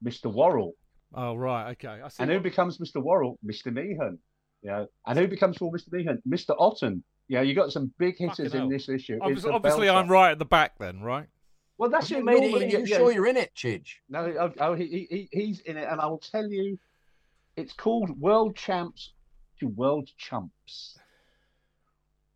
Mr. 0.03 0.31
Worrall. 0.33 0.73
Oh, 1.13 1.35
right. 1.35 1.71
Okay. 1.71 2.01
I 2.03 2.07
see. 2.09 2.21
And 2.23 2.29
who 2.29 2.37
what- 2.37 2.43
becomes 2.43 2.77
Mr. 2.79 3.01
Worrall? 3.01 3.39
Mr. 3.45 3.71
Meehan. 3.73 4.19
Yeah. 4.61 4.85
And 5.05 5.17
who 5.17 5.27
becomes 5.27 5.57
for 5.57 5.71
Mr. 5.71 5.91
Meehan? 5.93 6.21
Mr. 6.27 6.55
Otten. 6.59 7.03
Yeah, 7.27 7.41
you 7.41 7.55
got 7.55 7.71
some 7.71 7.91
big 7.97 8.17
hitters 8.17 8.37
Fucking 8.37 8.51
in 8.53 8.57
hell. 8.59 8.69
this 8.69 8.87
issue. 8.89 9.17
Obviously, 9.21 9.51
obviously. 9.51 9.89
I'm 9.89 10.07
right 10.07 10.31
at 10.31 10.39
the 10.39 10.45
back 10.45 10.77
then, 10.79 11.01
right? 11.01 11.27
Well, 11.77 11.89
that's 11.89 12.09
Have 12.09 12.19
you 12.19 12.23
made 12.23 12.41
normally, 12.41 12.65
it. 12.67 12.71
you 12.73 12.85
yeah, 12.85 12.97
sure 12.97 13.11
you're 13.11 13.27
in 13.27 13.35
it, 13.37 13.53
Chidge? 13.55 13.95
No, 14.09 14.19
oh, 14.39 14.53
oh, 14.59 14.73
he, 14.75 14.85
he, 14.87 15.07
he- 15.09 15.29
he's 15.45 15.59
in 15.61 15.75
it, 15.77 15.87
and 15.89 15.99
I 15.99 16.05
will 16.05 16.19
tell 16.19 16.47
you, 16.49 16.77
it's 17.57 17.73
called 17.73 18.17
World 18.19 18.55
Champs 18.55 19.11
to 19.59 19.67
World 19.67 20.09
Chumps. 20.17 20.97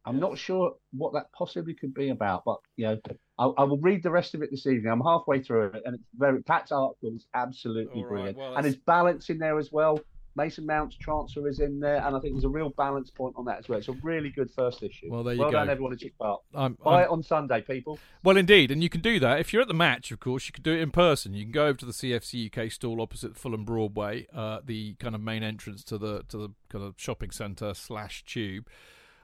I'm 0.06 0.20
not 0.20 0.38
sure 0.38 0.76
what 0.92 1.14
that 1.14 1.32
possibly 1.34 1.74
could 1.74 1.94
be 1.94 2.10
about, 2.10 2.44
but 2.46 2.58
you 2.76 2.86
know, 2.88 3.00
I, 3.38 3.46
I 3.46 3.64
will 3.64 3.78
read 3.78 4.02
the 4.02 4.10
rest 4.12 4.34
of 4.34 4.42
it 4.42 4.50
this 4.50 4.66
evening. 4.66 4.92
I'm 4.92 5.02
halfway 5.02 5.42
through 5.42 5.68
it, 5.68 5.84
and 5.86 5.96
it's 5.96 6.04
very 6.18 6.42
Pat's 6.42 6.72
article 6.72 7.12
is 7.16 7.28
absolutely 7.34 8.02
All 8.02 8.08
right, 8.08 8.10
brilliant, 8.10 8.38
well, 8.38 8.48
and 8.48 8.56
that's- 8.58 8.74
there's 8.74 8.84
balance 8.86 9.30
in 9.30 9.38
there 9.38 9.58
as 9.60 9.72
well. 9.72 10.00
Mason 10.36 10.66
Mount's 10.66 10.96
transfer 10.96 11.48
is 11.48 11.60
in 11.60 11.80
there, 11.80 12.06
and 12.06 12.16
I 12.16 12.20
think 12.20 12.34
there's 12.34 12.44
a 12.46 12.50
real 12.50 12.70
balance 12.70 13.10
point 13.10 13.36
on 13.38 13.46
that 13.46 13.60
as 13.60 13.70
well. 13.70 13.80
It's 13.80 13.88
a 13.88 13.94
really 14.04 14.30
good 14.30 14.50
first 14.52 14.84
issue. 14.84 15.08
Well, 15.10 15.24
there 15.24 15.34
you 15.34 15.42
well 15.42 15.52
go. 15.52 15.58
done, 15.58 15.70
everyone 15.70 15.92
who 15.92 15.98
took 15.98 16.18
part. 16.18 16.42
I'm, 16.54 16.78
Buy 16.84 17.00
I'm- 17.00 17.04
it 17.04 17.10
on 17.10 17.24
Sunday, 17.24 17.62
people. 17.62 18.00
Well, 18.24 18.38
indeed, 18.38 18.72
and 18.72 18.84
you 18.84 18.90
can 18.90 19.02
do 19.02 19.20
that 19.20 19.40
if 19.40 19.52
you're 19.52 19.62
at 19.62 19.68
the 19.68 19.74
match. 19.74 20.12
Of 20.12 20.20
course, 20.20 20.48
you 20.48 20.54
can 20.54 20.64
do 20.64 20.74
it 20.74 20.82
in 20.82 20.92
person. 20.92 21.34
You 21.34 21.44
can 21.44 21.52
go 21.52 21.66
over 21.66 21.78
to 21.80 21.86
the 21.86 21.94
CFC 21.94 22.46
UK 22.48 22.72
stall 22.72 23.02
opposite 23.02 23.36
Fulham 23.36 23.66
Broadway, 23.66 24.28
uh, 24.34 24.60
the 24.66 24.94
kind 24.96 25.16
of 25.16 25.22
main 25.22 25.44
entrance 25.44 25.84
to 25.86 25.98
the 25.98 26.24
to 26.30 26.38
the 26.38 26.50
kind 26.70 26.86
of 26.86 26.96
shopping 26.98 27.32
centre 27.32 27.74
slash 27.74 28.24
tube. 28.24 28.68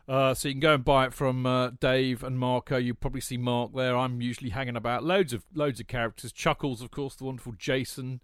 Uh, 0.07 0.33
so 0.35 0.47
you 0.47 0.53
can 0.53 0.61
go 0.61 0.75
and 0.75 0.85
buy 0.85 1.05
it 1.05 1.13
from 1.13 1.45
uh, 1.45 1.71
Dave 1.79 2.23
and 2.23 2.37
Marco. 2.37 2.77
You 2.77 2.93
probably 2.93 3.21
see 3.21 3.37
Mark 3.37 3.73
there. 3.73 3.97
I'm 3.97 4.21
usually 4.21 4.51
hanging 4.51 4.75
about. 4.75 5.03
Loads 5.03 5.33
of 5.33 5.43
loads 5.53 5.79
of 5.79 5.87
characters. 5.87 6.31
Chuckles, 6.31 6.81
of 6.81 6.91
course, 6.91 7.15
the 7.15 7.23
wonderful 7.23 7.53
Jason. 7.57 8.21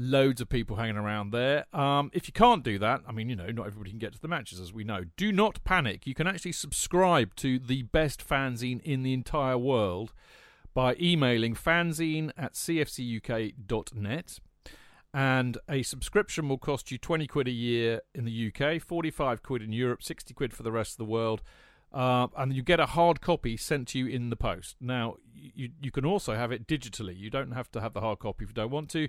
Loads 0.00 0.40
of 0.40 0.48
people 0.48 0.76
hanging 0.76 0.96
around 0.96 1.32
there. 1.32 1.64
Um, 1.76 2.12
if 2.14 2.28
you 2.28 2.32
can't 2.32 2.62
do 2.62 2.78
that, 2.78 3.00
I 3.06 3.10
mean, 3.10 3.28
you 3.28 3.34
know, 3.34 3.50
not 3.50 3.66
everybody 3.66 3.90
can 3.90 3.98
get 3.98 4.12
to 4.12 4.20
the 4.20 4.28
matches, 4.28 4.60
as 4.60 4.72
we 4.72 4.84
know. 4.84 5.06
Do 5.16 5.32
not 5.32 5.64
panic. 5.64 6.06
You 6.06 6.14
can 6.14 6.28
actually 6.28 6.52
subscribe 6.52 7.34
to 7.36 7.58
the 7.58 7.82
best 7.82 8.26
fanzine 8.26 8.80
in 8.82 9.02
the 9.02 9.12
entire 9.12 9.58
world 9.58 10.12
by 10.72 10.94
emailing 11.00 11.56
fanzine 11.56 12.30
at 12.38 12.52
cfcuk.net. 12.52 14.38
And 15.12 15.58
a 15.68 15.82
subscription 15.82 16.48
will 16.48 16.58
cost 16.58 16.92
you 16.92 16.98
20 16.98 17.26
quid 17.26 17.48
a 17.48 17.50
year 17.50 18.02
in 18.14 18.24
the 18.24 18.52
UK, 18.54 18.80
45 18.80 19.42
quid 19.42 19.62
in 19.62 19.72
Europe, 19.72 20.04
60 20.04 20.32
quid 20.34 20.54
for 20.54 20.62
the 20.62 20.70
rest 20.70 20.92
of 20.92 20.98
the 20.98 21.10
world. 21.10 21.42
Uh, 21.92 22.26
and 22.36 22.52
you 22.52 22.62
get 22.62 22.78
a 22.78 22.86
hard 22.86 23.20
copy 23.20 23.56
sent 23.56 23.88
to 23.88 23.98
you 23.98 24.06
in 24.06 24.28
the 24.28 24.36
post. 24.36 24.76
Now, 24.80 25.16
you, 25.34 25.70
you 25.80 25.90
can 25.90 26.04
also 26.04 26.34
have 26.34 26.52
it 26.52 26.66
digitally. 26.66 27.18
You 27.18 27.30
don't 27.30 27.52
have 27.52 27.70
to 27.72 27.80
have 27.80 27.94
the 27.94 28.00
hard 28.00 28.18
copy 28.18 28.44
if 28.44 28.50
you 28.50 28.54
don't 28.54 28.70
want 28.70 28.90
to. 28.90 29.08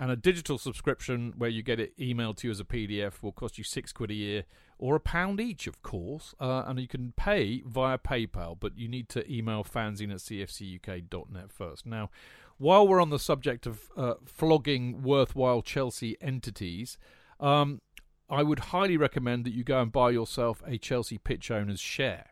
And 0.00 0.10
a 0.10 0.16
digital 0.16 0.56
subscription 0.56 1.34
where 1.36 1.50
you 1.50 1.62
get 1.62 1.78
it 1.78 1.94
emailed 1.98 2.38
to 2.38 2.46
you 2.46 2.52
as 2.52 2.58
a 2.58 2.64
PDF 2.64 3.22
will 3.22 3.32
cost 3.32 3.58
you 3.58 3.64
six 3.64 3.92
quid 3.92 4.10
a 4.10 4.14
year 4.14 4.44
or 4.78 4.96
a 4.96 5.00
pound 5.00 5.40
each, 5.40 5.66
of 5.66 5.82
course. 5.82 6.34
Uh, 6.40 6.62
and 6.66 6.80
you 6.80 6.88
can 6.88 7.12
pay 7.18 7.62
via 7.66 7.98
PayPal, 7.98 8.56
but 8.58 8.78
you 8.78 8.88
need 8.88 9.10
to 9.10 9.30
email 9.30 9.62
fanzine 9.62 10.10
at 10.10 10.20
cfcuk.net 10.20 11.52
first. 11.52 11.84
Now, 11.84 12.08
while 12.56 12.88
we're 12.88 13.02
on 13.02 13.10
the 13.10 13.18
subject 13.18 13.66
of 13.66 13.90
uh, 13.94 14.14
flogging 14.24 15.02
worthwhile 15.02 15.60
Chelsea 15.60 16.16
entities, 16.22 16.96
um, 17.38 17.82
I 18.30 18.42
would 18.42 18.60
highly 18.60 18.96
recommend 18.96 19.44
that 19.44 19.52
you 19.52 19.64
go 19.64 19.82
and 19.82 19.92
buy 19.92 20.12
yourself 20.12 20.62
a 20.66 20.78
Chelsea 20.78 21.18
pitch 21.18 21.50
owner's 21.50 21.80
share. 21.80 22.30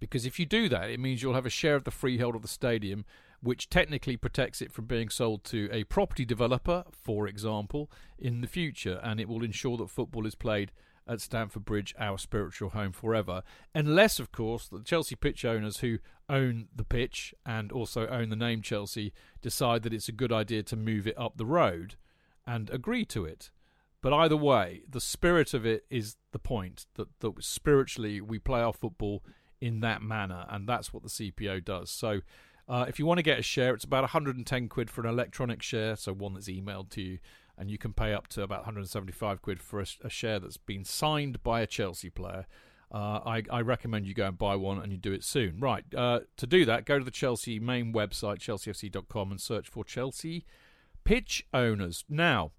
Because 0.00 0.26
if 0.26 0.40
you 0.40 0.46
do 0.46 0.68
that, 0.68 0.90
it 0.90 0.98
means 0.98 1.22
you'll 1.22 1.34
have 1.34 1.46
a 1.46 1.50
share 1.50 1.76
of 1.76 1.84
the 1.84 1.92
freehold 1.92 2.34
of 2.34 2.42
the 2.42 2.48
stadium, 2.48 3.04
which 3.44 3.68
technically 3.68 4.16
protects 4.16 4.62
it 4.62 4.72
from 4.72 4.86
being 4.86 5.10
sold 5.10 5.44
to 5.44 5.68
a 5.70 5.84
property 5.84 6.24
developer, 6.24 6.84
for 6.90 7.28
example, 7.28 7.90
in 8.18 8.40
the 8.40 8.46
future, 8.46 8.98
and 9.02 9.20
it 9.20 9.28
will 9.28 9.44
ensure 9.44 9.76
that 9.76 9.90
football 9.90 10.26
is 10.26 10.34
played 10.34 10.72
at 11.06 11.20
Stamford 11.20 11.66
Bridge, 11.66 11.94
our 11.98 12.16
spiritual 12.16 12.70
home 12.70 12.92
forever. 12.92 13.42
Unless, 13.74 14.18
of 14.18 14.32
course, 14.32 14.66
the 14.66 14.82
Chelsea 14.82 15.14
pitch 15.14 15.44
owners 15.44 15.78
who 15.78 15.98
own 16.28 16.68
the 16.74 16.84
pitch 16.84 17.34
and 17.44 17.70
also 17.70 18.06
own 18.06 18.30
the 18.30 18.36
name 18.36 18.62
Chelsea 18.62 19.12
decide 19.42 19.82
that 19.82 19.92
it's 19.92 20.08
a 20.08 20.12
good 20.12 20.32
idea 20.32 20.62
to 20.62 20.76
move 20.76 21.06
it 21.06 21.18
up 21.18 21.36
the 21.36 21.44
road 21.44 21.96
and 22.46 22.70
agree 22.70 23.04
to 23.04 23.26
it. 23.26 23.50
But 24.00 24.14
either 24.14 24.36
way, 24.36 24.82
the 24.88 25.00
spirit 25.00 25.52
of 25.52 25.66
it 25.66 25.84
is 25.90 26.16
the 26.32 26.38
point 26.38 26.86
that, 26.94 27.08
that 27.20 27.44
spiritually 27.44 28.20
we 28.20 28.38
play 28.38 28.60
our 28.60 28.72
football 28.72 29.22
in 29.60 29.80
that 29.80 30.02
manner, 30.02 30.46
and 30.48 30.68
that's 30.68 30.92
what 30.92 31.02
the 31.02 31.08
CPO 31.08 31.64
does. 31.64 31.90
So, 31.90 32.20
uh, 32.68 32.86
if 32.88 32.98
you 32.98 33.06
want 33.06 33.18
to 33.18 33.22
get 33.22 33.38
a 33.38 33.42
share, 33.42 33.74
it's 33.74 33.84
about 33.84 34.02
110 34.02 34.68
quid 34.68 34.90
for 34.90 35.02
an 35.02 35.08
electronic 35.08 35.62
share, 35.62 35.96
so 35.96 36.12
one 36.12 36.34
that's 36.34 36.48
emailed 36.48 36.90
to 36.90 37.02
you, 37.02 37.18
and 37.58 37.70
you 37.70 37.78
can 37.78 37.92
pay 37.92 38.12
up 38.12 38.28
to 38.28 38.42
about 38.42 38.60
175 38.60 39.42
quid 39.42 39.60
for 39.60 39.80
a, 39.80 39.86
a 40.02 40.10
share 40.10 40.38
that's 40.38 40.56
been 40.56 40.84
signed 40.84 41.42
by 41.42 41.60
a 41.60 41.66
Chelsea 41.66 42.10
player. 42.10 42.46
Uh, 42.92 43.20
I, 43.26 43.42
I 43.50 43.60
recommend 43.60 44.06
you 44.06 44.14
go 44.14 44.26
and 44.26 44.38
buy 44.38 44.54
one 44.54 44.78
and 44.78 44.92
you 44.92 44.98
do 44.98 45.12
it 45.12 45.24
soon. 45.24 45.58
Right, 45.58 45.84
uh, 45.96 46.20
to 46.36 46.46
do 46.46 46.64
that, 46.64 46.84
go 46.84 46.98
to 46.98 47.04
the 47.04 47.10
Chelsea 47.10 47.58
main 47.58 47.92
website, 47.92 48.38
chelseafc.com, 48.38 49.30
and 49.30 49.40
search 49.40 49.68
for 49.68 49.84
Chelsea 49.84 50.44
pitch 51.04 51.46
owners. 51.52 52.04
Now, 52.08 52.52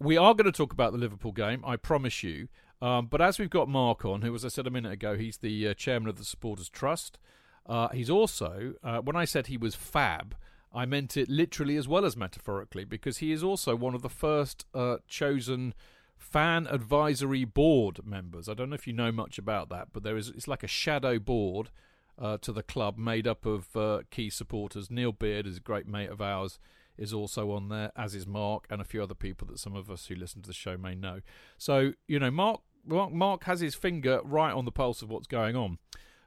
we 0.00 0.16
are 0.16 0.34
going 0.34 0.50
to 0.50 0.52
talk 0.52 0.72
about 0.72 0.92
the 0.92 0.98
Liverpool 0.98 1.32
game, 1.32 1.62
I 1.64 1.76
promise 1.76 2.22
you. 2.22 2.48
Um, 2.80 3.06
but 3.06 3.20
as 3.20 3.38
we've 3.38 3.50
got 3.50 3.68
Mark 3.68 4.04
on, 4.04 4.22
who, 4.22 4.34
as 4.34 4.44
I 4.44 4.48
said 4.48 4.66
a 4.66 4.70
minute 4.70 4.92
ago, 4.92 5.16
he's 5.16 5.38
the 5.38 5.68
uh, 5.68 5.74
chairman 5.74 6.08
of 6.08 6.16
the 6.16 6.24
Supporters 6.24 6.68
Trust. 6.68 7.18
Uh, 7.66 7.88
he's 7.88 8.10
also, 8.10 8.74
uh, 8.82 8.98
when 8.98 9.16
I 9.16 9.24
said 9.24 9.46
he 9.46 9.56
was 9.56 9.74
fab, 9.74 10.34
I 10.74 10.86
meant 10.86 11.16
it 11.16 11.28
literally 11.28 11.76
as 11.76 11.86
well 11.86 12.04
as 12.04 12.16
metaphorically, 12.16 12.84
because 12.84 13.18
he 13.18 13.32
is 13.32 13.42
also 13.42 13.76
one 13.76 13.94
of 13.94 14.02
the 14.02 14.08
first 14.08 14.66
uh, 14.74 14.98
chosen 15.06 15.74
fan 16.16 16.66
advisory 16.68 17.44
board 17.44 18.06
members. 18.06 18.48
I 18.48 18.54
don't 18.54 18.70
know 18.70 18.74
if 18.74 18.86
you 18.86 18.92
know 18.92 19.12
much 19.12 19.38
about 19.38 19.68
that, 19.68 19.88
but 19.92 20.02
there 20.02 20.16
is 20.16 20.28
it's 20.28 20.48
like 20.48 20.62
a 20.62 20.68
shadow 20.68 21.18
board 21.18 21.70
uh, 22.18 22.38
to 22.38 22.52
the 22.52 22.62
club 22.62 22.96
made 22.96 23.26
up 23.26 23.44
of 23.44 23.76
uh, 23.76 24.00
key 24.10 24.30
supporters. 24.30 24.90
Neil 24.90 25.12
Beard 25.12 25.46
is 25.46 25.58
a 25.58 25.60
great 25.60 25.86
mate 25.86 26.10
of 26.10 26.22
ours 26.22 26.58
is 26.98 27.12
also 27.12 27.50
on 27.50 27.68
there, 27.68 27.90
as 27.96 28.14
is 28.14 28.26
Mark 28.26 28.66
and 28.70 28.80
a 28.80 28.84
few 28.84 29.02
other 29.02 29.14
people 29.14 29.46
that 29.48 29.58
some 29.58 29.74
of 29.74 29.90
us 29.90 30.06
who 30.06 30.14
listen 30.14 30.42
to 30.42 30.46
the 30.46 30.54
show 30.54 30.76
may 30.76 30.94
know. 30.94 31.20
So, 31.58 31.92
you 32.06 32.18
know, 32.18 32.30
Mark 32.30 32.60
Mark, 32.84 33.12
Mark 33.12 33.44
has 33.44 33.60
his 33.60 33.74
finger 33.74 34.20
right 34.24 34.52
on 34.52 34.64
the 34.64 34.72
pulse 34.72 35.02
of 35.02 35.10
what's 35.10 35.26
going 35.26 35.56
on. 35.56 35.78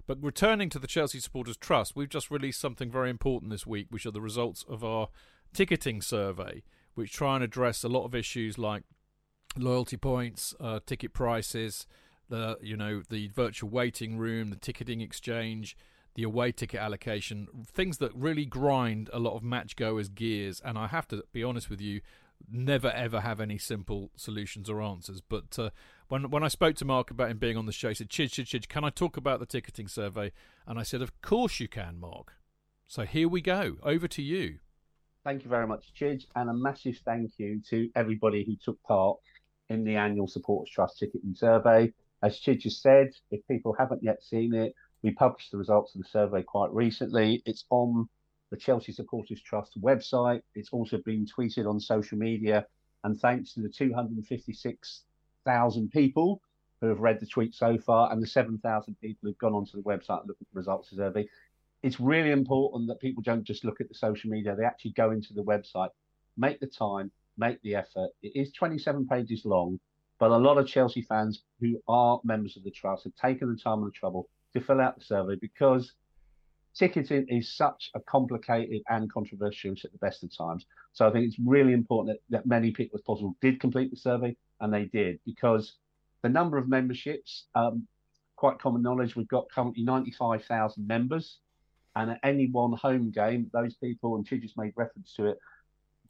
But 0.07 0.23
returning 0.23 0.69
to 0.69 0.79
the 0.79 0.87
Chelsea 0.87 1.19
Supporters 1.19 1.57
Trust, 1.57 1.95
we've 1.95 2.09
just 2.09 2.29
released 2.29 2.59
something 2.59 2.91
very 2.91 3.09
important 3.09 3.51
this 3.51 3.65
week, 3.65 3.87
which 3.89 4.05
are 4.05 4.11
the 4.11 4.21
results 4.21 4.63
of 4.69 4.83
our 4.83 5.09
ticketing 5.53 6.01
survey, 6.01 6.63
which 6.93 7.11
try 7.11 7.35
and 7.35 7.43
address 7.43 7.83
a 7.83 7.89
lot 7.89 8.05
of 8.05 8.13
issues 8.13 8.57
like 8.57 8.83
loyalty 9.57 9.97
points, 9.97 10.53
uh, 10.59 10.79
ticket 10.85 11.13
prices, 11.13 11.87
the 12.29 12.57
you 12.61 12.75
know 12.75 13.01
the 13.09 13.27
virtual 13.29 13.69
waiting 13.69 14.17
room, 14.17 14.49
the 14.49 14.55
ticketing 14.55 15.01
exchange, 15.01 15.75
the 16.15 16.23
away 16.23 16.51
ticket 16.51 16.79
allocation, 16.79 17.47
things 17.65 17.97
that 17.97 18.13
really 18.15 18.45
grind 18.45 19.09
a 19.11 19.19
lot 19.19 19.35
of 19.35 19.43
match 19.43 19.75
goers' 19.75 20.09
gears. 20.09 20.61
And 20.63 20.77
I 20.77 20.87
have 20.87 21.07
to 21.09 21.23
be 21.31 21.43
honest 21.43 21.69
with 21.69 21.81
you, 21.81 22.01
never 22.49 22.89
ever 22.91 23.21
have 23.21 23.39
any 23.39 23.57
simple 23.57 24.11
solutions 24.15 24.69
or 24.69 24.81
answers. 24.81 25.21
But 25.21 25.57
uh, 25.57 25.69
when 26.07 26.29
when 26.29 26.43
I 26.43 26.47
spoke 26.47 26.75
to 26.77 26.85
Mark 26.85 27.11
about 27.11 27.31
him 27.31 27.37
being 27.37 27.57
on 27.57 27.65
the 27.65 27.71
show, 27.71 27.89
he 27.89 27.95
said, 27.95 28.09
"Chidge, 28.09 28.31
Chidge, 28.31 28.49
Chidge, 28.49 28.67
can 28.67 28.83
I 28.83 28.89
talk 28.89 29.17
about 29.17 29.39
the 29.39 29.45
ticketing 29.45 29.87
survey?" 29.87 30.31
And 30.67 30.79
I 30.79 30.83
said, 30.83 31.01
"Of 31.01 31.21
course 31.21 31.59
you 31.59 31.67
can, 31.67 31.99
Mark." 31.99 32.33
So 32.87 33.03
here 33.03 33.27
we 33.27 33.41
go. 33.41 33.77
Over 33.83 34.07
to 34.07 34.21
you. 34.21 34.59
Thank 35.23 35.43
you 35.43 35.49
very 35.49 35.65
much, 35.65 35.91
Chidge, 35.99 36.25
and 36.35 36.49
a 36.49 36.53
massive 36.53 36.99
thank 37.03 37.31
you 37.37 37.59
to 37.69 37.89
everybody 37.95 38.43
who 38.45 38.55
took 38.63 38.81
part 38.83 39.17
in 39.69 39.83
the 39.83 39.95
annual 39.95 40.27
Supporters 40.27 40.71
Trust 40.71 40.99
ticketing 40.99 41.33
survey. 41.35 41.91
As 42.21 42.39
Chidge 42.39 42.63
has 42.63 42.79
said, 42.79 43.09
if 43.31 43.41
people 43.47 43.75
haven't 43.77 44.03
yet 44.03 44.23
seen 44.23 44.53
it, 44.53 44.75
we 45.01 45.11
published 45.11 45.51
the 45.51 45.57
results 45.57 45.95
of 45.95 46.01
the 46.01 46.07
survey 46.07 46.43
quite 46.43 46.71
recently. 46.71 47.41
It's 47.45 47.65
on 47.71 48.07
the 48.55 48.61
Chelsea 48.61 48.93
Supporters 48.93 49.41
Trust 49.41 49.81
website. 49.81 50.41
It's 50.55 50.71
also 50.71 50.99
been 50.99 51.25
tweeted 51.25 51.69
on 51.69 51.77
social 51.77 52.17
media. 52.17 52.65
And 53.03 53.19
thanks 53.19 53.53
to 53.53 53.59
the 53.59 53.67
256,000 53.67 55.91
people 55.91 56.41
who 56.79 56.87
have 56.87 57.01
read 57.01 57.19
the 57.19 57.25
tweet 57.25 57.53
so 57.53 57.77
far 57.77 58.13
and 58.13 58.23
the 58.23 58.27
7,000 58.27 58.95
people 59.01 59.27
who've 59.27 59.37
gone 59.37 59.53
onto 59.53 59.75
the 59.75 59.83
website 59.83 60.21
and 60.21 60.29
looked 60.29 60.41
at 60.41 60.47
the 60.53 60.57
results 60.57 60.89
of 60.91 60.97
the 60.97 61.03
survey, 61.03 61.27
it's 61.83 61.99
really 61.99 62.31
important 62.31 62.87
that 62.87 63.01
people 63.01 63.21
don't 63.21 63.43
just 63.43 63.65
look 63.65 63.81
at 63.81 63.89
the 63.89 63.93
social 63.93 64.29
media, 64.29 64.55
they 64.55 64.63
actually 64.63 64.91
go 64.91 65.11
into 65.11 65.33
the 65.33 65.43
website, 65.43 65.89
make 66.37 66.61
the 66.61 66.67
time, 66.67 67.11
make 67.37 67.61
the 67.61 67.75
effort. 67.75 68.11
It 68.23 68.31
is 68.35 68.53
27 68.53 69.05
pages 69.05 69.43
long, 69.43 69.81
but 70.17 70.31
a 70.31 70.37
lot 70.37 70.57
of 70.57 70.65
Chelsea 70.65 71.01
fans 71.01 71.43
who 71.59 71.77
are 71.89 72.21
members 72.23 72.55
of 72.55 72.63
the 72.63 72.71
trust 72.71 73.03
have 73.03 73.15
taken 73.15 73.51
the 73.51 73.57
time 73.57 73.79
and 73.79 73.87
the 73.87 73.91
trouble 73.91 74.29
to 74.53 74.61
fill 74.61 74.79
out 74.79 74.97
the 74.97 75.03
survey 75.03 75.35
because 75.35 75.91
ticketing 76.77 77.25
is 77.29 77.55
such 77.55 77.89
a 77.95 77.99
complicated 78.01 78.81
and 78.89 79.11
controversial 79.11 79.73
at 79.83 79.91
the 79.91 79.97
best 79.99 80.23
of 80.23 80.35
times. 80.35 80.65
So 80.93 81.07
I 81.07 81.11
think 81.11 81.25
it's 81.25 81.39
really 81.43 81.73
important 81.73 82.17
that, 82.29 82.37
that 82.37 82.45
many 82.45 82.71
people 82.71 82.97
as 82.97 83.03
possible 83.03 83.35
did 83.41 83.59
complete 83.59 83.91
the 83.91 83.97
survey, 83.97 84.35
and 84.59 84.73
they 84.73 84.85
did 84.85 85.19
because 85.25 85.75
the 86.21 86.29
number 86.29 86.57
of 86.57 86.67
memberships, 86.67 87.45
um, 87.55 87.87
quite 88.35 88.59
common 88.59 88.81
knowledge, 88.81 89.15
we've 89.15 89.27
got 89.27 89.49
currently 89.51 89.83
95,000 89.83 90.85
members. 90.87 91.39
And 91.95 92.11
at 92.11 92.19
any 92.23 92.49
one 92.49 92.73
home 92.73 93.09
game, 93.11 93.49
those 93.53 93.75
people, 93.75 94.17
and 94.17 94.27
she 94.27 94.37
just 94.37 94.57
made 94.57 94.73
reference 94.75 95.13
to 95.15 95.27
it, 95.27 95.39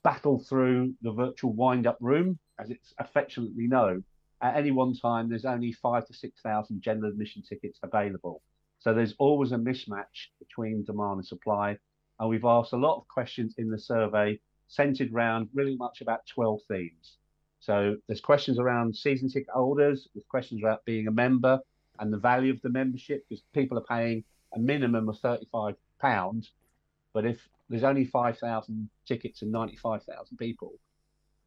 battle 0.03 0.39
through 0.39 0.93
the 1.01 1.11
virtual 1.11 1.53
wind 1.53 1.85
up 1.85 1.97
room, 2.01 2.39
as 2.59 2.71
it's 2.71 2.93
affectionately 2.97 3.67
known. 3.67 4.03
At 4.41 4.55
any 4.55 4.71
one 4.71 4.95
time, 4.95 5.29
there's 5.29 5.45
only 5.45 5.73
five 5.73 6.07
to 6.07 6.13
6,000 6.13 6.81
general 6.81 7.11
admission 7.11 7.43
tickets 7.43 7.79
available. 7.83 8.41
So 8.85 8.93
there's 8.93 9.15
always 9.17 9.51
a 9.51 9.55
mismatch 9.55 10.29
between 10.37 10.83
demand 10.83 11.17
and 11.17 11.25
supply. 11.25 11.75
And 12.19 12.29
we've 12.29 12.45
asked 12.45 12.71
a 12.71 12.77
lot 12.77 12.97
of 12.97 13.07
questions 13.07 13.55
in 13.57 13.71
the 13.71 13.79
survey 13.79 14.39
centered 14.67 15.11
around 15.11 15.49
really 15.55 15.75
much 15.75 16.01
about 16.01 16.27
12 16.27 16.59
themes. 16.67 17.17
So 17.61 17.95
there's 18.05 18.21
questions 18.21 18.59
around 18.59 18.95
season 18.95 19.27
ticket 19.27 19.49
holders, 19.51 20.07
there's 20.13 20.27
questions 20.29 20.61
about 20.61 20.85
being 20.85 21.07
a 21.07 21.11
member 21.11 21.59
and 21.97 22.13
the 22.13 22.19
value 22.19 22.53
of 22.53 22.61
the 22.61 22.69
membership 22.69 23.25
because 23.27 23.41
people 23.55 23.75
are 23.79 23.85
paying 23.89 24.23
a 24.53 24.59
minimum 24.59 25.09
of 25.09 25.17
£35. 25.17 25.75
But 27.11 27.25
if 27.25 27.39
there's 27.69 27.83
only 27.83 28.05
5,000 28.05 28.87
tickets 29.07 29.41
and 29.41 29.51
95,000 29.51 30.37
people, 30.37 30.73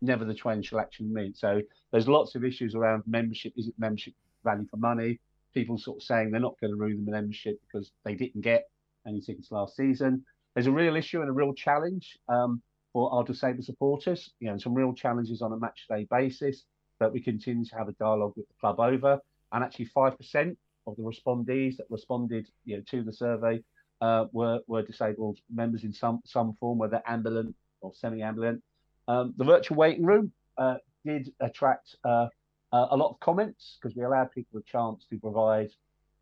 never 0.01 0.25
the 0.25 0.35
twain 0.35 0.61
shall 0.61 0.81
actually 0.81 1.07
meet. 1.07 1.37
So 1.37 1.63
there's 1.93 2.09
lots 2.09 2.35
of 2.35 2.45
issues 2.45 2.75
around 2.75 3.05
membership. 3.07 3.53
Is 3.57 3.69
it 3.69 3.75
membership 3.79 4.15
value 4.43 4.67
for 4.69 4.79
money? 4.79 5.21
People 5.59 5.77
sort 5.77 5.97
of 5.99 6.05
saying 6.05 6.31
they're 6.31 6.49
not 6.49 6.61
going 6.61 6.73
to 6.73 6.79
ruin 6.79 7.05
the 7.05 7.11
membership 7.11 7.57
because 7.67 7.91
they 8.05 8.15
didn't 8.15 8.43
get 8.43 8.63
any 9.09 9.21
tickets 9.21 9.51
last 9.51 9.75
season. 9.75 10.25
There's 10.55 10.69
a 10.69 10.79
real 10.83 10.95
issue 10.95 11.21
and 11.21 11.29
a 11.29 11.33
real 11.33 11.53
challenge 11.53 12.17
um, 12.29 12.63
for 12.93 13.13
our 13.13 13.25
disabled 13.25 13.65
supporters. 13.65 14.31
You 14.39 14.51
know, 14.51 14.59
some 14.59 14.73
real 14.73 14.93
challenges 14.93 15.43
on 15.43 15.53
a 15.53 15.57
match 15.57 15.81
day 15.91 16.07
basis 16.17 16.63
that 17.01 17.13
we 17.13 17.21
continue 17.21 17.65
to 17.65 17.77
have 17.77 17.89
a 17.89 17.93
dialogue 17.93 18.35
with 18.37 18.47
the 18.47 18.55
club 18.61 18.79
over. 18.79 19.19
And 19.51 19.65
actually, 19.65 19.87
five 19.87 20.17
percent 20.17 20.57
of 20.87 20.95
the 20.97 21.03
respondees 21.03 21.77
that 21.79 21.87
responded, 21.91 22.49
you 22.65 22.77
know, 22.77 22.83
to 22.93 23.03
the 23.03 23.13
survey 23.13 23.61
uh, 24.01 24.27
were 24.31 24.61
were 24.69 24.83
disabled 24.83 25.39
members 25.53 25.83
in 25.83 25.93
some 25.93 26.21
some 26.25 26.55
form, 26.61 26.79
whether 26.79 27.03
ambulant 27.05 27.53
or 27.81 27.93
semi-ambulant. 27.95 28.63
Um, 29.09 29.35
the 29.37 29.45
virtual 29.45 29.77
waiting 29.77 30.07
room 30.07 30.31
uh, 30.57 30.77
did 31.05 31.33
attract 31.41 31.97
uh, 32.05 32.29
a 32.73 32.97
lot 32.97 33.11
of 33.11 33.21
comments 33.21 33.79
because 33.81 33.97
we 33.97 34.05
allowed 34.05 34.31
people 34.33 34.59
a 34.59 34.63
chance 34.63 35.07
to 35.11 35.19
provide 35.19 35.71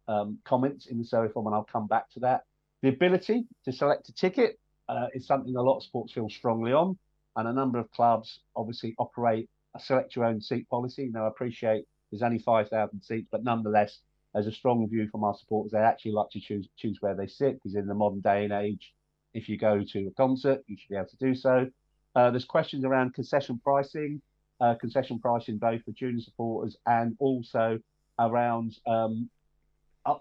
um, 0.09 0.39
comments 0.45 0.87
in 0.87 0.99
the 0.99 1.05
survey 1.05 1.33
form, 1.33 1.47
and 1.47 1.55
I'll 1.55 1.65
come 1.65 1.87
back 1.87 2.11
to 2.13 2.21
that. 2.21 2.45
The 2.83 2.89
ability 2.89 3.47
to 3.65 3.73
select 3.73 4.09
a 4.09 4.13
ticket 4.13 4.59
uh, 4.89 5.07
is 5.15 5.27
something 5.27 5.57
a 5.57 5.63
lot 5.63 5.79
of 5.79 5.83
sports 5.83 6.13
feel 6.13 6.29
strongly 6.29 6.73
on, 6.73 6.97
and 7.37 7.49
a 7.49 7.53
number 7.53 7.79
of 7.79 7.91
clubs 7.91 8.41
obviously 8.55 8.95
operate 8.99 9.49
a 9.75 9.81
select 9.81 10.17
your 10.17 10.25
own 10.25 10.41
seat 10.41 10.69
policy. 10.69 11.11
Now, 11.13 11.25
I 11.25 11.29
appreciate 11.29 11.85
there's 12.11 12.23
only 12.23 12.39
5,000 12.39 13.01
seats, 13.03 13.29
but 13.31 13.45
nonetheless, 13.45 13.99
there's 14.33 14.47
a 14.47 14.53
strong 14.53 14.87
view 14.89 15.09
from 15.11 15.25
our 15.25 15.35
supporters. 15.35 15.73
They 15.73 15.79
actually 15.79 16.13
like 16.13 16.31
to 16.31 16.41
choose 16.41 16.69
choose 16.77 16.99
where 17.01 17.15
they 17.15 17.27
sit 17.27 17.55
because 17.55 17.75
in 17.75 17.87
the 17.87 17.95
modern 17.95 18.21
day 18.21 18.45
and 18.45 18.53
age, 18.53 18.93
if 19.35 19.49
you 19.49 19.57
go 19.59 19.83
to 19.83 20.07
a 20.07 20.11
concert, 20.11 20.63
you 20.67 20.77
should 20.79 20.91
be 20.91 20.97
able 20.97 21.07
to 21.07 21.17
do 21.17 21.35
so. 21.35 21.71
Uh, 22.15 22.31
there's 22.31 22.45
questions 22.45 22.85
around 22.85 23.15
concession 23.15 23.61
pricing, 23.63 24.21
uh, 24.61 24.75
concession 24.75 25.19
pricing 25.19 25.59
both 25.59 25.83
for 25.85 25.93
junior 25.93 26.23
supporters 26.23 26.77
and 26.87 27.17
also 27.19 27.79
around 28.19 28.77
um, 28.87 29.29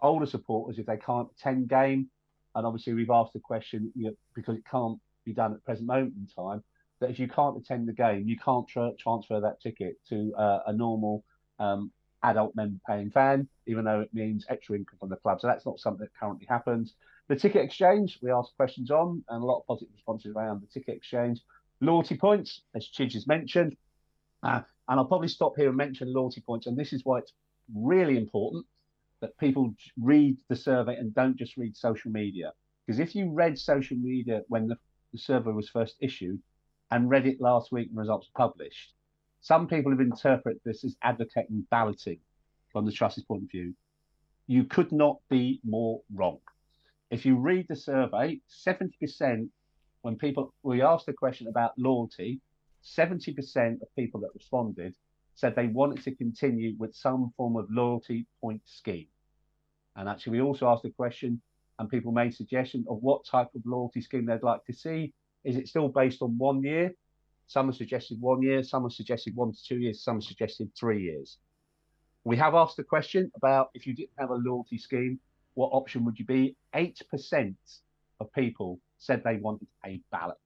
older 0.01 0.25
supporters 0.25 0.77
if 0.79 0.85
they 0.85 0.97
can't 0.97 1.27
attend 1.37 1.69
game. 1.69 2.09
And 2.55 2.65
obviously, 2.65 2.93
we've 2.93 3.09
asked 3.09 3.33
the 3.33 3.39
question 3.39 3.91
you 3.95 4.05
know, 4.05 4.13
because 4.33 4.57
it 4.57 4.63
can't 4.69 4.99
be 5.25 5.33
done 5.33 5.51
at 5.51 5.57
the 5.57 5.63
present 5.63 5.87
moment 5.87 6.13
in 6.17 6.27
time 6.27 6.63
that 6.99 7.09
if 7.09 7.19
you 7.19 7.27
can't 7.27 7.57
attend 7.57 7.87
the 7.87 7.93
game, 7.93 8.27
you 8.27 8.37
can't 8.37 8.67
tra- 8.67 8.93
transfer 8.97 9.39
that 9.41 9.59
ticket 9.61 9.97
to 10.09 10.33
uh, 10.37 10.59
a 10.67 10.73
normal 10.73 11.23
um, 11.59 11.91
adult 12.23 12.55
member 12.55 12.79
paying 12.87 13.11
fan, 13.11 13.47
even 13.67 13.85
though 13.85 14.01
it 14.01 14.13
means 14.13 14.45
extra 14.49 14.75
income 14.75 14.97
from 14.99 15.09
the 15.09 15.17
club. 15.17 15.41
So 15.41 15.47
that's 15.47 15.65
not 15.65 15.79
something 15.79 16.05
that 16.05 16.17
currently 16.19 16.47
happens. 16.49 16.95
The 17.27 17.35
ticket 17.35 17.63
exchange, 17.63 18.19
we 18.21 18.31
asked 18.31 18.53
questions 18.55 18.91
on, 18.91 19.23
and 19.29 19.43
a 19.43 19.45
lot 19.45 19.59
of 19.59 19.67
positive 19.67 19.93
responses 19.93 20.33
around 20.35 20.61
the 20.61 20.67
ticket 20.67 20.95
exchange. 20.95 21.41
Loyalty 21.81 22.15
points, 22.15 22.61
as 22.73 22.87
Chidge 22.87 23.13
has 23.13 23.27
mentioned. 23.27 23.75
Uh, 24.45 24.61
and 24.87 24.99
I'll 24.99 25.05
probably 25.05 25.27
stop 25.27 25.53
here 25.57 25.69
and 25.69 25.77
mention 25.77 26.13
loyalty 26.13 26.41
points. 26.41 26.67
And 26.67 26.77
this 26.77 26.93
is 26.93 27.01
why 27.03 27.19
it's 27.19 27.33
really 27.73 28.17
important 28.17 28.65
that 29.21 29.37
people 29.39 29.73
read 29.99 30.37
the 30.49 30.55
survey 30.55 30.95
and 30.95 31.13
don't 31.15 31.35
just 31.35 31.57
read 31.57 31.75
social 31.75 32.11
media. 32.11 32.53
Because 32.85 32.99
if 32.99 33.15
you 33.15 33.31
read 33.31 33.57
social 33.57 33.97
media 33.97 34.41
when 34.47 34.67
the, 34.67 34.77
the 35.11 35.17
survey 35.17 35.51
was 35.51 35.69
first 35.69 35.95
issued 35.99 36.39
and 36.91 37.09
read 37.09 37.25
it 37.25 37.41
last 37.41 37.71
week 37.71 37.87
and 37.89 37.97
results 37.97 38.29
published, 38.37 38.93
some 39.41 39.67
people 39.67 39.91
have 39.91 40.01
interpreted 40.01 40.61
this 40.63 40.83
as 40.83 40.95
advocating 41.01 41.65
balloting 41.71 42.19
from 42.71 42.85
the 42.85 42.91
trust's 42.91 43.23
point 43.23 43.43
of 43.43 43.49
view. 43.49 43.73
You 44.45 44.65
could 44.65 44.91
not 44.91 45.17
be 45.29 45.59
more 45.63 46.01
wrong. 46.13 46.37
If 47.09 47.25
you 47.25 47.37
read 47.37 47.65
the 47.67 47.75
survey, 47.75 48.39
70% 48.67 49.49
when 50.01 50.17
people 50.17 50.53
we 50.61 50.83
asked 50.83 51.07
the 51.07 51.13
question 51.13 51.47
about 51.47 51.71
loyalty, 51.79 52.41
70% 52.85 53.81
of 53.81 53.95
people 53.95 54.19
that 54.21 54.29
responded 54.33 54.95
said 55.33 55.55
they 55.55 55.67
wanted 55.67 56.03
to 56.03 56.15
continue 56.15 56.75
with 56.77 56.95
some 56.95 57.33
form 57.35 57.57
of 57.57 57.67
loyalty 57.69 58.25
point 58.39 58.61
scheme. 58.65 59.07
And 59.95 60.07
actually, 60.07 60.33
we 60.33 60.41
also 60.41 60.67
asked 60.67 60.85
a 60.85 60.89
question, 60.91 61.41
and 61.79 61.89
people 61.89 62.11
made 62.11 62.33
suggestions 62.33 62.85
of 62.89 63.01
what 63.01 63.25
type 63.25 63.49
of 63.55 63.61
loyalty 63.65 64.01
scheme 64.01 64.25
they'd 64.25 64.43
like 64.43 64.63
to 64.65 64.73
see. 64.73 65.13
Is 65.43 65.57
it 65.57 65.67
still 65.67 65.89
based 65.89 66.21
on 66.21 66.37
one 66.37 66.61
year? 66.63 66.93
Some 67.47 67.67
have 67.67 67.75
suggested 67.75 68.19
one 68.19 68.41
year, 68.41 68.63
some 68.63 68.83
have 68.83 68.91
suggested 68.91 69.35
one 69.35 69.51
to 69.51 69.63
two 69.63 69.77
years, 69.77 70.03
some 70.03 70.15
have 70.15 70.23
suggested 70.23 70.71
three 70.77 71.03
years. 71.03 71.37
We 72.23 72.37
have 72.37 72.55
asked 72.55 72.77
the 72.77 72.83
question 72.83 73.31
about 73.35 73.69
if 73.73 73.85
you 73.85 73.93
didn't 73.93 74.17
have 74.17 74.31
a 74.31 74.35
loyalty 74.35 74.77
scheme, 74.77 75.19
what 75.53 75.67
option 75.67 76.03
would 76.05 76.17
you 76.17 76.25
be? 76.25 76.55
8% 76.73 77.55
of 78.19 78.33
people 78.33 78.79
said 78.97 79.21
they 79.23 79.35
wanted 79.35 79.67
a 79.85 80.01
ballot. 80.11 80.37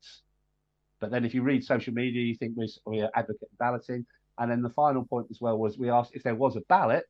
But 1.00 1.12
then 1.12 1.26
if 1.26 1.34
you 1.34 1.44
read 1.44 1.64
social 1.64 1.94
media, 1.94 2.22
you 2.22 2.36
think 2.36 2.54
we're, 2.56 3.10
advocating 3.16 3.48
balloting. 3.58 4.06
And 4.38 4.50
then 4.50 4.62
the 4.62 4.70
final 4.70 5.04
point 5.04 5.28
as 5.30 5.42
well 5.42 5.58
was 5.58 5.78
we 5.78 5.90
asked 5.90 6.12
if 6.14 6.24
there 6.24 6.36
was 6.36 6.56
a 6.56 6.62
ballot, 6.62 7.06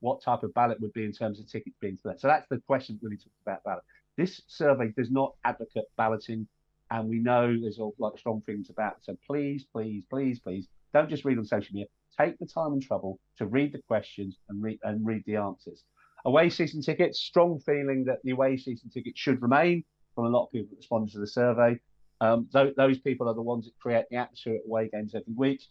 what 0.00 0.22
type 0.22 0.42
of 0.42 0.54
ballot 0.54 0.80
would 0.80 0.92
be 0.92 1.04
in 1.04 1.12
terms 1.12 1.40
of 1.40 1.50
tickets 1.50 1.76
being 1.80 1.98
selected. 2.00 2.20
So 2.20 2.28
that's 2.28 2.48
the 2.48 2.58
question 2.66 2.98
really 3.02 3.16
talks 3.16 3.40
about 3.42 3.64
ballot. 3.64 3.84
This 4.16 4.40
survey 4.46 4.92
does 4.96 5.10
not 5.10 5.34
advocate 5.44 5.84
balloting 5.96 6.46
and 6.90 7.08
we 7.08 7.18
know 7.18 7.56
there's 7.60 7.78
all 7.78 7.94
like 7.98 8.18
strong 8.18 8.42
things 8.46 8.70
about. 8.70 8.96
So 9.02 9.16
please, 9.26 9.66
please, 9.72 10.04
please, 10.10 10.40
please 10.40 10.66
don't 10.92 11.08
just 11.08 11.24
read 11.24 11.38
on 11.38 11.44
social 11.44 11.72
media. 11.74 11.86
Take 12.18 12.38
the 12.38 12.46
time 12.46 12.72
and 12.72 12.82
trouble 12.82 13.18
to 13.38 13.46
read 13.46 13.72
the 13.72 13.82
questions 13.86 14.38
and 14.48 14.62
read 14.62 14.78
and 14.82 15.06
read 15.06 15.22
the 15.26 15.36
answers. 15.36 15.84
Away 16.24 16.50
season 16.50 16.82
tickets, 16.82 17.20
strong 17.20 17.60
feeling 17.60 18.04
that 18.06 18.18
the 18.24 18.32
away 18.32 18.56
season 18.56 18.90
tickets 18.90 19.18
should 19.18 19.40
remain 19.40 19.84
from 20.14 20.26
a 20.26 20.28
lot 20.28 20.46
of 20.46 20.52
people 20.52 20.68
that 20.70 20.76
responded 20.78 21.12
to 21.12 21.18
the 21.18 21.26
survey. 21.26 21.78
Um, 22.20 22.48
th- 22.52 22.74
those 22.76 22.98
people 22.98 23.28
are 23.28 23.34
the 23.34 23.42
ones 23.42 23.64
that 23.64 23.78
create 23.78 24.04
the 24.10 24.16
atmosphere 24.16 24.56
at 24.56 24.66
away 24.66 24.90
games 24.92 25.14
every 25.14 25.32
week. 25.34 25.62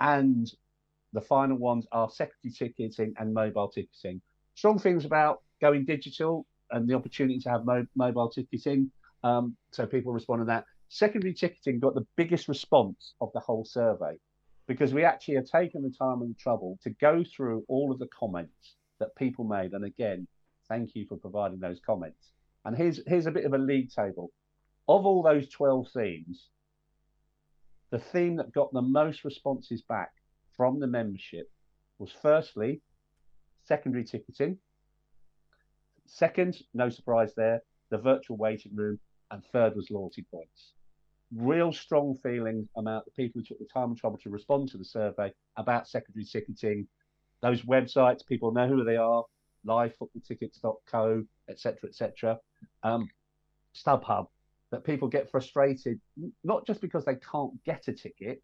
And 0.00 0.50
the 1.12 1.20
final 1.20 1.56
ones 1.56 1.86
are 1.92 2.10
secondary 2.10 2.52
ticketing 2.52 3.14
and 3.18 3.32
mobile 3.32 3.68
ticketing. 3.68 4.20
Strong 4.54 4.80
things 4.80 5.04
about 5.04 5.42
going 5.60 5.84
digital 5.84 6.46
and 6.70 6.88
the 6.88 6.94
opportunity 6.94 7.38
to 7.40 7.50
have 7.50 7.64
mo- 7.64 7.86
mobile 7.94 8.30
ticketing. 8.30 8.90
Um, 9.22 9.56
so 9.70 9.86
people 9.86 10.12
respond 10.12 10.40
to 10.40 10.46
that. 10.46 10.64
Secondary 10.88 11.34
ticketing 11.34 11.78
got 11.78 11.94
the 11.94 12.06
biggest 12.16 12.48
response 12.48 13.14
of 13.20 13.30
the 13.32 13.40
whole 13.40 13.64
survey 13.64 14.18
because 14.66 14.92
we 14.92 15.04
actually 15.04 15.34
have 15.34 15.46
taken 15.46 15.82
the 15.82 15.90
time 15.90 16.22
and 16.22 16.30
the 16.30 16.38
trouble 16.38 16.78
to 16.82 16.90
go 16.90 17.24
through 17.24 17.64
all 17.68 17.92
of 17.92 17.98
the 17.98 18.08
comments 18.08 18.76
that 18.98 19.14
people 19.16 19.44
made. 19.44 19.72
And 19.72 19.84
again, 19.84 20.26
thank 20.68 20.94
you 20.94 21.06
for 21.06 21.16
providing 21.16 21.60
those 21.60 21.80
comments. 21.84 22.32
And 22.64 22.76
here's 22.76 23.00
here's 23.06 23.26
a 23.26 23.30
bit 23.30 23.44
of 23.44 23.54
a 23.54 23.58
league 23.58 23.90
table. 23.90 24.30
Of 24.88 25.06
all 25.06 25.22
those 25.22 25.48
12 25.48 25.88
themes, 25.94 26.48
the 27.90 27.98
theme 27.98 28.36
that 28.36 28.52
got 28.52 28.72
the 28.72 28.82
most 28.82 29.24
responses 29.24 29.82
back 29.82 30.10
from 30.56 30.80
the 30.80 30.86
membership 30.86 31.50
was 31.98 32.10
firstly 32.10 32.80
secondary 33.64 34.04
ticketing. 34.04 34.58
Second, 36.06 36.58
no 36.74 36.88
surprise 36.88 37.32
there, 37.36 37.62
the 37.90 37.98
virtual 37.98 38.36
waiting 38.36 38.74
room 38.74 38.98
and 39.30 39.44
third 39.44 39.76
was 39.76 39.90
loyalty 39.90 40.26
points. 40.30 40.72
Real 41.34 41.72
strong 41.72 42.16
feelings 42.22 42.68
about 42.76 43.04
the 43.04 43.10
people 43.12 43.40
who 43.40 43.44
took 43.44 43.58
the 43.58 43.72
time 43.72 43.90
and 43.90 43.98
trouble 43.98 44.18
to 44.18 44.30
respond 44.30 44.68
to 44.68 44.78
the 44.78 44.84
survey 44.84 45.32
about 45.56 45.88
secondary 45.88 46.24
ticketing. 46.24 46.86
Those 47.40 47.62
websites, 47.62 48.26
people 48.26 48.52
know 48.52 48.68
who 48.68 48.84
they 48.84 48.96
are, 48.96 49.24
livefootballtickets.co, 49.66 51.24
etc., 51.48 51.78
etc. 51.88 52.38
Um, 52.82 53.08
StubHub, 53.74 54.26
that 54.72 54.84
people 54.84 55.06
get 55.06 55.30
frustrated, 55.30 56.00
not 56.42 56.66
just 56.66 56.80
because 56.80 57.04
they 57.04 57.16
can't 57.16 57.62
get 57.64 57.86
a 57.88 57.92
ticket, 57.92 58.42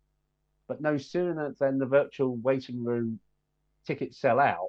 but 0.69 0.81
no 0.81 0.99
sooner 0.99 1.55
than 1.59 1.79
the 1.79 1.87
virtual 1.87 2.37
waiting 2.37 2.85
room 2.85 3.19
tickets 3.87 4.21
sell 4.21 4.39
out, 4.39 4.69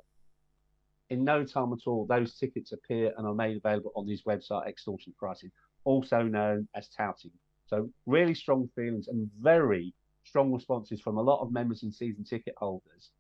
in 1.10 1.24
no 1.24 1.44
time 1.44 1.74
at 1.74 1.86
all, 1.86 2.06
those 2.06 2.36
tickets 2.36 2.72
appear 2.72 3.14
and 3.18 3.28
are 3.28 3.34
made 3.34 3.58
available 3.58 3.92
on 3.96 4.08
these 4.08 4.24
website 4.24 4.68
extortion 4.68 5.14
pricing, 5.20 5.52
also 5.84 6.24
known 6.24 6.68
as 6.76 6.88
touting. 6.88 7.32
So, 7.68 7.90
really 8.06 8.34
strong 8.34 8.70
feelings 8.76 9.10
and 9.10 9.30
very 9.42 9.94
strong 10.24 10.54
responses 10.54 11.02
from 11.02 11.18
a 11.18 11.22
lot 11.22 11.42
of 11.42 11.52
members 11.52 11.84
and 11.84 11.94
season 11.94 12.24
ticket 12.24 12.54
holders 12.58 13.12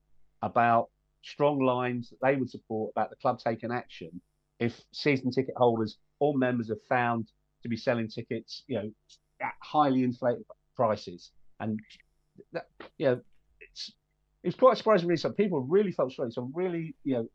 about 0.43 0.89
strong 1.23 1.59
lines 1.59 2.09
that 2.09 2.21
they 2.21 2.37
would 2.37 2.49
support 2.49 2.91
about 2.95 3.09
the 3.09 3.15
club 3.17 3.39
taking 3.39 3.71
action 3.71 4.21
if 4.59 4.81
season 4.93 5.29
ticket 5.29 5.55
holders 5.57 5.97
or 6.19 6.37
members 6.37 6.69
have 6.69 6.81
found 6.87 7.27
to 7.63 7.69
be 7.69 7.77
selling 7.77 8.07
tickets, 8.07 8.63
you 8.67 8.75
know, 8.75 8.91
at 9.41 9.53
highly 9.61 10.03
inflated 10.03 10.43
prices. 10.75 11.31
And 11.59 11.79
that, 12.53 12.67
you 12.97 13.05
know, 13.07 13.21
it's 13.59 13.91
it's 14.43 14.55
quite 14.55 14.77
surprising. 14.77 15.15
Some 15.17 15.33
people 15.33 15.61
really 15.61 15.91
felt 15.91 16.11
strongly. 16.11 16.31
Some 16.31 16.51
really, 16.55 16.95
you 17.03 17.15
know, 17.15 17.27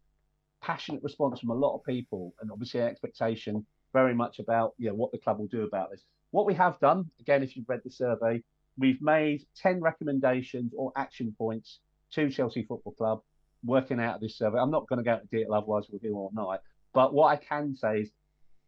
passionate 0.63 1.03
response 1.03 1.41
from 1.41 1.51
a 1.51 1.55
lot 1.55 1.75
of 1.75 1.85
people, 1.85 2.35
and 2.41 2.51
obviously 2.51 2.81
an 2.81 2.89
expectation 2.89 3.67
very 3.93 4.15
much 4.15 4.39
about 4.39 4.75
you 4.79 4.89
know 4.89 4.95
what 4.95 5.13
the 5.13 5.19
club 5.19 5.39
will 5.39 5.47
do 5.47 5.63
about 5.63 5.91
this. 5.91 6.03
What 6.31 6.47
we 6.47 6.55
have 6.55 6.81
done, 6.81 7.11
again, 7.21 7.43
if 7.43 7.57
you've 7.57 7.69
read 7.69 7.83
the 7.85 7.91
survey, 7.91 8.43
we've 8.79 9.01
made 9.03 9.47
ten 9.55 9.81
recommendations 9.81 10.73
or 10.77 10.93
action 10.97 11.35
points 11.37 11.81
to 12.13 12.31
Chelsea 12.31 12.65
Football 12.65 12.95
Club, 12.95 13.21
working 13.65 14.01
out 14.01 14.17
of 14.17 14.21
this 14.21 14.39
survey. 14.39 14.59
I'm 14.59 14.71
not 14.71 14.89
going 14.89 14.99
to 14.99 15.05
go 15.05 15.15
into 15.15 15.27
detail, 15.27 15.55
otherwise 15.55 15.85
we'll 15.91 16.01
be 16.01 16.11
all 16.11 16.31
night. 16.35 16.61
But 16.95 17.13
what 17.13 17.27
I 17.29 17.37
can 17.37 17.75
say 17.75 18.01
is, 18.01 18.11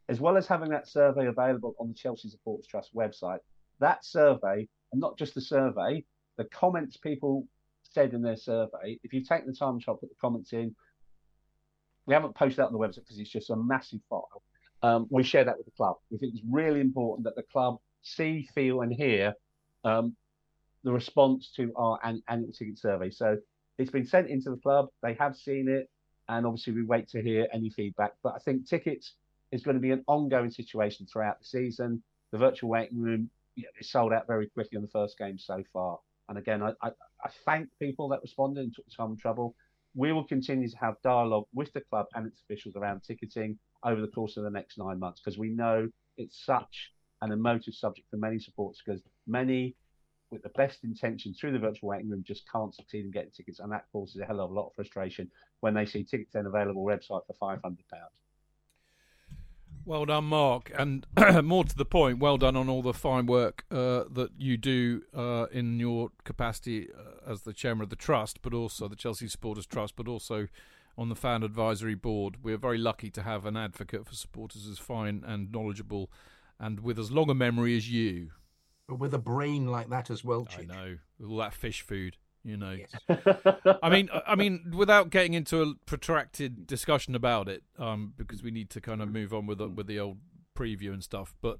as 0.08 0.20
well 0.20 0.36
as 0.36 0.46
having 0.46 0.70
that 0.70 0.88
survey 0.88 1.26
available 1.26 1.74
on 1.80 1.88
the 1.88 1.94
Chelsea 1.94 2.28
Supporters 2.28 2.66
Trust 2.66 2.94
website, 2.94 3.38
that 3.80 4.04
survey, 4.04 4.68
and 4.92 5.00
not 5.00 5.18
just 5.18 5.34
the 5.34 5.40
survey, 5.40 6.04
the 6.36 6.44
comments 6.44 6.96
people 6.96 7.46
said 7.82 8.14
in 8.14 8.22
their 8.22 8.36
survey, 8.36 8.98
if 9.02 9.12
you 9.12 9.22
take 9.22 9.46
the 9.46 9.52
time 9.52 9.80
to 9.80 9.86
put 9.94 10.02
the 10.02 10.16
comments 10.20 10.52
in, 10.52 10.74
we 12.06 12.14
haven't 12.14 12.34
posted 12.34 12.58
that 12.58 12.66
on 12.66 12.72
the 12.72 12.78
website 12.78 13.00
because 13.00 13.18
it's 13.18 13.30
just 13.30 13.50
a 13.50 13.56
massive 13.56 14.00
file. 14.08 14.42
Um, 14.82 15.06
we 15.10 15.22
share 15.22 15.44
that 15.44 15.56
with 15.56 15.66
the 15.66 15.72
club. 15.72 15.96
We 16.10 16.18
think 16.18 16.34
it's 16.34 16.44
really 16.48 16.80
important 16.80 17.24
that 17.24 17.34
the 17.34 17.42
club 17.42 17.78
see, 18.02 18.48
feel, 18.54 18.82
and 18.82 18.92
hear 18.92 19.34
um, 19.84 20.14
the 20.84 20.92
response 20.92 21.50
to 21.56 21.72
our 21.74 21.98
an- 22.04 22.22
annual 22.28 22.52
ticket 22.52 22.78
survey. 22.78 23.10
So 23.10 23.38
it's 23.78 23.90
been 23.90 24.06
sent 24.06 24.28
into 24.28 24.50
the 24.50 24.56
club. 24.58 24.88
They 25.02 25.14
have 25.14 25.36
seen 25.36 25.68
it, 25.68 25.90
and 26.28 26.46
obviously 26.46 26.74
we 26.74 26.84
wait 26.84 27.08
to 27.08 27.22
hear 27.22 27.48
any 27.52 27.70
feedback. 27.70 28.12
But 28.22 28.34
I 28.36 28.38
think 28.38 28.68
tickets 28.68 29.14
is 29.56 29.62
going 29.62 29.76
to 29.76 29.80
be 29.80 29.90
an 29.90 30.04
ongoing 30.06 30.50
situation 30.50 31.06
throughout 31.06 31.38
the 31.40 31.44
season. 31.44 32.02
The 32.30 32.38
virtual 32.38 32.70
waiting 32.70 33.00
room 33.00 33.30
you 33.56 33.64
know, 33.64 33.70
is 33.80 33.90
sold 33.90 34.12
out 34.12 34.26
very 34.26 34.46
quickly 34.48 34.76
in 34.76 34.82
the 34.82 34.88
first 34.88 35.18
game 35.18 35.38
so 35.38 35.64
far. 35.72 35.98
And 36.28 36.38
again, 36.38 36.62
I, 36.62 36.72
I, 36.82 36.88
I 37.24 37.30
thank 37.44 37.68
people 37.80 38.08
that 38.08 38.22
responded 38.22 38.60
and 38.60 38.74
took 38.74 38.84
some 38.88 39.16
trouble. 39.16 39.54
We 39.94 40.12
will 40.12 40.24
continue 40.24 40.68
to 40.68 40.76
have 40.76 41.00
dialogue 41.02 41.46
with 41.54 41.72
the 41.72 41.80
club 41.80 42.06
and 42.14 42.26
its 42.26 42.40
officials 42.42 42.76
around 42.76 43.00
ticketing 43.00 43.58
over 43.82 44.00
the 44.00 44.08
course 44.08 44.36
of 44.36 44.44
the 44.44 44.50
next 44.50 44.78
nine 44.78 44.98
months 44.98 45.20
because 45.20 45.38
we 45.38 45.48
know 45.48 45.88
it's 46.18 46.44
such 46.44 46.92
an 47.22 47.32
emotive 47.32 47.74
subject 47.74 48.08
for 48.10 48.16
many 48.16 48.38
supporters 48.38 48.82
because 48.84 49.00
many 49.26 49.74
with 50.30 50.42
the 50.42 50.50
best 50.50 50.82
intentions 50.82 51.38
through 51.38 51.52
the 51.52 51.58
virtual 51.58 51.88
waiting 51.88 52.10
room 52.10 52.24
just 52.26 52.50
can't 52.50 52.74
succeed 52.74 53.04
in 53.04 53.10
getting 53.10 53.30
tickets 53.30 53.60
and 53.60 53.70
that 53.70 53.84
causes 53.92 54.20
a 54.20 54.24
hell 54.24 54.40
of 54.40 54.50
a 54.50 54.52
lot 54.52 54.66
of 54.66 54.74
frustration 54.74 55.30
when 55.60 55.72
they 55.72 55.86
see 55.86 56.02
tickets 56.02 56.32
then 56.32 56.46
available 56.46 56.84
website 56.84 57.24
for 57.26 57.34
five 57.38 57.60
hundred 57.62 57.86
pounds. 57.88 58.25
Well 59.86 60.04
done, 60.04 60.24
Mark. 60.24 60.72
And 60.76 61.06
more 61.44 61.62
to 61.62 61.76
the 61.76 61.84
point, 61.84 62.18
well 62.18 62.38
done 62.38 62.56
on 62.56 62.68
all 62.68 62.82
the 62.82 62.92
fine 62.92 63.26
work 63.26 63.64
uh, 63.70 64.02
that 64.10 64.30
you 64.36 64.56
do 64.56 65.02
uh, 65.16 65.46
in 65.52 65.78
your 65.78 66.10
capacity 66.24 66.88
uh, 66.92 67.30
as 67.30 67.42
the 67.42 67.52
chairman 67.52 67.84
of 67.84 67.90
the 67.90 67.96
trust, 67.96 68.42
but 68.42 68.52
also 68.52 68.88
the 68.88 68.96
Chelsea 68.96 69.28
Supporters 69.28 69.64
Trust, 69.64 69.94
but 69.94 70.08
also 70.08 70.48
on 70.98 71.08
the 71.08 71.14
fan 71.14 71.44
advisory 71.44 71.94
board. 71.94 72.38
We're 72.42 72.58
very 72.58 72.78
lucky 72.78 73.10
to 73.10 73.22
have 73.22 73.46
an 73.46 73.56
advocate 73.56 74.06
for 74.06 74.14
supporters 74.14 74.66
as 74.66 74.78
fine 74.80 75.22
and 75.24 75.52
knowledgeable 75.52 76.10
and 76.58 76.80
with 76.80 76.98
as 76.98 77.12
long 77.12 77.30
a 77.30 77.34
memory 77.34 77.76
as 77.76 77.88
you. 77.88 78.30
But 78.88 78.98
with 78.98 79.14
a 79.14 79.18
brain 79.18 79.66
like 79.68 79.88
that 79.90 80.10
as 80.10 80.24
well, 80.24 80.48
I 80.58 80.62
know, 80.62 80.98
with 81.18 81.30
all 81.30 81.38
that 81.38 81.54
fish 81.54 81.82
food 81.82 82.16
you 82.47 82.56
know. 82.56 82.77
I 83.82 83.90
mean, 83.90 84.09
I 84.27 84.36
mean, 84.36 84.73
without 84.74 85.10
getting 85.10 85.35
into 85.35 85.62
a 85.62 85.74
protracted 85.85 86.66
discussion 86.66 87.14
about 87.14 87.48
it, 87.48 87.64
um, 87.78 88.14
because 88.16 88.43
we 88.43 88.51
need 88.51 88.70
to 88.70 88.81
kind 88.81 89.02
of 89.02 89.10
move 89.10 89.35
on 89.35 89.47
with 89.47 89.59
the, 89.59 89.68
with 89.68 89.86
the 89.86 89.98
old 89.98 90.18
preview 90.56 90.93
and 90.93 91.02
stuff, 91.02 91.35
but 91.43 91.59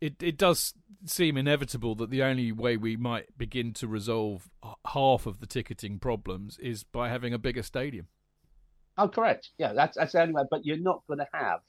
it 0.00 0.22
it 0.22 0.36
does 0.36 0.74
seem 1.04 1.36
inevitable 1.36 1.94
that 1.94 2.10
the 2.10 2.22
only 2.22 2.52
way 2.52 2.76
we 2.76 2.96
might 2.96 3.38
begin 3.38 3.72
to 3.74 3.86
resolve 3.86 4.50
half 4.88 5.26
of 5.26 5.40
the 5.40 5.46
ticketing 5.46 5.98
problems 5.98 6.58
is 6.58 6.82
by 6.82 7.08
having 7.08 7.32
a 7.32 7.38
bigger 7.38 7.62
stadium. 7.62 8.08
Oh, 8.98 9.08
correct. 9.08 9.50
Yeah, 9.58 9.72
that's 9.72 9.96
that's 9.96 10.12
the 10.12 10.22
only 10.22 10.34
way. 10.34 10.42
But 10.50 10.66
you're 10.66 10.76
not 10.76 11.02
going 11.06 11.20
to 11.20 11.28
have 11.32 11.60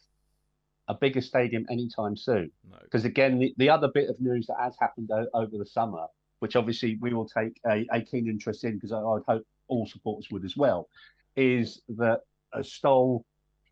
a 0.88 0.94
bigger 0.94 1.22
stadium 1.22 1.66
anytime 1.70 2.16
soon. 2.16 2.52
Because 2.84 3.04
no. 3.04 3.10
again, 3.10 3.40
the, 3.40 3.54
the 3.58 3.70
other 3.70 3.90
bit 3.94 4.10
of 4.10 4.20
news 4.20 4.48
that 4.48 4.58
has 4.60 4.76
happened 4.80 5.12
o- 5.12 5.28
over 5.34 5.58
the 5.58 5.66
summer 5.66 6.08
which 6.40 6.56
obviously 6.56 6.98
we 7.02 7.14
will 7.14 7.28
take 7.28 7.60
a, 7.70 7.86
a 7.92 8.02
keen 8.02 8.28
interest 8.28 8.64
in 8.64 8.76
because 8.76 8.92
I, 8.92 9.02
would 9.02 9.24
hope 9.28 9.46
all 9.68 9.86
supporters 9.88 10.30
would 10.32 10.46
as 10.46 10.56
well, 10.56 10.90
is 11.36 11.82
that 11.90 12.22
uh, 12.54 12.64
Stoll 12.64 13.26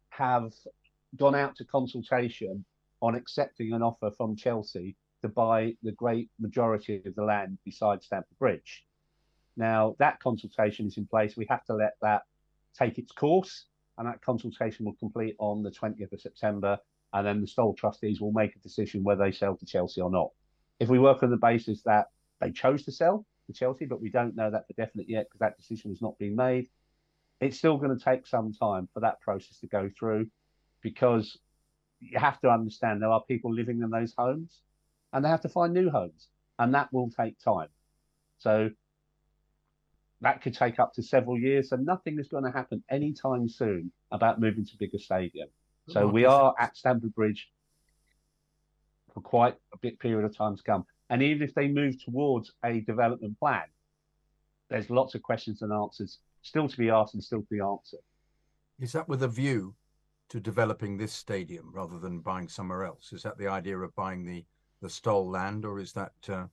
have 0.09 0.53
gone 1.15 1.35
out 1.35 1.55
to 1.57 1.65
consultation 1.65 2.65
on 3.01 3.15
accepting 3.15 3.73
an 3.73 3.81
offer 3.81 4.11
from 4.11 4.35
Chelsea 4.35 4.95
to 5.21 5.29
buy 5.29 5.75
the 5.83 5.91
great 5.91 6.29
majority 6.39 7.01
of 7.05 7.15
the 7.15 7.23
land 7.23 7.57
beside 7.63 8.03
Stamford 8.03 8.37
Bridge. 8.39 8.85
Now, 9.57 9.95
that 9.99 10.19
consultation 10.19 10.87
is 10.87 10.97
in 10.97 11.05
place. 11.05 11.37
We 11.37 11.47
have 11.49 11.63
to 11.65 11.73
let 11.73 11.93
that 12.01 12.23
take 12.77 12.97
its 12.97 13.11
course, 13.11 13.65
and 13.97 14.07
that 14.07 14.21
consultation 14.21 14.85
will 14.85 14.95
complete 14.95 15.35
on 15.39 15.63
the 15.63 15.71
20th 15.71 16.11
of 16.11 16.21
September. 16.21 16.77
And 17.13 17.25
then 17.25 17.41
the 17.41 17.47
Stoll 17.47 17.73
trustees 17.73 18.19
will 18.19 18.33
make 18.33 18.55
a 18.55 18.59
decision 18.59 19.03
whether 19.03 19.23
they 19.23 19.31
sell 19.31 19.55
to 19.55 19.65
Chelsea 19.65 20.01
or 20.01 20.11
not. 20.11 20.31
If 20.79 20.89
we 20.89 20.99
work 20.99 21.23
on 21.23 21.29
the 21.29 21.37
basis 21.37 21.81
that 21.83 22.07
they 22.41 22.51
chose 22.51 22.83
to 22.83 22.91
sell 22.91 23.25
to 23.47 23.53
Chelsea, 23.53 23.85
but 23.85 24.01
we 24.01 24.09
don't 24.09 24.35
know 24.35 24.49
that 24.51 24.67
for 24.67 24.73
definite 24.73 25.09
yet 25.09 25.25
because 25.25 25.39
that 25.39 25.57
decision 25.57 25.91
has 25.91 26.01
not 26.01 26.17
been 26.17 26.35
made. 26.35 26.69
It's 27.41 27.57
still 27.57 27.77
going 27.77 27.97
to 27.97 28.03
take 28.03 28.25
some 28.27 28.53
time 28.53 28.87
for 28.93 29.01
that 29.01 29.21
process 29.21 29.59
to 29.59 29.67
go 29.67 29.89
through 29.97 30.27
because 30.81 31.37
you 31.99 32.17
have 32.19 32.39
to 32.41 32.49
understand 32.49 33.01
there 33.01 33.09
are 33.09 33.23
people 33.27 33.53
living 33.53 33.81
in 33.81 33.89
those 33.89 34.13
homes 34.17 34.61
and 35.13 35.23
they 35.23 35.29
have 35.29 35.41
to 35.41 35.49
find 35.49 35.73
new 35.73 35.89
homes 35.89 36.27
and 36.59 36.73
that 36.73 36.91
will 36.91 37.09
take 37.09 37.37
time. 37.39 37.69
So 38.37 38.69
that 40.21 40.41
could 40.41 40.55
take 40.55 40.79
up 40.79 40.93
to 40.93 41.03
several 41.03 41.37
years. 41.37 41.69
So 41.69 41.75
nothing 41.75 42.19
is 42.19 42.27
going 42.27 42.43
to 42.45 42.51
happen 42.51 42.83
anytime 42.89 43.47
soon 43.49 43.91
about 44.11 44.39
moving 44.39 44.65
to 44.65 44.77
bigger 44.77 44.97
stadium. 44.97 45.49
So 45.89 46.03
oh, 46.03 46.07
we 46.07 46.25
are 46.25 46.53
at 46.59 46.75
Stamford 46.75 47.13
Bridge 47.13 47.49
for 49.13 49.21
quite 49.21 49.55
a 49.73 49.77
bit 49.77 49.99
period 49.99 50.25
of 50.25 50.35
time 50.35 50.55
to 50.55 50.63
come. 50.63 50.85
And 51.09 51.21
even 51.21 51.43
if 51.43 51.53
they 51.53 51.67
move 51.67 52.03
towards 52.03 52.51
a 52.63 52.81
development 52.81 53.39
plan, 53.39 53.63
there's 54.69 54.89
lots 54.89 55.15
of 55.15 55.21
questions 55.21 55.61
and 55.61 55.71
answers 55.71 56.19
still 56.41 56.67
to 56.67 56.77
be 56.77 56.89
asked 56.89 57.13
and 57.13 57.23
still 57.23 57.41
to 57.41 57.47
be 57.49 57.59
answered. 57.59 57.99
Is 58.79 58.91
that 58.93 59.07
with 59.07 59.23
a 59.23 59.27
view 59.27 59.75
to 60.29 60.39
developing 60.39 60.97
this 60.97 61.13
stadium 61.13 61.71
rather 61.73 61.99
than 61.99 62.19
buying 62.19 62.47
somewhere 62.47 62.85
else? 62.85 63.13
Is 63.13 63.23
that 63.23 63.37
the 63.37 63.47
idea 63.47 63.77
of 63.77 63.95
buying 63.95 64.25
the 64.25 64.43
the 64.81 64.89
Stoll 64.89 65.29
land, 65.29 65.65
or 65.65 65.79
is 65.79 65.93
that 65.93 66.13
uh, 66.29 66.45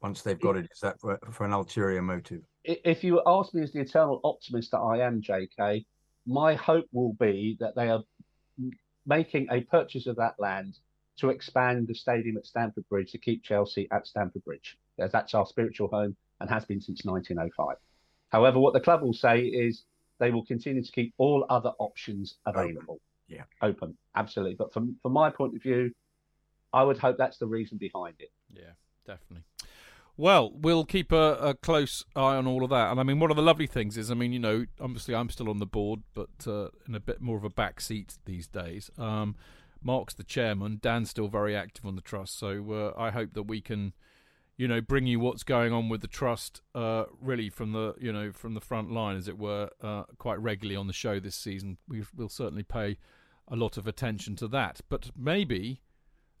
once 0.00 0.22
they've 0.22 0.40
got 0.40 0.56
it, 0.56 0.68
is 0.70 0.80
that 0.80 1.00
for, 1.00 1.18
for 1.32 1.44
an 1.44 1.52
ulterior 1.52 2.02
motive? 2.02 2.42
If 2.64 3.02
you 3.02 3.22
ask 3.26 3.54
me 3.54 3.62
as 3.62 3.72
the 3.72 3.80
eternal 3.80 4.20
optimist 4.22 4.70
that 4.72 4.78
I 4.78 4.98
am, 5.00 5.22
JK, 5.22 5.84
my 6.26 6.54
hope 6.54 6.86
will 6.92 7.14
be 7.14 7.56
that 7.58 7.74
they 7.74 7.88
are 7.88 8.02
making 9.06 9.48
a 9.50 9.62
purchase 9.62 10.06
of 10.06 10.16
that 10.16 10.34
land 10.38 10.78
to 11.18 11.30
expand 11.30 11.86
the 11.88 11.94
stadium 11.94 12.36
at 12.36 12.46
Stamford 12.46 12.88
Bridge 12.88 13.12
to 13.12 13.18
keep 13.18 13.42
Chelsea 13.42 13.88
at 13.90 14.06
Stamford 14.06 14.44
Bridge. 14.44 14.78
That's 14.96 15.34
our 15.34 15.46
spiritual 15.46 15.88
home 15.88 16.16
and 16.40 16.48
has 16.48 16.64
been 16.64 16.80
since 16.80 17.04
1905. 17.04 17.76
However, 18.30 18.58
what 18.58 18.72
the 18.72 18.80
club 18.80 19.02
will 19.02 19.12
say 19.12 19.42
is 19.42 19.84
they 20.18 20.30
will 20.30 20.44
continue 20.44 20.82
to 20.82 20.92
keep 20.92 21.14
all 21.18 21.46
other 21.48 21.72
options 21.78 22.36
available. 22.46 22.94
Open. 22.94 23.00
Yeah. 23.28 23.42
Open, 23.62 23.96
absolutely. 24.14 24.56
But 24.56 24.72
from, 24.72 24.96
from 25.02 25.12
my 25.12 25.30
point 25.30 25.54
of 25.54 25.62
view, 25.62 25.92
I 26.72 26.82
would 26.82 26.98
hope 26.98 27.16
that's 27.18 27.38
the 27.38 27.46
reason 27.46 27.78
behind 27.78 28.14
it. 28.18 28.30
Yeah, 28.52 28.72
definitely. 29.06 29.44
Well, 30.16 30.50
we'll 30.52 30.84
keep 30.84 31.12
a, 31.12 31.34
a, 31.34 31.54
close 31.54 32.04
eye 32.16 32.34
on 32.34 32.48
all 32.48 32.64
of 32.64 32.70
that. 32.70 32.90
And 32.90 32.98
I 32.98 33.04
mean, 33.04 33.20
one 33.20 33.30
of 33.30 33.36
the 33.36 33.42
lovely 33.42 33.68
things 33.68 33.96
is, 33.96 34.10
I 34.10 34.14
mean, 34.14 34.32
you 34.32 34.40
know, 34.40 34.66
obviously 34.80 35.14
I'm 35.14 35.30
still 35.30 35.48
on 35.48 35.60
the 35.60 35.66
board, 35.66 36.00
but 36.12 36.28
uh, 36.44 36.68
in 36.88 36.96
a 36.96 37.00
bit 37.00 37.20
more 37.20 37.36
of 37.36 37.44
a 37.44 37.50
back 37.50 37.80
seat 37.80 38.18
these 38.24 38.48
days. 38.48 38.90
Um, 38.98 39.36
Mark's 39.82 40.14
the 40.14 40.24
chairman. 40.24 40.78
Dan's 40.80 41.10
still 41.10 41.28
very 41.28 41.56
active 41.56 41.86
on 41.86 41.96
the 41.96 42.02
trust, 42.02 42.38
so 42.38 42.94
uh, 42.96 43.00
I 43.00 43.10
hope 43.10 43.34
that 43.34 43.44
we 43.44 43.60
can, 43.60 43.92
you 44.56 44.68
know, 44.68 44.80
bring 44.80 45.06
you 45.06 45.20
what's 45.20 45.42
going 45.42 45.72
on 45.72 45.88
with 45.88 46.00
the 46.00 46.08
trust, 46.08 46.62
uh, 46.74 47.04
really 47.20 47.48
from 47.48 47.72
the 47.72 47.94
you 48.00 48.12
know 48.12 48.32
from 48.32 48.54
the 48.54 48.60
front 48.60 48.90
line, 48.90 49.16
as 49.16 49.28
it 49.28 49.38
were, 49.38 49.70
uh, 49.82 50.04
quite 50.18 50.40
regularly 50.40 50.76
on 50.76 50.86
the 50.86 50.92
show 50.92 51.20
this 51.20 51.36
season. 51.36 51.78
We 51.88 52.04
will 52.14 52.28
certainly 52.28 52.64
pay 52.64 52.98
a 53.46 53.56
lot 53.56 53.76
of 53.76 53.86
attention 53.86 54.36
to 54.36 54.48
that, 54.48 54.80
but 54.88 55.10
maybe, 55.16 55.80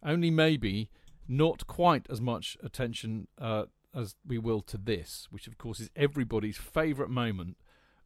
only 0.04 0.30
maybe, 0.30 0.90
not 1.26 1.66
quite 1.66 2.06
as 2.10 2.20
much 2.20 2.56
attention 2.62 3.28
uh, 3.40 3.64
as 3.94 4.14
we 4.26 4.38
will 4.38 4.60
to 4.62 4.76
this, 4.76 5.26
which 5.30 5.46
of 5.46 5.58
course 5.58 5.80
is 5.80 5.90
everybody's 5.96 6.56
favourite 6.56 7.10
moment 7.10 7.56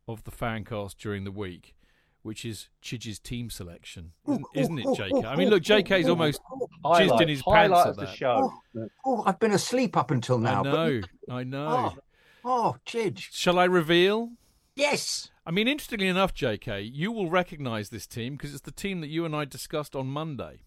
of 0.08 0.24
the 0.24 0.30
fancast 0.30 0.96
during 0.96 1.24
the 1.24 1.30
week, 1.30 1.74
which 2.22 2.44
is 2.44 2.68
Chidge's 2.82 3.18
team 3.18 3.50
selection, 3.50 4.12
isn't, 4.28 4.46
isn't 4.54 4.78
it, 4.78 4.86
JK? 4.86 5.24
I 5.24 5.36
mean, 5.36 5.50
look, 5.50 5.62
JK's 5.62 6.08
almost 6.08 6.40
jizzed 6.84 7.20
in 7.20 7.28
his 7.28 7.42
pants 7.42 7.78
at 7.80 7.88
of 7.88 7.96
the 7.96 8.06
show. 8.06 8.52
Oh, 9.04 9.22
I've 9.26 9.38
been 9.40 9.52
asleep 9.52 9.96
up 9.96 10.10
until 10.10 10.38
now. 10.38 10.60
I 10.60 10.62
but- 10.62 10.72
know, 10.72 11.00
I 11.30 11.44
know. 11.44 11.94
Oh, 11.96 11.98
oh, 12.44 12.76
Chidge. 12.86 13.28
Shall 13.32 13.58
I 13.58 13.64
reveal? 13.64 14.30
Yes. 14.76 15.30
I 15.44 15.50
mean, 15.50 15.66
interestingly 15.68 16.08
enough, 16.08 16.32
JK, 16.34 16.88
you 16.92 17.10
will 17.10 17.28
recognise 17.28 17.88
this 17.90 18.06
team 18.06 18.36
because 18.36 18.52
it's 18.52 18.62
the 18.62 18.70
team 18.70 19.00
that 19.00 19.08
you 19.08 19.24
and 19.24 19.34
I 19.34 19.44
discussed 19.44 19.96
on 19.96 20.06
Monday. 20.06 20.60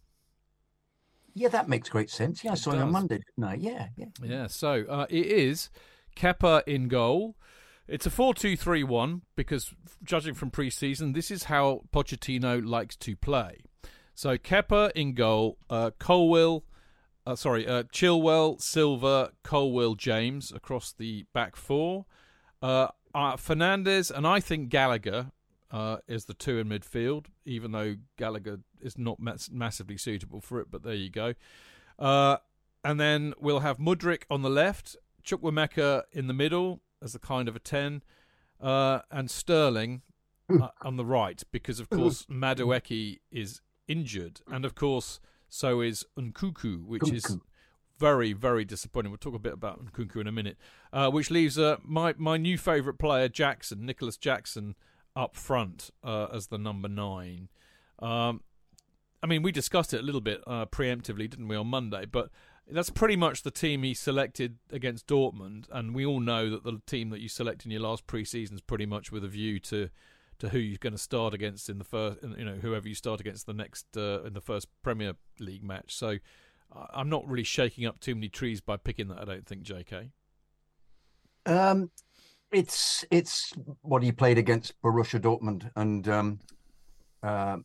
Yeah, 1.33 1.49
that 1.49 1.67
makes 1.67 1.89
great 1.89 2.09
sense. 2.09 2.43
Yeah, 2.43 2.51
I 2.51 2.53
It 2.53 2.57
saw 2.57 2.73
you 2.73 2.79
on. 2.79 2.91
Monday, 2.91 3.19
didn't 3.19 3.43
I? 3.49 3.55
Yeah, 3.55 3.87
yeah. 3.97 4.05
Yeah, 4.23 4.47
so 4.47 4.85
uh, 4.89 5.05
it 5.09 5.25
is 5.25 5.69
Kepa 6.15 6.63
in 6.65 6.87
goal. 6.87 7.35
It's 7.87 8.05
a 8.05 8.09
4 8.09 8.33
2 8.33 8.57
3 8.57 8.83
1 8.83 9.21
because, 9.35 9.73
judging 10.03 10.33
from 10.33 10.49
pre 10.49 10.69
season, 10.69 11.13
this 11.13 11.29
is 11.29 11.45
how 11.45 11.81
Pochettino 11.93 12.65
likes 12.65 12.95
to 12.97 13.15
play. 13.15 13.59
So 14.15 14.37
Kepa 14.37 14.91
in 14.93 15.13
goal, 15.13 15.57
uh, 15.69 15.91
Colwill, 15.99 16.63
uh, 17.27 17.35
sorry, 17.35 17.67
uh, 17.67 17.83
Chilwell, 17.83 18.61
Silva, 18.61 19.31
Colwill, 19.43 19.95
James 19.95 20.51
across 20.51 20.93
the 20.93 21.25
back 21.33 21.55
four. 21.55 22.05
Uh, 22.61 22.87
uh, 23.13 23.37
Fernandez 23.37 24.09
and 24.09 24.25
I 24.25 24.39
think 24.39 24.69
Gallagher 24.69 25.31
uh, 25.69 25.97
is 26.07 26.25
the 26.25 26.33
two 26.33 26.57
in 26.57 26.69
midfield, 26.69 27.27
even 27.45 27.71
though 27.71 27.95
Gallagher 28.17 28.59
is 28.81 28.97
not 28.97 29.19
mass- 29.19 29.49
massively 29.51 29.97
suitable 29.97 30.41
for 30.41 30.59
it, 30.59 30.67
but 30.71 30.83
there 30.83 30.93
you 30.95 31.09
go. 31.09 31.33
Uh, 31.99 32.37
and 32.83 32.99
then 32.99 33.33
we'll 33.39 33.59
have 33.59 33.77
Mudryk 33.77 34.23
on 34.29 34.41
the 34.41 34.49
left, 34.49 34.95
Chukwuemeka 35.23 36.03
in 36.11 36.27
the 36.27 36.33
middle 36.33 36.81
as 37.05 37.15
a 37.15 37.19
kind 37.19 37.47
of 37.47 37.55
a 37.55 37.59
10, 37.59 38.03
uh, 38.59 38.99
and 39.11 39.31
Sterling 39.31 40.01
uh, 40.49 40.69
on 40.81 40.97
the 40.97 41.05
right, 41.05 41.41
because 41.51 41.79
of 41.79 41.89
course 41.89 42.25
Madueke 42.25 43.19
is 43.31 43.61
injured, 43.87 44.41
and 44.51 44.65
of 44.65 44.75
course 44.75 45.21
so 45.47 45.79
is 45.79 46.03
Nkunku, 46.19 46.83
which 46.85 47.09
is 47.11 47.37
very, 47.97 48.33
very 48.33 48.65
disappointing. 48.65 49.11
We'll 49.11 49.17
talk 49.19 49.35
a 49.35 49.39
bit 49.39 49.53
about 49.53 49.85
Nkunku 49.85 50.19
in 50.19 50.27
a 50.27 50.31
minute, 50.31 50.57
uh, 50.91 51.09
which 51.09 51.31
leaves 51.31 51.57
uh, 51.57 51.77
my 51.83 52.13
my 52.17 52.37
new 52.37 52.57
favourite 52.57 52.99
player, 52.99 53.29
Jackson, 53.29 53.85
Nicolas 53.85 54.17
Jackson, 54.17 54.75
up 55.15 55.35
front 55.35 55.91
uh, 56.03 56.27
as 56.33 56.47
the 56.47 56.57
number 56.57 56.89
nine. 56.89 57.49
Um, 57.99 58.41
I 59.23 59.27
mean, 59.27 59.41
we 59.41 59.51
discussed 59.51 59.93
it 59.93 60.01
a 60.01 60.03
little 60.03 60.21
bit 60.21 60.41
uh, 60.45 60.65
preemptively, 60.65 61.29
didn't 61.29 61.47
we, 61.47 61.55
on 61.55 61.67
Monday? 61.67 62.05
But 62.05 62.29
that's 62.69 62.89
pretty 62.89 63.15
much 63.15 63.43
the 63.43 63.51
team 63.51 63.83
he 63.83 63.93
selected 63.93 64.57
against 64.71 65.07
Dortmund, 65.07 65.65
and 65.71 65.93
we 65.93 66.05
all 66.05 66.19
know 66.19 66.49
that 66.49 66.63
the 66.63 66.81
team 66.85 67.09
that 67.09 67.19
you 67.19 67.29
select 67.29 67.65
in 67.65 67.71
your 67.71 67.81
last 67.81 68.07
pre-season 68.07 68.55
is 68.55 68.61
pretty 68.61 68.85
much 68.85 69.11
with 69.11 69.23
a 69.23 69.27
view 69.27 69.59
to 69.59 69.89
to 70.37 70.49
who 70.49 70.59
you're 70.59 70.77
going 70.77 70.91
to 70.91 70.99
start 70.99 71.33
against 71.33 71.69
in 71.69 71.77
the 71.77 71.85
first, 71.85 72.19
you 72.37 72.43
know, 72.43 72.55
whoever 72.55 72.89
you 72.89 72.95
start 72.95 73.21
against 73.21 73.45
the 73.45 73.53
next 73.53 73.85
uh, 73.95 74.21
in 74.23 74.33
the 74.33 74.41
first 74.41 74.67
Premier 74.83 75.13
League 75.39 75.63
match. 75.63 75.95
So 75.95 76.17
I'm 76.93 77.09
not 77.09 77.27
really 77.27 77.43
shaking 77.43 77.85
up 77.85 77.99
too 77.99 78.15
many 78.15 78.29
trees 78.29 78.61
by 78.61 78.77
picking 78.77 79.07
that. 79.09 79.19
I 79.19 79.25
don't 79.25 79.45
think, 79.45 79.63
J.K. 79.63 80.09
Um, 81.45 81.91
it's 82.51 83.05
it's 83.11 83.53
what 83.81 84.03
he 84.03 84.11
played 84.11 84.37
against 84.37 84.73
Borussia 84.81 85.19
Dortmund, 85.19 85.69
and 85.75 86.07
um, 86.07 86.39
uh, 87.23 87.57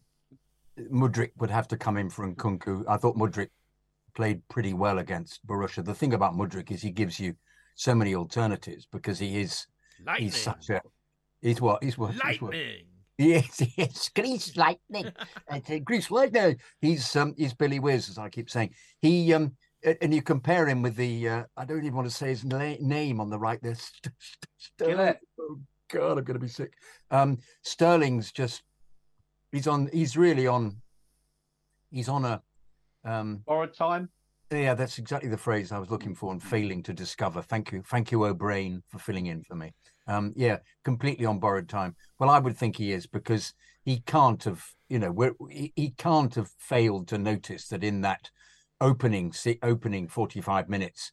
Mudryk 0.79 1.31
would 1.39 1.51
have 1.51 1.69
to 1.69 1.77
come 1.77 1.97
in 1.97 2.11
for 2.11 2.31
Nkunku. 2.31 2.85
I 2.89 2.97
thought 2.97 3.17
Mudryk 3.17 3.51
played 4.15 4.47
pretty 4.49 4.73
well 4.75 4.99
against 4.99 5.45
Borussia. 5.47 5.85
The 5.85 5.95
thing 5.95 6.15
about 6.15 6.35
Mudryk 6.35 6.71
is 6.71 6.83
he 6.83 6.91
gives 6.91 7.19
you 7.21 7.35
so 7.75 7.95
many 7.95 8.15
alternatives 8.15 8.87
because 8.91 9.19
he 9.19 9.41
is 9.41 9.67
he's 10.19 10.35
such 10.43 10.71
a 10.71 10.81
he's 11.41 11.61
what 11.61 11.83
he's 11.83 11.97
what 11.99 12.13
he's 12.13 12.41
what- 12.41 12.53
Yes, 13.19 13.63
yes, 13.77 14.09
Grease 14.15 14.57
lightning. 14.57 15.13
Grease 15.85 16.11
lightning. 16.19 16.57
He's 16.81 17.15
um, 17.17 17.35
he's 17.37 17.53
Billy 17.53 17.79
Whiz, 17.79 18.09
as 18.09 18.17
I 18.17 18.31
keep 18.31 18.49
saying. 18.49 18.71
He 19.03 19.35
um, 19.35 19.53
and 20.01 20.15
you 20.15 20.23
compare 20.23 20.67
him 20.67 20.81
with 20.81 20.97
the 20.97 21.29
uh, 21.29 21.45
I 21.57 21.65
don't 21.67 21.79
even 21.85 21.95
want 21.97 22.09
to 22.09 22.15
say 22.15 22.29
his 22.29 22.45
na- 22.47 22.77
name 22.81 23.21
on 23.21 23.29
the 23.29 23.39
right 23.39 23.61
there. 23.63 23.75
St- 23.75 24.15
St- 24.19 24.47
Sterling. 24.57 24.97
Gillette. 24.97 25.21
Oh 25.39 25.61
God, 25.93 26.17
I'm 26.19 26.25
going 26.25 26.35
to 26.35 26.39
be 26.39 26.49
sick. 26.49 26.73
Um, 27.11 27.39
Sterling's 27.63 28.33
just 28.33 28.63
he's 29.53 29.67
on. 29.67 29.91
He's 29.93 30.17
really 30.17 30.47
on. 30.47 30.77
He's 31.91 32.09
on 32.09 32.25
a. 32.25 32.41
Um, 33.05 33.43
Borrowed 33.47 33.75
time. 33.75 34.11
yeah, 34.51 34.75
that's 34.75 34.99
exactly 34.99 35.31
the 35.31 35.37
phrase 35.37 35.73
I 35.73 35.79
was 35.79 35.91
looking 35.91 36.15
for 36.15 36.33
and 36.33 36.43
failing 36.43 36.83
to 36.85 36.93
discover. 36.93 37.43
Thank 37.43 37.73
you, 37.73 37.83
thank 37.87 38.11
you, 38.11 38.25
O'Brien, 38.25 38.83
for 38.89 38.99
filling 38.99 39.27
in 39.27 39.43
for 39.43 39.55
me. 39.55 39.73
Um, 40.07 40.33
yeah, 40.37 40.59
completely 40.85 41.25
on 41.25 41.39
borrowed 41.39 41.69
time. 41.69 41.95
Well, 42.19 42.31
I 42.31 42.39
would 42.39 42.57
think 42.57 42.77
he 42.77 42.93
is 42.93 43.07
because 43.07 43.55
he 43.85 44.01
can't 44.01 44.43
have, 44.45 44.65
you 44.89 44.99
know, 44.99 45.13
we're, 45.13 45.35
he, 45.49 45.73
he 45.77 45.91
can't 45.91 46.35
have 46.35 46.51
failed 46.59 47.09
to 47.09 47.19
notice 47.19 47.69
that 47.69 47.85
in 47.85 48.01
that 48.01 48.31
opening 48.81 49.33
opening 49.63 50.09
forty 50.09 50.41
five 50.41 50.69
minutes, 50.69 51.13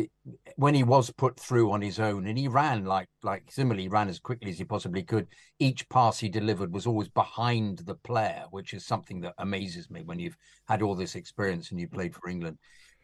it, 0.00 0.10
when 0.56 0.74
he 0.74 0.82
was 0.82 1.10
put 1.10 1.38
through 1.38 1.70
on 1.72 1.82
his 1.82 1.98
own 1.98 2.26
and 2.26 2.38
he 2.38 2.48
ran 2.48 2.84
like 2.84 3.08
like 3.22 3.50
similarly 3.50 3.88
ran 3.88 4.08
as 4.08 4.18
quickly 4.18 4.50
as 4.50 4.58
he 4.58 4.64
possibly 4.64 5.02
could. 5.02 5.26
Each 5.58 5.88
pass 5.88 6.18
he 6.18 6.28
delivered 6.28 6.72
was 6.72 6.86
always 6.86 7.08
behind 7.08 7.78
the 7.78 7.94
player, 7.94 8.44
which 8.50 8.74
is 8.74 8.84
something 8.86 9.20
that 9.22 9.34
amazes 9.38 9.90
me 9.90 10.02
when 10.02 10.18
you've 10.18 10.36
had 10.68 10.82
all 10.82 10.94
this 10.94 11.14
experience 11.14 11.70
and 11.70 11.80
you 11.80 11.88
played 11.88 12.14
for 12.14 12.28
England 12.28 12.58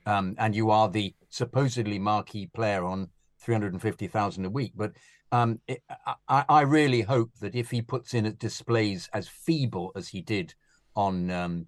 um, 0.07 0.35
and 0.39 0.55
you 0.55 0.71
are 0.71 0.89
the 0.89 1.15
supposedly 1.31 1.99
marquee 1.99 2.47
player 2.47 2.85
on 2.85 3.09
350,000 3.41 4.45
a 4.45 4.51
week. 4.51 4.73
But 4.75 4.93
um, 5.33 5.61
it, 5.66 5.83
I, 6.29 6.45
I 6.49 6.61
really 6.62 7.03
hope 7.03 7.31
that 7.41 7.55
if 7.55 7.71
he 7.71 7.83
puts 7.83 8.15
in 8.15 8.35
displays 8.39 9.09
as 9.12 9.29
feeble 9.29 9.93
as 9.97 10.09
he 10.09 10.23
did 10.23 10.55
on 10.95 11.31
um, 11.31 11.66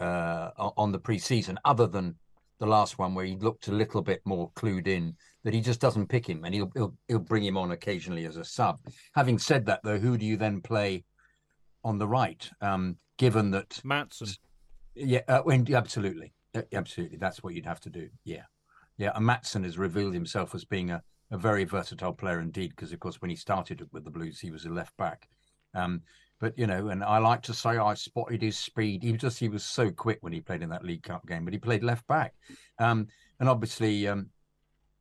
uh, 0.00 0.50
on 0.56 0.92
the 0.92 0.98
preseason, 0.98 1.56
other 1.64 1.86
than 1.86 2.16
the 2.60 2.66
last 2.66 2.98
one 2.98 3.14
where 3.14 3.24
he 3.24 3.36
looked 3.36 3.68
a 3.68 3.72
little 3.72 4.02
bit 4.02 4.20
more 4.24 4.50
clued 4.52 4.86
in, 4.86 5.16
that 5.42 5.54
he 5.54 5.60
just 5.60 5.80
doesn't 5.80 6.08
pick 6.08 6.28
him 6.28 6.44
and 6.44 6.54
he'll 6.54 6.70
he'll, 6.74 6.94
he'll 7.08 7.18
bring 7.18 7.44
him 7.44 7.56
on 7.56 7.72
occasionally 7.72 8.26
as 8.26 8.36
a 8.36 8.44
sub. 8.44 8.78
Having 9.14 9.38
said 9.38 9.66
that, 9.66 9.80
though, 9.82 9.98
who 9.98 10.16
do 10.16 10.26
you 10.26 10.36
then 10.36 10.60
play 10.60 11.04
on 11.82 11.98
the 11.98 12.06
right? 12.06 12.48
Um, 12.60 12.98
given 13.16 13.50
that 13.50 13.70
Maatsen. 13.84 14.38
yeah, 14.94 15.22
uh, 15.26 15.40
when, 15.40 15.72
absolutely, 15.74 16.32
Uh, 16.54 16.62
absolutely. 16.72 17.16
That's 17.16 17.42
what 17.42 17.54
you'd 17.54 17.66
have 17.66 17.80
to 17.80 17.90
do. 17.90 18.08
Yeah, 18.24 18.44
yeah. 18.98 19.12
And 19.14 19.26
Maatsen 19.26 19.64
has 19.64 19.78
revealed 19.78 20.14
himself 20.14 20.54
as 20.54 20.64
being 20.64 20.90
a, 20.90 21.02
a 21.30 21.38
very 21.38 21.64
versatile 21.64 22.12
player 22.12 22.40
indeed, 22.40 22.70
because 22.70 22.92
of 22.92 23.00
course 23.00 23.20
when 23.22 23.30
he 23.30 23.36
started 23.36 23.86
with 23.92 24.04
the 24.04 24.10
Blues, 24.10 24.40
he 24.40 24.50
was 24.50 24.66
a 24.66 24.70
left 24.70 24.96
back. 24.96 25.28
Um, 25.74 26.02
but 26.40 26.58
you 26.58 26.66
know, 26.66 26.88
and 26.88 27.04
I 27.04 27.18
like 27.18 27.42
to 27.42 27.54
say 27.54 27.70
I 27.70 27.94
spotted 27.94 28.42
his 28.42 28.58
speed. 28.58 29.02
He 29.02 29.12
was 29.12 29.20
just 29.20 29.38
he 29.38 29.48
was 29.48 29.64
so 29.64 29.90
quick 29.90 30.18
when 30.22 30.32
he 30.32 30.40
played 30.40 30.62
in 30.62 30.70
that 30.70 30.84
League 30.84 31.02
Cup 31.02 31.26
game, 31.26 31.44
but 31.44 31.52
he 31.52 31.58
played 31.58 31.84
left 31.84 32.06
back, 32.06 32.34
um, 32.78 33.06
and 33.38 33.48
obviously 33.48 34.08
um, 34.08 34.30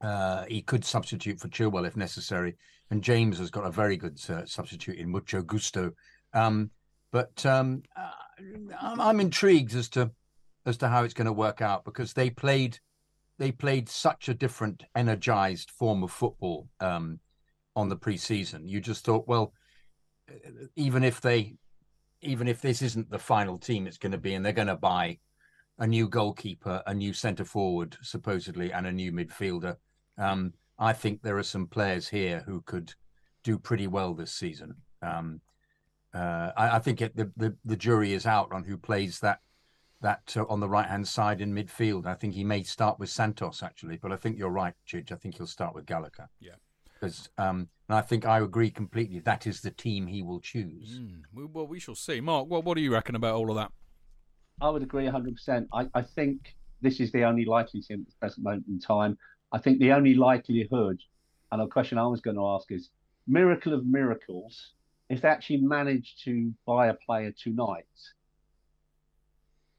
uh, 0.02 0.45
he 0.48 0.61
could 0.61 0.86
substitute 0.86 1.40
for 1.40 1.48
Chilwell 1.48 1.88
if 1.88 1.98
necessary. 1.98 2.56
And 2.91 3.03
James 3.03 3.38
has 3.38 3.52
got 3.52 3.66
a 3.66 3.72
very 3.72 3.98
good 3.98 4.20
uh, 4.30 4.45
substitute 4.45 4.98
in 4.98 5.11
Mucho 5.11 5.41
Gusto. 5.44 5.91
Um, 6.34 6.72
but 7.11 7.45
um, 7.45 7.84
uh, 7.95 8.11
I'm, 8.82 9.20
intrigued 9.20 9.76
as 9.76 9.90
to 9.90 10.11
as 10.66 10.78
to 10.78 10.88
how 10.88 11.03
it's 11.03 11.14
going 11.14 11.26
to 11.26 11.34
work 11.34 11.61
out 11.61 11.86
because 11.86 12.14
they 12.14 12.30
played 12.30 12.80
they 13.38 13.52
played 13.52 13.90
such 13.90 14.28
a 14.28 14.34
different 14.34 14.84
energized 14.95 15.72
form 15.72 16.03
of 16.03 16.11
football 16.11 16.68
um, 16.80 17.20
on 17.76 17.90
the 17.90 17.95
preseason. 17.95 18.68
You 18.68 18.82
just 18.82 19.06
thought, 19.06 19.28
well, 19.28 19.53
even 20.76 21.03
if 21.03 21.22
they 21.22 21.56
even 22.22 22.47
if 22.47 22.61
this 22.61 22.81
isn't 22.81 23.10
the 23.10 23.19
final 23.19 23.57
team 23.57 23.88
it's 23.88 23.97
going 23.97 24.11
to 24.11 24.18
be 24.18 24.34
and 24.34 24.45
they're 24.45 24.51
going 24.51 24.68
to 24.68 24.76
buy 24.76 25.18
a 25.77 25.88
new 25.88 26.10
goalkeeper, 26.10 26.84
a 26.85 26.93
new 26.93 27.14
centre 27.14 27.45
forward 27.45 27.97
supposedly 28.01 28.73
and 28.73 28.85
a 28.85 28.91
new 28.91 29.14
midfielder, 29.14 29.77
um, 30.18 30.53
I 30.77 30.91
think 30.91 31.22
there 31.22 31.38
are 31.38 31.43
some 31.43 31.68
players 31.68 32.10
here 32.10 32.43
who 32.45 32.61
could 32.61 32.93
do 33.43 33.57
pretty 33.57 33.88
well 33.88 34.14
this 34.14 34.34
season. 34.34 34.76
Um, 35.01 35.41
uh, 36.14 36.51
I, 36.57 36.76
I 36.76 36.80
think 36.80 37.01
it, 37.01 37.15
the, 37.15 37.31
the 37.38 37.56
the 37.64 37.77
jury 37.77 38.14
is 38.14 38.26
out 38.26 38.51
on 38.51 38.64
who 38.64 38.77
plays 38.77 39.19
that 39.19 39.39
that 40.01 40.35
uh, 40.35 40.45
on 40.49 40.60
the 40.60 40.69
right 40.69 40.88
hand 40.88 41.07
side 41.07 41.41
in 41.41 41.53
midfield. 41.53 42.06
I 42.06 42.15
think 42.15 42.34
he 42.34 42.43
may 42.43 42.64
start 42.64 42.99
with 42.99 43.10
Santos 43.10 43.61
actually, 43.61 43.97
but 43.97 44.11
I 44.11 44.15
think 44.15 44.38
you're 44.38 44.49
right, 44.49 44.73
Chidge. 44.88 45.11
I 45.11 45.15
think 45.15 45.38
he'll 45.38 45.47
start 45.47 45.76
with 45.76 45.85
Gallagher. 45.85 46.30
Yeah. 46.39 46.56
Because 47.00 47.30
um, 47.38 47.70
and 47.88 47.98
I 47.98 48.02
think 48.02 48.26
I 48.26 48.40
agree 48.40 48.70
completely. 48.70 49.20
That 49.20 49.48
is 49.48 49.62
the 49.62 49.72
team 49.72 50.08
he 50.08 50.22
will 50.22 50.40
choose. 50.40 51.00
Mm, 51.00 51.22
well, 51.54 51.68
we 51.68 51.80
shall 51.80 51.96
see. 51.96 52.20
Mark, 52.22 52.48
what, 52.48 52.64
what 52.64 52.76
do 52.76 52.82
you 52.84 52.94
reckon 52.94 53.16
about 53.16 53.36
all 53.36 53.50
of 53.50 53.56
that? 53.56 53.72
I 54.62 54.70
would 54.70 54.84
agree 54.84 55.06
100%. 55.06 55.68
I, 55.74 55.88
I 55.94 56.02
think 56.02 56.56
this 56.82 57.00
is 57.00 57.12
the 57.12 57.24
only 57.24 57.46
likely 57.46 57.82
team 57.82 58.02
at 58.02 58.08
the 58.08 58.16
present 58.20 58.44
moment 58.44 58.66
in 58.68 58.80
time. 58.80 59.18
I 59.52 59.58
think 59.58 59.80
the 59.80 59.94
only 59.94 60.14
likelihood, 60.14 61.00
and 61.52 61.62
a 61.62 61.68
question 61.68 61.98
I 61.98 62.06
was 62.06 62.22
going 62.22 62.36
to 62.36 62.46
ask 62.48 62.72
is 62.72 62.90
miracle 63.28 63.74
of 63.74 63.86
miracles, 63.86 64.74
if 65.10 65.22
they 65.22 65.30
actually 65.30 65.58
manage 65.62 66.16
to 66.26 66.54
buy 66.68 66.88
a 66.88 66.94
player 66.94 67.34
tonight, 67.42 67.86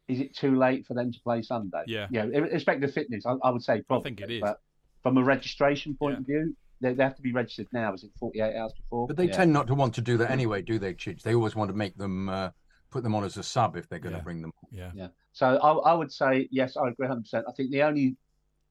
is 0.08 0.18
it 0.18 0.34
too 0.34 0.56
late 0.56 0.86
for 0.86 0.94
them 0.94 1.12
to 1.12 1.20
play 1.20 1.42
Sunday? 1.42 1.84
Yeah. 1.86 2.08
Yeah, 2.10 2.24
in 2.24 2.44
respect 2.44 2.80
to 2.80 2.88
fitness, 2.88 3.24
I, 3.26 3.34
I 3.44 3.50
would 3.50 3.62
say 3.62 3.82
probably. 3.82 4.00
I 4.00 4.14
think 4.16 4.20
it 4.22 4.30
is. 4.32 4.40
But 4.40 4.60
from 5.02 5.18
a 5.18 5.22
registration 5.22 5.94
point 5.94 6.14
Yeah. 6.14 6.20
of 6.20 6.26
view, 6.26 6.56
they, 6.80 6.94
they 6.94 7.02
have 7.02 7.16
to 7.16 7.22
be 7.22 7.32
registered 7.32 7.68
now. 7.72 7.92
Is 7.94 8.04
it 8.04 8.10
48 8.18 8.56
hours 8.56 8.72
before? 8.72 9.06
But 9.06 9.16
they 9.16 9.26
Yeah. 9.26 9.36
tend 9.36 9.52
not 9.52 9.66
to 9.68 9.74
want 9.74 9.94
to 9.96 10.00
do 10.00 10.16
that 10.18 10.30
anyway, 10.30 10.62
do 10.62 10.78
they, 10.78 10.94
Chidge? 10.94 11.22
They 11.22 11.34
always 11.34 11.54
want 11.54 11.70
to 11.70 11.76
make 11.76 11.96
them 11.96 12.28
uh, 12.28 12.50
put 12.90 13.02
them 13.02 13.14
on 13.14 13.24
as 13.24 13.36
a 13.36 13.42
sub 13.42 13.76
if 13.76 13.88
they're 13.88 13.98
going 13.98 14.16
to 14.16 14.22
bring 14.22 14.42
them. 14.42 14.52
Yeah. 14.70 14.90
Yeah. 14.94 15.08
So 15.32 15.46
I, 15.56 15.90
I 15.90 15.94
would 15.94 16.10
say 16.12 16.48
yes, 16.50 16.76
I 16.76 16.88
agree 16.88 17.06
100. 17.06 17.22
percent 17.22 17.44
I 17.48 17.52
think 17.52 17.70
the 17.70 17.82
only 17.82 18.16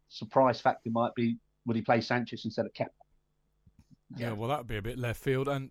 surprise 0.10 0.60
factor 0.60 0.90
might 0.90 1.14
be 1.15 1.38
would 1.65 1.76
he 1.76 1.81
play 1.81 2.02
Sanchez 2.02 2.45
instead 2.45 2.65
of 2.65 2.73
Kepa? 2.73 2.88
Yeah, 4.18 4.31
well, 4.34 4.49
that 4.49 4.57
would 4.60 4.68
be 4.68 4.77
a 4.77 4.81
bit 4.81 4.98
left 4.98 5.22
field. 5.22 5.48
And 5.48 5.69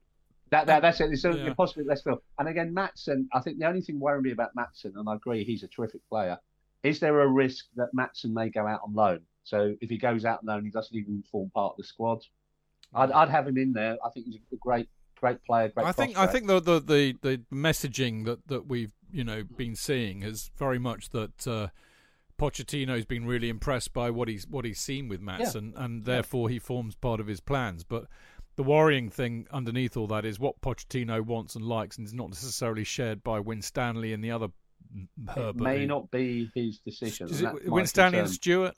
That, 0.50 0.66
that 0.66 0.80
that's 0.80 1.00
it. 1.00 1.10
It's 1.12 1.24
a 1.24 1.32
Yeah. 1.36 1.54
possibly 1.54 1.84
less 1.84 2.02
field. 2.02 2.20
And 2.38 2.48
again, 2.48 2.72
Maatsen. 2.72 3.26
I 3.32 3.40
think 3.40 3.58
the 3.58 3.66
only 3.66 3.80
thing 3.80 3.98
worrying 3.98 4.22
me 4.22 4.30
about 4.30 4.54
Maatsen, 4.56 4.92
and 4.96 5.08
I 5.08 5.16
agree, 5.16 5.44
he's 5.44 5.64
a 5.64 5.68
terrific 5.68 6.00
player. 6.08 6.38
Is 6.84 7.00
there 7.00 7.20
a 7.20 7.26
risk 7.26 7.66
that 7.74 7.88
Maatsen 7.94 8.32
may 8.32 8.48
go 8.48 8.66
out 8.66 8.80
on 8.84 8.94
loan? 8.94 9.20
So 9.44 9.74
if 9.80 9.90
he 9.90 9.98
goes 9.98 10.24
out 10.24 10.40
on 10.40 10.46
loan, 10.46 10.64
he 10.64 10.70
doesn't 10.70 10.96
even 10.96 11.22
form 11.30 11.50
part 11.54 11.72
of 11.72 11.76
the 11.78 11.84
squad. 11.84 12.20
I'd, 12.94 13.10
I'd 13.10 13.28
have 13.28 13.46
him 13.46 13.58
in 13.58 13.72
there. 13.72 13.96
I 14.04 14.10
think 14.10 14.26
he's 14.26 14.36
a 14.52 14.56
great, 14.56 14.88
great 15.20 15.42
player. 15.44 15.68
Great. 15.68 15.86
I 15.86 15.92
think 15.92 16.18
I 16.18 16.26
think 16.26 16.46
the, 16.46 16.60
the 16.60 16.80
the 16.80 17.16
the 17.22 17.40
messaging 17.52 18.24
that 18.24 18.46
that 18.48 18.66
we've 18.66 18.92
you 19.10 19.24
know 19.24 19.42
been 19.44 19.74
seeing 19.74 20.22
is 20.22 20.50
very 20.56 20.78
much 20.78 21.10
that 21.10 21.46
uh, 21.46 21.68
Pochettino's 22.38 23.04
been 23.04 23.26
really 23.26 23.48
impressed 23.48 23.92
by 23.92 24.10
what 24.10 24.28
he's 24.28 24.46
what 24.46 24.64
he's 24.64 24.80
seen 24.80 25.08
with 25.08 25.20
Maatsen, 25.20 25.72
and 25.76 26.04
therefore 26.04 26.48
he 26.48 26.58
forms 26.58 26.94
part 26.94 27.20
of 27.20 27.26
his 27.26 27.40
plans. 27.40 27.84
But 27.84 28.04
the 28.56 28.62
worrying 28.62 29.10
thing 29.10 29.46
underneath 29.50 29.96
all 29.96 30.06
that 30.08 30.24
is 30.24 30.38
what 30.38 30.60
Pochettino 30.60 31.20
wants 31.20 31.54
and 31.54 31.64
likes, 31.64 31.98
and 31.98 32.06
is 32.06 32.14
not 32.14 32.28
necessarily 32.28 32.84
shared 32.84 33.22
by 33.22 33.40
Winstanley 33.40 34.12
and 34.12 34.22
the 34.22 34.30
other 34.30 34.48
it 35.36 35.56
may 35.56 35.86
not 35.86 36.10
be 36.10 36.50
his 36.54 36.78
decision. 36.78 37.28
Is 37.28 37.42
and 37.42 37.58
it 37.58 37.68
Winstanley 37.68 38.18
and 38.18 38.26
concern. 38.26 38.34
Stewart? 38.34 38.76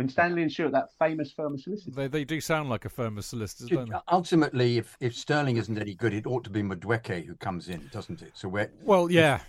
When 0.00 0.08
Stanley 0.08 0.40
and 0.40 0.50
Stewart, 0.50 0.72
that 0.72 0.88
famous 0.98 1.30
firm 1.30 1.52
of 1.52 1.60
solicitors. 1.60 1.94
They 1.94 2.08
they 2.08 2.24
do 2.24 2.40
sound 2.40 2.70
like 2.70 2.86
a 2.86 2.88
firm 2.88 3.18
of 3.18 3.24
solicitors, 3.26 3.68
don't 3.68 3.90
they? 3.90 3.96
Ultimately, 4.10 4.78
if, 4.78 4.96
if 4.98 5.14
Sterling 5.14 5.58
isn't 5.58 5.76
any 5.76 5.94
good, 5.94 6.14
it 6.14 6.26
ought 6.26 6.42
to 6.44 6.50
be 6.50 6.62
Madueke 6.62 7.26
who 7.26 7.34
comes 7.34 7.68
in, 7.68 7.86
doesn't 7.92 8.22
it? 8.22 8.30
So 8.32 8.48
we're, 8.48 8.70
Well, 8.82 9.10
yeah. 9.10 9.40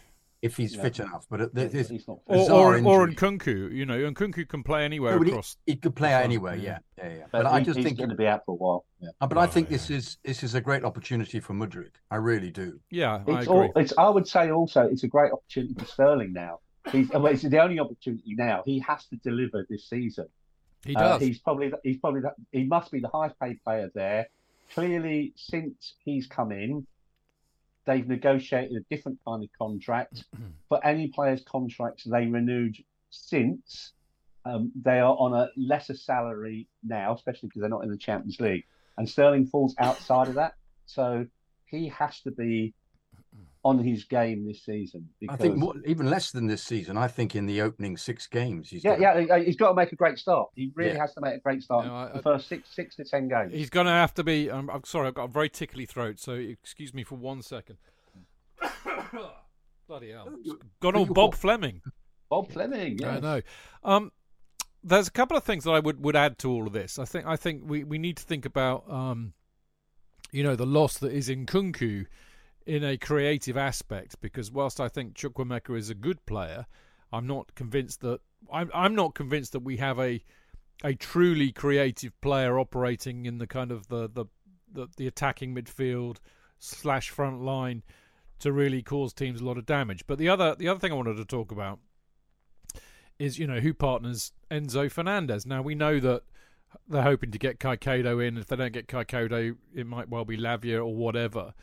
if 0.42 0.58
he's 0.58 0.76
Yeah. 0.76 0.82
fit 0.82 1.00
enough, 1.00 1.26
but 1.30 1.40
it- 1.40 1.56
there's 1.56 1.88
He's 1.88 2.06
not. 2.06 2.20
Or 2.26 2.36
bizarre 2.36 2.60
or, 2.60 2.84
or 2.86 3.08
injury. 3.08 3.16
Nkunku, 3.38 3.72
you 3.74 3.86
know, 3.86 3.98
Nkunku 4.12 4.46
can 4.50 4.62
play 4.62 4.84
anywhere 4.84 5.14
No, 5.14 5.20
but 5.20 5.28
he, 5.28 5.32
across. 5.32 5.56
he 5.66 5.78
could 5.78 5.96
play 5.96 6.10
the 6.10 6.16
out 6.16 6.20
front, 6.20 6.32
anywhere, 6.34 6.56
yeah. 6.58 6.80
yeah, 6.98 7.08
yeah, 7.08 7.16
yeah. 7.20 7.26
But, 7.32 7.44
But, 7.44 7.54
I 7.54 7.60
just 7.62 7.78
he's 7.78 7.86
think, 7.86 7.96
he's 7.96 7.98
going 8.00 8.10
to 8.10 8.16
be 8.18 8.28
out 8.28 8.42
for 8.46 8.52
a 8.52 8.56
while. 8.56 8.86
Yeah. 9.00 9.10
uh, 9.22 9.28
but 9.28 9.38
I 9.38 9.44
Oh, 9.44 9.48
think 9.48 9.70
yeah. 9.70 9.78
this 9.78 9.90
is 9.90 10.18
this 10.26 10.44
is 10.44 10.54
a 10.54 10.60
great 10.60 10.84
opportunity 10.84 11.40
for 11.40 11.54
Mudryk. 11.54 11.96
I 12.10 12.18
really 12.18 12.52
do. 12.52 12.78
Yeah, 12.90 13.24
I 13.26 13.44
agree. 13.44 13.48
all, 13.48 13.72
it's. 13.78 13.94
I 13.98 14.10
would 14.10 14.28
say 14.28 14.52
also 14.52 14.82
it's 14.82 15.04
a 15.04 15.08
great 15.08 15.32
opportunity 15.32 15.76
for 15.80 15.86
Sterling 15.86 16.34
now. 16.34 16.60
He's, 16.92 17.10
well, 17.10 17.28
it's 17.28 17.44
the 17.44 17.60
only 17.62 17.80
opportunity 17.80 18.34
now. 18.36 18.64
He 18.66 18.80
has 18.80 19.06
to 19.10 19.16
deliver 19.18 19.68
this 19.70 19.88
season. 19.88 20.26
He 20.86 20.96
Uh, 20.96 21.00
does. 21.18 21.22
he's 21.22 21.40
probably. 21.40 21.72
He's 21.84 21.98
probably. 21.98 22.22
the- 22.22 22.36
He 22.52 22.64
must 22.66 22.92
be 22.92 23.00
the 23.00 23.08
highest 23.10 23.40
paid 23.40 23.62
player 23.64 23.90
there. 23.94 24.28
Clearly, 24.74 25.34
since 25.36 25.96
he's 26.04 26.28
come 26.28 26.52
in, 26.52 26.88
they've 27.86 28.08
negotiated 28.08 28.78
a 28.78 28.96
different 28.96 29.20
kind 29.28 29.44
of 29.44 29.50
contract. 29.58 30.24
For 30.70 30.84
any 30.86 31.08
players' 31.10 31.44
contracts 31.44 32.04
they 32.06 32.28
renewed 32.28 32.78
since, 33.10 33.94
um, 34.46 34.72
they 34.82 35.00
are 35.00 35.16
on 35.18 35.34
a 35.34 35.50
lesser 35.58 35.94
salary 35.96 36.68
now, 36.84 37.14
especially 37.14 37.50
because 37.50 37.62
they're 37.62 37.70
not 37.70 37.84
in 37.84 37.92
the 37.92 37.98
Champions 37.98 38.40
League. 38.40 38.66
And 38.98 39.08
Sterling 39.10 39.46
falls 39.48 39.76
outside 39.78 40.28
of 40.30 40.36
that, 40.36 40.56
so 40.86 41.26
he 41.66 41.88
has 41.90 42.20
to 42.22 42.32
be 42.32 42.74
on 43.64 43.78
his 43.78 44.06
game 44.06 44.46
this 44.48 44.64
season. 44.66 45.08
I 45.30 45.36
think 45.36 45.56
more, 45.56 45.76
even 45.86 46.10
less 46.10 46.32
than 46.32 46.48
this 46.48 46.64
season. 46.64 46.98
I 46.98 47.08
think 47.08 47.36
in 47.36 47.46
the 47.46 47.62
opening 47.62 47.96
six 47.96 48.26
games, 48.26 48.70
he's 48.70 48.84
yeah, 48.84 48.98
done- 48.98 49.28
yeah, 49.28 49.38
he- 49.40 49.46
he's 49.46 49.56
got 49.56 49.70
to 49.70 49.74
make 49.76 49.92
a 49.92 49.96
great 49.96 50.18
start. 50.18 50.50
He 50.56 50.72
really 50.76 50.94
Yeah. 50.94 51.00
has 51.02 51.14
to 51.14 51.22
make 51.22 51.36
a 51.36 51.40
great 51.40 51.62
start. 51.62 51.86
No, 51.86 51.94
I- 51.96 52.08
the 52.12 52.18
I- 52.18 52.22
first 52.22 52.48
six, 52.48 52.74
six 52.74 52.96
to 52.96 53.04
ten 53.04 53.28
games. 53.28 53.54
He's 53.54 53.70
going 53.70 53.86
to 53.86 53.92
have 53.92 54.14
to 54.16 54.24
be. 54.24 54.50
Um, 54.50 54.70
I'm 54.72 54.84
sorry, 54.84 55.08
I've 55.08 55.14
got 55.14 55.26
a 55.26 55.32
very 55.32 55.50
tickly 55.50 55.86
throat, 55.86 56.20
so 56.20 56.34
excuse 56.34 56.92
me 56.94 57.04
for 57.04 57.16
one 57.16 57.42
second. 57.44 57.78
Bloody 59.88 60.12
hell! 60.12 60.30
Got 60.80 60.96
all 60.96 61.06
Bob? 61.06 61.36
Fleming. 61.36 61.82
Bob 62.30 62.50
Fleming. 62.52 63.04
I 63.04 63.20
know. 63.20 63.42
Um, 63.84 64.12
there's 64.84 65.08
a 65.08 65.12
couple 65.12 65.36
of 65.36 65.44
things 65.44 65.66
that 65.66 65.72
I 65.72 65.80
would, 65.80 66.02
would 66.04 66.16
add 66.16 66.38
to 66.40 66.50
all 66.50 66.66
of 66.66 66.74
this. 66.74 66.98
I 66.98 67.06
think 67.06 67.26
I 67.26 67.36
think 67.36 67.64
we, 67.66 67.84
we 67.84 67.98
need 67.98 68.18
to 68.18 68.24
think 68.24 68.46
about 68.46 68.90
um, 68.90 69.34
you 70.32 70.44
know, 70.44 70.56
the 70.56 70.66
loss 70.66 70.98
that 71.00 71.12
is 71.12 71.30
Nkunku 71.30 72.06
in 72.66 72.84
a 72.84 72.98
creative 72.98 73.58
aspect 73.58 74.20
because 74.22 74.52
whilst 74.52 74.80
I 74.80 74.88
think 74.88 75.16
Chukwuemeka 75.16 75.78
is 75.78 75.90
a 75.90 75.96
good 75.96 76.26
player, 76.26 76.66
I'm 77.12 77.28
not 77.28 77.54
convinced 77.56 78.02
that 78.02 78.22
I'm 78.52 78.70
I'm 78.74 78.96
not 78.96 79.16
convinced 79.16 79.52
that 79.54 79.62
we 79.62 79.78
have 79.78 80.00
a 80.00 80.24
a 80.84 80.94
truly 80.94 81.52
creative 81.52 82.20
player 82.22 82.60
operating 82.60 83.26
in 83.26 83.38
the 83.38 83.48
kind 83.48 83.72
of 83.72 83.88
the 83.88 84.10
the, 84.10 84.26
the, 84.72 84.88
the 84.98 85.08
attacking 85.08 85.56
midfield 85.56 86.18
slash 86.60 87.10
front 87.10 87.42
line 87.42 87.84
to 88.40 88.52
really 88.52 88.82
cause 88.82 89.14
teams 89.14 89.42
a 89.42 89.46
lot 89.46 89.58
of 89.58 89.66
damage. 89.66 90.06
But 90.08 90.18
the 90.18 90.30
other 90.30 90.56
the 90.56 90.68
other 90.68 90.80
thing 90.80 90.92
I 90.92 90.96
wanted 90.96 91.18
to 91.18 91.26
talk 91.26 91.52
about 91.52 91.80
is 93.20 93.38
you 93.38 93.48
know 93.48 93.60
who 93.60 93.74
partners 93.74 94.32
Enzo 94.50 94.92
Fernandez. 94.92 95.46
Now 95.46 95.62
we 95.62 95.76
know 95.76 96.00
that 96.00 96.24
they're 96.88 97.04
hoping 97.04 97.32
to 97.32 97.38
get 97.38 97.60
Caicedo 97.60 98.26
in. 98.26 98.38
If 98.38 98.48
they 98.48 98.56
don't 98.56 98.74
get 98.74 98.88
Caicedo, 98.88 99.56
it 99.76 99.86
might 99.86 100.10
well 100.10 100.26
be 100.26 100.38
Lavia 100.38 100.78
or 100.78 100.96
whatever. 100.96 101.54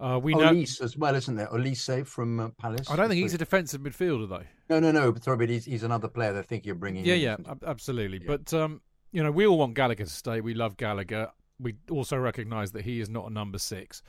Uh, 0.00 0.18
we 0.20 0.34
know. 0.34 0.52
Olise 0.52 0.80
as 0.80 0.96
well, 0.96 1.14
isn't 1.14 1.36
there? 1.36 1.46
Olise 1.48 2.06
from 2.06 2.40
uh, 2.40 2.48
Palace. 2.58 2.90
I 2.90 2.96
don't 2.96 3.08
think 3.08 3.22
he's 3.22 3.34
a 3.34 3.38
defensive 3.38 3.80
midfielder 3.80 4.28
though. 4.28 4.44
No, 4.68 4.80
no, 4.80 4.90
no. 4.90 5.12
But 5.12 5.22
sorry, 5.24 5.36
but 5.36 5.48
he's, 5.48 5.64
he's 5.64 5.84
another 5.84 6.08
player 6.08 6.32
they 6.32 6.42
think 6.42 6.66
you're 6.66 6.74
bringing. 6.74 7.04
Yeah, 7.04 7.14
in, 7.14 7.20
yeah, 7.20 7.36
ab- 7.48 7.64
absolutely. 7.66 8.18
Yeah. 8.18 8.36
But 8.36 8.52
um, 8.52 8.80
you 9.12 9.22
know, 9.22 9.30
we 9.30 9.46
all 9.46 9.58
want 9.58 9.74
Gallagher 9.74 10.04
to 10.04 10.10
stay. 10.10 10.40
We 10.40 10.54
love 10.54 10.76
Gallagher. 10.76 11.30
We 11.60 11.76
also 11.90 12.16
recognise 12.16 12.72
that 12.72 12.84
he 12.84 13.00
is 13.00 13.08
not 13.08 13.30
a 13.30 13.32
number 13.32 13.58
six. 13.58 14.02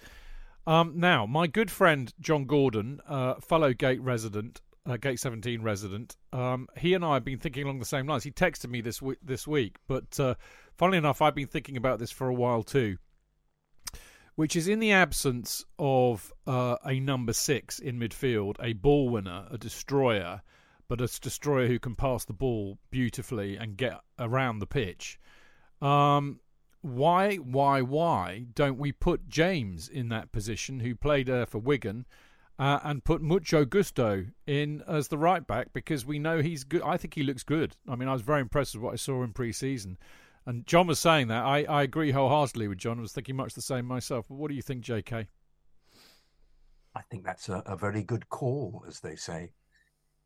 Um, 0.66 0.94
now, 0.96 1.26
my 1.26 1.48
good 1.48 1.70
friend 1.70 2.12
John 2.20 2.46
Gordon, 2.46 3.02
uh, 3.08 3.36
fellow 3.36 3.74
Gate 3.74 4.02
resident, 4.02 4.62
uh, 4.86 4.98
Gate 4.98 5.20
17 5.20 5.62
resident, 5.62 6.16
um, 6.32 6.68
he 6.78 6.94
and 6.94 7.04
I 7.04 7.16
have 7.16 7.26
been 7.26 7.38
thinking 7.38 7.64
along 7.64 7.80
the 7.80 7.86
same 7.86 8.08
lines. 8.08 8.24
He 8.24 8.32
texted 8.32 8.70
me 8.70 8.82
this 8.82 9.02
week, 9.02 9.20
this 9.22 9.46
week, 9.46 9.78
but 9.88 10.20
uh, 10.20 10.36
funnily 10.78 10.98
enough, 10.98 11.22
I've 11.22 11.36
been 11.36 11.48
thinking 11.48 11.78
about 11.78 12.00
this 12.00 12.12
for 12.12 12.28
a 12.28 12.34
while 12.34 12.64
too. 12.64 12.98
Which 14.36 14.56
is 14.56 14.68
in 14.68 14.80
the 14.80 14.92
absence 14.92 15.64
of 15.78 16.34
uh, 16.48 16.78
a 16.84 17.00
number 17.00 17.34
six 17.34 17.78
in 17.78 18.00
midfield, 18.00 18.56
a 18.60 18.74
ball 18.74 19.10
winner, 19.10 19.46
a 19.52 19.58
destroyer, 19.58 20.42
but 20.88 21.02
a 21.02 21.20
destroyer 21.20 21.68
who 21.68 21.80
can 21.80 21.96
pass 21.96 22.26
the 22.26 22.34
ball 22.34 22.80
beautifully 22.90 23.58
and 23.58 23.78
get 23.78 24.00
around 24.18 24.60
the 24.60 24.66
pitch. 24.66 25.20
Um, 25.82 26.40
why, 26.82 27.38
why, 27.38 27.82
why 27.82 28.46
don't 28.54 28.78
we 28.78 28.92
put 28.92 29.30
James 29.30 29.88
in 29.88 30.10
that 30.10 30.32
position, 30.32 30.80
who 30.80 30.96
played 30.96 31.30
uh, 31.30 31.46
for 31.46 31.60
Wigan, 31.60 32.06
uh, 32.60 32.80
and 32.84 33.04
put 33.04 33.22
Mucho 33.22 33.66
Gusto 33.66 34.26
in 34.46 34.84
as 34.88 35.08
the 35.08 35.18
right 35.18 35.46
back 35.46 35.74
because 35.74 36.06
we 36.06 36.20
know 36.20 36.42
he's 36.42 36.64
good. 36.64 36.82
I 36.84 36.98
think 36.98 37.14
he 37.14 37.24
looks 37.24 37.44
good. 37.44 37.76
I 37.88 37.96
mean, 37.96 38.10
I 38.10 38.14
was 38.14 38.22
very 38.22 38.42
impressed 38.42 38.76
with 38.76 38.84
what 38.84 38.94
I 38.94 38.98
saw 38.98 39.24
in 39.24 39.32
pre-season. 39.32 39.98
And 40.46 40.68
John 40.68 40.88
was 40.88 41.00
saying 41.00 41.28
that. 41.30 41.44
I, 41.44 41.64
I 41.64 41.84
agree 41.84 42.12
wholeheartedly 42.12 42.68
with 42.68 42.78
John. 42.78 42.98
I 42.98 43.02
was 43.02 43.14
thinking 43.14 43.36
much 43.36 43.54
the 43.54 43.62
same 43.62 43.86
myself. 43.86 44.26
But 44.28 44.36
what 44.36 44.50
do 44.50 44.56
you 44.56 44.62
think, 44.62 44.84
JK? 44.84 45.28
I 46.96 47.02
think 47.10 47.24
that's 47.24 47.50
a, 47.50 47.64
a 47.66 47.76
very 47.76 48.04
good 48.04 48.30
call, 48.30 48.84
as 48.88 49.00
they 49.00 49.16
say. 49.16 49.54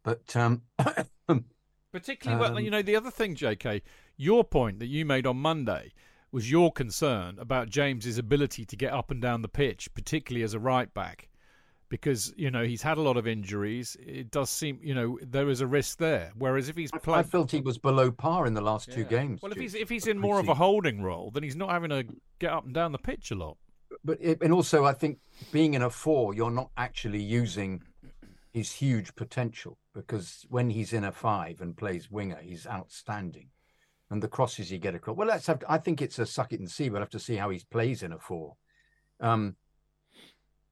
But 0.04 0.36
um, 0.36 0.64
Particularly, 1.92 2.42
well, 2.42 2.58
Um, 2.58 2.64
you 2.64 2.72
know, 2.72 2.82
the 2.82 2.96
other 2.96 3.12
thing, 3.12 3.36
JK, 3.36 3.82
your 4.18 4.44
point 4.44 4.80
that 4.80 4.88
you 4.88 5.06
made 5.06 5.26
on 5.26 5.38
Monday 5.38 5.94
was 6.32 6.52
your 6.52 6.72
concern 6.72 7.38
about 7.40 7.70
James's 7.70 8.18
ability 8.18 8.66
to 8.66 8.76
get 8.76 8.92
up 8.94 9.10
and 9.12 9.22
down 9.22 9.42
the 9.42 9.48
pitch, 9.48 9.94
particularly 9.94 10.44
as 10.44 10.54
a 10.54 10.60
right 10.60 10.94
back, 10.94 11.30
because 11.90 12.34
you 12.38 12.52
know 12.52 12.64
he's 12.64 12.82
had 12.82 12.98
a 12.98 13.02
lot 13.02 13.18
of 13.18 13.28
injuries. 13.28 13.96
It 14.00 14.32
does 14.32 14.50
seem, 14.50 14.80
you 14.82 14.94
know, 14.94 15.18
there 15.22 15.50
is 15.50 15.62
a 15.62 15.68
risk 15.68 15.98
there. 15.98 16.32
Whereas 16.38 16.70
if 16.70 16.76
he's 16.76 16.92
I, 16.94 17.12
I 17.12 17.24
felt 17.24 17.52
he 17.52 17.62
was 17.62 17.78
below 17.78 18.12
par 18.12 18.46
in 18.46 18.54
the 18.54 18.62
last 18.62 18.92
two 18.92 19.04
games. 19.04 19.42
well, 19.42 19.52
if 19.52 19.58
he's 19.58 19.76
if 19.76 19.90
he's 19.90 20.08
in 20.08 20.20
more 20.20 20.40
of 20.40 20.50
a 20.50 20.54
holding 20.54 21.02
role, 21.02 21.32
then 21.32 21.44
he's 21.44 21.56
not 21.56 21.70
having 21.70 21.90
to 21.90 22.06
get 22.40 22.52
up 22.52 22.66
and 22.66 22.74
down 22.74 22.92
the 22.92 22.98
pitch 22.98 23.32
a 23.32 23.36
lot. 23.36 23.58
but 24.04 24.18
it, 24.22 24.42
and 24.42 24.54
also 24.54 24.86
I 24.86 24.94
think 24.94 25.20
being 25.52 25.74
in 25.74 25.82
a 25.82 25.90
four, 25.90 26.34
you're 26.34 26.52
not 26.52 26.72
actually 26.78 27.22
using 27.22 27.82
his 28.52 28.72
huge 28.72 29.16
potential 29.16 29.78
because 29.94 30.46
when 30.50 30.70
he's 30.70 30.94
in 30.94 31.04
a 31.04 31.12
five 31.12 31.62
and 31.62 31.78
plays 31.78 32.10
winger, 32.12 32.40
he's 32.42 32.68
outstanding. 32.68 33.50
And 34.10 34.24
the 34.24 34.30
crosses 34.30 34.70
he 34.70 34.78
get 34.78 34.96
across. 34.96 35.18
Well, 35.18 35.28
let's 35.28 35.48
have. 35.48 35.62
I 35.68 35.80
think 35.80 36.02
it's 36.02 36.18
a 36.18 36.26
suck 36.26 36.54
it 36.54 36.62
and 36.62 36.72
see. 36.72 36.90
We'll 36.90 37.02
have 37.02 37.10
to 37.10 37.20
see 37.20 37.36
how 37.36 37.50
he 37.50 37.62
plays 37.70 38.04
in 38.04 38.14
a 38.14 38.18
four. 38.18 38.56
Um, 39.20 39.58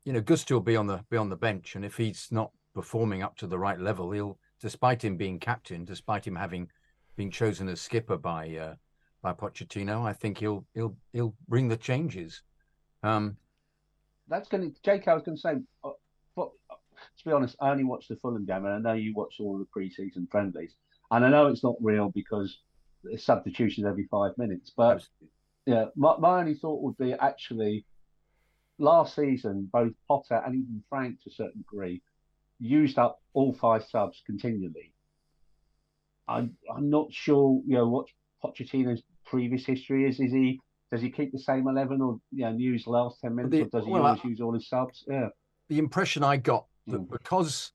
you 0.06 0.14
know, 0.14 0.22
Gusto 0.22 0.56
will 0.56 0.61
be 0.61 0.77
on 0.77 0.88
the 0.88 1.03
be 1.10 1.18
on 1.18 1.30
the 1.30 1.36
bench, 1.36 1.76
and 1.76 1.84
if 1.84 1.98
he's 1.98 2.27
not 2.32 2.52
performing 2.73 3.23
up 3.23 3.36
to 3.38 3.48
the 3.48 3.60
right 3.60 3.80
level, 3.80 4.11
he'll, 4.11 4.38
despite 4.61 5.03
him 5.03 5.18
being 5.18 5.40
captain, 5.40 5.84
despite 5.84 6.26
him 6.26 6.36
having 6.36 6.69
been 7.15 7.32
chosen 7.32 7.68
as 7.68 7.82
skipper 7.82 8.18
by 8.18 8.56
uh, 8.56 8.76
by 9.22 9.34
Pochettino, 9.34 10.06
I 10.06 10.14
think 10.14 10.38
he'll 10.38 10.65
he'll 10.73 10.95
he'll 11.11 11.36
bring 11.48 11.68
the 11.68 11.77
changes. 11.77 12.44
Um, 13.03 13.38
That's 14.27 14.48
going 14.48 14.72
to, 14.72 14.82
Jake, 14.82 15.07
I 15.07 15.14
was 15.14 15.23
going 15.23 15.38
to 15.38 15.41
say, 15.41 15.56
uh, 15.84 15.91
but, 16.36 16.49
uh, 16.72 16.76
to 17.18 17.26
be 17.26 17.32
honest, 17.32 17.56
I 17.60 17.69
only 17.69 17.84
watched 17.84 18.10
the 18.10 18.15
Fulham 18.15 18.45
game, 18.45 18.65
and 18.65 18.73
I 18.73 18.80
know 18.80 18.94
you 18.94 19.14
watched 19.15 19.40
all 19.40 19.57
the 19.60 19.65
pre-season 19.65 20.27
friendlies, 20.32 20.73
and 21.11 21.23
I 21.23 21.30
know 21.30 21.48
it's 21.48 21.64
not 21.64 21.76
real 21.80 22.10
because 22.10 22.60
it's 23.03 23.23
substitutions 23.23 23.86
every 23.86 24.07
five 24.10 24.38
minutes. 24.38 24.72
But 24.76 25.07
yeah, 25.68 25.86
my, 25.95 26.18
my 26.18 26.40
only 26.40 26.56
thought 26.56 26.82
would 26.82 26.98
be 26.98 27.14
actually 27.14 27.86
last 28.77 29.15
season, 29.15 29.69
both 29.72 29.93
Potter 30.07 30.41
and 30.45 30.56
even 30.56 30.84
Frank 30.89 31.22
to 31.23 31.30
a 31.30 31.34
certain 31.34 31.61
degree 31.61 32.02
used 32.60 32.97
up 32.97 33.22
all 33.34 33.53
five 33.53 33.84
subs 33.85 34.22
continually. 34.26 34.93
I'm 36.27 36.56
I'm 36.76 36.89
not 36.89 37.11
sure, 37.14 37.61
you 37.68 37.76
know, 37.76 37.88
what 37.88 38.07
Pochettino's 38.43 39.03
previous 39.26 39.65
history 39.65 40.07
is. 40.10 40.19
Is 40.19 40.31
he 40.31 40.60
does 40.91 41.02
he 41.02 41.10
keep 41.11 41.31
the 41.31 41.39
same 41.39 41.68
eleven 41.68 42.02
or 42.02 42.19
you 42.31 42.45
know 42.45 42.56
use 42.57 42.85
the 42.85 42.91
last 42.91 43.19
ten 43.22 43.35
minutes, 43.35 43.52
The- 43.52 43.61
or 43.64 43.65
does 43.69 43.85
he 43.85 43.91
well, 43.91 44.06
always 44.06 44.22
I- 44.23 44.27
use 44.27 44.41
all 44.41 44.53
his 44.53 44.68
subs? 44.68 45.03
Yeah. 45.07 45.30
the 45.68 45.80
impression 45.80 46.23
I 46.23 46.38
got 46.38 46.65
that 46.88 46.99
Mm. 47.02 47.10
because 47.11 47.72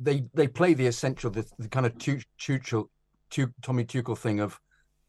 they 0.00 0.24
they 0.34 0.48
play 0.48 0.74
the 0.74 0.86
essential, 0.86 1.30
the, 1.30 1.46
the 1.58 1.68
kind 1.68 1.86
of 1.86 1.96
tu- 1.98 2.20
Tuchel, 2.38 2.88
tu- 3.30 3.52
Tommy 3.62 3.84
Tuchel 3.84 4.16
thing 4.18 4.40
of 4.40 4.60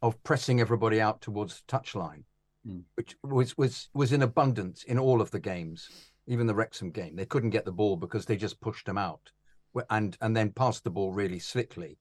of 0.02 0.22
pressing 0.24 0.60
everybody 0.62 1.02
out 1.02 1.22
towards 1.22 1.62
the 1.62 1.78
touchline, 1.78 2.24
Mm. 2.68 2.82
which 2.96 3.16
was 3.22 3.56
was 3.58 3.90
was 3.94 4.12
in 4.12 4.24
abundance 4.24 4.84
in 4.86 4.98
all 4.98 5.22
of 5.22 5.30
the 5.30 5.40
games, 5.40 5.88
even 6.26 6.48
the 6.48 6.56
Wrexham 6.56 6.90
game. 6.90 7.16
They 7.16 7.26
couldn't 7.26 7.52
get 7.52 7.64
the 7.64 7.72
ball 7.72 7.96
because 7.96 8.26
they 8.26 8.38
just 8.38 8.60
pushed 8.60 8.88
them 8.88 8.98
out, 8.98 9.22
and 9.92 10.18
and 10.22 10.36
then 10.36 10.52
passed 10.52 10.84
the 10.84 10.90
ball 10.90 11.12
really 11.12 11.38
slickly. 11.38 12.00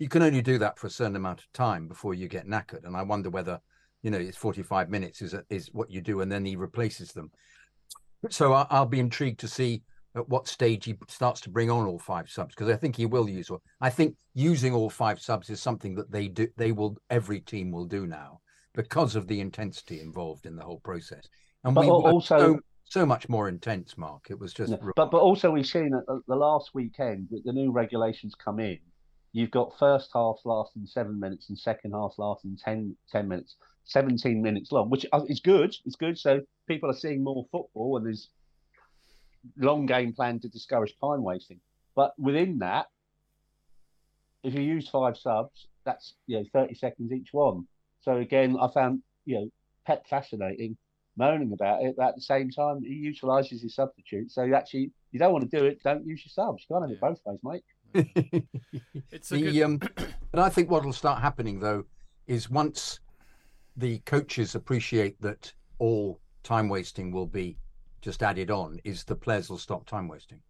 You 0.00 0.08
can 0.08 0.22
only 0.22 0.42
do 0.42 0.58
that 0.58 0.80
for 0.80 0.88
a 0.88 0.90
certain 0.90 1.14
amount 1.14 1.40
of 1.40 1.52
time 1.52 1.86
before 1.86 2.12
you 2.12 2.26
get 2.26 2.48
knackered, 2.48 2.84
and 2.84 2.96
I 2.96 3.02
wonder 3.02 3.30
whether 3.30 3.60
you 4.02 4.10
know 4.10 4.18
it's 4.18 4.36
45 4.36 4.90
minutes 4.90 5.22
is 5.22 5.36
is 5.48 5.68
what 5.72 5.90
you 5.90 6.00
do, 6.00 6.22
and 6.22 6.32
then 6.32 6.44
he 6.44 6.56
replaces 6.56 7.12
them. 7.12 7.30
So 8.30 8.52
I- 8.52 8.66
I'll 8.70 8.86
be 8.86 9.00
intrigued 9.00 9.38
to 9.40 9.48
see 9.48 9.84
at 10.16 10.28
what 10.28 10.48
stage 10.48 10.86
he 10.86 10.96
starts 11.08 11.40
to 11.42 11.50
bring 11.50 11.70
on 11.70 11.86
all 11.86 12.00
five 12.00 12.28
subs 12.28 12.54
because 12.54 12.68
I 12.68 12.76
think 12.76 12.96
he 12.96 13.06
will 13.06 13.28
use. 13.28 13.48
I 13.80 13.90
think 13.90 14.16
using 14.32 14.74
all 14.74 14.90
five 14.90 15.20
subs 15.20 15.50
is 15.50 15.62
something 15.62 15.94
that 15.96 16.10
they 16.10 16.26
do. 16.26 16.48
They 16.56 16.72
will. 16.72 16.96
Every 17.10 17.40
team 17.40 17.70
will 17.70 17.86
do 17.86 18.08
now 18.08 18.40
because 18.74 19.16
of 19.16 19.26
the 19.28 19.40
intensity 19.40 20.00
involved 20.00 20.46
in 20.46 20.56
the 20.56 20.62
whole 20.62 20.80
process. 20.80 21.26
And 21.62 21.74
But 21.74 21.82
we 21.82 21.90
also- 21.90 22.38
so, 22.38 22.60
so 22.84 23.06
much 23.06 23.28
more 23.28 23.48
intense. 23.48 23.96
Mark, 23.96 24.26
it 24.30 24.38
was 24.38 24.52
just. 24.52 24.70
Yeah, 24.72 24.76
But 24.96 25.10
but 25.10 25.20
also 25.20 25.50
we've 25.50 25.66
seen 25.66 25.94
at 25.94 26.06
the, 26.06 26.20
the 26.28 26.36
last 26.36 26.74
weekend 26.74 27.28
with 27.30 27.44
the 27.44 27.52
new 27.52 27.72
regulations 27.72 28.34
come 28.34 28.60
in. 28.60 28.78
You've 29.32 29.50
got 29.50 29.76
first 29.78 30.10
half 30.14 30.36
lasting 30.44 30.86
seven 30.86 31.18
minutes 31.18 31.48
and 31.48 31.58
second 31.58 31.92
half 31.92 32.14
lasting 32.18 32.56
10, 32.62 32.96
10 33.10 33.26
minutes, 33.26 33.56
seventeen 33.84 34.40
minutes 34.42 34.70
long, 34.70 34.90
which 34.90 35.06
uh, 35.12 35.22
is 35.28 35.40
good. 35.40 35.74
It's 35.84 35.96
good. 35.96 36.18
So 36.18 36.42
people 36.68 36.88
are 36.90 36.94
seeing 36.94 37.24
more 37.24 37.44
football, 37.50 37.96
and 37.96 38.06
there's 38.06 38.28
long 39.56 39.86
game 39.86 40.12
plan 40.12 40.38
to 40.40 40.48
discourage 40.48 40.94
time 41.00 41.22
wasting. 41.22 41.60
But 41.96 42.12
within 42.18 42.58
that, 42.58 42.86
if 44.42 44.54
you 44.54 44.60
use 44.60 44.88
five 44.88 45.16
subs, 45.16 45.66
that's 45.84 46.14
you 46.26 46.38
know 46.38 46.44
thirty 46.52 46.74
seconds 46.74 47.10
each 47.12 47.32
one. 47.32 47.66
So 48.04 48.18
again, 48.18 48.56
I 48.60 48.68
found 48.72 49.02
you 49.24 49.36
know 49.36 49.48
Pep 49.86 50.06
fascinating 50.08 50.76
moaning 51.16 51.52
about 51.52 51.82
it, 51.82 51.94
but 51.96 52.08
at 52.08 52.14
the 52.16 52.22
same 52.22 52.50
time, 52.50 52.82
he 52.82 52.94
utilises 52.94 53.62
his 53.62 53.74
substitutes. 53.74 54.34
So 54.34 54.42
you 54.42 54.54
actually, 54.54 54.90
you 55.12 55.18
don't 55.18 55.32
want 55.32 55.48
to 55.48 55.58
do 55.58 55.64
it, 55.64 55.82
don't 55.82 56.04
use 56.06 56.22
your 56.24 56.30
subs. 56.30 56.64
You 56.68 56.74
can't 56.74 56.84
have 56.84 56.90
it 56.90 57.00
both 57.00 57.20
ways, 57.24 57.38
mate. 57.44 58.94
It's 59.12 59.30
a 59.30 59.34
the 59.36 59.52
good. 59.52 59.62
um, 59.62 59.78
but 60.32 60.40
I 60.40 60.48
think 60.48 60.70
what 60.70 60.84
will 60.84 60.92
start 60.92 61.22
happening 61.22 61.60
though 61.60 61.84
is 62.26 62.50
once 62.50 63.00
the 63.76 63.98
coaches 64.00 64.54
appreciate 64.54 65.20
that 65.20 65.52
all 65.78 66.20
time 66.42 66.68
wasting 66.68 67.12
will 67.12 67.26
be 67.26 67.56
just 68.00 68.22
added 68.22 68.50
on, 68.50 68.78
is 68.84 69.04
the 69.04 69.14
players 69.14 69.48
will 69.48 69.58
stop 69.58 69.86
time 69.86 70.08
wasting 70.08 70.40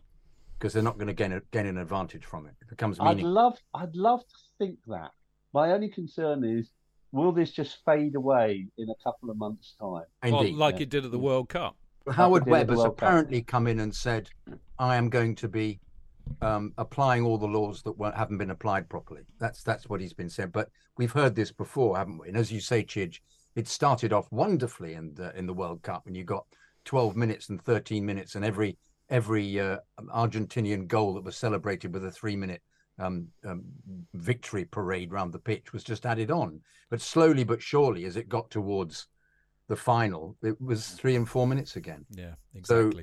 because 0.59 0.72
they're 0.72 0.82
not 0.82 0.97
going 0.97 1.06
to 1.06 1.14
gain 1.14 1.32
a, 1.32 1.40
gain 1.52 1.66
an 1.66 1.78
advantage 1.78 2.24
from 2.24 2.47
it. 2.47 2.55
It 2.62 2.68
becomes 2.68 2.98
I'd 3.01 3.20
love, 3.20 3.59
I'd 3.74 3.94
love 3.94 4.20
to 4.20 4.35
think 4.59 4.78
that. 4.89 5.10
My 5.52 5.72
only 5.72 5.89
concern 5.89 6.43
is, 6.43 6.70
will 7.15 7.32
this 7.32 7.53
just 7.53 7.78
fade 7.85 8.16
away 8.16 8.66
in 8.77 8.91
a 8.91 8.95
couple 9.03 9.31
of 9.31 9.39
months' 9.39 9.74
time? 9.81 10.05
well, 10.24 10.53
like 10.53 10.77
yeah. 10.77 10.82
it 10.82 10.91
did 10.91 11.05
at 11.05 11.12
the 11.12 11.19
World 11.19 11.49
Cup. 11.49 11.77
Howard 12.12 12.47
Webb 12.47 12.69
has 12.69 12.78
World 12.78 12.99
Cup. 12.99 13.09
apparently 13.09 13.41
come 13.41 13.66
in 13.66 13.81
and 13.81 13.95
said, 13.95 14.28
"I 14.78 14.97
am 14.97 15.09
going 15.09 15.36
to 15.36 15.49
be 15.49 15.81
um, 16.43 16.74
applying 16.77 17.24
all 17.24 17.39
the 17.39 17.47
laws 17.47 17.82
that 17.82 17.93
weren't, 17.93 18.16
haven't 18.16 18.39
been 18.39 18.51
applied 18.51 18.89
properly." 18.89 19.23
That's 19.39 19.62
that's 19.62 19.89
what 19.89 20.01
he's 20.01 20.12
been 20.12 20.28
saying. 20.28 20.51
But 20.51 20.69
we've 20.99 21.12
heard 21.12 21.36
this 21.36 21.53
before, 21.53 21.97
haven't 21.97 22.19
we? 22.19 22.28
And 22.28 22.36
as 22.36 22.51
you 22.51 22.61
say, 22.61 22.82
Chidge, 22.82 23.20
it 23.55 23.69
started 23.69 24.12
off 24.12 24.31
wonderfully 24.32 24.95
in 24.95 25.15
the 25.15 25.35
in 25.39 25.47
the 25.47 25.55
World 25.55 25.82
Cup 25.82 26.05
when 26.05 26.16
you 26.16 26.24
got 26.24 26.45
12 26.85 27.16
minutes 27.16 27.49
and 27.49 27.62
13 27.62 28.05
minutes, 28.05 28.35
and 28.35 28.45
every 28.45 28.77
every 29.09 29.61
uh, 29.61 29.78
Argentinian 30.12 30.89
goal 30.89 31.15
that 31.15 31.24
was 31.24 31.36
celebrated 31.36 31.95
with 31.95 32.05
a 32.05 32.11
three 32.11 32.36
minute 32.36 32.62
um, 32.99 33.29
um, 33.45 33.62
victory 34.15 34.65
parade 34.65 35.12
round 35.12 35.33
the 35.33 35.39
pitch 35.39 35.73
was 35.73 35.83
just 35.85 36.07
added 36.07 36.31
on. 36.31 36.61
But 36.91 37.01
slowly 37.01 37.45
but 37.45 37.61
surely, 37.62 38.05
as 38.05 38.16
it 38.16 38.29
got 38.29 38.51
towards 38.51 39.09
the 39.69 39.77
final, 39.77 40.37
it 40.43 40.61
was 40.61 40.89
three 40.91 41.16
and 41.16 41.29
four 41.29 41.47
minutes 41.47 41.77
again. 41.77 42.05
Yeah, 42.11 42.35
So- 42.62 42.89
exactly. 42.89 43.03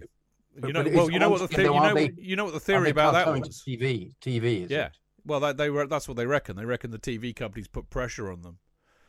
but- 0.60 0.68
you 0.68 0.74
know, 0.74 0.84
well, 0.94 1.10
you 1.12 1.20
know 1.20 1.30
what 1.30 1.38
the 1.40 1.44
once 1.44 1.56
the- 1.56 1.62
again, 1.62 1.74
you 1.74 1.80
know, 1.80 1.94
they- 1.94 2.22
you 2.22 2.36
know 2.36 2.46
what 2.46 2.54
the 2.54 2.60
theory 2.60 2.90
about 2.90 3.14
that 3.14 3.28
was. 3.28 3.64
TV, 3.64 4.14
TV, 4.22 4.64
is 4.64 4.70
Yeah. 4.72 4.88
it? 4.88 4.98
Well, 5.26 5.40
that 5.42 5.58
they 5.58 5.70
were. 5.70 5.86
That's 5.88 6.08
what 6.08 6.18
they 6.18 6.26
reckon. 6.26 6.56
They 6.56 6.66
reckon 6.66 6.92
the 6.92 6.98
TV 7.00 7.34
companies 7.34 7.68
put 7.68 7.90
pressure 7.90 8.32
on 8.32 8.42
them. 8.42 8.60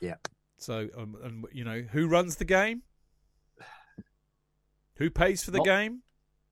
Yeah. 0.00 0.16
So, 0.58 0.88
um, 0.96 1.16
and 1.22 1.46
you 1.52 1.64
know, 1.64 1.82
who 1.82 2.06
runs 2.06 2.36
the 2.36 2.44
game? 2.44 2.82
Who 4.96 5.10
pays 5.10 5.42
for 5.42 5.50
the 5.50 5.58
Not- 5.58 5.66
game? 5.66 6.02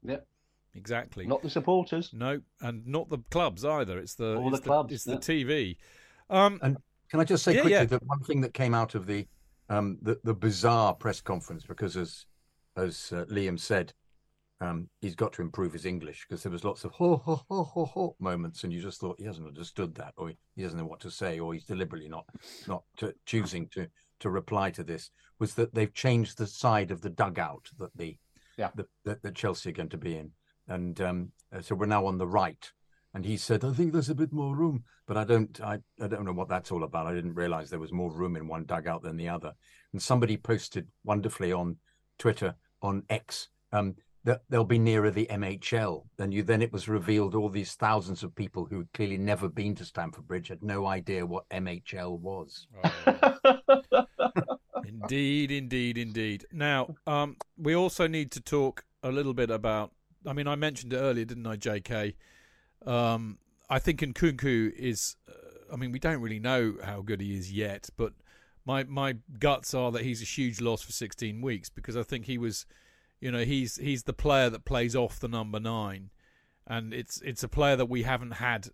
Yep. 0.02 0.26
Exactly. 0.74 1.26
Not 1.26 1.42
the 1.42 1.50
supporters. 1.50 2.10
no, 2.12 2.40
and 2.60 2.86
not 2.86 3.08
the 3.08 3.18
clubs 3.30 3.64
either. 3.64 3.98
It's 3.98 4.14
the 4.14 4.36
All 4.36 4.48
it's 4.48 4.60
the 4.60 4.64
clubs, 4.68 4.92
It's 4.92 5.06
yeah. 5.06 5.14
the 5.14 5.20
TV. 5.20 5.76
Um, 6.28 6.58
Can 6.60 7.18
I 7.20 7.24
just 7.24 7.42
say 7.44 7.54
Yeah, 7.54 7.60
quickly 7.62 7.72
yeah. 7.78 7.84
that 7.86 8.02
one 8.06 8.20
thing 8.20 8.40
that 8.42 8.54
came 8.54 8.74
out 8.74 8.94
of 8.94 9.06
the 9.06 9.26
um, 9.68 9.98
the, 10.02 10.18
the 10.24 10.34
bizarre 10.34 10.94
press 10.94 11.20
conference, 11.20 11.64
because 11.64 11.96
as 11.96 12.26
as 12.76 13.12
uh, 13.12 13.24
Liam 13.30 13.58
said, 13.58 13.92
um, 14.60 14.88
he's 15.00 15.14
got 15.14 15.32
to 15.34 15.42
improve 15.42 15.72
his 15.72 15.86
English 15.86 16.26
because 16.28 16.42
there 16.42 16.52
was 16.52 16.64
lots 16.64 16.84
of 16.84 16.92
ho 16.92 17.16
ho 17.16 17.42
ho 17.48 17.64
ho 17.64 17.84
ho 17.84 18.16
moments, 18.20 18.62
and 18.64 18.72
you 18.72 18.80
just 18.80 19.00
thought 19.00 19.18
he 19.18 19.24
hasn't 19.26 19.46
understood 19.46 19.94
that, 19.96 20.12
or 20.16 20.32
he 20.56 20.62
doesn't 20.62 20.78
know 20.78 20.86
what 20.86 21.00
to 21.00 21.10
say, 21.10 21.38
or 21.40 21.52
he's 21.54 21.64
deliberately 21.64 22.08
not 22.08 22.26
not 22.68 22.82
to, 22.98 23.14
choosing 23.26 23.66
to 23.68 23.86
to 24.20 24.30
reply 24.30 24.70
to 24.70 24.82
this. 24.84 25.10
Was 25.38 25.54
that 25.54 25.74
they've 25.74 25.94
changed 25.94 26.36
the 26.38 26.46
side 26.46 26.90
of 26.90 27.00
the 27.00 27.10
dugout 27.10 27.70
that 27.78 27.96
the 27.96 28.16
Yeah. 28.58 28.70
that, 29.04 29.22
that 29.22 29.34
Chelsea 29.34 29.70
are 29.70 29.72
going 29.72 29.88
to 29.90 29.96
be 29.98 30.16
in, 30.16 30.32
and 30.70 31.00
um, 31.00 31.32
uh, 31.54 31.60
so 31.60 31.74
we're 31.74 31.86
now 31.86 32.06
on 32.06 32.18
the 32.18 32.26
right. 32.26 32.72
And 33.12 33.24
he 33.24 33.36
said, 33.36 33.64
"I 33.64 33.72
think 33.72 33.92
there's 33.92 34.08
a 34.08 34.14
bit 34.14 34.32
more 34.32 34.56
room." 34.56 34.84
but 35.10 35.16
I 35.16 35.24
don't 35.24 35.60
I, 35.60 35.80
I 36.00 36.06
don't 36.06 36.24
know 36.24 36.32
what 36.32 36.48
that's 36.48 36.70
all 36.70 36.84
about. 36.84 37.08
I 37.08 37.14
didn't 37.14 37.34
realize 37.34 37.68
there 37.68 37.80
was 37.80 37.90
more 37.90 38.12
room 38.12 38.36
in 38.36 38.46
one 38.46 38.62
dugout 38.64 39.02
than 39.02 39.16
the 39.16 39.28
other. 39.28 39.52
And 39.92 40.00
somebody 40.00 40.36
posted 40.36 40.86
wonderfully 41.02 41.50
on 41.50 41.78
Twitter 42.16 42.54
on 42.80 43.02
X 43.10 43.48
um, 43.72 43.96
that 44.22 44.42
they'll 44.48 44.62
be 44.62 44.78
nearer 44.78 45.10
the 45.10 45.26
MHL. 45.28 46.04
Then 46.16 46.30
you 46.30 46.44
then 46.44 46.62
it 46.62 46.72
was 46.72 46.88
revealed 46.88 47.34
all 47.34 47.48
these 47.48 47.74
thousands 47.74 48.22
of 48.22 48.36
people 48.36 48.66
who 48.66 48.78
had 48.78 48.92
clearly 48.92 49.18
never 49.18 49.48
been 49.48 49.74
to 49.74 49.84
Stamford 49.84 50.28
Bridge 50.28 50.46
had 50.46 50.62
no 50.62 50.86
idea 50.86 51.26
what 51.26 51.48
MHL 51.48 52.20
was. 52.20 52.68
Indeed, 54.86 55.50
indeed, 55.50 55.98
indeed. 55.98 56.46
Now, 56.52 56.94
um, 57.06 57.36
we 57.56 57.74
also 57.74 58.06
need 58.06 58.30
to 58.32 58.40
talk 58.40 58.84
a 59.02 59.10
little 59.10 59.34
bit 59.34 59.50
about. 59.50 59.90
I 60.26 60.32
mean, 60.32 60.46
I 60.46 60.54
mentioned 60.54 60.92
it 60.92 60.96
earlier, 60.96 61.24
didn't 61.24 61.46
I, 61.46 61.56
J.K. 61.56 62.14
Um, 62.84 63.38
I 63.68 63.78
think 63.78 64.00
Nkunku 64.00 64.72
is. 64.74 65.16
Uh, 65.28 65.32
I 65.72 65.76
mean, 65.76 65.92
we 65.92 65.98
don't 65.98 66.20
really 66.20 66.40
know 66.40 66.74
how 66.82 67.00
good 67.00 67.20
he 67.20 67.36
is 67.36 67.52
yet, 67.52 67.88
but 67.96 68.12
my 68.64 68.84
my 68.84 69.16
guts 69.38 69.74
are 69.74 69.92
that 69.92 70.02
he's 70.02 70.22
a 70.22 70.24
huge 70.24 70.60
loss 70.60 70.82
for 70.82 70.92
16 70.92 71.40
weeks 71.40 71.70
because 71.70 71.96
I 71.96 72.02
think 72.02 72.26
he 72.26 72.38
was, 72.38 72.66
you 73.20 73.30
know, 73.30 73.44
he's 73.44 73.76
he's 73.76 74.02
the 74.02 74.12
player 74.12 74.50
that 74.50 74.64
plays 74.64 74.94
off 74.96 75.20
the 75.20 75.28
number 75.28 75.60
nine, 75.60 76.10
and 76.66 76.92
it's 76.92 77.20
it's 77.22 77.42
a 77.42 77.48
player 77.48 77.76
that 77.76 77.88
we 77.88 78.02
haven't 78.02 78.32
had. 78.32 78.68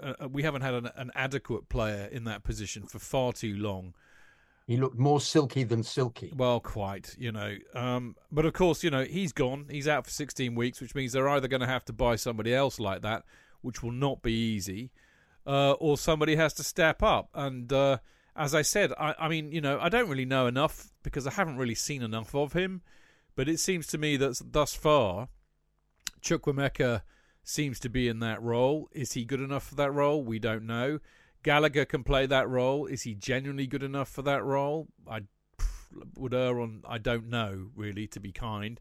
Uh, 0.00 0.28
we 0.28 0.44
haven't 0.44 0.62
had 0.62 0.74
an, 0.74 0.90
an 0.94 1.10
adequate 1.14 1.68
player 1.68 2.08
in 2.12 2.22
that 2.24 2.44
position 2.44 2.86
for 2.86 3.00
far 3.00 3.32
too 3.32 3.56
long. 3.56 3.94
He 4.66 4.76
looked 4.76 4.98
more 4.98 5.20
silky 5.20 5.64
than 5.64 5.82
silky. 5.82 6.32
Well, 6.34 6.60
quite, 6.60 7.16
you 7.18 7.32
know. 7.32 7.56
Um, 7.74 8.16
but 8.30 8.46
of 8.46 8.52
course, 8.52 8.84
you 8.84 8.90
know, 8.90 9.04
he's 9.04 9.32
gone. 9.32 9.66
He's 9.68 9.88
out 9.88 10.04
for 10.04 10.10
16 10.10 10.54
weeks, 10.54 10.80
which 10.80 10.94
means 10.94 11.12
they're 11.12 11.28
either 11.28 11.48
going 11.48 11.60
to 11.62 11.66
have 11.66 11.84
to 11.86 11.92
buy 11.92 12.16
somebody 12.16 12.54
else 12.54 12.78
like 12.78 13.02
that, 13.02 13.24
which 13.60 13.82
will 13.82 13.92
not 13.92 14.22
be 14.22 14.32
easy, 14.32 14.90
uh, 15.46 15.72
or 15.72 15.98
somebody 15.98 16.36
has 16.36 16.54
to 16.54 16.62
step 16.62 17.02
up. 17.02 17.28
And 17.34 17.72
uh, 17.72 17.98
as 18.36 18.54
I 18.54 18.62
said, 18.62 18.92
I, 18.98 19.14
I 19.18 19.28
mean, 19.28 19.50
you 19.50 19.60
know, 19.60 19.78
I 19.80 19.88
don't 19.88 20.08
really 20.08 20.24
know 20.24 20.46
enough 20.46 20.92
because 21.02 21.26
I 21.26 21.32
haven't 21.32 21.56
really 21.56 21.74
seen 21.74 22.02
enough 22.02 22.34
of 22.34 22.52
him. 22.52 22.82
But 23.34 23.48
it 23.48 23.58
seems 23.58 23.86
to 23.88 23.98
me 23.98 24.16
that 24.18 24.40
thus 24.52 24.74
far, 24.74 25.28
Chukwuemeka 26.22 27.02
seems 27.42 27.80
to 27.80 27.88
be 27.88 28.08
in 28.08 28.20
that 28.20 28.42
role. 28.42 28.88
Is 28.92 29.12
he 29.12 29.24
good 29.24 29.40
enough 29.40 29.66
for 29.66 29.74
that 29.76 29.92
role? 29.92 30.22
We 30.22 30.38
don't 30.38 30.66
know. 30.66 31.00
Gallagher 31.42 31.84
can 31.84 32.04
play 32.04 32.26
that 32.26 32.48
role. 32.48 32.86
Is 32.86 33.02
he 33.02 33.14
genuinely 33.14 33.66
good 33.66 33.82
enough 33.82 34.08
for 34.08 34.22
that 34.22 34.44
role? 34.44 34.88
I 35.10 35.22
would 36.16 36.32
err 36.34 36.60
on 36.60 36.82
I 36.88 36.98
don't 36.98 37.28
know 37.28 37.68
really 37.76 38.06
to 38.08 38.20
be 38.20 38.32
kind. 38.32 38.80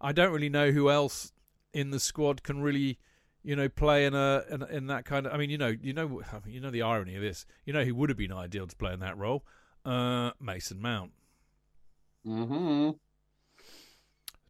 I 0.00 0.12
don't 0.12 0.32
really 0.32 0.48
know 0.48 0.70
who 0.70 0.90
else 0.90 1.32
in 1.72 1.90
the 1.90 1.98
squad 2.00 2.42
can 2.42 2.60
really 2.60 2.98
you 3.42 3.56
know 3.56 3.68
play 3.68 4.04
in 4.04 4.14
a 4.14 4.44
in, 4.50 4.62
in 4.64 4.86
that 4.88 5.04
kind 5.04 5.26
of 5.26 5.32
I 5.32 5.36
mean 5.38 5.50
you 5.50 5.58
know 5.58 5.74
you 5.80 5.92
know 5.92 6.22
you 6.46 6.60
know 6.60 6.70
the 6.70 6.82
irony 6.82 7.16
of 7.16 7.22
this. 7.22 7.46
You 7.64 7.72
know 7.72 7.84
who 7.84 7.94
would 7.96 8.10
have 8.10 8.18
been 8.18 8.32
ideal 8.32 8.66
to 8.66 8.76
play 8.76 8.92
in 8.92 9.00
that 9.00 9.16
role? 9.16 9.44
Uh, 9.84 10.30
Mason 10.40 10.80
Mount. 10.80 11.12
Mm-hmm. 12.26 12.90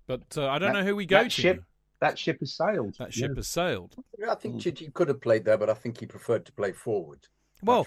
But 0.06 0.36
uh, 0.36 0.48
I 0.48 0.58
don't 0.58 0.72
That- 0.74 0.80
know 0.80 0.84
who 0.86 0.96
we 0.96 1.06
go 1.06 1.18
that 1.18 1.24
to. 1.24 1.30
ship- 1.30 1.64
That 2.00 2.18
ship 2.18 2.40
has 2.40 2.52
sailed. 2.54 2.96
That 2.98 3.14
ship 3.14 3.30
Yeah. 3.30 3.36
has 3.36 3.48
sailed. 3.48 3.94
I 4.28 4.34
think 4.34 4.60
Chichi 4.60 4.90
could 4.90 5.08
have 5.08 5.20
played 5.20 5.44
there, 5.44 5.56
but 5.56 5.70
I 5.70 5.74
think 5.74 6.00
he 6.00 6.06
preferred 6.06 6.44
to 6.46 6.52
play 6.52 6.72
forward. 6.72 7.28
Well. 7.62 7.84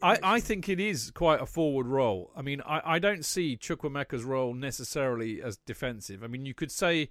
I, 0.00 0.18
I 0.22 0.40
think 0.40 0.68
it 0.68 0.78
is 0.78 1.10
quite 1.10 1.40
a 1.40 1.46
forward 1.46 1.86
role. 1.86 2.30
I 2.36 2.42
mean, 2.42 2.62
I, 2.64 2.80
I 2.84 2.98
don't 2.98 3.24
see 3.24 3.56
Chukwuemeka's 3.56 4.24
role 4.24 4.54
necessarily 4.54 5.42
as 5.42 5.56
defensive. 5.56 6.22
I 6.22 6.28
mean, 6.28 6.46
you 6.46 6.54
could 6.54 6.70
say 6.70 7.10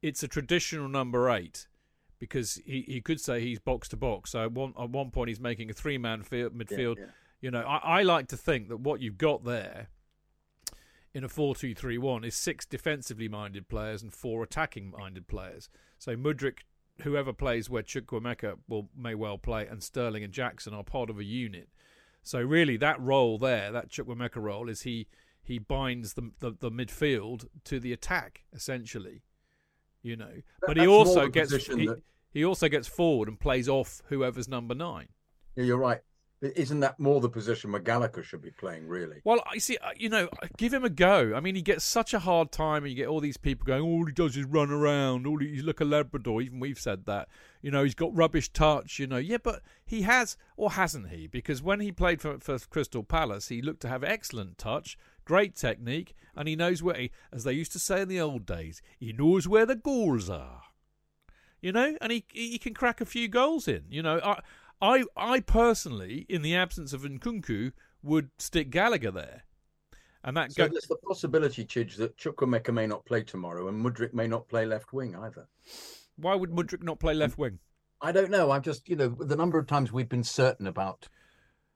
it's 0.00 0.22
a 0.22 0.28
traditional 0.28 0.88
number 0.88 1.28
eight 1.30 1.66
because 2.18 2.60
he, 2.64 2.84
he 2.86 3.00
could 3.00 3.20
say 3.20 3.40
he's 3.40 3.58
box 3.58 3.88
to 3.88 3.96
box. 3.96 4.30
So 4.30 4.44
at 4.44 4.52
one, 4.52 4.72
at 4.78 4.90
one 4.90 5.10
point, 5.10 5.28
he's 5.28 5.40
making 5.40 5.70
a 5.70 5.74
three 5.74 5.98
man 5.98 6.22
field, 6.22 6.56
midfield. 6.56 6.98
yeah. 6.98 7.04
You 7.40 7.52
know, 7.52 7.60
I, 7.60 8.00
I 8.00 8.02
like 8.02 8.28
to 8.28 8.36
think 8.36 8.68
that 8.68 8.78
what 8.78 9.00
you've 9.00 9.18
got 9.18 9.44
there 9.44 9.88
in 11.14 11.24
a 11.24 11.28
4 11.28 11.54
2 11.54 11.74
3 11.74 11.98
1 11.98 12.24
is 12.24 12.34
six 12.34 12.66
defensively 12.66 13.28
minded 13.28 13.68
players 13.68 14.02
and 14.02 14.12
four 14.12 14.42
attacking 14.42 14.90
minded 14.90 15.26
players. 15.28 15.68
So 15.98 16.16
Mudryk, 16.16 16.60
whoever 17.02 17.32
plays 17.32 17.68
where 17.70 17.82
Chukwuemeka 17.82 18.58
will 18.68 18.88
may 18.96 19.14
well 19.14 19.38
play, 19.38 19.66
and 19.66 19.82
Sterling 19.82 20.24
and 20.24 20.32
Jackson 20.32 20.74
are 20.74 20.84
part 20.84 21.10
of 21.10 21.18
a 21.18 21.24
unit. 21.24 21.68
So 22.22 22.40
really, 22.40 22.76
that 22.78 23.00
role 23.00 23.38
there, 23.38 23.70
that 23.72 23.88
Chukwuemeka 23.90 24.36
role, 24.36 24.68
is 24.68 24.82
he 24.82 25.06
he 25.42 25.58
binds 25.58 26.14
the, 26.14 26.30
the 26.40 26.50
the 26.58 26.70
midfield 26.70 27.46
to 27.64 27.80
the 27.80 27.92
attack 27.92 28.44
essentially. 28.52 29.22
You 30.02 30.16
know, 30.16 30.42
but 30.66 30.76
he 30.76 30.86
also 30.86 31.28
gets 31.28 31.50
he, 31.66 31.86
that- 31.86 32.02
he 32.30 32.44
also 32.44 32.68
gets 32.68 32.86
forward 32.86 33.28
and 33.28 33.38
plays 33.40 33.68
off 33.68 34.02
whoever's 34.08 34.48
number 34.48 34.74
nine. 34.74 35.08
Yeah, 35.56 35.64
you're 35.64 35.78
right. 35.78 36.00
Isn't 36.40 36.80
that 36.80 37.00
more 37.00 37.20
the 37.20 37.28
position 37.28 37.72
McGallagher 37.72 38.22
should 38.22 38.42
be 38.42 38.52
playing, 38.52 38.86
really? 38.86 39.16
Well, 39.24 39.42
I 39.50 39.58
see. 39.58 39.76
uh, 39.78 39.90
You 39.96 40.08
know, 40.08 40.28
give 40.56 40.72
him 40.72 40.84
a 40.84 40.90
go. 40.90 41.32
I 41.34 41.40
mean, 41.40 41.56
he 41.56 41.62
gets 41.62 41.84
such 41.84 42.14
a 42.14 42.20
hard 42.20 42.52
time, 42.52 42.84
and 42.84 42.90
you 42.90 42.96
get 42.96 43.08
all 43.08 43.18
these 43.18 43.36
people 43.36 43.64
going. 43.64 43.82
All 43.82 44.06
he 44.06 44.12
does 44.12 44.36
is 44.36 44.44
run 44.44 44.70
around. 44.70 45.26
All 45.26 45.38
he, 45.38 45.48
he's 45.48 45.64
like 45.64 45.80
a 45.80 45.84
Labrador. 45.84 46.40
Even 46.40 46.60
we've 46.60 46.78
said 46.78 47.06
that. 47.06 47.28
You 47.60 47.72
know, 47.72 47.82
he's 47.82 47.96
got 47.96 48.16
rubbish 48.16 48.50
touch. 48.52 49.00
You 49.00 49.08
know, 49.08 49.16
yeah, 49.16 49.38
but 49.42 49.62
he 49.84 50.02
has, 50.02 50.36
or 50.56 50.72
hasn't 50.72 51.08
he? 51.08 51.26
Because 51.26 51.60
when 51.60 51.80
he 51.80 51.90
played 51.90 52.20
for, 52.20 52.38
for 52.38 52.56
Crystal 52.58 53.02
Palace, 53.02 53.48
he 53.48 53.60
looked 53.60 53.80
to 53.80 53.88
have 53.88 54.04
excellent 54.04 54.58
touch, 54.58 54.96
great 55.24 55.56
technique, 55.56 56.14
and 56.36 56.46
he 56.46 56.54
knows 56.54 56.84
where, 56.84 56.94
he, 56.94 57.10
as 57.32 57.42
they 57.42 57.52
used 57.52 57.72
to 57.72 57.80
say 57.80 58.02
in 58.02 58.08
the 58.08 58.20
old 58.20 58.46
days, 58.46 58.80
he 58.96 59.12
knows 59.12 59.48
where 59.48 59.66
the 59.66 59.74
goals 59.74 60.30
are. 60.30 60.62
You 61.60 61.72
know, 61.72 61.96
and 62.00 62.12
he 62.12 62.24
he 62.32 62.56
can 62.58 62.74
crack 62.74 63.00
a 63.00 63.04
few 63.04 63.26
goals 63.26 63.66
in. 63.66 63.86
You 63.90 64.02
know, 64.02 64.20
I 64.22 64.38
I 64.80 65.04
I 65.16 65.40
personally, 65.40 66.26
in 66.28 66.42
the 66.42 66.54
absence 66.54 66.92
of 66.92 67.02
Nkunku, 67.02 67.72
would 68.02 68.30
stick 68.38 68.70
Gallagher 68.70 69.10
there, 69.10 69.42
and 70.22 70.36
that 70.36 70.52
So 70.52 70.66
go, 70.66 70.72
there's 70.72 70.86
the 70.86 70.96
possibility, 70.96 71.64
Chidge, 71.64 71.96
that 71.96 72.16
Chukwuemeka 72.16 72.72
may 72.72 72.86
not 72.86 73.04
play 73.04 73.22
tomorrow 73.22 73.68
and 73.68 73.84
Mudryk 73.84 74.14
may 74.14 74.26
not 74.26 74.48
play 74.48 74.66
left 74.66 74.92
wing 74.92 75.16
either. 75.16 75.48
why 76.16 76.34
would 76.34 76.50
Mudryk 76.50 76.82
not 76.82 76.98
play 76.98 77.14
left 77.14 77.38
wing? 77.38 77.58
I 78.00 78.12
don't 78.12 78.30
know. 78.30 78.52
I'm 78.52 78.62
just, 78.62 78.88
you 78.88 78.96
know, 78.96 79.08
the 79.08 79.36
number 79.36 79.58
of 79.58 79.66
times 79.66 79.92
we've 79.92 80.08
been 80.08 80.24
certain 80.24 80.66
about 80.66 81.08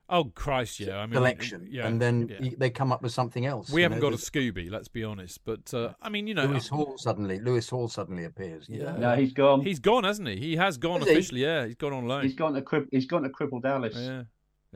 Oh 0.08 0.24
Christ, 0.24 0.80
yeah. 0.80 0.98
I 0.98 1.06
mean, 1.06 1.14
selection, 1.14 1.66
yeah, 1.70 1.86
and 1.86 2.00
then 2.00 2.28
yeah. 2.28 2.50
they 2.58 2.70
come 2.70 2.92
up 2.92 3.02
with 3.02 3.12
something 3.12 3.46
else. 3.46 3.70
we 3.70 3.82
haven't 3.82 3.98
know, 3.98 4.10
got 4.10 4.14
a 4.14 4.22
Scooby. 4.22 4.70
Let's 4.70 4.88
be 4.88 5.04
honest. 5.04 5.40
But 5.44 5.72
uh, 5.72 5.94
I 6.02 6.08
mean, 6.08 6.26
you 6.26 6.34
know, 6.34 6.44
Lewis 6.44 6.68
Hall 6.68 6.98
suddenly. 6.98 7.38
Lewis 7.38 7.68
Hall 7.70 7.88
suddenly 7.88 8.24
appears. 8.24 8.68
you 8.68 8.82
Yeah. 8.82 8.96
No, 8.96 9.16
he's 9.16 9.32
gone. 9.32 9.62
he's 9.62 9.78
gone, 9.78 10.04
hasn't 10.04 10.28
he? 10.28 10.36
He 10.36 10.56
has 10.56 10.76
gone 10.76 11.00
Has 11.00 11.08
he? 11.08 11.14
officially. 11.14 11.42
Yeah, 11.42 11.66
he's 11.66 11.76
gone 11.76 11.92
on 11.92 12.06
loan. 12.06 12.24
He's 12.24 12.34
gone 12.34 12.52
to 12.54 12.62
crib, 12.62 12.88
he's 12.90 13.06
gone 13.06 13.22
to 13.22 13.30
crippled 13.30 13.64
Alice. 13.64 13.96
Yeah, 13.96 14.24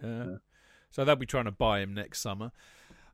yeah. 0.03 0.36
So 0.90 1.05
they'll 1.05 1.16
be 1.16 1.27
trying 1.27 1.44
to 1.44 1.53
buy 1.53 1.81
him 1.81 1.93
next 1.93 2.20
summer. 2.20 2.53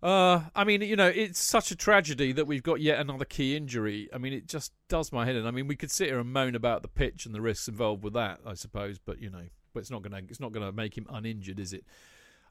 Uh, 0.03 0.43
I 0.55 0.65
mean, 0.65 0.83
you 0.83 0.97
know, 0.97 1.07
it's 1.07 1.43
such 1.43 1.71
a 1.71 1.77
tragedy 1.77 2.33
that 2.33 2.47
we've 2.47 2.63
got 2.63 2.81
yet 2.81 2.99
another 2.99 3.25
key 3.25 3.57
injury. 3.57 4.09
I 4.13 4.19
mean, 4.19 4.33
it 4.33 4.49
just 4.49 4.73
does 4.89 5.13
my 5.13 5.25
head 5.25 5.37
in. 5.37 5.47
I 5.47 5.53
mean, 5.53 5.69
we 5.69 5.77
could 5.77 5.93
sit 5.93 6.09
here 6.09 6.19
and 6.19 6.33
moan 6.33 6.57
about 6.57 6.83
the 6.83 6.89
pitch 6.89 7.25
and 7.25 7.35
the 7.35 7.41
risks 7.41 7.69
involved 7.69 8.03
with 8.03 8.15
that, 8.15 8.41
I 8.45 8.55
suppose, 8.55 8.99
but 8.99 9.21
you 9.21 9.31
know, 9.31 9.45
but 9.73 9.81
it's 9.81 9.91
not 9.91 10.03
gonna 10.03 10.21
it's 10.29 10.41
not 10.41 10.53
gonna 10.53 10.73
make 10.73 10.97
him 10.97 11.07
uninjured, 11.11 11.59
is 11.59 11.73
it? 11.73 11.85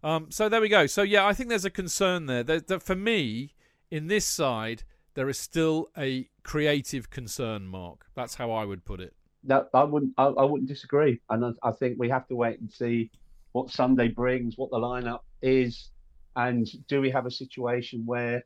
Um, 0.04 0.28
so 0.30 0.50
there 0.50 0.62
we 0.62 0.70
go. 0.70 0.88
So 0.88 1.04
yeah, 1.04 1.26
I 1.26 1.34
think 1.34 1.50
there's 1.50 1.66
a 1.66 1.70
concern 1.70 2.26
there. 2.26 2.44
That, 2.44 2.68
that 2.68 2.84
for 2.84 2.96
me, 2.96 3.54
in 3.90 4.08
this 4.08 4.26
side, 4.26 4.84
there 5.14 5.30
is 5.30 5.38
still 5.38 5.90
a 5.98 6.28
creative 6.44 7.10
concern 7.10 7.68
mark. 7.68 8.08
That's 8.16 8.36
how 8.36 8.52
I 8.52 8.66
would 8.66 8.84
put 8.86 9.00
it. 9.00 9.14
No, 9.44 9.66
I 9.74 9.84
wouldn't. 9.84 10.14
I, 10.18 10.26
I 10.26 10.44
wouldn't 10.44 10.70
disagree, 10.70 11.20
and 11.30 11.46
I, 11.46 11.70
I 11.70 11.72
think 11.72 11.98
we 12.00 12.10
have 12.10 12.28
to 12.28 12.36
wait 12.36 12.60
and 12.60 12.72
see 12.72 13.12
what 13.52 13.70
Sunday 13.70 14.08
brings, 14.08 14.58
what 14.58 14.72
the 14.72 14.78
lineup 14.78 15.22
is, 15.42 15.90
and 16.36 16.68
do 16.88 17.02
we 17.02 17.10
have 17.10 17.26
a 17.26 17.32
situation 17.32 18.04
where 18.06 18.44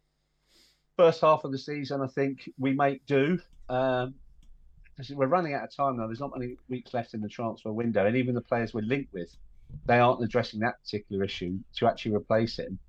first 0.98 1.22
half 1.22 1.44
of 1.44 1.52
the 1.52 1.58
season, 1.58 2.02
I 2.02 2.08
think 2.08 2.50
we 2.58 2.74
make 2.74 3.06
do. 3.06 3.40
Um, 3.70 4.16
we're 5.14 5.28
running 5.28 5.54
out 5.54 5.64
of 5.64 5.76
time 5.76 5.98
now. 5.98 6.08
There's 6.08 6.20
not 6.20 6.32
many 6.38 6.58
weeks 6.70 6.94
left 6.94 7.14
in 7.14 7.22
the 7.22 7.30
transfer 7.30 7.72
window, 7.72 8.06
and 8.06 8.16
even 8.16 8.36
the 8.36 8.42
players 8.42 8.74
we're 8.74 8.82
linked 8.82 9.14
with, 9.14 9.36
they 9.86 10.00
aren't 10.00 10.24
addressing 10.24 10.60
that 10.62 10.82
particular 10.82 11.24
issue 11.24 11.60
to 11.78 11.88
actually 11.88 12.16
replace 12.16 12.58
him. 12.58 12.80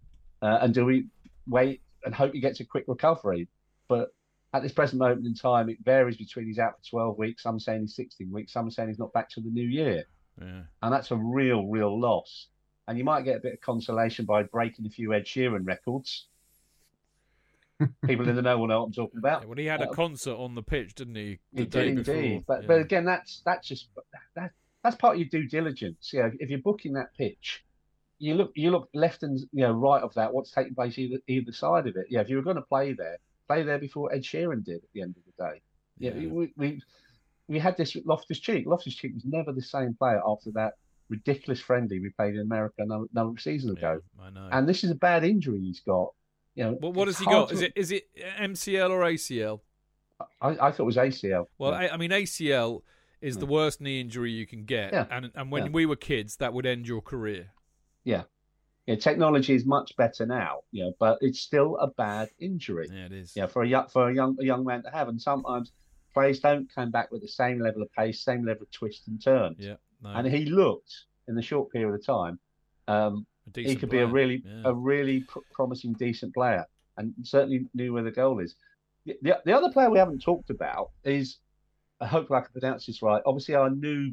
Uh, 0.42 0.58
and 0.62 0.74
do 0.74 0.84
we 0.84 1.06
wait 1.46 1.80
and 2.04 2.14
hope 2.14 2.32
he 2.32 2.40
gets 2.40 2.60
a 2.60 2.64
quick 2.64 2.84
recovery? 2.86 3.48
But 3.88 4.12
at 4.52 4.62
this 4.62 4.72
present 4.72 5.00
moment 5.00 5.26
in 5.26 5.34
time, 5.34 5.68
it 5.68 5.78
varies 5.84 6.16
between 6.16 6.46
he's 6.46 6.58
out 6.58 6.74
for 6.78 6.90
12 6.90 7.18
weeks, 7.18 7.42
some 7.42 7.58
saying 7.58 7.82
he's 7.82 7.96
16 7.96 8.30
weeks, 8.30 8.52
some 8.52 8.68
are 8.68 8.70
saying 8.70 8.88
he's 8.88 8.98
not 8.98 9.12
back 9.12 9.28
till 9.28 9.42
the 9.42 9.50
new 9.50 9.66
year. 9.66 10.04
Yeah. 10.40 10.62
And 10.82 10.92
that's 10.92 11.10
a 11.10 11.16
real, 11.16 11.66
real 11.66 11.98
loss. 11.98 12.48
And 12.88 12.96
you 12.96 13.04
might 13.04 13.24
get 13.24 13.36
a 13.36 13.40
bit 13.40 13.54
of 13.54 13.60
consolation 13.60 14.26
by 14.26 14.44
breaking 14.44 14.86
a 14.86 14.90
few 14.90 15.12
Ed 15.12 15.24
Sheeran 15.24 15.66
records. 15.66 16.28
People 18.06 18.28
in 18.28 18.36
the 18.36 18.42
know 18.42 18.58
will 18.58 18.66
know 18.68 18.80
what 18.80 18.86
I'm 18.86 18.92
talking 18.92 19.18
about. 19.18 19.46
Well, 19.46 19.58
he 19.58 19.66
had 19.66 19.82
a 19.82 19.88
Uh, 19.90 19.92
concert 19.92 20.34
on 20.36 20.54
the 20.54 20.62
pitch, 20.62 20.94
didn't 20.94 21.14
he? 21.16 21.38
The 21.52 21.64
day 21.66 21.80
did 21.94 21.98
indeed. 21.98 22.04
before. 22.38 22.44
But 22.46 22.62
Yeah. 22.62 22.66
but 22.68 22.80
again, 22.80 23.04
that's 23.04 23.42
that's 23.44 23.68
just 23.68 23.88
that 24.34 24.52
that's 24.82 24.96
part 24.96 25.14
of 25.16 25.20
your 25.20 25.28
due 25.28 25.48
diligence. 25.48 26.10
Yeah, 26.12 26.30
if 26.38 26.48
you're 26.48 26.60
booking 26.60 26.94
that 26.94 27.14
pitch, 27.14 27.64
you 28.18 28.34
look 28.34 28.52
you 28.54 28.70
look 28.70 28.88
left 28.94 29.22
and 29.22 29.38
you 29.52 29.60
know 29.60 29.72
right 29.72 30.02
of 30.02 30.14
that. 30.14 30.32
What's 30.32 30.50
taking 30.52 30.74
place 30.74 30.98
either 30.98 31.18
either 31.26 31.52
side 31.52 31.86
of 31.86 31.96
it? 31.96 32.06
Yeah, 32.08 32.20
if 32.22 32.30
you 32.30 32.36
were 32.36 32.42
going 32.42 32.56
to 32.56 32.62
play 32.62 32.92
there, 32.94 33.18
play 33.46 33.62
there 33.62 33.78
before 33.78 34.12
Ed 34.14 34.22
Sheeran 34.22 34.64
did 34.64 34.76
at 34.82 34.90
the 34.94 35.02
end 35.02 35.14
of 35.16 35.22
the 35.26 35.44
day. 35.44 35.60
Yeah, 35.98 36.14
Yeah. 36.14 36.28
we, 36.32 36.52
we 36.56 36.82
we 37.48 37.58
had 37.58 37.76
this 37.76 37.94
with 37.94 38.06
Loftus 38.06 38.40
Cheek. 38.40 38.66
Loftus 38.66 38.94
Cheek 38.94 39.12
was 39.14 39.24
never 39.26 39.52
the 39.52 39.62
same 39.62 39.94
player 39.94 40.20
after 40.26 40.50
that 40.52 40.74
ridiculous 41.08 41.60
friendly 41.60 42.00
we 42.00 42.08
played 42.10 42.34
in 42.34 42.40
America 42.40 42.74
a 42.82 42.86
number, 42.86 43.06
number 43.12 43.32
of 43.32 43.40
seasons 43.40 43.76
ago. 43.78 44.00
I 44.20 44.30
know. 44.30 44.48
And 44.50 44.68
this 44.68 44.82
is 44.82 44.90
a 44.90 44.94
bad 44.96 45.22
injury 45.24 45.60
he's 45.60 45.80
got. 45.80 46.12
You 46.56 46.64
know, 46.64 46.78
Well, 46.80 46.92
what 46.92 47.06
has 47.06 47.18
he 47.18 47.24
got? 47.26 47.52
Is 47.52 47.60
it 47.62 47.72
is 47.76 47.92
it 47.92 48.08
MCL 48.40 48.90
or 48.90 49.00
ACL? 49.02 49.60
I, 50.40 50.48
I 50.48 50.54
thought 50.72 50.80
it 50.80 50.82
was 50.84 50.96
ACL. 50.96 51.46
Well, 51.58 51.70
Yeah. 51.72 51.90
I, 51.90 51.94
I 51.94 51.96
mean 51.98 52.10
ACL 52.10 52.80
is 53.20 53.36
the 53.36 53.46
worst 53.46 53.80
knee 53.80 54.00
injury 54.00 54.32
you 54.32 54.46
can 54.46 54.64
get, 54.64 54.92
Yeah. 54.92 55.06
and 55.10 55.30
and 55.34 55.52
when 55.52 55.66
Yeah. 55.66 55.72
we 55.72 55.86
were 55.86 55.96
kids, 55.96 56.36
that 56.36 56.52
would 56.54 56.66
end 56.66 56.88
your 56.88 57.02
career. 57.02 57.50
Yeah. 58.04 58.22
Yeah, 58.86 58.94
technology 58.94 59.52
is 59.54 59.66
much 59.66 59.96
better 59.96 60.24
now, 60.26 60.60
you 60.70 60.84
know, 60.84 60.92
but 61.00 61.18
it's 61.20 61.40
still 61.40 61.76
a 61.78 61.88
bad 61.88 62.28
injury. 62.38 62.86
Yeah, 62.90 63.06
it 63.06 63.12
is. 63.12 63.34
Yeah, 63.36 63.46
for 63.46 63.62
a 63.62 63.68
young 63.68 63.88
for 63.88 64.08
a 64.08 64.14
young 64.14 64.36
a 64.40 64.44
young 64.44 64.64
man 64.64 64.82
to 64.84 64.90
have. 64.90 65.08
And 65.08 65.20
sometimes 65.20 65.72
players 66.14 66.38
don't 66.40 66.72
come 66.72 66.90
back 66.90 67.10
with 67.12 67.20
the 67.20 67.28
same 67.28 67.58
level 67.60 67.82
of 67.82 67.92
pace, 67.92 68.22
same 68.22 68.46
level 68.46 68.62
of 68.62 68.70
twist 68.70 69.08
and 69.08 69.20
turn. 69.22 69.56
Yeah, 69.58 69.74
no, 70.02 70.10
And 70.10 70.26
he 70.26 70.46
looked 70.46 70.94
in 71.28 71.34
the 71.34 71.42
short 71.42 71.70
period 71.72 71.94
of 71.94 72.06
time, 72.06 72.38
um, 72.88 73.26
he 73.54 73.76
could 73.76 73.90
be 73.90 73.98
a 73.98 74.06
really 74.06 74.42
Yeah. 74.44 74.62
a 74.64 74.74
really 74.74 75.20
pr- 75.20 75.40
promising, 75.52 75.94
decent 75.94 76.34
player, 76.34 76.66
and 76.96 77.14
certainly 77.22 77.66
knew 77.74 77.92
where 77.92 78.02
the 78.02 78.10
goal 78.10 78.40
is. 78.40 78.54
The, 79.04 79.16
the, 79.22 79.40
the 79.44 79.52
other 79.56 79.70
player 79.72 79.90
we 79.90 79.98
haven't 79.98 80.20
talked 80.20 80.50
about 80.50 80.90
is, 81.04 81.38
I 82.00 82.06
hope 82.06 82.30
I 82.30 82.40
can 82.40 82.52
pronounce 82.52 82.86
this 82.86 83.02
right. 83.02 83.22
Obviously, 83.24 83.54
our 83.54 83.70
new 83.70 84.12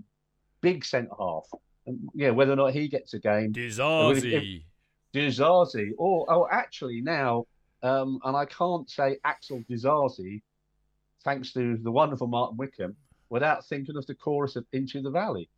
big 0.61 0.85
centre 0.85 1.11
half, 1.17 1.47
and 1.85 1.99
yeah, 2.13 2.29
whether 2.29 2.53
or 2.53 2.55
not 2.55 2.73
he 2.73 2.87
gets 2.87 3.13
a 3.13 3.19
game, 3.19 3.53
Disasi. 3.53 4.63
Disasi, 5.13 5.91
or 5.97 6.25
oh, 6.29 6.47
actually 6.51 7.01
now, 7.01 7.45
um, 7.81 8.19
and 8.23 8.35
I 8.35 8.45
can't 8.45 8.89
say 8.89 9.17
Axel 9.23 9.63
Disasi, 9.69 10.41
thanks 11.23 11.53
to 11.53 11.77
the 11.77 11.91
wonderful 11.91 12.27
Martin 12.27 12.57
Wickham, 12.57 12.95
without 13.29 13.65
thinking 13.65 13.97
of 13.97 14.05
the 14.07 14.15
chorus 14.15 14.55
of 14.55 14.65
Into 14.73 15.01
the 15.01 15.11
Valley. 15.11 15.49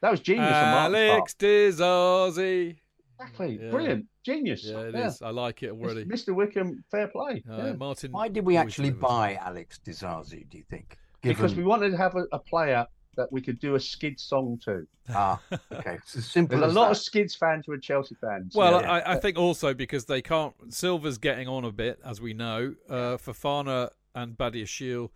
That 0.00 0.10
was 0.10 0.20
genius 0.20 0.52
on 0.52 0.70
Martin's 0.70 1.08
part. 1.08 1.18
Alex 1.18 1.34
Disasi. 1.38 2.76
Exactly, 3.22 3.58
Yeah. 3.62 3.70
brilliant, 3.70 4.06
genius. 4.24 4.64
Yeah, 4.64 4.80
it 4.80 4.94
is. 4.94 5.22
I 5.22 5.30
like 5.30 5.62
it 5.62 5.70
already. 5.70 6.04
Mr. 6.04 6.34
Wickham, 6.34 6.84
fair 6.90 7.08
play. 7.08 7.42
Uh, 7.50 7.56
yeah. 7.56 7.72
Martin. 7.74 8.12
Why 8.12 8.28
did 8.28 8.44
we 8.44 8.56
actually 8.56 8.90
delivers. 8.90 9.08
buy 9.08 9.34
Alex 9.40 9.80
Disasi, 9.84 10.48
do 10.48 10.58
you 10.58 10.64
think? 10.70 10.96
Because 11.22 11.54
we 11.54 11.62
wanted 11.64 11.90
to 11.90 11.96
have 11.96 12.16
a, 12.16 12.24
a 12.32 12.38
player 12.38 12.86
that 13.16 13.30
we 13.30 13.40
could 13.42 13.58
do 13.60 13.74
a 13.74 13.80
Skid 13.80 14.18
song 14.18 14.58
to. 14.64 14.86
Ah, 15.10 15.38
okay. 15.72 15.94
It's 15.96 16.16
as 16.16 16.26
simple 16.26 16.58
There's 16.58 16.72
a 16.72 16.74
lot 16.74 16.86
that. 16.86 16.90
of 16.92 16.96
Skids 16.98 17.34
fans 17.34 17.64
who 17.66 17.72
are 17.72 17.78
Chelsea 17.78 18.16
fans. 18.20 18.54
Well, 18.54 18.80
Yeah. 18.80 18.90
I, 18.90 19.12
I 19.12 19.16
think 19.16 19.38
also 19.38 19.74
because 19.74 20.06
they 20.06 20.22
can't. 20.22 20.54
Silva's 20.72 21.18
getting 21.18 21.46
on 21.48 21.64
a 21.64 21.70
bit, 21.72 22.00
as 22.04 22.20
we 22.20 22.32
know. 22.32 22.74
Uh, 22.88 23.18
Fofana 23.18 23.90
and 24.14 24.36
Badiashile 24.36 25.10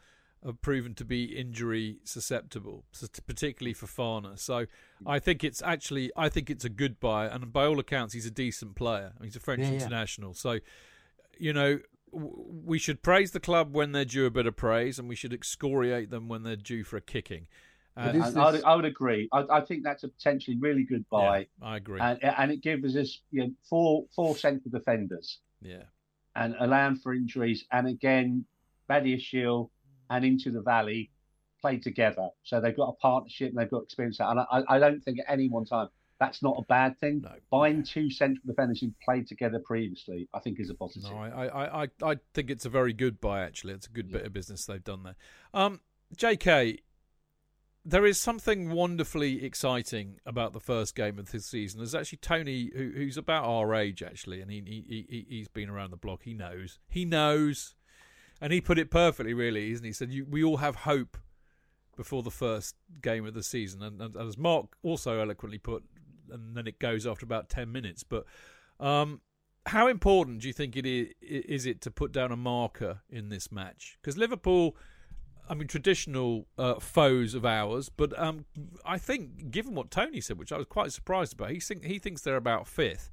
have 0.47 0.62
proven 0.62 0.94
to 0.94 1.05
be 1.05 1.24
injury 1.36 1.98
susceptible, 2.05 2.85
particularly 3.27 3.74
for 3.74 3.86
particularly 3.86 4.24
So 4.40 4.66
I 5.06 5.18
think 5.18 5.43
it's 5.44 5.60
actually, 5.60 6.10
I 6.16 6.28
think 6.28 6.48
it's 6.51 6.64
a 6.64 6.68
good 6.70 6.98
buy, 7.01 7.27
and 7.27 7.52
by 7.52 7.64
all 7.66 7.78
accounts, 7.81 8.14
he's 8.14 8.27
a 8.27 8.31
decent 8.31 8.77
player. 8.77 9.12
I 9.16 9.20
mean, 9.20 9.28
he's 9.28 9.36
a 9.36 9.40
French 9.40 9.62
Yeah, 9.62 9.68
yeah. 9.70 9.74
international, 9.74 10.35
so 10.35 10.60
you 11.39 11.52
know. 11.52 11.81
w- 12.12 12.44
We 12.64 12.78
should 12.78 13.02
praise 13.02 13.32
the 13.32 13.40
club 13.40 13.74
when 13.74 13.93
they're 13.93 14.05
due 14.05 14.24
a 14.27 14.31
bit 14.31 14.47
of 14.47 14.56
praise, 14.56 14.98
and 14.98 15.09
we 15.09 15.16
should 15.16 15.32
excoriate 15.35 16.09
them 16.10 16.28
when 16.28 16.43
they're 16.44 16.56
due 16.56 16.85
for 16.85 16.97
a 16.97 17.01
kicking. 17.01 17.47
Uh, 17.97 18.06
but 18.06 18.14
And- 18.14 18.24
is 18.24 18.28
And 18.28 18.39
I, 18.39 18.51
would, 18.52 18.64
I 18.64 18.74
would 18.77 18.85
agree. 18.85 19.28
I, 19.32 19.44
I 19.51 19.60
think 19.62 19.82
that's 19.82 20.05
a 20.05 20.09
potentially 20.09 20.56
really 20.59 20.85
good 20.85 21.05
buy, 21.10 21.39
yeah, 21.40 21.68
I 21.73 21.77
agree. 21.77 22.01
and 22.01 22.23
and 22.23 22.51
it 22.52 22.60
gives 22.62 22.97
us 22.97 23.20
you 23.32 23.40
know, 23.43 23.51
four 23.68 24.06
four 24.14 24.36
central 24.36 24.70
defenders 24.70 25.40
yeah. 25.60 25.85
and 26.35 26.55
allowing 26.60 26.97
for 26.97 27.12
injuries. 27.12 27.64
And 27.73 27.86
again, 27.89 28.44
Badiashile 28.89 29.70
and 30.10 30.24
Into 30.24 30.50
the 30.50 30.62
Valley 30.62 31.10
play 31.60 31.78
together, 31.78 32.28
so 32.44 32.60
they've 32.60 32.76
got 32.76 32.88
a 32.88 32.92
partnership 32.92 33.50
and 33.50 33.58
they've 33.58 33.70
got 33.70 33.82
experience. 33.82 34.18
And 34.20 34.40
I, 34.40 34.62
I 34.68 34.78
don't 34.78 35.02
think 35.02 35.20
at 35.20 35.26
any 35.28 35.48
one 35.48 35.64
time 35.64 35.88
that's 36.18 36.42
not 36.42 36.56
a 36.58 36.62
bad 36.62 36.98
thing. 36.98 37.22
No. 37.22 37.32
Buying 37.50 37.82
two 37.82 38.10
central 38.10 38.42
defenders 38.46 38.80
who 38.80 38.92
played 39.04 39.26
together 39.26 39.58
previously, 39.58 40.28
I 40.32 40.40
think, 40.40 40.60
is 40.60 40.70
a 40.70 40.74
positive. 40.74 41.10
No, 41.10 41.18
I, 41.18 41.46
I, 41.46 41.82
I, 41.84 41.88
I 42.02 42.16
think 42.34 42.50
it's 42.50 42.64
a 42.64 42.70
very 42.70 42.92
good 42.92 43.20
buy. 43.20 43.42
Actually, 43.42 43.74
it's 43.74 43.86
a 43.86 43.90
good 43.90 44.10
bit 44.10 44.24
of 44.24 44.32
business 44.32 44.64
they've 44.64 44.82
done 44.82 45.02
there. 45.02 45.16
Um, 45.52 45.80
J.K., 46.16 46.78
there 47.84 48.04
is 48.04 48.18
something 48.20 48.70
wonderfully 48.70 49.44
exciting 49.44 50.16
about 50.26 50.52
the 50.52 50.60
first 50.60 50.96
game 50.96 51.20
of 51.20 51.30
this 51.30 51.46
season. 51.46 51.78
There's 51.78 51.94
actually 51.94 52.18
Tony, 52.18 52.70
who, 52.74 52.92
who's 52.96 53.16
about 53.16 53.44
our 53.44 53.74
age 53.76 54.02
actually, 54.02 54.40
and 54.40 54.50
he, 54.50 54.60
he 54.60 55.06
he 55.08 55.26
he's 55.28 55.48
been 55.48 55.70
around 55.70 55.92
the 55.92 55.96
block. 55.96 56.22
He 56.24 56.34
knows. 56.34 56.80
He 56.88 57.04
knows, 57.04 57.75
and 58.40 58.52
he 58.52 58.60
put 58.60 58.78
it 58.78 58.90
perfectly, 58.90 59.34
really, 59.34 59.72
isn't 59.72 59.84
he? 59.84 59.90
He 59.90 59.92
said 59.92 60.10
you, 60.10 60.24
we 60.24 60.44
all 60.44 60.58
have 60.58 60.76
hope 60.76 61.16
before 61.96 62.22
the 62.22 62.30
first 62.30 62.74
game 63.00 63.24
of 63.24 63.34
the 63.34 63.42
season, 63.42 63.82
and, 63.82 64.00
and 64.00 64.16
as 64.16 64.36
Mark 64.36 64.76
also 64.82 65.20
eloquently 65.20 65.58
put, 65.58 65.82
and 66.30 66.56
then 66.56 66.66
it 66.66 66.78
goes 66.78 67.06
after 67.06 67.24
about 67.24 67.48
ten 67.48 67.72
minutes. 67.72 68.02
But 68.02 68.24
um, 68.78 69.20
how 69.64 69.88
important 69.88 70.40
do 70.42 70.48
you 70.48 70.52
think 70.52 70.76
it 70.76 70.86
is, 70.86 71.08
is 71.22 71.66
it 71.66 71.80
to 71.82 71.90
put 71.90 72.12
down 72.12 72.32
a 72.32 72.36
marker 72.36 73.00
in 73.08 73.30
this 73.30 73.50
match? 73.50 73.98
Because 74.00 74.18
Liverpool, 74.18 74.76
I 75.48 75.54
mean, 75.54 75.68
traditional 75.68 76.46
uh, 76.58 76.74
foes 76.80 77.34
of 77.34 77.46
ours, 77.46 77.88
but 77.88 78.18
um, 78.18 78.44
I 78.84 78.98
think, 78.98 79.50
given 79.50 79.74
what 79.74 79.90
Tony 79.90 80.20
said, 80.20 80.38
which 80.38 80.52
I 80.52 80.58
was 80.58 80.66
quite 80.66 80.92
surprised 80.92 81.32
about, 81.32 81.50
he 81.50 81.60
think 81.60 81.84
he 81.84 81.98
thinks 81.98 82.20
they're 82.20 82.36
about 82.36 82.66
fifth. 82.68 83.10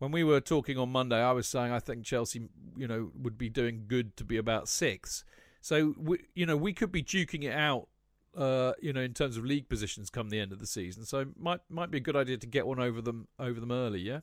When 0.00 0.12
we 0.12 0.24
were 0.24 0.40
talking 0.40 0.78
on 0.78 0.90
Monday, 0.90 1.22
I 1.22 1.32
was 1.32 1.46
saying 1.46 1.72
I 1.72 1.78
think 1.78 2.06
Chelsea, 2.06 2.48
you 2.74 2.88
know, 2.88 3.10
would 3.14 3.36
be 3.36 3.50
doing 3.50 3.84
good 3.86 4.16
to 4.16 4.24
be 4.24 4.38
about 4.38 4.66
sixth. 4.66 5.24
So 5.60 5.94
we, 5.98 6.20
you 6.34 6.46
know, 6.46 6.56
we 6.56 6.72
could 6.72 6.90
be 6.90 7.02
duking 7.02 7.44
it 7.44 7.52
out, 7.52 7.86
uh, 8.34 8.72
you 8.80 8.94
know, 8.94 9.02
in 9.02 9.12
terms 9.12 9.36
of 9.36 9.44
league 9.44 9.68
positions 9.68 10.08
come 10.08 10.30
the 10.30 10.40
end 10.40 10.52
of 10.52 10.58
the 10.58 10.66
season. 10.66 11.04
So 11.04 11.26
might 11.38 11.60
might 11.68 11.90
be 11.90 11.98
a 11.98 12.00
good 12.00 12.16
idea 12.16 12.38
to 12.38 12.46
get 12.46 12.66
one 12.66 12.80
over 12.80 13.02
them 13.02 13.28
over 13.38 13.60
them 13.60 13.70
early. 13.70 14.00
Yeah. 14.00 14.20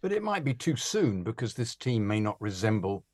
But 0.00 0.12
it 0.12 0.22
might 0.22 0.44
be 0.44 0.54
too 0.54 0.76
soon 0.76 1.24
because 1.24 1.52
this 1.52 1.76
team 1.76 2.06
may 2.06 2.18
not 2.18 2.40
resemble 2.40 3.04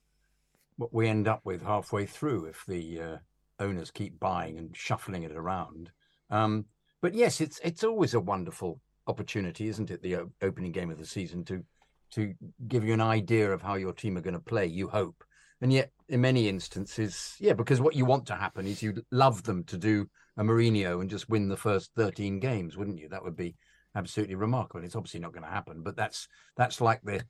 what 0.76 0.94
we 0.94 1.08
end 1.08 1.26
up 1.26 1.40
with 1.44 1.62
halfway 1.62 2.06
through 2.06 2.44
if 2.44 2.64
the 2.64 3.00
uh, 3.00 3.16
owners 3.58 3.90
keep 3.90 4.20
buying 4.20 4.56
and 4.56 4.74
shuffling 4.76 5.24
it 5.24 5.32
around. 5.32 5.90
Um, 6.30 6.66
but 7.00 7.12
yes, 7.12 7.40
it's 7.40 7.58
it's 7.64 7.82
always 7.82 8.14
a 8.14 8.20
wonderful 8.20 8.80
opportunity, 9.08 9.66
isn't 9.66 9.90
it? 9.90 10.00
The 10.00 10.28
opening 10.42 10.70
game 10.70 10.92
of 10.92 10.98
the 10.98 11.06
season 11.06 11.44
to 11.46 11.64
to 12.12 12.34
give 12.66 12.84
you 12.84 12.94
an 12.94 13.00
idea 13.00 13.52
of 13.52 13.62
how 13.62 13.74
your 13.74 13.92
team 13.92 14.16
are 14.16 14.22
going 14.22 14.34
to 14.34 14.40
play. 14.40 14.66
You 14.66 14.88
hope, 14.88 15.24
and 15.60 15.72
yet 15.72 15.90
in 16.08 16.20
many 16.20 16.48
instances, 16.48 17.34
yeah, 17.38 17.52
because 17.52 17.80
what 17.80 17.96
you 17.96 18.04
want 18.04 18.26
to 18.26 18.34
happen 18.34 18.66
is 18.66 18.82
you'd 18.82 19.04
love 19.10 19.42
them 19.42 19.64
to 19.64 19.76
do 19.76 20.08
a 20.36 20.42
Mourinho 20.42 21.00
and 21.00 21.10
just 21.10 21.28
win 21.28 21.48
the 21.48 21.56
first 21.56 21.90
thirteen 21.94 22.40
games, 22.40 22.76
wouldn't 22.76 22.98
you? 22.98 23.08
That 23.08 23.24
would 23.24 23.36
be 23.36 23.56
absolutely 23.94 24.36
remarkable. 24.36 24.84
It's 24.84 24.96
obviously 24.96 25.20
not 25.20 25.32
going 25.32 25.44
to 25.44 25.50
happen, 25.50 25.82
but 25.82 25.96
that's 25.96 26.28
that's 26.56 26.80
like 26.80 27.02
the 27.02 27.22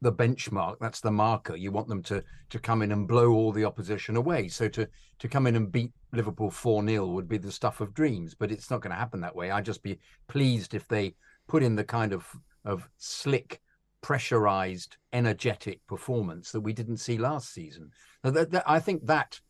the 0.00 0.12
benchmark. 0.12 0.76
That's 0.80 1.00
the 1.00 1.10
marker. 1.10 1.56
You 1.56 1.70
want 1.70 1.88
them 1.88 2.02
to 2.04 2.22
to 2.50 2.58
come 2.58 2.82
in 2.82 2.92
and 2.92 3.08
blow 3.08 3.32
all 3.32 3.52
the 3.52 3.64
opposition 3.64 4.16
away. 4.16 4.48
So 4.48 4.68
to 4.68 4.88
to 5.18 5.28
come 5.28 5.46
in 5.46 5.56
and 5.56 5.70
beat 5.70 5.92
Liverpool 6.12 6.50
four 6.50 6.86
0 6.86 7.06
would 7.06 7.28
be 7.28 7.38
the 7.38 7.52
stuff 7.52 7.80
of 7.80 7.94
dreams, 7.94 8.34
but 8.34 8.50
it's 8.50 8.70
not 8.70 8.80
going 8.80 8.90
to 8.90 8.96
happen 8.96 9.20
that 9.20 9.36
way. 9.36 9.50
I'd 9.50 9.64
just 9.64 9.82
be 9.82 9.98
pleased 10.28 10.74
if 10.74 10.88
they 10.88 11.14
put 11.46 11.62
in 11.62 11.76
the 11.76 11.84
kind 11.84 12.12
of 12.12 12.26
of 12.64 12.88
slick, 12.96 13.60
pressurized, 14.06 14.98
energetic 15.12 15.84
performance 15.88 16.52
that 16.52 16.60
we 16.60 16.72
didn't 16.72 16.98
see 16.98 17.18
last 17.18 17.52
season. 17.52 17.90
That- 18.22 18.52
that- 18.52 18.70
I 18.70 18.78
think 18.78 19.04
that 19.06 19.40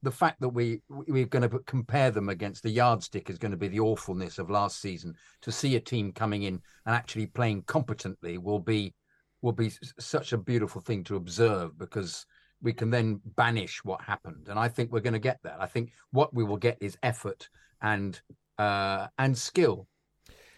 the 0.00 0.12
fact 0.12 0.40
that 0.40 0.50
we 0.50 0.80
we're 0.88 1.26
going 1.26 1.50
to 1.50 1.58
compare 1.66 2.12
them 2.12 2.28
against 2.28 2.62
the 2.62 2.70
yardstick 2.70 3.28
is 3.28 3.36
going 3.36 3.50
to 3.50 3.56
be 3.56 3.66
the 3.66 3.80
awfulness 3.80 4.38
of 4.38 4.48
last 4.48 4.80
season. 4.80 5.16
To 5.40 5.50
see 5.50 5.74
a 5.74 5.80
team 5.80 6.12
coming 6.12 6.44
in 6.44 6.62
and 6.84 6.94
actually 6.94 7.26
playing 7.26 7.62
competently 7.62 8.38
will 8.38 8.60
be 8.60 8.94
will 9.42 9.58
be 9.64 9.72
such 9.98 10.32
a 10.32 10.38
beautiful 10.38 10.80
thing 10.80 11.02
to 11.04 11.16
observe 11.16 11.76
because 11.76 12.26
we 12.62 12.72
can 12.72 12.90
then 12.90 13.20
banish 13.34 13.82
what 13.82 14.00
happened, 14.02 14.46
and 14.48 14.56
I 14.56 14.68
think 14.68 14.92
we're 14.92 15.00
going 15.08 15.20
to 15.22 15.28
get 15.30 15.40
that. 15.42 15.60
I 15.60 15.66
think 15.66 15.90
what 16.12 16.32
we 16.32 16.44
will 16.44 16.62
get 16.68 16.78
is 16.80 16.96
effort 17.02 17.48
and 17.82 18.20
uh, 18.56 19.08
and 19.18 19.36
skill, 19.36 19.88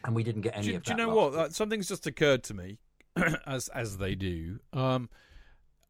and 0.05 0.15
we 0.15 0.23
didn't 0.23 0.43
get 0.43 0.55
any 0.55 0.69
do, 0.69 0.77
of 0.77 0.85
that. 0.85 0.97
do 0.97 1.03
you 1.03 1.07
know 1.07 1.15
what? 1.15 1.33
week. 1.33 1.53
Something's 1.53 1.89
just 1.89 2.07
occurred 2.07 2.43
to 2.45 2.55
me, 2.55 2.79
as 3.47 3.69
as 3.69 3.99
they 3.99 4.15
do. 4.15 4.61
Um, 4.73 5.09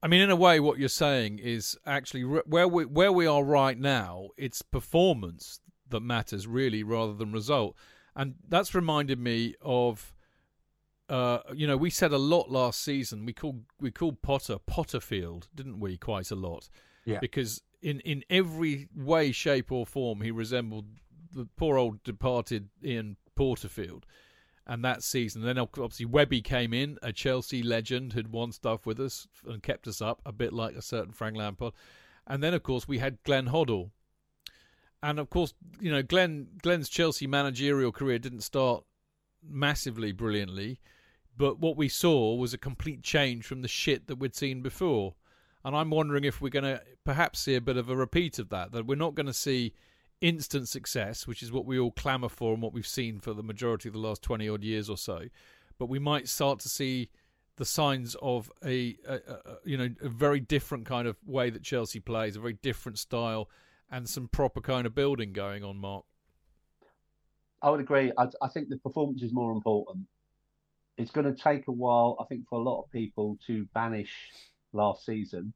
I 0.02 0.06
mean, 0.06 0.20
in 0.20 0.30
a 0.30 0.36
way, 0.36 0.60
what 0.60 0.78
you're 0.78 0.88
saying 0.88 1.40
is 1.40 1.76
actually 1.86 2.22
where 2.22 2.68
we 2.68 2.84
where 2.84 3.12
we 3.12 3.26
are 3.26 3.42
right 3.42 3.78
now. 3.78 4.28
It's 4.36 4.62
performance 4.62 5.60
that 5.88 6.00
matters 6.00 6.46
really, 6.46 6.82
rather 6.82 7.14
than 7.14 7.32
result, 7.32 7.76
and 8.14 8.34
that's 8.48 8.74
reminded 8.74 9.18
me 9.18 9.54
of. 9.62 10.12
Uh, 11.08 11.38
you 11.54 11.66
know, 11.66 11.76
we 11.78 11.88
said 11.88 12.12
a 12.12 12.18
lot 12.18 12.50
last 12.50 12.82
season. 12.82 13.24
We 13.24 13.32
called 13.32 13.62
we 13.80 13.90
called 13.90 14.20
Potter 14.20 14.58
Potterfield, 14.70 15.48
didn't 15.54 15.80
we? 15.80 15.96
Quite 15.96 16.30
a 16.30 16.34
lot, 16.34 16.68
Yeah. 17.06 17.18
because 17.18 17.62
in 17.80 18.00
in 18.00 18.24
every 18.28 18.88
way, 18.94 19.32
shape, 19.32 19.72
or 19.72 19.86
form, 19.86 20.20
he 20.20 20.30
resembled 20.30 20.84
the 21.32 21.48
poor 21.56 21.78
old 21.78 22.02
departed 22.02 22.68
Ian 22.84 23.16
Porterfield. 23.34 24.04
And 24.68 24.84
that 24.84 25.02
season, 25.02 25.42
then 25.42 25.58
obviously 25.58 26.04
Webby 26.04 26.42
came 26.42 26.74
in, 26.74 26.98
a 27.02 27.10
Chelsea 27.10 27.62
legend 27.62 28.12
who'd 28.12 28.30
won 28.30 28.52
stuff 28.52 28.84
with 28.84 29.00
us 29.00 29.26
and 29.46 29.62
kept 29.62 29.88
us 29.88 30.02
up, 30.02 30.20
a 30.26 30.32
bit 30.32 30.52
like 30.52 30.76
a 30.76 30.82
certain 30.82 31.12
Frank 31.12 31.36
Lampard. 31.36 31.72
And 32.26 32.42
then, 32.42 32.52
of 32.52 32.62
course, 32.62 32.86
we 32.86 32.98
had 32.98 33.22
Glenn 33.22 33.48
Hoddle. 33.48 33.90
And 35.02 35.18
of 35.18 35.30
course, 35.30 35.54
you 35.80 35.90
know, 35.90 36.02
Glenn 36.02 36.48
Glenn's 36.60 36.88
Chelsea 36.88 37.26
managerial 37.26 37.92
career 37.92 38.18
didn't 38.18 38.42
start 38.42 38.84
massively 39.42 40.12
brilliantly, 40.12 40.80
but 41.36 41.60
what 41.60 41.76
we 41.76 41.88
saw 41.88 42.34
was 42.34 42.52
a 42.52 42.58
complete 42.58 43.02
change 43.02 43.46
from 43.46 43.62
the 43.62 43.68
shit 43.68 44.08
that 44.08 44.18
we'd 44.18 44.34
seen 44.34 44.60
before. 44.60 45.14
And 45.64 45.76
I'm 45.76 45.90
wondering 45.90 46.24
if 46.24 46.40
we're 46.40 46.48
going 46.48 46.64
to 46.64 46.82
perhaps 47.04 47.40
see 47.40 47.54
a 47.54 47.60
bit 47.60 47.76
of 47.76 47.88
a 47.88 47.96
repeat 47.96 48.38
of 48.38 48.48
that, 48.50 48.72
that 48.72 48.86
we're 48.86 48.96
not 48.96 49.14
going 49.14 49.26
to 49.26 49.32
see 49.32 49.72
instant 50.20 50.68
success, 50.68 51.26
which 51.26 51.42
is 51.42 51.52
what 51.52 51.64
we 51.64 51.78
all 51.78 51.90
clamour 51.90 52.28
for 52.28 52.52
and 52.52 52.62
what 52.62 52.72
we've 52.72 52.86
seen 52.86 53.20
for 53.20 53.32
the 53.32 53.42
majority 53.42 53.88
of 53.88 53.92
the 53.92 54.00
last 54.00 54.22
20 54.22 54.48
odd 54.48 54.64
years 54.64 54.88
or 54.90 54.96
so. 54.96 55.24
But 55.78 55.88
we 55.88 55.98
might 55.98 56.28
start 56.28 56.58
to 56.60 56.68
see 56.68 57.10
the 57.56 57.64
signs 57.64 58.16
of 58.22 58.50
a, 58.64 58.96
a, 59.06 59.14
a 59.14 59.56
you 59.64 59.76
know 59.76 59.88
a 60.00 60.08
very 60.08 60.40
different 60.40 60.86
kind 60.86 61.06
of 61.08 61.16
way 61.26 61.50
that 61.50 61.62
Chelsea 61.62 62.00
plays, 62.00 62.36
a 62.36 62.40
very 62.40 62.54
different 62.54 62.98
style, 62.98 63.50
and 63.90 64.08
some 64.08 64.28
proper 64.28 64.60
kind 64.60 64.86
of 64.86 64.94
building 64.94 65.32
going 65.32 65.64
on. 65.64 65.76
Mark, 65.76 66.04
I 67.62 67.70
would 67.70 67.80
agree. 67.80 68.12
I, 68.16 68.28
I 68.40 68.48
think 68.48 68.68
the 68.68 68.78
performance 68.78 69.22
is 69.22 69.32
more 69.32 69.52
important. 69.52 70.06
It's 70.96 71.10
going 71.10 71.32
to 71.32 71.42
take 71.42 71.68
a 71.68 71.72
while, 71.72 72.16
I 72.20 72.24
think, 72.24 72.48
for 72.48 72.58
a 72.58 72.62
lot 72.62 72.82
of 72.82 72.90
people 72.90 73.38
to 73.46 73.66
banish 73.74 74.12
last 74.72 75.04
season. 75.04 75.52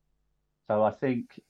So 0.68 0.82
I 0.82 0.92
think, 0.92 1.40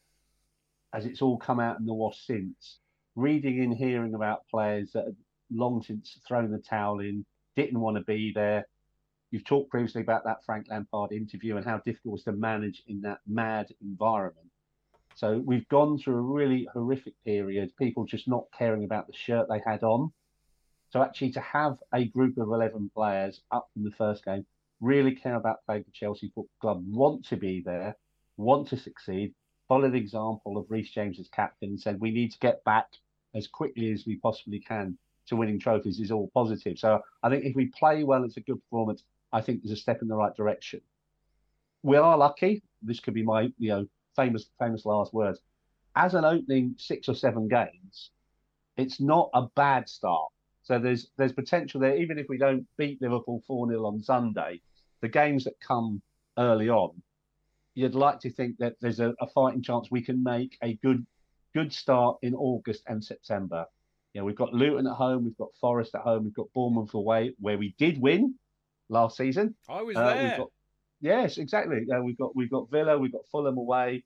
as 0.94 1.05
it's 1.05 1.20
all 1.20 1.36
come 1.36 1.60
out 1.60 1.78
in 1.78 1.84
the 1.86 1.93
wash 1.93 2.26
since, 2.26 2.78
reading 3.14 3.60
and 3.60 3.74
hearing 3.74 4.14
about 4.14 4.47
players 4.48 4.93
that 4.93 5.05
have 5.05 5.16
long 5.51 5.82
since 5.82 6.18
thrown 6.26 6.51
the 6.51 6.59
towel 6.59 7.01
in, 7.01 7.24
didn't 7.56 7.80
want 7.80 7.97
to 7.97 8.02
be 8.05 8.32
there. 8.34 8.66
You've 9.30 9.44
talked 9.44 9.70
previously 9.70 10.02
about 10.02 10.24
that 10.24 10.44
Frank 10.44 10.66
Lampard 10.70 11.12
interview 11.12 11.56
and 11.56 11.64
how 11.64 11.78
difficult 11.78 12.05
it 12.05 12.10
was 12.10 12.24
to 12.24 12.32
manage 12.32 12.82
in 12.86 13.01
that 13.02 13.20
mad 13.26 13.68
environment. 13.80 14.48
So 15.14 15.43
we've 15.44 15.68
gone 15.68 15.98
through 15.98 16.16
a 16.16 16.20
really 16.20 16.66
horrific 16.72 17.14
period, 17.24 17.76
people 17.78 18.05
just 18.05 18.28
not 18.28 18.44
caring 18.56 18.84
about 18.84 19.06
the 19.06 19.12
shirt 19.12 19.47
they 19.48 19.60
had 19.64 19.82
on. 19.82 20.12
So 20.90 21.02
actually, 21.02 21.32
to 21.32 21.40
have 21.40 21.78
a 21.94 22.05
group 22.05 22.36
of 22.39 22.48
eleven 22.48 22.90
players 22.94 23.40
up 23.51 23.68
from 23.72 23.84
the 23.84 23.90
first 23.93 24.24
game, 24.24 24.44
really 24.80 25.14
care 25.14 25.36
about 25.36 25.64
playing 25.64 25.84
for 25.84 25.90
Chelsea 25.93 26.26
Football 26.34 26.48
Club, 26.60 26.84
want 26.86 27.26
to 27.26 27.36
be 27.36 27.62
there, 27.64 27.97
want 28.36 28.68
to 28.68 28.76
succeed, 28.76 29.34
follow 29.73 29.89
the 29.89 29.97
example 29.97 30.59
of 30.59 30.70
Reece 30.70 30.90
James 30.90 31.19
as 31.19 31.28
captain, 31.28 31.70
and 31.70 31.81
said 31.81 31.99
we 31.99 32.11
need 32.11 32.31
to 32.31 32.39
get 32.40 32.62
back 32.62 32.89
as 33.35 33.47
quickly 33.47 33.90
as 33.90 34.05
we 34.07 34.16
possibly 34.16 34.61
can 34.61 34.99
to 35.27 35.35
winning 35.35 35.59
trophies 35.59 35.99
is 35.99 36.11
all 36.11 36.31
positive. 36.35 36.78
So 36.78 37.01
I 37.23 37.31
think 37.31 37.47
if 37.47 37.57
we 37.57 37.73
play 37.78 38.05
well, 38.05 38.23
it's 38.23 38.36
a 38.36 38.43
good 38.43 38.62
performance. 38.65 39.03
I 39.32 39.40
think 39.40 39.62
there's 39.62 39.78
a 39.78 39.81
step 39.81 40.03
in 40.03 40.09
the 40.09 40.15
right 40.15 40.36
direction. 40.36 40.82
We 41.82 41.97
are 41.97 42.19
lucky. 42.19 42.62
This 42.82 43.01
could 43.01 43.15
be 43.15 43.23
my, 43.23 43.51
you 43.59 43.70
know, 43.70 43.86
famous 44.15 44.44
famous 44.59 44.85
last 44.85 45.15
words. 45.15 45.40
As 45.97 46.12
an 46.12 46.27
opening 46.27 46.74
six 46.77 47.09
or 47.09 47.15
seven 47.15 47.49
games, 47.49 48.11
it's 48.77 49.01
not 49.01 49.31
a 49.32 49.47
bad 49.57 49.89
start. 49.89 50.32
So 50.65 50.78
there's 50.78 51.09
there's 51.16 51.32
potential 51.32 51.81
there. 51.81 51.97
Even 51.97 52.19
if 52.19 52.27
we 52.28 52.36
don't 52.36 52.66
beat 52.77 53.01
Liverpool 53.01 53.43
four 53.47 53.66
0 53.66 53.86
on 53.86 54.03
Sunday, 54.03 54.61
the 55.01 55.09
games 55.09 55.44
that 55.44 55.59
come 55.66 56.03
early 56.36 56.69
on, 56.69 56.90
you'd 57.74 57.94
like 57.94 58.20
to 58.20 58.31
think 58.31 58.59
that 58.59 58.74
there's 58.81 59.01
a, 59.01 59.15
a 59.20 59.27
fighting 59.28 59.62
chance 59.62 59.90
we 59.90 60.03
can 60.03 60.23
make 60.23 60.57
a 60.62 60.74
good 60.74 61.07
good 61.55 61.73
start 61.73 62.16
in 62.23 62.35
August 62.35 62.82
and 62.86 63.05
September. 63.05 63.66
You 64.15 64.20
know, 64.20 64.24
we've 64.24 64.36
got 64.36 64.53
Luton 64.55 64.86
at 64.86 64.94
home, 64.94 65.24
we've 65.24 65.36
got 65.36 65.55
Forest 65.61 65.94
at 65.94 66.03
home, 66.03 66.24
we've 66.24 66.35
got 66.35 66.53
Bournemouth 66.55 66.94
away, 66.94 67.35
where 67.40 67.59
we 67.59 67.74
did 67.78 68.01
win 68.01 68.35
last 68.89 69.16
season. 69.16 69.55
I 69.69 69.82
was 69.82 69.97
Uh, 69.97 70.15
there. 70.15 70.39
Got, 70.39 70.51
yes, 71.01 71.39
exactly. 71.39 71.86
Uh, 71.90 72.03
we've 72.03 72.19
got 72.19 72.35
we've 72.36 72.51
got 72.51 72.70
Villa, 72.70 72.99
we've 72.99 73.12
got 73.12 73.27
Fulham 73.31 73.59
away, 73.59 74.05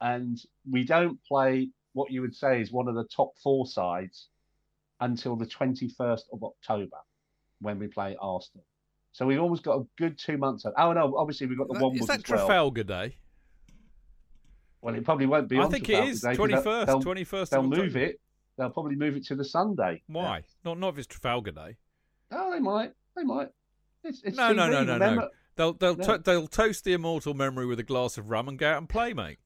and 0.00 0.40
we 0.70 0.84
don't 0.84 1.18
play 1.24 1.70
what 1.92 2.10
you 2.10 2.20
would 2.20 2.34
say 2.34 2.60
is 2.60 2.72
one 2.72 2.88
of 2.88 2.94
the 2.96 3.04
top 3.04 3.36
four 3.42 3.66
sides 3.66 4.28
until 5.00 5.36
the 5.36 5.46
21st 5.46 6.22
of 6.32 6.42
October 6.42 6.96
when 7.60 7.78
we 7.78 7.86
play 7.86 8.16
Arsenal. 8.20 8.64
So 9.14 9.24
we've 9.26 9.40
almost 9.40 9.62
got 9.62 9.76
a 9.78 9.86
good 9.96 10.18
two 10.18 10.36
months. 10.36 10.66
Oh 10.76 10.92
no, 10.92 11.16
obviously 11.16 11.46
we've 11.46 11.56
got 11.56 11.68
the 11.68 11.74
That- 11.74 11.82
one 11.84 11.94
is 11.96 12.06
that 12.08 12.24
as 12.24 12.28
well. 12.28 12.46
Trafalgar 12.46 12.82
Day? 12.82 13.16
Well, 14.82 14.94
it 14.96 15.04
probably 15.04 15.26
won't 15.26 15.48
be. 15.48 15.58
I 15.58 15.66
think 15.68 15.88
it 15.88 15.92
Trafalgar 15.92 16.10
is 16.10 16.20
Day, 16.20 16.26
'cause 16.28 16.36
they'll- 16.36 16.46
21st, 16.62 16.86
They'll, 16.86 17.00
21st 17.00 17.50
They'll 17.50 17.62
move 17.62 17.96
it. 17.96 18.20
They'll 18.58 18.70
probably 18.70 18.96
move 18.96 19.16
it 19.16 19.24
to 19.26 19.36
the 19.36 19.44
Sunday. 19.44 20.02
Why? 20.08 20.42
Not 20.64 20.78
not 20.78 20.88
if 20.90 20.98
it's 20.98 21.06
Trafalgar 21.06 21.52
Day. 21.52 21.76
Oh, 22.32 22.50
they 22.52 22.58
might. 22.60 22.92
They 23.16 23.22
might. 23.22 23.48
It's, 24.02 24.20
it's 24.22 24.36
No, 24.36 24.52
no, 24.52 24.64
TV, 24.68 24.72
no, 24.86 24.98
no, 24.98 25.14
no. 25.14 25.28
They'll 25.56 25.72
they'll 25.74 25.96
No. 25.96 26.04
to- 26.04 26.18
they'll 26.18 26.46
toast 26.48 26.82
the 26.84 26.92
immortal 26.92 27.34
memory 27.34 27.66
with 27.66 27.78
a 27.78 27.84
glass 27.84 28.18
of 28.18 28.30
rum 28.30 28.48
and 28.48 28.58
go 28.58 28.68
out 28.68 28.78
and 28.78 28.88
play, 28.88 29.12
mate. 29.14 29.38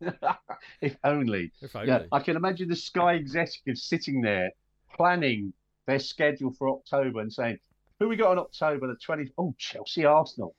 if 0.80 0.96
only. 1.04 1.52
If 1.62 1.74
Yeah, 1.74 1.80
only. 1.80 2.08
I 2.10 2.18
can 2.18 2.34
imagine 2.36 2.68
the 2.68 2.74
Sky 2.76 3.14
executives 3.14 3.84
sitting 3.84 4.20
there 4.20 4.50
planning 4.94 5.52
their 5.86 6.00
schedule 6.00 6.52
for 6.52 6.68
October 6.68 7.20
and 7.20 7.32
saying, 7.32 7.58
"Who 8.02 8.08
we 8.08 8.16
got 8.16 8.32
on 8.32 8.38
October 8.40 8.88
the 8.88 8.96
20th? 8.96 9.30
Oh, 9.38 9.54
Chelsea 9.58 10.04
Arsenal, 10.04 10.56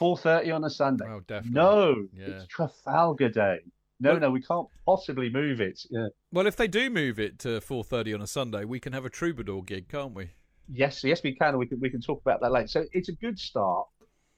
4:30 0.00 0.50
on 0.54 0.64
a 0.64 0.70
Sunday. 0.70 1.04
Oh, 1.06 1.20
definitely. 1.20 1.52
No, 1.60 2.08
Yeah. 2.14 2.26
it's 2.28 2.46
Trafalgar 2.46 3.28
Day. 3.28 3.58
No, 4.00 4.12
Well- 4.12 4.20
no, 4.20 4.30
we 4.30 4.40
can't 4.40 4.66
possibly 4.86 5.28
move 5.28 5.60
it. 5.60 5.84
Yeah. 5.90 6.08
Well, 6.32 6.46
if 6.46 6.56
they 6.56 6.68
do 6.68 6.88
move 6.88 7.18
it 7.20 7.38
to 7.40 7.60
4:30 7.60 8.14
on 8.14 8.22
a 8.22 8.26
Sunday, 8.26 8.64
we 8.64 8.80
can 8.80 8.94
have 8.94 9.04
a 9.04 9.10
troubadour 9.10 9.62
gig, 9.62 9.88
can't 9.88 10.14
we? 10.14 10.30
Yes, 10.68 11.04
yes, 11.04 11.22
we 11.22 11.34
can. 11.34 11.50
and 11.50 11.58
We 11.58 11.66
can 11.66 11.80
we 11.80 11.90
can 11.90 12.00
talk 12.00 12.20
about 12.22 12.40
that 12.40 12.50
later. 12.50 12.68
So 12.68 12.86
it's 12.92 13.10
a 13.10 13.14
good 13.14 13.38
start, 13.38 13.88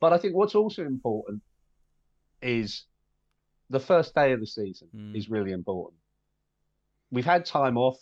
but 0.00 0.12
I 0.12 0.18
think 0.18 0.34
what's 0.34 0.56
also 0.56 0.84
important 0.84 1.42
is 2.42 2.86
the 3.70 3.80
first 3.80 4.14
day 4.16 4.32
of 4.32 4.40
the 4.40 4.46
season 4.48 4.88
Mm. 4.92 5.14
is 5.16 5.28
really 5.30 5.52
important. 5.52 6.00
We've 7.12 7.24
had 7.24 7.44
time 7.46 7.76
off. 7.76 7.98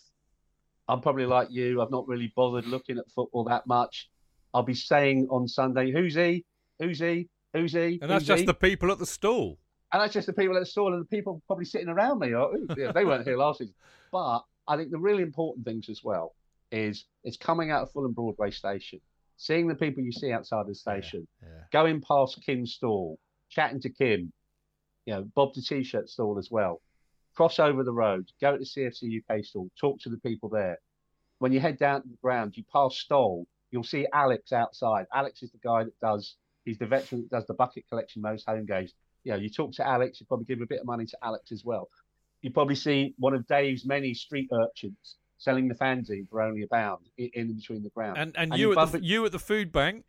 I'm 0.89 1.01
probably 1.01 1.27
like 1.27 1.51
you. 1.51 1.83
I've 1.83 1.91
not 1.91 2.07
really 2.09 2.29
bothered 2.37 2.67
looking 2.67 2.97
at 2.99 3.11
football 3.11 3.45
that 3.45 3.67
much. 3.67 4.09
I'll 4.57 4.63
be 4.63 4.73
saying 4.73 5.29
on 5.31 5.47
Sunday, 5.47 5.91
"Who's 5.93 6.15
he? 6.15 6.43
Who's 6.79 6.99
he? 6.99 7.29
Who's 7.53 7.73
he?" 7.75 7.99
And 8.01 8.11
that's 8.11 8.23
Who's 8.23 8.27
just 8.27 8.41
he?" 8.41 8.47
the 8.47 8.55
people 8.55 8.91
at 8.91 8.99
the 8.99 9.05
stall. 9.05 9.59
And 9.93 10.01
that's 10.01 10.15
just 10.15 10.27
the 10.27 10.33
people 10.33 10.57
at 10.57 10.61
the 10.61 10.67
stall 10.67 10.95
and 10.95 11.03
the 11.03 11.07
people 11.07 11.43
probably 11.47 11.67
sitting 11.67 11.89
around 11.89 12.21
me. 12.21 12.29
"Ooh, 12.33 12.67
yeah, 12.75 12.91
they 12.91 13.05
weren't 13.05 13.27
here 13.27 13.37
last 13.37 13.59
season. 13.59 13.75
But 14.11 14.45
I 14.67 14.79
think 14.79 14.91
the 14.93 14.99
really 14.99 15.23
important 15.23 15.67
things 15.67 15.91
as 15.91 16.03
well 16.03 16.35
is 16.73 17.05
it's 17.23 17.37
coming 17.37 17.71
out 17.71 17.83
of 17.83 17.91
Fulham 17.93 18.13
Broadway 18.15 18.51
station, 18.51 18.99
seeing 19.37 19.69
the 19.69 19.75
people 19.75 20.03
you 20.03 20.11
see 20.11 20.33
outside 20.33 20.67
the 20.67 20.75
station, 20.75 21.29
Yeah. 21.43 21.49
going 21.71 22.01
past 22.01 22.43
Kim's 22.43 22.73
stall, 22.73 23.19
chatting 23.51 23.81
to 23.83 23.91
Kim, 23.91 24.33
you 25.05 25.13
know, 25.15 25.25
Bob 25.35 25.53
the 25.55 25.61
T-shirt 25.61 26.09
stall 26.09 26.39
as 26.39 26.51
well. 26.51 26.81
Cross 27.35 27.59
over 27.59 27.85
the 27.85 27.93
road, 27.93 28.33
go 28.41 28.53
to 28.53 28.59
the 28.59 28.65
CFC 28.65 29.23
UK 29.23 29.45
stall, 29.45 29.71
talk 29.79 30.01
to 30.01 30.09
the 30.09 30.19
people 30.19 30.49
there. 30.49 30.79
When 31.41 31.53
you 31.53 31.61
head 31.61 31.77
down 31.79 32.03
to 32.03 32.09
the 32.09 32.17
ground, 32.23 32.57
you 32.57 32.65
pass 32.73 32.97
Stoll, 32.97 33.47
you'll 33.77 33.85
see 33.85 34.07
Alex 34.15 34.53
outside. 34.53 35.05
Alex 35.13 35.43
is 35.43 35.51
the 35.51 35.59
guy 35.63 35.85
that 35.85 36.01
does, 36.01 36.37
he's 36.65 36.79
the 36.79 36.87
veteran 36.87 37.21
that 37.21 37.31
does 37.31 37.47
the 37.47 37.53
bucket 37.53 37.85
collection 37.91 38.23
most 38.23 38.47
home 38.49 38.65
games. 38.65 38.95
You 39.23 39.33
know, 39.33 39.39
you 39.39 39.51
talk 39.51 39.73
to 39.73 39.87
Alex, 39.87 40.19
you 40.19 40.25
probably 40.27 40.47
give 40.47 40.63
a 40.63 40.67
bit 40.67 40.81
of 40.81 40.87
money 40.87 41.05
to 41.05 41.19
Alex 41.23 41.53
as 41.53 41.63
well. 41.63 41.91
You 42.41 42.51
probably 42.53 42.75
see 42.75 43.15
one 43.19 43.35
of 43.35 43.47
Dave's 43.47 43.85
many 43.85 44.15
street 44.15 44.49
urchins 44.51 45.17
selling 45.37 45.69
the 45.69 45.75
fanzine 45.75 46.27
for 46.31 46.41
only 46.41 46.63
a 46.63 46.69
pound 46.69 47.05
in, 47.19 47.55
between 47.55 47.83
the 47.83 47.91
ground. 47.91 48.17
And 48.17 48.35
and, 48.39 48.53
And 48.53 48.59
you 48.61 48.73
you 48.73 48.79
at 48.81 48.93
the 48.93 48.97
it- 48.99 49.05
you 49.05 49.27
at 49.27 49.33
the 49.33 49.39
food 49.39 49.73
bank. 49.73 50.07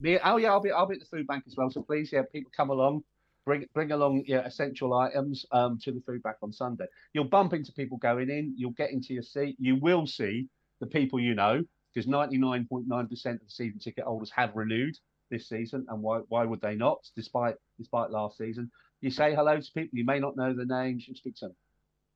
Me, 0.00 0.18
oh 0.22 0.36
yeah, 0.36 0.50
I'll 0.50 0.60
be 0.60 0.70
I'll 0.70 0.86
be 0.86 0.96
at 0.96 1.00
the 1.00 1.06
food 1.06 1.26
bank 1.26 1.44
as 1.46 1.56
well. 1.56 1.70
So 1.70 1.80
please, 1.80 2.12
yeah, 2.12 2.22
people 2.30 2.52
come 2.54 2.68
along, 2.68 3.04
bring 3.46 3.64
bring 3.72 3.90
along 3.92 4.24
yeah, 4.26 4.44
essential 4.44 4.92
items 4.92 5.46
um 5.50 5.78
to 5.84 5.92
the 5.92 6.02
food 6.02 6.22
bank 6.22 6.36
on 6.42 6.52
Sunday. 6.52 6.84
You'll 7.14 7.24
bump 7.24 7.54
into 7.54 7.72
people 7.72 7.96
going 7.96 8.28
in. 8.28 8.52
You'll 8.58 8.72
get 8.72 8.90
into 8.90 9.14
your 9.14 9.22
seat. 9.22 9.56
You 9.58 9.76
will 9.76 10.06
see 10.06 10.46
the 10.80 10.86
people 10.86 11.18
you 11.18 11.34
know 11.34 11.62
because 11.94 12.06
ninety 12.08 12.38
nine 12.38 12.66
point 12.68 12.86
nine 12.88 13.06
percent 13.08 13.40
of 13.40 13.46
the 13.46 13.52
season 13.52 13.78
ticket 13.78 14.04
holders 14.04 14.30
have 14.34 14.54
renewed 14.54 14.94
this 15.30 15.48
season, 15.48 15.86
and 15.88 16.02
why 16.02 16.18
why 16.28 16.44
would 16.44 16.60
they 16.60 16.74
not? 16.74 16.98
Despite 17.16 17.56
despite 17.78 18.10
last 18.10 18.38
season, 18.38 18.70
you 19.00 19.10
say 19.10 19.34
hello 19.34 19.60
to 19.60 19.72
people. 19.72 19.98
You 19.98 20.04
may 20.04 20.18
not 20.18 20.36
know 20.36 20.52
their 20.54 20.66
names. 20.66 21.06
You 21.06 21.14
speak 21.14 21.36
to 21.36 21.46
them. 21.46 21.56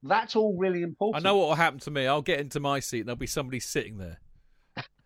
That's 0.02 0.34
all 0.34 0.56
really 0.58 0.82
important. 0.82 1.24
I 1.24 1.28
know 1.28 1.36
what 1.36 1.48
will 1.48 1.54
happen 1.54 1.78
to 1.80 1.90
me. 1.90 2.06
I'll 2.06 2.22
get 2.22 2.40
into 2.40 2.58
my 2.58 2.80
seat 2.80 3.00
and 3.00 3.08
there'll 3.08 3.16
be 3.16 3.26
somebody 3.28 3.60
sitting 3.60 3.98
there 3.98 4.18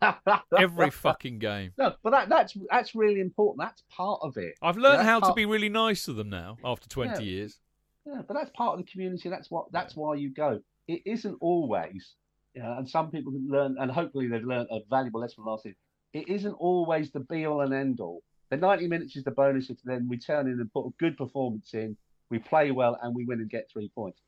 every 0.59 0.91
fucking 0.91 1.39
game. 1.39 1.73
No, 1.79 1.95
but 2.03 2.11
that 2.11 2.29
that's 2.29 2.57
that's 2.71 2.95
really 2.95 3.21
important. 3.21 3.67
That's 3.67 3.83
part 3.91 4.21
of 4.23 4.37
it. 4.37 4.55
I've 4.63 4.77
learned 4.77 5.01
Yeah, 5.01 5.05
how 5.05 5.21
to 5.21 5.35
be 5.35 5.47
really 5.47 5.69
nice 5.69 6.05
to 6.07 6.13
them 6.13 6.31
now 6.31 6.57
after 6.65 6.89
20 6.89 7.11
Yeah. 7.11 7.19
years. 7.21 7.59
Yeah, 8.07 8.23
but 8.27 8.35
that's 8.35 8.51
part 8.55 8.79
of 8.79 8.85
the 8.85 8.91
community. 8.91 9.29
That's 9.29 9.51
what. 9.51 9.71
That's 9.73 9.97
why 9.97 10.15
you 10.15 10.31
go. 10.33 10.61
It 10.87 11.03
isn't 11.05 11.37
always, 11.41 12.15
know, 12.63 12.75
and 12.79 12.89
some 12.89 13.11
people 13.11 13.33
can 13.33 13.49
learn, 13.49 13.77
and 13.79 13.91
hopefully 13.91 14.29
they've 14.29 14.43
learned 14.45 14.69
a 14.71 14.81
valuable 14.89 15.21
lesson 15.21 15.37
from 15.37 15.47
last 15.47 15.65
season. 15.65 15.77
It 16.13 16.29
isn't 16.29 16.55
always 16.55 17.11
the 17.11 17.21
be 17.21 17.47
all 17.47 17.61
and 17.61 17.75
end 17.75 18.01
all. 18.01 18.23
The 18.51 18.57
ninety 18.57 18.87
minutes 18.87 19.17
is 19.17 19.25
the 19.25 19.31
bonus 19.33 19.71
if 19.71 19.79
then 19.85 20.09
we 20.09 20.19
turn 20.19 20.47
in 20.47 20.61
and 20.61 20.73
put 20.73 20.87
a 20.87 20.91
good 20.99 21.17
performance 21.19 21.75
in, 21.75 21.97
we 22.31 22.39
play 22.39 22.71
well, 22.71 22.99
and 23.03 23.15
we 23.15 23.25
win 23.25 23.41
and 23.41 23.51
get 23.51 23.69
three 23.73 23.91
points. 23.95 24.21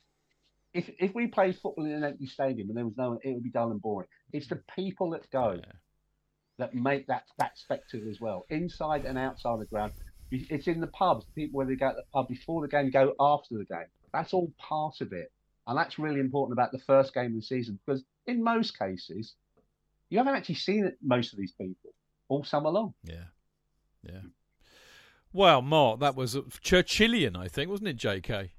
If 0.75 0.91
if 0.99 1.15
we 1.15 1.29
played 1.29 1.57
football 1.57 1.87
in 1.87 1.93
an 1.93 2.05
empty 2.05 2.27
stadium 2.27 2.69
and 2.69 2.77
there 2.77 2.85
was 2.85 2.97
no 2.97 3.11
one, 3.11 3.19
it 3.23 3.33
would 3.33 3.43
be 3.43 3.51
dull 3.51 3.71
and 3.71 3.81
boring. 3.81 4.09
It's 4.33 4.49
the 4.49 4.63
people 4.77 5.11
that 5.11 5.31
go 5.31 5.53
Yeah. 5.53 5.73
that 6.59 6.75
make 6.75 7.07
that 7.07 7.25
that 7.39 7.57
spectacle 7.57 8.09
as 8.11 8.21
well, 8.21 8.45
inside 8.51 9.05
and 9.05 9.17
outside 9.17 9.61
the 9.61 9.67
ground. 9.67 9.93
It's 10.31 10.67
in 10.67 10.81
the 10.81 10.89
pubs, 10.89 11.25
the 11.25 11.33
people 11.33 11.57
where 11.57 11.67
they 11.67 11.77
go 11.77 11.89
to 11.89 11.97
the 11.97 12.03
pub 12.13 12.29
before 12.29 12.61
the 12.61 12.69
game, 12.69 12.91
go 12.91 13.15
after 13.19 13.57
the 13.57 13.65
game. 13.65 13.87
That's 14.13 14.35
all 14.35 14.53
part 14.59 15.01
of 15.01 15.13
it, 15.15 15.33
and 15.67 15.79
that's 15.79 15.99
really 15.99 16.21
important 16.21 16.53
about 16.53 16.73
the 16.73 16.81
first 16.81 17.15
game 17.15 17.27
of 17.27 17.35
the 17.37 17.43
season 17.43 17.79
because 17.87 18.05
in 18.29 18.43
most 18.45 18.79
cases, 18.79 19.35
you 20.11 20.19
haven't 20.19 20.37
actually 20.37 20.55
seen 20.57 20.85
it, 20.87 20.97
most 21.03 21.33
of 21.33 21.39
these 21.39 21.53
people 21.53 21.91
all 22.29 22.45
summer 22.45 22.71
long. 22.71 22.95
Yeah. 23.03 23.25
Yeah. 24.03 24.21
Well, 25.33 25.61
Mark, 25.63 26.01
that 26.01 26.15
was 26.15 26.35
Churchillian, 26.37 27.37
I 27.37 27.49
think, 27.49 27.71
wasn't 27.71 27.89
it, 27.89 27.97
JK? 27.97 28.51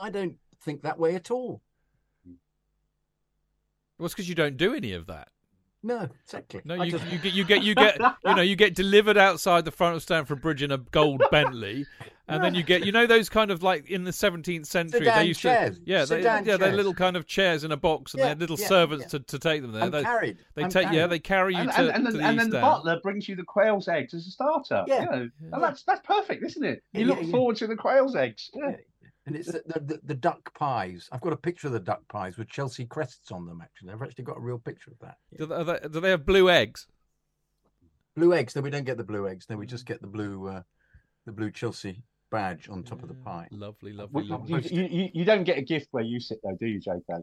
I 0.00 0.10
don't 0.10 0.36
think 0.60 0.82
that 0.82 0.98
way 0.98 1.14
at 1.14 1.30
all. 1.30 1.62
Well, 3.98 4.06
it's 4.06 4.14
because 4.14 4.28
you 4.28 4.34
don't 4.34 4.56
do 4.56 4.74
any 4.74 4.92
of 4.92 5.06
that. 5.06 5.28
No, 5.82 6.08
exactly. 6.24 6.60
No, 6.64 6.82
you, 6.82 6.90
just- 6.92 7.06
you 7.10 7.18
get 7.18 7.32
you 7.34 7.44
get 7.44 7.62
you 7.62 7.74
get 7.74 7.98
you 8.00 8.34
know 8.34 8.42
you 8.42 8.56
get 8.56 8.74
delivered 8.74 9.16
outside 9.16 9.64
the 9.64 9.70
front 9.70 9.96
of 9.96 10.02
Stamford 10.02 10.40
Bridge 10.40 10.62
in 10.62 10.72
a 10.72 10.78
gold 10.78 11.22
Bentley, 11.30 11.86
and 12.28 12.42
then 12.44 12.54
you 12.54 12.62
get 12.62 12.84
you 12.84 12.92
know 12.92 13.06
those 13.06 13.28
kind 13.28 13.50
of 13.50 13.62
like 13.62 13.88
in 13.90 14.04
the 14.04 14.10
17th 14.10 14.66
century 14.66 15.00
Sedan 15.00 15.18
they 15.18 15.24
used 15.26 15.40
chairs. 15.40 15.76
to 15.78 15.82
yeah 15.86 16.00
they, 16.04 16.16
Sedan 16.22 16.44
yeah 16.44 16.56
they're 16.56 16.72
little 16.72 16.94
kind 16.94 17.16
of 17.16 17.26
chairs 17.26 17.64
in 17.64 17.72
a 17.72 17.76
box 17.76 18.12
and 18.14 18.18
Yeah, 18.18 18.24
they 18.24 18.28
had 18.30 18.40
little 18.40 18.58
yeah, 18.58 18.66
servants 18.68 19.04
yeah. 19.06 19.18
to, 19.18 19.20
to 19.20 19.38
take 19.38 19.62
them 19.62 19.72
there. 19.72 19.82
I'm 19.84 19.90
they 19.90 20.02
carried. 20.02 20.38
they 20.54 20.64
I'm 20.64 20.70
take 20.70 20.92
yeah 20.92 21.06
they 21.06 21.18
carry 21.18 21.54
you 21.54 21.60
And, 21.60 21.70
to, 21.72 21.78
and, 21.78 21.88
and, 21.90 22.06
to 22.06 22.12
then, 22.12 22.20
the 22.20 22.28
and 22.28 22.38
then 22.38 22.50
the 22.50 22.60
butler 22.60 23.00
brings 23.02 23.28
you 23.28 23.36
the 23.36 23.44
quail's 23.44 23.88
eggs 23.88 24.14
as 24.14 24.26
a 24.26 24.30
starter. 24.30 24.84
Yeah. 24.86 25.00
You 25.02 25.10
know, 25.10 25.30
Yeah. 25.42 25.48
and 25.54 25.62
that's 25.62 25.82
that's 25.84 26.00
perfect, 26.06 26.44
isn't 26.44 26.64
it? 26.64 26.82
You 26.92 27.00
Yeah, 27.00 27.06
look 27.06 27.22
yeah. 27.22 27.30
forward 27.30 27.56
to 27.56 27.66
the 27.66 27.76
quail's 27.76 28.14
eggs. 28.16 28.50
Yeah. 28.54 28.70
Yeah. 28.70 28.76
And 29.26 29.36
it's 29.36 29.52
the, 29.52 29.62
the, 29.66 29.80
the, 29.80 30.00
the 30.04 30.14
duck 30.14 30.54
pies. 30.54 31.06
I've 31.12 31.20
got 31.20 31.34
a 31.34 31.36
picture 31.36 31.66
of 31.66 31.74
the 31.74 31.80
duck 31.80 32.00
pies 32.08 32.38
with 32.38 32.48
Chelsea 32.48 32.86
crests 32.86 33.30
on 33.30 33.44
them, 33.44 33.60
actually. 33.62 33.92
I've 33.92 34.00
actually 34.00 34.24
got 34.24 34.38
a 34.38 34.40
real 34.40 34.58
picture 34.58 34.90
of 34.90 34.98
that. 35.00 35.16
Do, 35.36 35.44
they, 35.44 35.64
they, 35.64 35.88
do 35.88 36.00
they 36.00 36.10
have 36.10 36.24
blue 36.24 36.48
eggs? 36.48 36.86
Blue 38.16 38.32
eggs. 38.32 38.56
No, 38.56 38.62
we 38.62 38.70
don't 38.70 38.86
get 38.86 38.96
the 38.96 39.04
blue 39.04 39.28
eggs. 39.28 39.44
No, 39.50 39.56
we 39.58 39.66
just 39.66 39.84
get 39.84 40.00
the 40.00 40.06
blue 40.06 40.48
uh, 40.48 40.62
the 41.26 41.32
blue 41.32 41.50
Chelsea 41.50 42.02
badge 42.30 42.68
on 42.68 42.82
top 42.82 43.02
of 43.02 43.08
the 43.08 43.14
pie. 43.14 43.48
Lovely, 43.50 43.92
lovely, 43.92 44.24
You, 44.24 44.30
lovely. 44.30 44.62
you, 44.70 44.82
you, 44.84 45.08
you 45.14 45.24
don't 45.24 45.44
get 45.44 45.58
a 45.58 45.62
gift 45.62 45.88
where 45.92 46.04
you 46.04 46.20
sit 46.20 46.38
though, 46.42 46.56
do 46.58 46.66
you, 46.66 46.80
JK? 46.80 47.22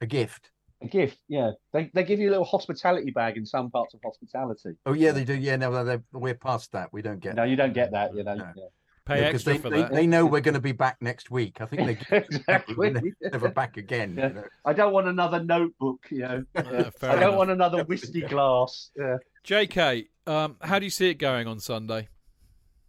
A 0.00 0.06
gift. 0.06 0.50
A 0.82 0.86
gift, 0.88 1.18
yeah. 1.28 1.52
They 1.72 1.90
they 1.94 2.02
give 2.02 2.18
you 2.18 2.28
a 2.28 2.32
little 2.32 2.44
hospitality 2.44 3.12
bag 3.12 3.36
in 3.36 3.46
some 3.46 3.70
parts 3.70 3.94
of 3.94 4.00
hospitality. 4.04 4.70
Oh, 4.84 4.94
yeah, 4.94 5.12
they 5.12 5.22
do. 5.24 5.34
Yeah, 5.34 5.54
no, 5.56 5.84
they 5.84 5.98
we're 6.12 6.34
past 6.34 6.72
that. 6.72 6.92
We 6.92 7.02
don't 7.02 7.20
get 7.20 7.36
No, 7.36 7.44
you 7.44 7.54
don't 7.56 7.72
get 7.72 7.92
that, 7.92 8.14
you 8.16 8.24
know. 8.24 8.34
No. 8.34 8.46
yeah. 8.56 8.64
Pay 9.04 9.20
Yeah, 9.20 9.26
extra 9.28 9.52
they, 9.54 9.58
for 9.58 9.70
they, 9.70 9.82
that. 9.82 9.92
they 9.92 10.06
know 10.06 10.26
we're 10.26 10.40
going 10.40 10.54
to 10.54 10.60
be 10.60 10.72
back 10.72 10.96
next 11.00 11.30
week. 11.30 11.60
I 11.60 11.66
think 11.66 11.86
they 12.10 12.16
Exactly. 12.16 13.12
never 13.20 13.48
back 13.48 13.76
again. 13.76 14.14
Yeah. 14.16 14.28
You 14.28 14.34
know? 14.34 14.44
I 14.64 14.72
don't 14.72 14.92
want 14.92 15.08
another 15.08 15.42
notebook, 15.42 16.06
you 16.10 16.18
know. 16.20 16.44
Yeah, 16.54 16.62
I 17.02 17.06
don't 17.06 17.18
enough. 17.22 17.34
want 17.36 17.50
another 17.50 17.84
whiskey 17.88 18.20
glass. 18.22 18.90
Yeah. 18.96 19.16
JK, 19.44 20.06
um, 20.28 20.56
how 20.60 20.78
do 20.78 20.84
you 20.84 20.90
see 20.90 21.08
it 21.10 21.14
going 21.14 21.46
on 21.48 21.58
Sunday? 21.58 22.08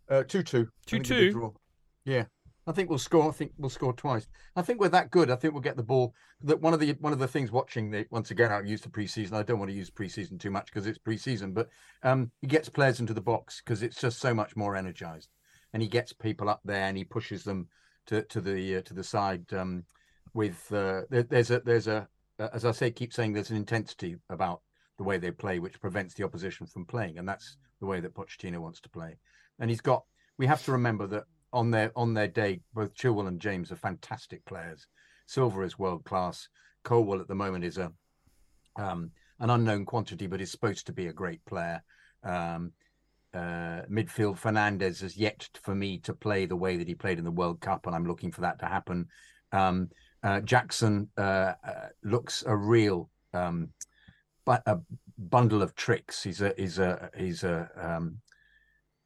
Uh, 0.09 0.23
two 0.23 0.43
two. 0.43 0.67
I 0.87 0.91
think 0.91 1.11
it'll 1.11 1.41
be 1.41 1.47
2-2? 1.47 1.55
Yeah, 2.05 2.25
I 2.67 2.71
think 2.71 2.89
we'll 2.89 2.99
score. 2.99 3.29
I 3.29 3.31
think 3.31 3.53
we'll 3.57 3.69
score 3.69 3.93
twice. 3.93 4.27
I 4.55 4.61
think 4.61 4.79
we're 4.79 4.89
that 4.89 5.11
good. 5.11 5.29
I 5.29 5.35
think 5.35 5.53
we'll 5.53 5.61
get 5.61 5.77
the 5.77 5.83
ball. 5.83 6.13
That 6.41 6.61
one 6.61 6.73
of 6.73 6.79
the 6.79 6.91
one 6.99 7.13
of 7.13 7.19
the 7.19 7.27
things 7.27 7.51
watching 7.51 7.91
the 7.91 8.05
once 8.09 8.31
again 8.31 8.51
I 8.51 8.61
use 8.61 8.81
the 8.81 8.89
preseason. 8.89 9.33
I 9.33 9.43
don't 9.43 9.59
want 9.59 9.71
to 9.71 9.77
use 9.77 9.89
preseason 9.89 10.39
too 10.39 10.51
much 10.51 10.67
because 10.67 10.87
it's 10.87 10.99
preseason, 10.99 11.53
but 11.53 11.69
um, 12.03 12.31
he 12.41 12.47
gets 12.47 12.69
players 12.69 12.99
into 12.99 13.13
the 13.13 13.21
box 13.21 13.61
because 13.63 13.83
it's 13.83 13.99
just 13.99 14.19
so 14.19 14.33
much 14.33 14.55
more 14.55 14.75
energized, 14.75 15.29
and 15.73 15.81
he 15.81 15.87
gets 15.87 16.13
people 16.13 16.49
up 16.49 16.61
there 16.63 16.85
and 16.85 16.97
he 16.97 17.03
pushes 17.03 17.43
them 17.43 17.67
to 18.07 18.23
to 18.23 18.41
the 18.41 18.77
uh, 18.77 18.81
to 18.81 18.93
the 18.93 19.03
side. 19.03 19.51
Um, 19.53 19.83
with 20.33 20.71
uh, 20.71 21.01
there, 21.09 21.23
there's 21.23 21.51
a 21.51 21.59
there's 21.59 21.87
a 21.87 22.07
uh, 22.39 22.49
as 22.53 22.65
I 22.65 22.71
say, 22.71 22.91
keep 22.91 23.13
saying 23.13 23.33
there's 23.33 23.51
an 23.51 23.57
intensity 23.57 24.17
about 24.29 24.61
the 24.97 25.03
way 25.03 25.17
they 25.17 25.31
play, 25.31 25.59
which 25.59 25.79
prevents 25.79 26.13
the 26.13 26.23
opposition 26.23 26.67
from 26.67 26.85
playing, 26.85 27.17
and 27.17 27.27
that's 27.27 27.57
the 27.79 27.85
way 27.85 27.99
that 27.99 28.13
Pochettino 28.13 28.59
wants 28.59 28.79
to 28.81 28.89
play. 28.89 29.17
And 29.59 29.69
he's 29.69 29.81
got. 29.81 30.03
We 30.37 30.47
have 30.47 30.63
to 30.65 30.71
remember 30.71 31.07
that 31.07 31.23
on 31.51 31.71
their 31.71 31.91
on 31.95 32.13
their 32.13 32.27
day, 32.27 32.61
both 32.73 32.95
Chilwell 32.95 33.27
and 33.27 33.39
James 33.39 33.71
are 33.71 33.75
fantastic 33.75 34.43
players. 34.45 34.87
Silva 35.27 35.61
is 35.61 35.79
world 35.79 36.03
class. 36.03 36.47
Colwill 36.83 37.21
at 37.21 37.27
the 37.27 37.35
moment 37.35 37.63
is 37.63 37.77
a 37.77 37.91
um, 38.75 39.11
an 39.39 39.49
unknown 39.49 39.85
quantity, 39.85 40.27
but 40.27 40.41
is 40.41 40.51
supposed 40.51 40.87
to 40.87 40.93
be 40.93 41.07
a 41.07 41.13
great 41.13 41.43
player. 41.45 41.81
Um, 42.23 42.71
uh, 43.33 43.81
midfield 43.89 44.37
Fernandez 44.37 45.01
has 45.01 45.17
yet 45.17 45.49
for 45.63 45.73
me 45.73 45.97
to 45.99 46.13
play 46.13 46.45
the 46.45 46.55
way 46.55 46.77
that 46.77 46.87
he 46.87 46.95
played 46.95 47.17
in 47.17 47.23
the 47.23 47.31
World 47.31 47.61
Cup, 47.61 47.87
and 47.87 47.95
I'm 47.95 48.05
looking 48.05 48.31
for 48.31 48.41
that 48.41 48.59
to 48.59 48.65
happen. 48.65 49.07
Um, 49.51 49.89
uh, 50.23 50.41
Jackson 50.41 51.09
uh, 51.17 51.53
uh, 51.65 51.87
looks 52.03 52.43
a 52.45 52.55
real 52.55 53.09
um, 53.33 53.69
but 54.45 54.61
a 54.65 54.79
bundle 55.17 55.61
of 55.61 55.75
tricks. 55.75 56.23
He's 56.23 56.41
a 56.41 56.53
he's 56.57 56.79
a 56.79 57.09
he's 57.17 57.43
a 57.43 58.09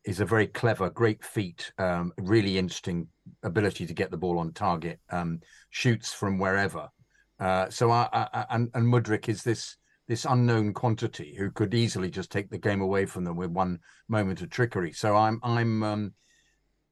he's 0.08 0.22
a 0.22 0.26
very 0.26 0.48
clever, 0.48 0.90
great 0.90 1.22
feat, 1.22 1.70
um, 1.78 2.14
really 2.18 2.58
interesting 2.58 3.08
ability 3.44 3.86
to 3.86 3.94
get 3.94 4.10
the 4.10 4.18
ball 4.18 4.40
on 4.40 4.54
target, 4.54 5.02
um, 5.10 5.42
shoots 5.70 6.14
from 6.14 6.40
wherever. 6.40 6.88
Uh, 7.42 7.70
so 7.70 7.92
I, 7.92 8.08
I, 8.14 8.46
and 8.50 8.72
and 8.74 8.88
Mudryk 8.88 9.28
is 9.28 9.44
this 9.44 9.76
this 10.08 10.24
unknown 10.24 10.74
quantity 10.74 11.36
who 11.38 11.52
could 11.52 11.74
easily 11.74 12.10
just 12.10 12.32
take 12.32 12.50
the 12.50 12.58
game 12.58 12.80
away 12.80 13.06
from 13.06 13.26
them 13.26 13.36
with 13.36 13.52
one 13.52 13.80
moment 14.08 14.42
of 14.42 14.50
trickery. 14.50 14.94
So 14.94 15.18
I'm 15.18 15.42
I'm 15.44 15.84
um, 15.84 16.14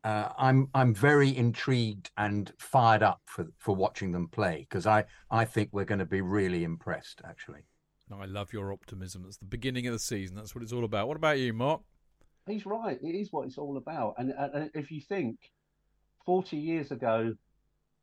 uh, 0.03 0.29
I'm 0.37 0.67
I'm 0.73 0.93
very 0.93 1.35
intrigued 1.35 2.11
and 2.17 2.51
fired 2.59 3.01
up 3.01 3.21
for 3.25 3.47
for 3.57 3.75
watching 3.75 4.11
them 4.11 4.27
play 4.27 4.67
because 4.69 4.85
I 4.85 5.05
I 5.31 5.45
think 5.45 5.69
we're 5.71 5.85
going 5.85 5.99
to 5.99 6.05
be 6.05 6.21
really 6.21 6.65
impressed 6.65 7.21
actually. 7.27 7.61
I 8.11 8.25
love 8.25 8.53
your 8.53 8.71
optimism. 8.71 9.23
That's 9.23 9.37
the 9.37 9.45
beginning 9.45 9.87
of 9.87 9.93
the 9.93 9.99
season. 9.99 10.35
That's 10.35 10.53
what 10.53 10.63
it's 10.63 10.73
all 10.73 10.83
about. 10.83 11.07
What 11.07 11.17
about 11.17 11.39
you, 11.39 11.53
Mark? 11.53 11.81
He's 12.47 12.65
right. 12.65 12.99
It 13.01 13.15
is 13.15 13.31
what 13.31 13.47
it's 13.47 13.57
all 13.57 13.77
about. 13.77 14.15
And, 14.17 14.31
and 14.31 14.69
if 14.73 14.91
you 14.91 15.01
think, 15.01 15.37
40 16.25 16.57
years 16.57 16.91
ago, 16.91 17.33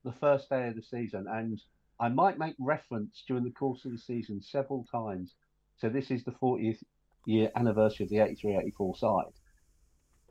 the 0.04 0.12
first 0.12 0.48
day 0.48 0.68
of 0.68 0.74
the 0.76 0.82
season, 0.82 1.26
and 1.28 1.60
I 2.00 2.08
might 2.08 2.38
make 2.38 2.54
reference 2.58 3.22
during 3.26 3.44
the 3.44 3.50
course 3.50 3.84
of 3.84 3.92
the 3.92 3.98
season 3.98 4.40
several 4.42 4.84
times. 4.90 5.34
So 5.78 5.88
this 5.88 6.10
is 6.10 6.24
the 6.24 6.32
40th 6.32 6.82
year 7.26 7.50
anniversary 7.54 8.04
of 8.04 8.10
the 8.10 8.18
83 8.18 8.56
84 8.58 8.96
side. 8.96 9.32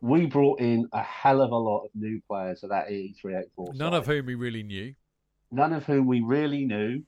We 0.02 0.26
brought 0.26 0.60
in 0.60 0.88
a 0.94 1.04
hell 1.04 1.42
of 1.42 1.52
a 1.52 1.56
lot 1.58 1.86
of 1.86 1.92
new 1.94 2.22
players 2.28 2.64
of 2.64 2.70
that 2.70 2.86
83 2.90 3.36
84 3.38 3.74
None 3.76 3.94
of 3.94 4.06
whom 4.08 4.26
we 4.26 4.36
really 4.36 4.64
knew. 4.64 4.94
none 5.52 5.74
of 5.74 5.86
whom 5.86 6.08
we 6.08 6.22
really 6.22 6.66
knew. 6.66 7.04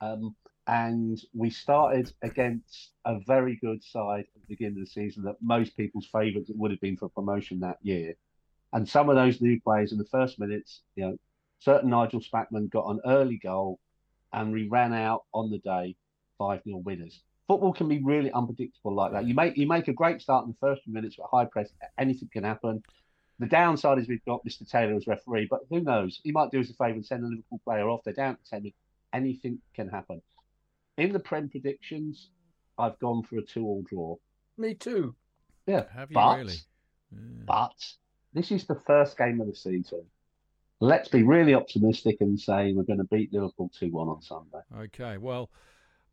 Um, 0.00 0.36
and 0.66 1.20
we 1.32 1.48
started 1.48 2.12
against 2.22 2.90
a 3.04 3.20
very 3.20 3.56
good 3.56 3.84
side 3.84 4.24
at 4.34 4.42
the 4.42 4.48
beginning 4.48 4.80
of 4.80 4.84
the 4.84 4.90
season 4.90 5.22
that 5.24 5.36
most 5.40 5.76
people's 5.76 6.06
favourites 6.06 6.50
would 6.54 6.72
have 6.72 6.80
been 6.80 6.96
for 6.96 7.08
promotion 7.08 7.60
that 7.60 7.78
year. 7.82 8.14
And 8.72 8.88
some 8.88 9.08
of 9.08 9.14
those 9.14 9.40
new 9.40 9.60
players 9.60 9.92
in 9.92 9.98
the 9.98 10.04
first 10.04 10.40
minutes, 10.40 10.82
you 10.96 11.04
know, 11.04 11.16
certain 11.60 11.90
Nigel 11.90 12.20
Spackman 12.20 12.68
got 12.70 12.90
an 12.90 13.00
early 13.06 13.38
goal 13.38 13.78
and 14.32 14.52
we 14.52 14.68
ran 14.68 14.92
out 14.92 15.24
on 15.32 15.50
the 15.50 15.58
day 15.58 15.96
5 16.38 16.62
0 16.64 16.78
winners. 16.78 17.22
Football 17.46 17.72
can 17.72 17.88
be 17.88 18.02
really 18.02 18.32
unpredictable 18.32 18.92
like 18.92 19.12
that. 19.12 19.24
You 19.24 19.34
make 19.34 19.56
you 19.56 19.68
make 19.68 19.86
a 19.86 19.92
great 19.92 20.20
start 20.20 20.46
in 20.46 20.50
the 20.50 20.58
first 20.60 20.82
few 20.82 20.92
minutes 20.92 21.16
with 21.16 21.28
high 21.30 21.44
press, 21.44 21.70
anything 21.96 22.28
can 22.32 22.42
happen. 22.42 22.82
The 23.38 23.46
downside 23.46 23.98
is 23.98 24.08
we've 24.08 24.24
got 24.24 24.44
Mr. 24.44 24.68
Taylor 24.68 24.94
as 24.94 25.06
referee, 25.06 25.46
but 25.48 25.60
who 25.70 25.80
knows? 25.80 26.20
He 26.24 26.32
might 26.32 26.50
do 26.50 26.60
us 26.60 26.70
a 26.70 26.74
favour 26.74 26.94
and 26.94 27.06
send 27.06 27.22
a 27.22 27.28
Liverpool 27.28 27.60
player 27.64 27.88
off. 27.88 28.00
They're 28.04 28.14
down 28.14 28.36
to 28.36 28.50
10. 28.50 28.72
Anything 29.12 29.58
can 29.74 29.88
happen. 29.88 30.22
In 30.96 31.12
the 31.12 31.18
Prem 31.18 31.48
predictions, 31.48 32.30
I've 32.78 32.98
gone 32.98 33.22
for 33.22 33.38
a 33.38 33.42
two-all 33.42 33.84
draw. 33.88 34.16
Me 34.56 34.74
too. 34.74 35.14
Yeah, 35.66 35.84
Have 35.94 36.10
you 36.10 36.14
but, 36.14 36.36
really? 36.38 36.56
But 37.46 37.74
this 38.32 38.50
is 38.50 38.64
the 38.64 38.80
first 38.86 39.18
game 39.18 39.40
of 39.40 39.46
the 39.46 39.54
season. 39.54 40.02
Let's 40.80 41.08
be 41.08 41.22
really 41.22 41.54
optimistic 41.54 42.18
and 42.20 42.38
say 42.38 42.72
we're 42.72 42.82
going 42.82 42.98
to 42.98 43.04
beat 43.04 43.32
Liverpool 43.32 43.70
2 43.78 43.90
1 43.90 44.08
on 44.08 44.22
Sunday. 44.22 44.60
Okay, 44.76 45.16
well, 45.16 45.50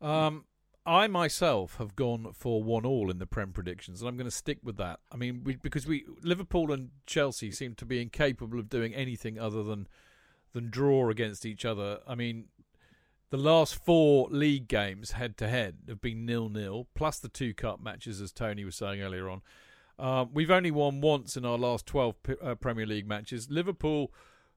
um, 0.00 0.44
I 0.86 1.06
myself 1.06 1.76
have 1.76 1.96
gone 1.96 2.32
for 2.32 2.62
one 2.62 2.86
all 2.86 3.10
in 3.10 3.18
the 3.18 3.26
Prem 3.26 3.52
predictions, 3.52 4.00
and 4.00 4.08
I'm 4.08 4.16
going 4.16 4.28
to 4.28 4.34
stick 4.34 4.58
with 4.62 4.76
that. 4.78 5.00
I 5.12 5.16
mean, 5.16 5.42
we, 5.44 5.56
because 5.56 5.86
we 5.86 6.06
Liverpool 6.22 6.72
and 6.72 6.90
Chelsea 7.06 7.50
seem 7.50 7.74
to 7.76 7.84
be 7.84 8.00
incapable 8.00 8.58
of 8.58 8.70
doing 8.70 8.94
anything 8.94 9.38
other 9.38 9.62
than 9.62 9.86
than 10.52 10.70
draw 10.70 11.10
against 11.10 11.44
each 11.44 11.64
other. 11.64 12.00
I 12.06 12.14
mean, 12.14 12.46
the 13.30 13.36
last 13.36 13.74
four 13.74 14.28
league 14.30 14.68
games 14.68 15.12
head 15.12 15.36
to 15.38 15.48
head 15.48 15.78
have 15.88 16.00
been 16.00 16.24
nil 16.24 16.48
nil, 16.48 16.88
plus 16.94 17.18
the 17.18 17.28
two 17.28 17.54
cup 17.54 17.80
matches, 17.82 18.20
as 18.20 18.32
Tony 18.32 18.64
was 18.64 18.76
saying 18.76 19.02
earlier 19.02 19.28
on. 19.28 19.42
Uh, 19.98 20.24
we've 20.32 20.50
only 20.50 20.70
won 20.70 21.00
once 21.00 21.36
in 21.36 21.44
our 21.44 21.58
last 21.58 21.86
12 21.86 22.22
p- 22.22 22.34
uh, 22.42 22.54
Premier 22.56 22.86
League 22.86 23.06
matches. 23.06 23.50
Liverpool 23.50 24.12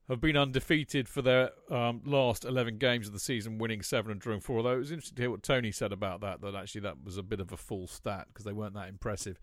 have 0.10 0.22
been 0.22 0.38
undefeated 0.38 1.10
for 1.10 1.22
their 1.22 1.52
um, 1.70 2.02
last 2.06 2.46
11 2.46 2.78
games 2.78 3.08
of 3.08 3.14
the 3.14 3.20
season, 3.20 3.58
winning 3.58 3.82
seven 3.82 4.12
and 4.12 4.22
drawing 4.22 4.40
four. 4.40 4.58
Although 4.58 4.74
it 4.74 4.80
was 4.80 4.92
interesting 4.92 5.16
to 5.18 5.22
hear 5.22 5.32
what 5.32 5.44
Tony 5.44 5.72
said 5.72 5.92
about 5.92 6.22
that, 6.22 6.42
that 6.42 6.56
actually 6.56 6.82
that 6.82 7.04
was 7.04 7.18
a 7.18 7.24
bit 7.24 7.40
of 7.40 7.52
a 7.52 7.58
full 7.58 7.88
stat 7.88 8.28
because 8.30 8.46
they 8.46 8.54
weren't 8.54 8.74
that 8.74 8.88
impressive. 8.88 9.40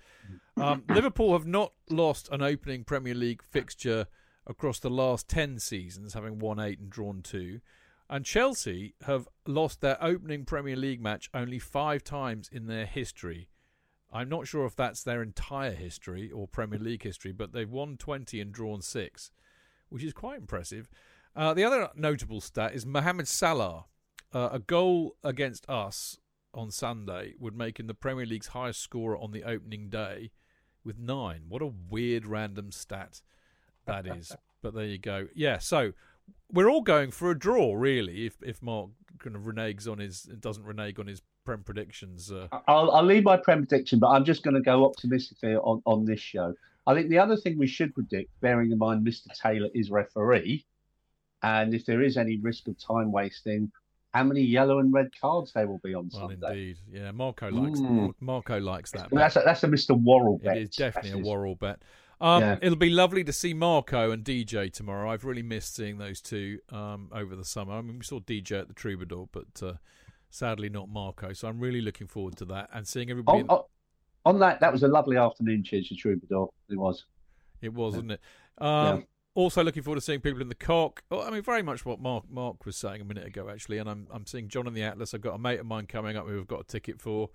Um, 0.56 0.84
Liverpool 0.88 1.32
have 1.34 1.46
not 1.46 1.72
lost 1.90 2.28
an 2.32 2.42
opening 2.42 2.82
Premier 2.84 3.14
League 3.14 3.42
fixture 3.42 4.06
across 4.46 4.78
the 4.78 4.90
last 4.90 5.28
10 5.28 5.59
seasons, 5.59 6.14
having 6.14 6.38
won 6.38 6.59
eight 6.59 6.78
and 6.78 6.90
drawn 6.90 7.20
two. 7.22 7.60
And 8.09 8.24
Chelsea 8.24 8.94
have 9.06 9.28
lost 9.47 9.81
their 9.81 10.02
opening 10.02 10.44
Premier 10.44 10.76
League 10.76 11.01
match 11.01 11.31
only 11.32 11.59
five 11.59 12.05
times 12.05 12.48
in 12.52 12.66
their 12.66 12.86
history. 12.86 13.48
I'm 14.12 14.28
not 14.28 14.47
sure 14.47 14.66
if 14.66 14.76
that's 14.76 15.02
their 15.02 15.22
entire 15.22 15.72
history 15.72 16.31
or 16.31 16.47
Premier 16.47 16.78
League 16.78 17.02
history, 17.02 17.32
but 17.32 17.52
they've 17.52 17.70
won 17.70 17.97
20 17.97 18.40
and 18.40 18.52
drawn 18.52 18.82
six, 18.82 19.32
which 19.89 20.05
is 20.05 20.12
quite 20.12 20.39
impressive. 20.39 20.89
Uh, 21.35 21.52
the 21.55 21.64
other 21.64 21.89
notable 21.97 22.40
stat 22.40 22.74
is 22.74 22.86
Mohamed 22.86 23.26
Salah. 23.26 23.86
Uh, 24.32 24.51
a 24.52 24.59
goal 24.59 25.16
against 25.24 25.68
us 25.68 26.18
on 26.52 26.70
Sunday 26.70 27.35
would 27.39 27.56
make 27.56 27.81
him 27.81 27.86
the 27.86 27.94
Premier 27.94 28.26
League's 28.26 28.48
highest 28.48 28.81
scorer 28.81 29.18
on 29.18 29.32
the 29.32 29.43
opening 29.43 29.89
day 29.89 30.31
with 30.85 30.98
nine. 30.98 31.44
What 31.48 31.62
a 31.62 31.66
weird 31.66 32.26
random 32.26 32.70
stat 32.70 33.22
that 33.86 34.06
is. 34.06 34.36
but 34.62 34.74
there 34.74 34.85
you 34.85 34.98
go. 34.98 35.26
Yeah, 35.35 35.59
so 35.59 35.93
we're 36.52 36.68
all 36.68 36.82
going 36.82 37.10
for 37.10 37.30
a 37.30 37.38
draw, 37.38 37.74
really. 37.74 38.26
If 38.26 38.36
if 38.42 38.62
Mark 38.62 38.90
kind 39.18 39.36
of 39.36 39.42
reneges 39.42 39.90
on 39.90 39.98
his 39.98 40.22
doesn't 40.22 40.64
renege 40.64 40.98
on 40.98 41.06
his 41.06 41.22
prem 41.44 41.62
predictions, 41.62 42.30
uh, 42.32 42.48
I'll, 42.68 42.90
I'll 42.92 43.05
leave 43.05 43.24
my 43.24 43.36
Prem 43.36 43.66
prediction, 43.66 43.98
but 43.98 44.09
I'm 44.09 44.24
just 44.24 44.42
going 44.42 44.55
to 44.55 44.60
go 44.60 44.84
optimistically 44.84 45.56
on, 45.56 45.82
on 45.84 46.05
this 46.05 46.20
show. 46.20 46.55
I 46.86 46.94
think 46.94 47.09
the 47.09 47.18
other 47.18 47.36
thing 47.36 47.59
we 47.59 47.66
should 47.66 47.94
predict, 47.94 48.30
bearing 48.40 48.70
in 48.70 48.78
mind 48.78 49.06
Mr. 49.06 49.28
Taylor 49.40 49.68
is 49.74 49.90
referee, 49.90 50.64
and 51.42 51.74
if 51.74 51.86
there 51.86 52.02
is 52.02 52.16
any 52.16 52.38
risk 52.38 52.68
of 52.68 52.78
time 52.78 53.10
wasting, 53.10 53.70
how 54.12 54.22
many 54.22 54.42
yellow 54.42 54.78
and 54.78 54.92
red 54.92 55.10
cards 55.20 55.52
there 55.52 55.66
will 55.66 55.80
be 55.82 55.94
on 55.94 56.09
well, 56.12 56.28
Sunday. 56.28 56.46
indeed, 56.46 56.76
yeah. 56.90 57.10
Marco 57.10 57.51
likes 57.51 57.80
Mm. 57.80 58.14
Marco 58.20 58.60
likes 58.60 58.92
that. 58.92 59.10
Well, 59.10 59.20
that's 59.20 59.36
a, 59.36 59.42
that's 59.44 59.64
a 59.64 59.66
Mr. 59.68 60.01
Worrall 60.01 60.38
bet. 60.38 60.56
It 60.56 60.62
is 60.70 60.76
definitely 60.76 61.10
That's 61.10 61.26
a 61.26 61.30
Worrall 61.30 61.56
bet. 61.56 61.80
Um, 62.24 62.42
Yeah. 62.42 62.59
It'll 62.62 62.76
be 62.76 62.88
lovely 62.90 63.22
to 63.24 63.32
see 63.32 63.52
Marco 63.52 64.10
and 64.10 64.24
DJ 64.24 64.72
tomorrow. 64.72 65.10
I've 65.10 65.24
really 65.26 65.42
missed 65.42 65.74
seeing 65.76 65.98
those 65.98 66.22
two 66.22 66.59
um, 66.70 67.10
over 67.12 67.36
the 67.36 67.44
summer. 67.44 67.74
I 67.74 67.82
mean, 67.82 67.98
we 67.98 68.05
saw 68.05 68.18
DJ 68.20 68.60
at 68.60 68.68
the 68.68 68.74
Troubadour, 68.74 69.28
but 69.30 69.62
uh, 69.62 69.74
sadly 70.30 70.70
not 70.70 70.88
Marco. 70.88 71.34
So 71.34 71.48
I'm 71.48 71.60
really 71.60 71.82
looking 71.82 72.06
forward 72.06 72.36
to 72.38 72.46
that 72.46 72.70
and 72.72 72.88
seeing 72.88 73.10
everybody. 73.10 73.42
On, 73.42 73.51
on, 73.51 73.62
on 74.24 74.38
that, 74.38 74.60
that 74.60 74.72
was 74.72 74.82
a 74.82 74.88
lovely 74.88 75.18
afternoon, 75.18 75.62
Cheers 75.64 75.88
to 75.88 75.96
Troubadour. 75.96 76.48
It 76.70 76.78
was. 76.78 77.05
It 77.60 77.74
was, 77.74 77.92
Yeah. 77.92 77.98
wasn't 77.98 78.12
it? 78.12 78.20
Um, 78.59 78.98
Yeah. 78.98 79.05
Also 79.36 79.64
looking 79.64 79.82
forward 79.82 79.96
to 79.96 80.01
seeing 80.01 80.20
people 80.20 80.40
in 80.40 80.48
the 80.48 80.55
cock. 80.55 81.02
Oh, 81.10 81.20
I 81.20 81.30
mean, 81.30 81.42
very 81.42 81.62
much 81.62 81.84
what 81.84 82.01
Mark 82.01 82.24
Mark 82.30 82.64
was 82.64 82.76
saying 82.76 83.01
a 83.01 83.05
minute 83.05 83.26
ago, 83.26 83.48
actually. 83.51 83.78
And 83.78 83.90
I'm 83.90 84.06
I'm 84.12 84.26
seeing 84.26 84.46
John 84.48 84.68
in 84.68 84.74
the 84.74 84.82
Atlas. 84.84 85.12
I've 85.12 85.22
got 85.22 85.34
a 85.34 85.38
mate 85.38 85.59
of 85.59 85.66
mine 85.66 85.86
coming 85.86 86.16
up 86.16 86.26
who 86.28 86.38
I've 86.38 86.46
got 86.46 86.60
a 86.60 86.64
ticket 86.64 87.01
for. 87.02 87.30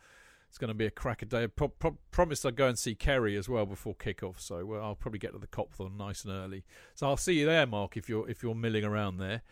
It's 0.50 0.58
going 0.58 0.70
to 0.70 0.74
be 0.74 0.88
a 0.88 0.92
cracker 0.92 1.26
day. 1.28 1.48
Pro- 1.48 1.68
pro- 1.70 1.98
promised 2.12 2.46
I'd 2.46 2.56
go 2.56 2.68
and 2.68 2.78
see 2.78 2.96
Kerry 2.96 3.38
as 3.38 3.48
well 3.48 3.66
before 3.68 3.94
kick-off, 3.96 4.42
so 4.42 4.66
well, 4.66 4.84
I'll 4.84 4.96
probably 4.96 5.20
get 5.20 5.32
to 5.34 5.40
the 5.40 5.48
Copthorne 5.48 5.96
nice 5.96 6.26
and 6.26 6.34
early. 6.34 6.64
So 6.96 7.08
I'll 7.08 7.18
see 7.18 7.40
you 7.40 7.46
there, 7.46 7.68
Mark, 7.68 7.96
if 7.96 8.10
you're 8.10 8.28
if 8.30 8.42
you're 8.44 8.56
milling 8.56 8.84
around 8.84 9.18
there. 9.18 9.44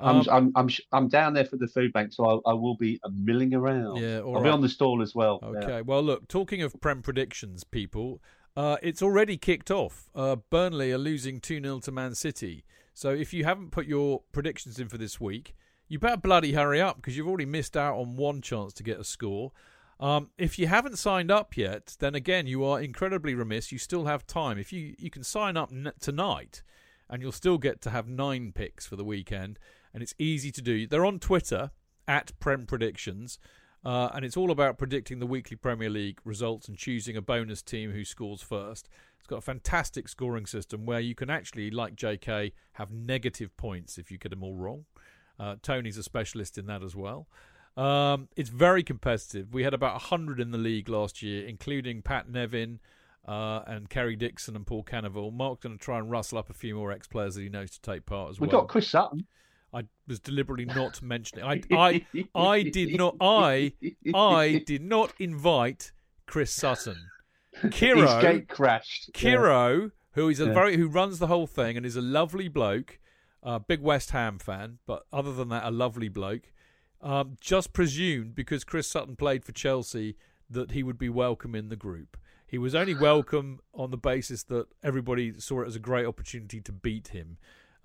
I'm, 0.00 0.16
Um, 0.16 0.26
I'm 0.30 0.52
I'm 0.56 0.68
I'm 0.92 1.08
down 1.08 1.34
there 1.34 1.44
for 1.44 1.56
the 1.56 1.66
food 1.68 1.92
bank, 1.92 2.12
so 2.12 2.42
I, 2.46 2.50
I 2.50 2.54
will 2.54 2.76
be 2.76 3.00
uh, 3.04 3.10
milling 3.12 3.52
around. 3.54 3.96
Yeah, 3.96 4.18
I'll 4.18 4.42
be 4.42 4.48
on 4.48 4.60
the 4.60 4.68
stall 4.68 5.02
as 5.02 5.14
well. 5.14 5.40
yeah. 5.42 5.58
Okay. 5.60 5.82
Well, 5.82 6.02
look, 6.02 6.28
talking 6.28 6.62
of 6.62 6.80
Prem 6.80 7.02
predictions, 7.02 7.64
people, 7.64 8.20
uh, 8.56 8.76
it's 8.82 9.02
already 9.02 9.36
kicked 9.36 9.70
off. 9.70 10.08
Uh, 10.14 10.36
Burnley 10.36 10.92
are 10.92 10.98
losing 10.98 11.40
2 11.40 11.60
0 11.60 11.80
to 11.80 11.92
Man 11.92 12.14
City. 12.14 12.64
So 12.92 13.10
if 13.10 13.34
you 13.34 13.44
haven't 13.44 13.70
put 13.72 13.86
your 13.86 14.22
predictions 14.32 14.78
in 14.78 14.88
for 14.88 14.98
this 14.98 15.20
week, 15.20 15.54
you 15.88 15.98
better 15.98 16.16
bloody 16.16 16.52
hurry 16.52 16.80
up 16.80 16.96
because 16.96 17.16
you've 17.16 17.26
already 17.28 17.46
missed 17.46 17.76
out 17.76 17.96
on 17.96 18.16
one 18.16 18.40
chance 18.40 18.72
to 18.74 18.82
get 18.84 19.00
a 19.00 19.04
score. 19.04 19.50
Um, 20.00 20.30
if 20.36 20.58
you 20.58 20.66
haven't 20.66 20.98
signed 20.98 21.30
up 21.30 21.56
yet, 21.56 21.96
then 22.00 22.14
again, 22.14 22.46
you 22.46 22.64
are 22.64 22.80
incredibly 22.80 23.34
remiss. 23.34 23.72
You 23.72 23.78
still 23.78 24.06
have 24.06 24.26
time. 24.26 24.58
If 24.58 24.72
you, 24.72 24.94
you 24.98 25.10
can 25.10 25.22
sign 25.22 25.56
up 25.56 25.70
n- 25.72 25.92
tonight, 26.00 26.62
and 27.08 27.22
you'll 27.22 27.32
still 27.32 27.58
get 27.58 27.80
to 27.82 27.90
have 27.90 28.08
nine 28.08 28.52
picks 28.52 28.86
for 28.86 28.96
the 28.96 29.04
weekend, 29.04 29.58
and 29.92 30.02
it's 30.02 30.14
easy 30.18 30.50
to 30.52 30.62
do. 30.62 30.86
They're 30.86 31.06
on 31.06 31.20
Twitter 31.20 31.70
at 32.08 32.38
Prem 32.40 32.66
Predictions. 32.66 33.38
Uh, 33.84 34.08
and 34.14 34.24
it's 34.24 34.36
all 34.36 34.50
about 34.50 34.78
predicting 34.78 35.18
the 35.18 35.26
weekly 35.26 35.56
Premier 35.58 35.90
League 35.90 36.18
results 36.24 36.68
and 36.68 36.78
choosing 36.78 37.18
a 37.18 37.22
bonus 37.22 37.60
team 37.60 37.92
who 37.92 38.02
scores 38.02 38.40
first. 38.40 38.88
It's 39.18 39.26
got 39.26 39.38
a 39.38 39.42
fantastic 39.42 40.08
scoring 40.08 40.46
system 40.46 40.86
where 40.86 41.00
you 41.00 41.14
can 41.14 41.28
actually, 41.28 41.70
like 41.70 41.94
JK, 41.94 42.52
have 42.72 42.90
negative 42.90 43.54
points 43.56 43.98
if 43.98 44.10
you 44.10 44.16
get 44.16 44.30
them 44.30 44.42
all 44.42 44.56
wrong. 44.56 44.86
Uh, 45.38 45.56
Tony's 45.62 45.98
a 45.98 46.02
specialist 46.02 46.56
in 46.56 46.66
that 46.66 46.82
as 46.82 46.96
well. 46.96 47.26
Um, 47.76 48.28
it's 48.36 48.50
very 48.50 48.82
competitive. 48.82 49.52
We 49.52 49.64
had 49.64 49.74
about 49.74 49.94
100 49.94 50.38
in 50.40 50.50
the 50.52 50.58
league 50.58 50.88
last 50.88 51.22
year, 51.22 51.46
including 51.46 52.02
Pat 52.02 52.28
Nevin 52.28 52.78
uh, 53.26 53.62
and 53.66 53.88
Kerry 53.90 54.14
Dixon 54.16 54.54
and 54.54 54.66
Paul 54.66 54.84
Canoville. 54.84 55.32
Mark's 55.32 55.60
going 55.62 55.76
to 55.76 55.82
try 55.84 55.98
and 55.98 56.10
rustle 56.10 56.38
up 56.38 56.50
a 56.50 56.54
few 56.54 56.74
more 56.76 56.92
ex 56.92 57.06
players 57.08 57.34
that 57.34 57.42
he 57.42 57.48
knows 57.48 57.70
to 57.72 57.80
take 57.80 58.06
part 58.06 58.30
as 58.30 58.40
We 58.40 58.46
well. 58.46 58.58
We 58.58 58.62
got 58.62 58.68
Chris 58.68 58.88
Sutton. 58.88 59.26
I 59.72 59.82
was 60.06 60.20
deliberately 60.20 60.66
not 60.66 61.02
mentioning. 61.02 61.44
I, 61.44 61.62
I, 61.72 62.06
I 62.34 62.62
did 62.62 62.96
not. 62.96 63.16
I, 63.20 63.72
I 64.14 64.62
did 64.64 64.82
not 64.82 65.12
invite 65.18 65.90
Chris 66.26 66.52
Sutton. 66.52 66.96
Kiro 67.64 68.02
His 68.14 68.22
gate 68.22 68.48
crashed. 68.48 69.10
Yeah. 69.20 69.32
Kiro, 69.32 69.90
who 70.12 70.28
is 70.28 70.38
a 70.38 70.46
Yeah. 70.46 70.52
very 70.54 70.76
who 70.76 70.86
runs 70.86 71.18
the 71.18 71.26
whole 71.26 71.48
thing 71.48 71.76
and 71.76 71.84
is 71.84 71.96
a 71.96 72.00
lovely 72.00 72.46
bloke, 72.46 73.00
uh, 73.42 73.58
big 73.58 73.80
West 73.80 74.10
Ham 74.12 74.38
fan, 74.38 74.78
but 74.86 75.06
other 75.12 75.32
than 75.32 75.48
that, 75.48 75.64
a 75.64 75.70
lovely 75.72 76.08
bloke. 76.08 76.52
Um, 77.00 77.36
just 77.40 77.72
presumed 77.72 78.34
because 78.34 78.64
Chris 78.64 78.86
Sutton 78.88 79.14
played 79.16 79.44
for 79.44 79.52
Chelsea 79.52 80.16
that 80.48 80.70
he 80.70 80.82
would 80.82 80.98
be 80.98 81.08
welcome 81.08 81.54
in 81.54 81.68
the 81.68 81.76
group. 81.76 82.16
He 82.46 82.56
was 82.58 82.74
only 82.74 82.94
welcome 83.10 83.60
on 83.74 83.90
the 83.90 83.96
basis 83.98 84.42
that 84.44 84.66
everybody 84.82 85.38
saw 85.38 85.62
it 85.62 85.66
as 85.66 85.76
a 85.76 85.80
great 85.80 86.06
opportunity 86.06 86.60
to 86.62 86.72
beat 86.72 87.08
him. 87.08 87.36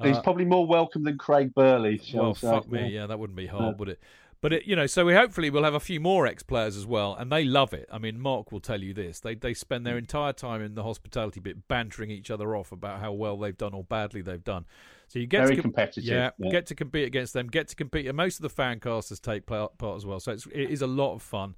He's 0.01 0.15
Uh, 0.17 0.21
probably 0.21 0.45
more 0.45 0.65
welcome 0.65 1.03
than 1.03 1.17
Craig 1.17 1.53
Burley. 1.53 2.01
well, 2.13 2.33
say. 2.33 2.49
fuck 2.49 2.71
me, 2.71 2.87
yeah, 2.89 3.05
that 3.07 3.19
wouldn't 3.19 3.35
be 3.35 3.47
hard, 3.47 3.77
would 3.79 3.89
it? 3.89 3.99
But 4.41 4.53
it, 4.53 4.65
you 4.65 4.73
know, 4.77 4.85
so 4.85 5.03
we 5.03 5.13
hopefully 5.13 5.49
we'll 5.49 5.65
have 5.65 5.73
a 5.73 5.81
few 5.81 5.99
more 5.99 6.25
ex 6.25 6.43
players 6.43 6.77
as 6.77 6.85
well, 6.85 7.13
and 7.13 7.29
they 7.29 7.43
love 7.43 7.73
it. 7.73 7.89
I 7.91 7.97
mean, 7.97 8.21
Mark 8.21 8.53
will 8.53 8.61
tell 8.61 8.81
you 8.81 8.93
this: 8.93 9.19
they 9.19 9.35
they 9.35 9.53
spend 9.53 9.81
Mm. 9.81 9.85
their 9.85 9.97
entire 9.97 10.31
time 10.31 10.61
in 10.61 10.75
the 10.75 10.83
hospitality 10.83 11.41
bit 11.41 11.67
bantering 11.67 12.09
each 12.09 12.31
other 12.31 12.55
off 12.55 12.71
about 12.71 13.01
how 13.01 13.11
well 13.11 13.35
they've 13.37 13.57
done 13.57 13.73
or 13.73 13.83
badly 13.83 14.21
they've 14.21 14.41
done. 14.41 14.63
So 15.09 15.19
you 15.19 15.27
get 15.27 15.41
Very 15.41 15.55
to 15.55 15.61
com- 15.63 15.71
competitive, 15.71 16.03
yeah, 16.05 16.29
yeah. 16.37 16.51
get 16.51 16.67
to 16.67 16.75
compete 16.75 17.07
against 17.07 17.33
them, 17.33 17.47
get 17.47 17.67
to 17.69 17.75
compete, 17.75 18.05
and 18.05 18.15
most 18.15 18.37
of 18.37 18.43
the 18.43 18.49
fan 18.49 18.79
casters 18.79 19.19
take 19.19 19.47
part, 19.47 19.73
as 19.81 20.05
well. 20.05 20.19
So 20.19 20.31
it's, 20.31 20.45
it 20.45 20.69
is 20.69 20.81
a 20.83 20.87
lot 20.87 21.15
of 21.15 21.23
fun. 21.23 21.55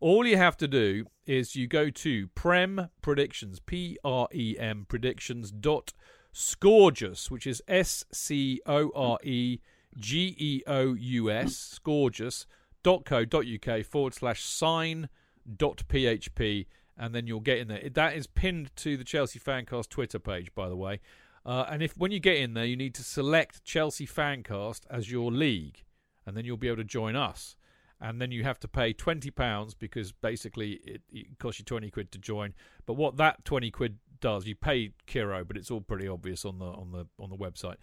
All 0.00 0.26
you 0.26 0.36
have 0.36 0.56
to 0.58 0.68
do 0.68 1.06
is 1.24 1.54
you 1.54 1.68
go 1.68 1.90
to 1.90 2.26
Prem 2.34 2.90
Predictions, 3.00 3.60
P 3.60 3.98
R 4.04 4.28
E 4.34 4.56
M 4.58 4.84
Predictions 4.88 5.52
dot 5.52 5.92
Scoregeous, 6.32 7.30
which 7.30 7.46
is 7.46 7.62
S 7.68 8.04
C 8.12 8.60
O 8.66 8.90
R 8.94 9.18
E 9.22 9.60
G 9.96 10.34
E 10.36 10.62
O 10.66 10.94
U 10.94 11.30
S, 11.30 11.54
Scoregeous 11.54 12.46
dot 12.82 13.04
co 13.04 13.24
dot 13.24 13.44
uk 13.46 13.84
forward 13.84 14.14
slash 14.14 14.44
sign 14.44 15.08
dot 15.56 15.82
php, 15.88 16.66
and 16.96 17.14
then 17.14 17.26
you'll 17.26 17.40
get 17.40 17.58
in 17.58 17.68
there. 17.68 17.88
That 17.92 18.16
is 18.16 18.26
pinned 18.26 18.74
to 18.76 18.96
the 18.96 19.04
Chelsea 19.04 19.38
Fancast 19.38 19.88
Twitter 19.88 20.18
page, 20.18 20.52
by 20.54 20.68
the 20.68 20.76
way. 20.76 21.00
Uh, 21.46 21.66
and 21.70 21.82
if 21.82 21.96
when 21.96 22.10
you 22.10 22.20
get 22.20 22.36
in 22.36 22.54
there, 22.54 22.64
you 22.64 22.76
need 22.76 22.94
to 22.94 23.02
select 23.02 23.64
Chelsea 23.64 24.06
Fancast 24.06 24.80
as 24.90 25.10
your 25.10 25.32
league, 25.32 25.84
and 26.26 26.36
then 26.36 26.44
you'll 26.44 26.56
be 26.56 26.68
able 26.68 26.76
to 26.76 26.84
join 26.84 27.16
us. 27.16 27.56
And 28.00 28.20
then 28.20 28.30
you 28.30 28.44
have 28.44 28.60
to 28.60 28.68
pay 28.68 28.92
twenty 28.92 29.30
pounds 29.30 29.74
because 29.74 30.12
basically 30.12 30.74
it, 30.84 31.02
it 31.10 31.38
costs 31.38 31.58
you 31.58 31.64
twenty 31.64 31.90
quid 31.90 32.12
to 32.12 32.18
join. 32.18 32.54
But 32.86 32.94
what 32.94 33.16
that 33.16 33.44
twenty 33.44 33.70
quid 33.70 33.98
does, 34.20 34.46
you 34.46 34.54
pay 34.54 34.92
Kiro, 35.06 35.46
but 35.46 35.56
it's 35.56 35.70
all 35.70 35.80
pretty 35.80 36.06
obvious 36.06 36.44
on 36.44 36.58
the 36.58 36.66
on 36.66 36.92
the 36.92 37.06
on 37.18 37.30
the 37.30 37.36
website. 37.36 37.76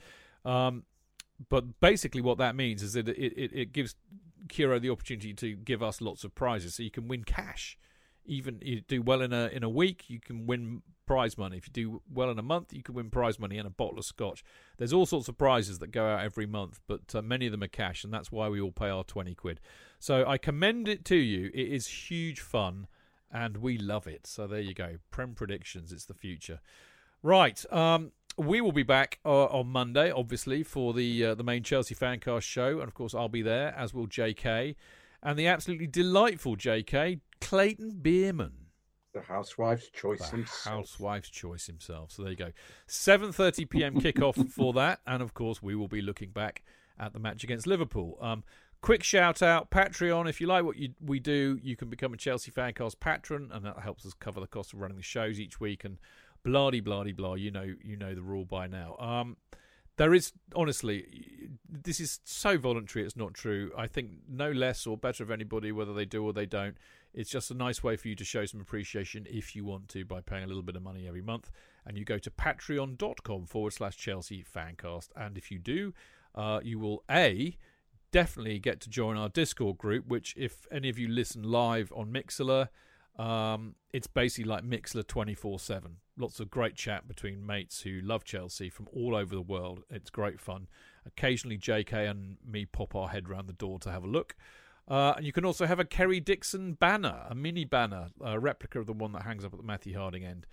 Um, 0.49 0.83
but 1.49 1.81
basically, 1.81 2.21
what 2.21 2.37
that 2.37 2.55
means 2.55 2.81
is 2.81 2.93
that 2.93 3.09
it, 3.09 3.33
it, 3.35 3.51
it 3.53 3.73
gives 3.73 3.95
Kiro 4.47 4.79
the 4.79 4.89
opportunity 4.89 5.33
to 5.33 5.55
give 5.55 5.83
us 5.83 5.99
lots 5.99 6.23
of 6.23 6.33
prizes, 6.33 6.75
so 6.75 6.83
you 6.83 6.91
can 6.91 7.09
win 7.09 7.23
cash. 7.25 7.77
Even 8.25 8.59
you 8.61 8.81
do 8.81 9.01
well 9.01 9.21
in 9.21 9.33
a 9.33 9.47
in 9.47 9.63
a 9.63 9.69
week, 9.69 10.09
you 10.09 10.19
can 10.19 10.45
win 10.47 10.81
prize 11.05 11.37
money. 11.37 11.57
If 11.57 11.67
you 11.67 11.73
do 11.73 12.01
well 12.11 12.29
in 12.29 12.39
a 12.39 12.43
month, 12.43 12.73
you 12.73 12.83
can 12.83 12.95
win 12.95 13.09
prize 13.09 13.39
money 13.39 13.57
and 13.57 13.67
a 13.67 13.71
bottle 13.71 13.99
of 13.99 14.05
scotch. 14.05 14.43
There's 14.77 14.93
all 14.93 15.05
sorts 15.05 15.27
of 15.27 15.37
prizes 15.37 15.79
that 15.79 15.91
go 15.91 16.07
out 16.07 16.23
every 16.23 16.45
month, 16.45 16.79
but 16.87 17.13
uh, 17.13 17.21
many 17.21 17.45
of 17.45 17.51
them 17.51 17.63
are 17.63 17.67
cash, 17.67 18.03
and 18.03 18.13
that's 18.13 18.31
why 18.31 18.49
we 18.49 18.59
all 18.59 18.71
pay 18.71 18.89
our 18.89 19.03
twenty 19.03 19.35
quid. 19.35 19.59
So 19.99 20.25
I 20.27 20.37
commend 20.37 20.87
it 20.87 21.05
to 21.05 21.15
you. 21.15 21.51
It 21.53 21.67
is 21.67 21.87
huge 21.87 22.39
fun, 22.39 22.87
and 23.31 23.57
we 23.57 23.77
love 23.77 24.07
it. 24.07 24.27
So 24.27 24.47
there 24.47 24.59
you 24.59 24.73
go. 24.73 24.97
Prem 25.11 25.35
predictions. 25.35 25.91
It's 25.91 26.05
the 26.05 26.13
future. 26.13 26.59
Right. 27.21 27.63
Um, 27.71 28.11
we 28.37 28.61
will 28.61 28.71
be 28.71 28.83
back 28.83 29.19
uh, 29.25 29.45
on 29.45 29.67
Monday, 29.67 30.11
obviously, 30.11 30.63
for 30.63 30.93
the 30.93 31.25
uh, 31.25 31.35
the 31.35 31.43
main 31.43 31.63
Chelsea 31.63 31.95
Fancast 31.95 32.43
show, 32.43 32.79
and 32.79 32.87
of 32.87 32.93
course 32.93 33.15
I'll 33.15 33.29
be 33.29 33.41
there, 33.41 33.73
as 33.77 33.93
will 33.93 34.07
J.K. 34.07 34.75
and 35.23 35.39
the 35.39 35.47
absolutely 35.47 35.87
delightful 35.87 36.55
J.K. 36.55 37.19
Clayton 37.41 37.99
Bierman. 38.01 38.51
The 39.13 39.21
housewife's 39.21 39.89
choice 39.89 40.19
The 40.19 40.37
himself. 40.37 40.63
housewife's 40.75 41.29
choice 41.29 41.67
himself. 41.67 42.11
So 42.11 42.23
there 42.23 42.31
you 42.31 42.37
go. 42.37 42.51
7:30 42.87 43.69
p.m. 43.69 43.95
kickoff 44.01 44.51
for 44.51 44.73
that, 44.73 44.99
and 45.07 45.21
of 45.23 45.33
course 45.33 45.61
we 45.63 45.73
will 45.75 45.87
be 45.87 46.01
looking 46.01 46.31
back 46.31 46.63
at 46.99 47.13
the 47.13 47.19
match 47.19 47.43
against 47.43 47.65
Liverpool. 47.65 48.17
Um, 48.19 48.43
quick 48.81 49.03
shout 49.03 49.41
out 49.41 49.69
Patreon. 49.71 50.27
If 50.29 50.41
you 50.41 50.47
like 50.47 50.65
what 50.65 50.75
you, 50.77 50.89
we 50.99 51.19
do, 51.19 51.59
you 51.63 51.75
can 51.77 51.89
become 51.89 52.13
a 52.13 52.17
Chelsea 52.17 52.51
Fancast 52.51 52.99
patron, 52.99 53.51
and 53.53 53.65
that 53.65 53.79
helps 53.79 54.05
us 54.05 54.13
cover 54.13 54.41
the 54.41 54.47
cost 54.47 54.73
of 54.73 54.81
running 54.81 54.97
the 54.97 55.03
shows 55.03 55.39
each 55.39 55.59
week. 55.61 55.85
And 55.85 55.97
blah 56.43 56.71
de 56.71 56.81
blah 56.81 57.03
de 57.05 57.13
blah. 57.13 57.35
You 57.35 57.51
know, 57.51 57.73
you 57.83 57.95
know 57.95 58.13
the 58.15 58.21
rule 58.21 58.45
by 58.45 58.67
now. 58.67 58.95
Um, 58.97 59.37
there 59.97 60.13
is 60.13 60.33
honestly, 60.53 61.49
this 61.69 62.01
is 62.01 62.19
so 62.25 62.57
voluntary. 62.57 63.05
It's 63.05 63.15
not 63.15 63.33
true. 63.33 63.71
I 63.77 63.87
think 63.87 64.11
no 64.29 64.51
less 64.51 64.85
or 64.85 64.97
better 64.97 65.23
of 65.23 65.31
anybody, 65.31 65.71
whether 65.71 65.93
they 65.93 66.05
do 66.05 66.23
or 66.25 66.33
they 66.33 66.45
don't. 66.45 66.75
It's 67.15 67.29
just 67.29 67.49
a 67.49 67.53
nice 67.53 67.81
way 67.81 67.95
for 67.95 68.09
you 68.09 68.15
to 68.15 68.25
show 68.25 68.45
some 68.45 68.59
appreciation 68.59 69.25
if 69.29 69.55
you 69.55 69.63
want 69.63 69.87
to 69.89 70.03
by 70.03 70.19
paying 70.19 70.43
a 70.43 70.47
little 70.47 70.61
bit 70.61 70.75
of 70.75 70.83
money 70.83 71.07
every 71.07 71.21
month. 71.21 71.49
And 71.85 71.97
you 71.97 72.03
go 72.03 72.17
to 72.17 72.29
patreon.com 72.29 73.45
forward 73.45 73.71
slash 73.71 73.95
Chelsea 73.95 74.43
Fancast. 74.43 75.09
And 75.15 75.37
if 75.37 75.49
you 75.49 75.57
do, 75.57 75.93
uh, 76.35 76.59
you 76.61 76.77
will 76.77 77.05
A, 77.09 77.57
definitely 78.11 78.59
get 78.59 78.81
to 78.81 78.89
join 78.89 79.15
our 79.15 79.29
Discord 79.29 79.77
group, 79.77 80.07
which, 80.07 80.35
if 80.37 80.67
any 80.71 80.89
of 80.89 80.99
you 80.99 81.07
listen 81.07 81.43
live 81.43 81.89
on 81.95 82.11
Mixlr, 82.11 82.67
um, 83.17 83.75
it's 83.93 84.07
basically 84.07 84.49
like 84.49 84.65
Mixlr 84.65 85.07
24 85.07 85.59
7. 85.59 85.97
Lots 86.17 86.41
of 86.41 86.49
great 86.49 86.75
chat 86.75 87.07
between 87.07 87.45
mates 87.45 87.81
who 87.81 88.01
love 88.01 88.25
Chelsea 88.25 88.69
from 88.69 88.89
all 88.93 89.15
over 89.15 89.33
the 89.33 89.41
world. 89.41 89.83
It's 89.89 90.09
great 90.09 90.41
fun. 90.41 90.67
Occasionally, 91.05 91.57
JK 91.57 92.09
and 92.09 92.37
me 92.45 92.65
pop 92.65 92.93
our 92.93 93.07
head 93.07 93.29
round 93.29 93.47
the 93.47 93.53
door 93.53 93.79
to 93.79 93.91
have 93.91 94.03
a 94.03 94.07
look. 94.07 94.35
Uh, 94.87 95.13
and 95.17 95.25
you 95.25 95.31
can 95.31 95.45
also 95.45 95.65
have 95.65 95.79
a 95.79 95.85
Kerry 95.85 96.19
Dixon 96.19 96.73
banner, 96.73 97.25
a 97.29 97.35
mini 97.35 97.65
banner, 97.65 98.09
a 98.21 98.39
replica 98.39 98.79
of 98.79 98.85
the 98.85 98.93
one 98.93 99.13
that 99.13 99.23
hangs 99.23 99.43
up 99.43 99.53
at 99.53 99.59
the 99.59 99.65
Matthew 99.65 99.97
Harding 99.97 100.23
end. 100.23 100.45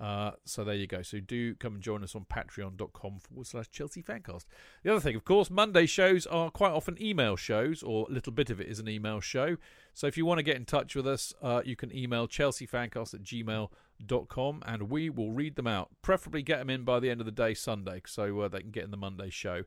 Uh, 0.00 0.30
so 0.46 0.64
there 0.64 0.74
you 0.74 0.86
go. 0.86 1.02
So 1.02 1.20
do 1.20 1.54
come 1.56 1.74
and 1.74 1.82
join 1.82 2.02
us 2.02 2.14
on 2.14 2.24
patreon.com 2.24 3.18
forward 3.18 3.46
slash 3.46 3.70
Chelsea 3.70 4.02
Fancast. 4.02 4.46
The 4.82 4.92
other 4.92 5.00
thing, 5.00 5.14
of 5.14 5.24
course, 5.24 5.50
Monday 5.50 5.84
shows 5.84 6.26
are 6.26 6.50
quite 6.50 6.72
often 6.72 7.00
email 7.00 7.36
shows, 7.36 7.82
or 7.82 8.06
a 8.08 8.12
little 8.12 8.32
bit 8.32 8.48
of 8.48 8.60
it 8.60 8.68
is 8.68 8.78
an 8.78 8.88
email 8.88 9.20
show. 9.20 9.58
So 9.92 10.06
if 10.06 10.16
you 10.16 10.24
want 10.24 10.38
to 10.38 10.42
get 10.42 10.56
in 10.56 10.64
touch 10.64 10.96
with 10.96 11.06
us, 11.06 11.34
uh, 11.42 11.60
you 11.66 11.76
can 11.76 11.94
email 11.94 12.26
chelseafancast 12.26 13.12
at 13.12 13.22
gmail.com 13.22 14.62
and 14.64 14.82
we 14.84 15.10
will 15.10 15.32
read 15.32 15.56
them 15.56 15.66
out. 15.66 15.90
Preferably 16.00 16.42
get 16.42 16.60
them 16.60 16.70
in 16.70 16.84
by 16.84 16.98
the 16.98 17.10
end 17.10 17.20
of 17.20 17.26
the 17.26 17.32
day 17.32 17.52
Sunday 17.52 18.00
so 18.06 18.40
uh, 18.40 18.48
they 18.48 18.60
can 18.60 18.70
get 18.70 18.84
in 18.84 18.90
the 18.90 18.96
Monday 18.96 19.28
show. 19.28 19.64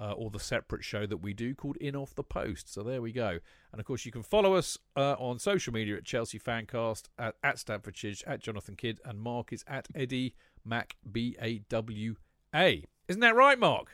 Uh, 0.00 0.12
or 0.12 0.30
the 0.30 0.40
separate 0.40 0.82
show 0.82 1.04
that 1.04 1.18
we 1.18 1.34
do 1.34 1.54
called 1.54 1.76
In 1.76 1.94
Off 1.94 2.14
the 2.14 2.22
Post. 2.24 2.72
So 2.72 2.82
there 2.82 3.02
we 3.02 3.12
go. 3.12 3.38
And 3.70 3.78
of 3.80 3.84
course, 3.84 4.06
you 4.06 4.10
can 4.12 4.22
follow 4.22 4.54
us 4.54 4.78
uh, 4.96 5.12
on 5.18 5.38
social 5.38 5.74
media 5.74 5.96
at 5.98 6.04
Chelsea 6.06 6.38
Fancast, 6.38 7.10
at, 7.18 7.34
at 7.44 7.58
Stamford 7.58 7.94
Chidge, 7.96 8.22
at 8.26 8.40
Jonathan 8.40 8.76
Kydd, 8.76 8.98
and 9.04 9.20
Mark 9.20 9.52
is 9.52 9.62
at 9.68 9.88
Eddie 9.94 10.34
Mac 10.64 10.96
B 11.12 11.36
A 11.42 11.58
W 11.68 12.16
A. 12.54 12.82
Isn't 13.08 13.20
that 13.20 13.34
right, 13.36 13.58
Mark? 13.58 13.88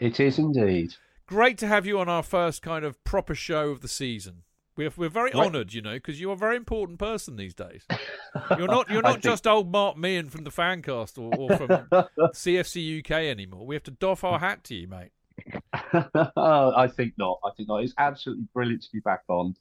It 0.00 0.18
is 0.18 0.40
indeed. 0.40 0.94
Great 1.26 1.56
to 1.58 1.68
have 1.68 1.86
you 1.86 2.00
on 2.00 2.08
our 2.08 2.24
first 2.24 2.60
kind 2.60 2.84
of 2.84 3.02
proper 3.04 3.36
show 3.36 3.68
of 3.70 3.80
the 3.80 3.86
season. 3.88 4.42
We're 4.76 4.90
we're 4.96 5.08
very 5.08 5.30
Right. 5.30 5.46
honoured, 5.46 5.72
you 5.72 5.82
know, 5.82 5.94
because 5.94 6.20
you're 6.20 6.32
a 6.32 6.36
very 6.36 6.56
important 6.56 6.98
person 6.98 7.36
these 7.36 7.54
days. 7.54 7.84
You're 8.58 8.66
not 8.66 8.90
you're 8.90 9.02
not 9.02 9.12
think- 9.12 9.22
just 9.22 9.46
old 9.46 9.70
Mark 9.70 9.96
Meehan 9.96 10.28
from 10.30 10.42
the 10.42 10.50
Fancast 10.50 11.16
or, 11.16 11.32
or 11.38 11.56
from 11.56 11.68
CFC 12.34 12.98
UK 12.98 13.12
anymore. 13.12 13.64
We 13.64 13.76
have 13.76 13.84
to 13.84 13.92
doff 13.92 14.24
our 14.24 14.40
hat 14.40 14.64
to 14.64 14.74
you, 14.74 14.88
mate. 14.88 15.12
I 15.72 16.88
think 16.94 17.14
not. 17.18 17.40
I 17.44 17.50
think 17.56 17.68
not. 17.68 17.82
It's 17.82 17.94
absolutely 17.98 18.46
brilliant 18.54 18.82
to 18.82 18.92
be 18.92 19.00
back 19.00 19.22
on 19.28 19.54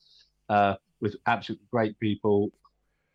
uh, 0.50 0.76
with 1.02 1.16
absolutely 1.26 1.68
great 1.72 2.00
people 2.00 2.52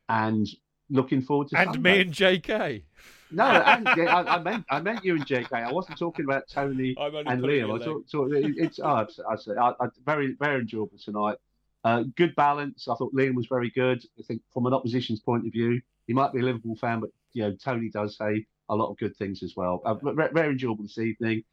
and 0.09 0.49
looking 0.91 1.23
forward 1.23 1.49
to 1.49 1.59
And 1.59 1.73
Sunday. 1.75 1.95
me 1.95 2.01
and 2.03 2.13
JK. 2.13 2.83
No, 3.31 3.45
and, 3.45 3.87
I, 3.89 4.37
I 4.37 4.39
meant 4.39 4.65
I 4.71 4.81
meant 4.81 5.05
you 5.05 5.17
and 5.17 5.27
JK. 5.27 5.53
I 5.53 5.71
wasn't 5.71 5.99
talking 5.99 6.25
about 6.25 6.49
Tony 6.49 6.95
and 6.99 7.43
Liam. 7.43 7.81
I 7.81 7.85
thought 7.85 8.33
it- 8.33 8.55
it's 8.57 8.81
oh, 8.83 9.07
I, 9.29 9.35
I, 9.35 9.75
I, 9.81 9.89
very 10.05 10.35
very 10.39 10.61
enjoyable 10.61 10.99
tonight. 11.03 11.37
Uh, 11.85 12.05
good 12.17 12.35
balance. 12.37 12.89
I 12.89 12.95
thought 12.95 13.15
Liam 13.15 13.35
was 13.35 13.47
very 13.47 13.71
good. 13.71 14.03
I 14.19 14.23
think 14.23 14.43
from 14.53 14.67
an 14.67 14.75
opposition's 14.75 15.21
point 15.21 15.47
of 15.47 15.53
view, 15.53 15.81
he 16.07 16.13
might 16.13 16.33
be 16.33 16.41
a 16.41 16.43
Liverpool 16.43 16.77
fan, 16.77 17.01
but 17.01 17.11
you 17.35 17.43
know 17.43 17.55
Tony 17.63 17.91
does 17.91 18.17
say 18.17 18.47
a 18.71 18.75
lot 18.75 18.91
of 18.91 18.99
good 18.99 19.15
things 19.17 19.43
as 19.43 19.55
well. 19.57 19.83
Uh, 19.85 19.95
very 20.33 20.51
enjoyable 20.51 20.83
this 20.85 20.99
evening. 20.99 21.45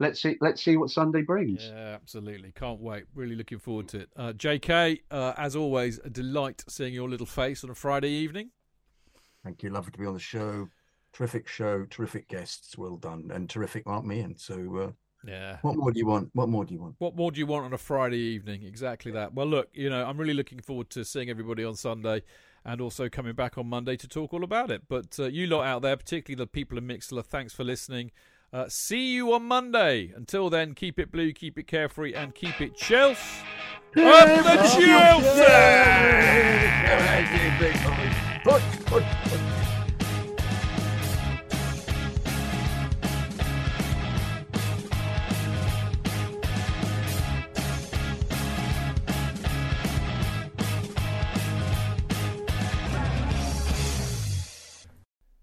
Let's 0.00 0.20
see. 0.20 0.36
Let's 0.40 0.62
see 0.62 0.76
what 0.78 0.90
Sunday 0.90 1.22
brings. 1.22 1.62
Yeah, 1.66 1.94
absolutely. 1.94 2.52
Can't 2.52 2.80
wait. 2.80 3.04
Really 3.14 3.36
looking 3.36 3.58
forward 3.58 3.86
to 3.88 4.00
it. 4.00 4.08
Uh, 4.16 4.32
JK, 4.32 5.00
uh, 5.10 5.34
as 5.36 5.54
always, 5.54 6.00
a 6.02 6.10
delight 6.10 6.64
seeing 6.68 6.94
your 6.94 7.08
little 7.08 7.26
face 7.26 7.62
on 7.62 7.70
a 7.70 7.74
Friday 7.74 8.08
evening. 8.10 8.50
Thank 9.44 9.62
you. 9.62 9.70
Lovely 9.70 9.92
to 9.92 9.98
be 9.98 10.06
on 10.06 10.14
the 10.14 10.18
show. 10.18 10.68
Terrific 11.12 11.46
show. 11.46 11.84
Terrific 11.90 12.28
guests. 12.28 12.78
Well 12.78 12.96
done. 12.96 13.30
And 13.32 13.48
terrific 13.48 13.86
Mark 13.86 14.04
Meehan. 14.06 14.36
So, 14.38 14.54
uh, 14.76 14.90
Yeah. 15.28 15.58
what 15.60 15.76
more 15.76 15.92
do 15.92 15.98
you 15.98 16.06
want? 16.06 16.30
What 16.32 16.48
more 16.48 16.64
do 16.64 16.72
you 16.72 16.80
want? 16.80 16.94
What 16.98 17.14
more 17.14 17.30
do 17.30 17.38
you 17.38 17.46
want 17.46 17.66
on 17.66 17.72
a 17.74 17.78
Friday 17.78 18.18
evening? 18.18 18.62
Exactly 18.62 19.12
that. 19.12 19.34
Well, 19.34 19.46
look, 19.46 19.68
you 19.74 19.90
know, 19.90 20.06
I'm 20.06 20.16
really 20.16 20.34
looking 20.34 20.60
forward 20.60 20.88
to 20.90 21.04
seeing 21.04 21.28
everybody 21.28 21.62
on 21.62 21.74
Sunday 21.76 22.22
and 22.64 22.80
also 22.80 23.08
coming 23.10 23.34
back 23.34 23.58
on 23.58 23.66
Monday 23.66 23.96
to 23.96 24.08
talk 24.08 24.32
all 24.32 24.44
about 24.44 24.70
it. 24.70 24.82
But 24.88 25.18
uh, 25.18 25.24
you 25.24 25.46
lot 25.46 25.66
out 25.66 25.82
there, 25.82 25.96
particularly 25.96 26.42
the 26.42 26.46
people 26.46 26.78
in 26.78 26.86
Mixlr, 26.86 27.22
thanks 27.24 27.52
for 27.52 27.64
listening. 27.64 28.12
Uh, 28.52 28.64
see 28.68 29.12
you 29.12 29.32
on 29.32 29.44
Monday. 29.44 30.12
Until 30.14 30.50
then, 30.50 30.74
keep 30.74 30.98
it 30.98 31.12
blue, 31.12 31.32
keep 31.32 31.56
it 31.56 31.68
carefree, 31.68 32.14
and 32.14 32.34
keep 32.34 32.60
it 32.60 32.74
Chelsea. 32.76 33.20
Up 33.96 34.26
the 34.26 34.56
Chelsea! 34.76 35.46
Put, 38.42 38.62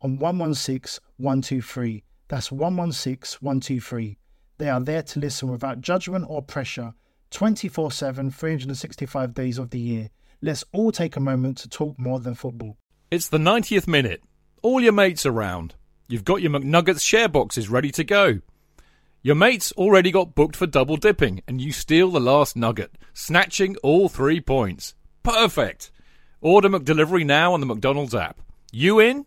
on 0.00 0.18
116 0.18 1.02
123. 1.18 2.04
That's 2.28 2.50
116 2.52 3.38
123. 3.40 4.18
They 4.58 4.68
are 4.68 4.80
there 4.80 5.02
to 5.02 5.20
listen 5.20 5.50
without 5.50 5.80
judgment 5.80 6.26
or 6.28 6.42
pressure 6.42 6.94
24 7.30 7.92
7, 7.92 8.30
365 8.30 9.34
days 9.34 9.58
of 9.58 9.70
the 9.70 9.80
year. 9.80 10.10
Let's 10.42 10.64
all 10.72 10.92
take 10.92 11.16
a 11.16 11.20
moment 11.20 11.58
to 11.58 11.68
talk 11.68 11.98
more 11.98 12.20
than 12.20 12.34
football. 12.34 12.76
It's 13.10 13.28
the 13.28 13.38
90th 13.38 13.86
minute. 13.86 14.22
All 14.62 14.80
your 14.80 14.92
mates 14.92 15.26
are 15.26 15.32
around. 15.32 15.74
You've 16.08 16.24
got 16.24 16.42
your 16.42 16.52
McNuggets 16.52 17.02
share 17.02 17.28
boxes 17.28 17.68
ready 17.68 17.90
to 17.92 18.04
go. 18.04 18.40
Your 19.22 19.34
mates 19.34 19.72
already 19.72 20.12
got 20.12 20.34
booked 20.34 20.54
for 20.54 20.66
double 20.66 20.96
dipping, 20.96 21.42
and 21.48 21.60
you 21.60 21.72
steal 21.72 22.10
the 22.10 22.20
last 22.20 22.54
nugget, 22.54 22.96
snatching 23.12 23.76
all 23.82 24.08
three 24.08 24.40
points. 24.40 24.94
Perfect. 25.24 25.90
Order 26.40 26.68
McDelivery 26.68 27.26
now 27.26 27.52
on 27.52 27.60
the 27.60 27.66
McDonald's 27.66 28.14
app. 28.14 28.40
You 28.70 29.00
in? 29.00 29.26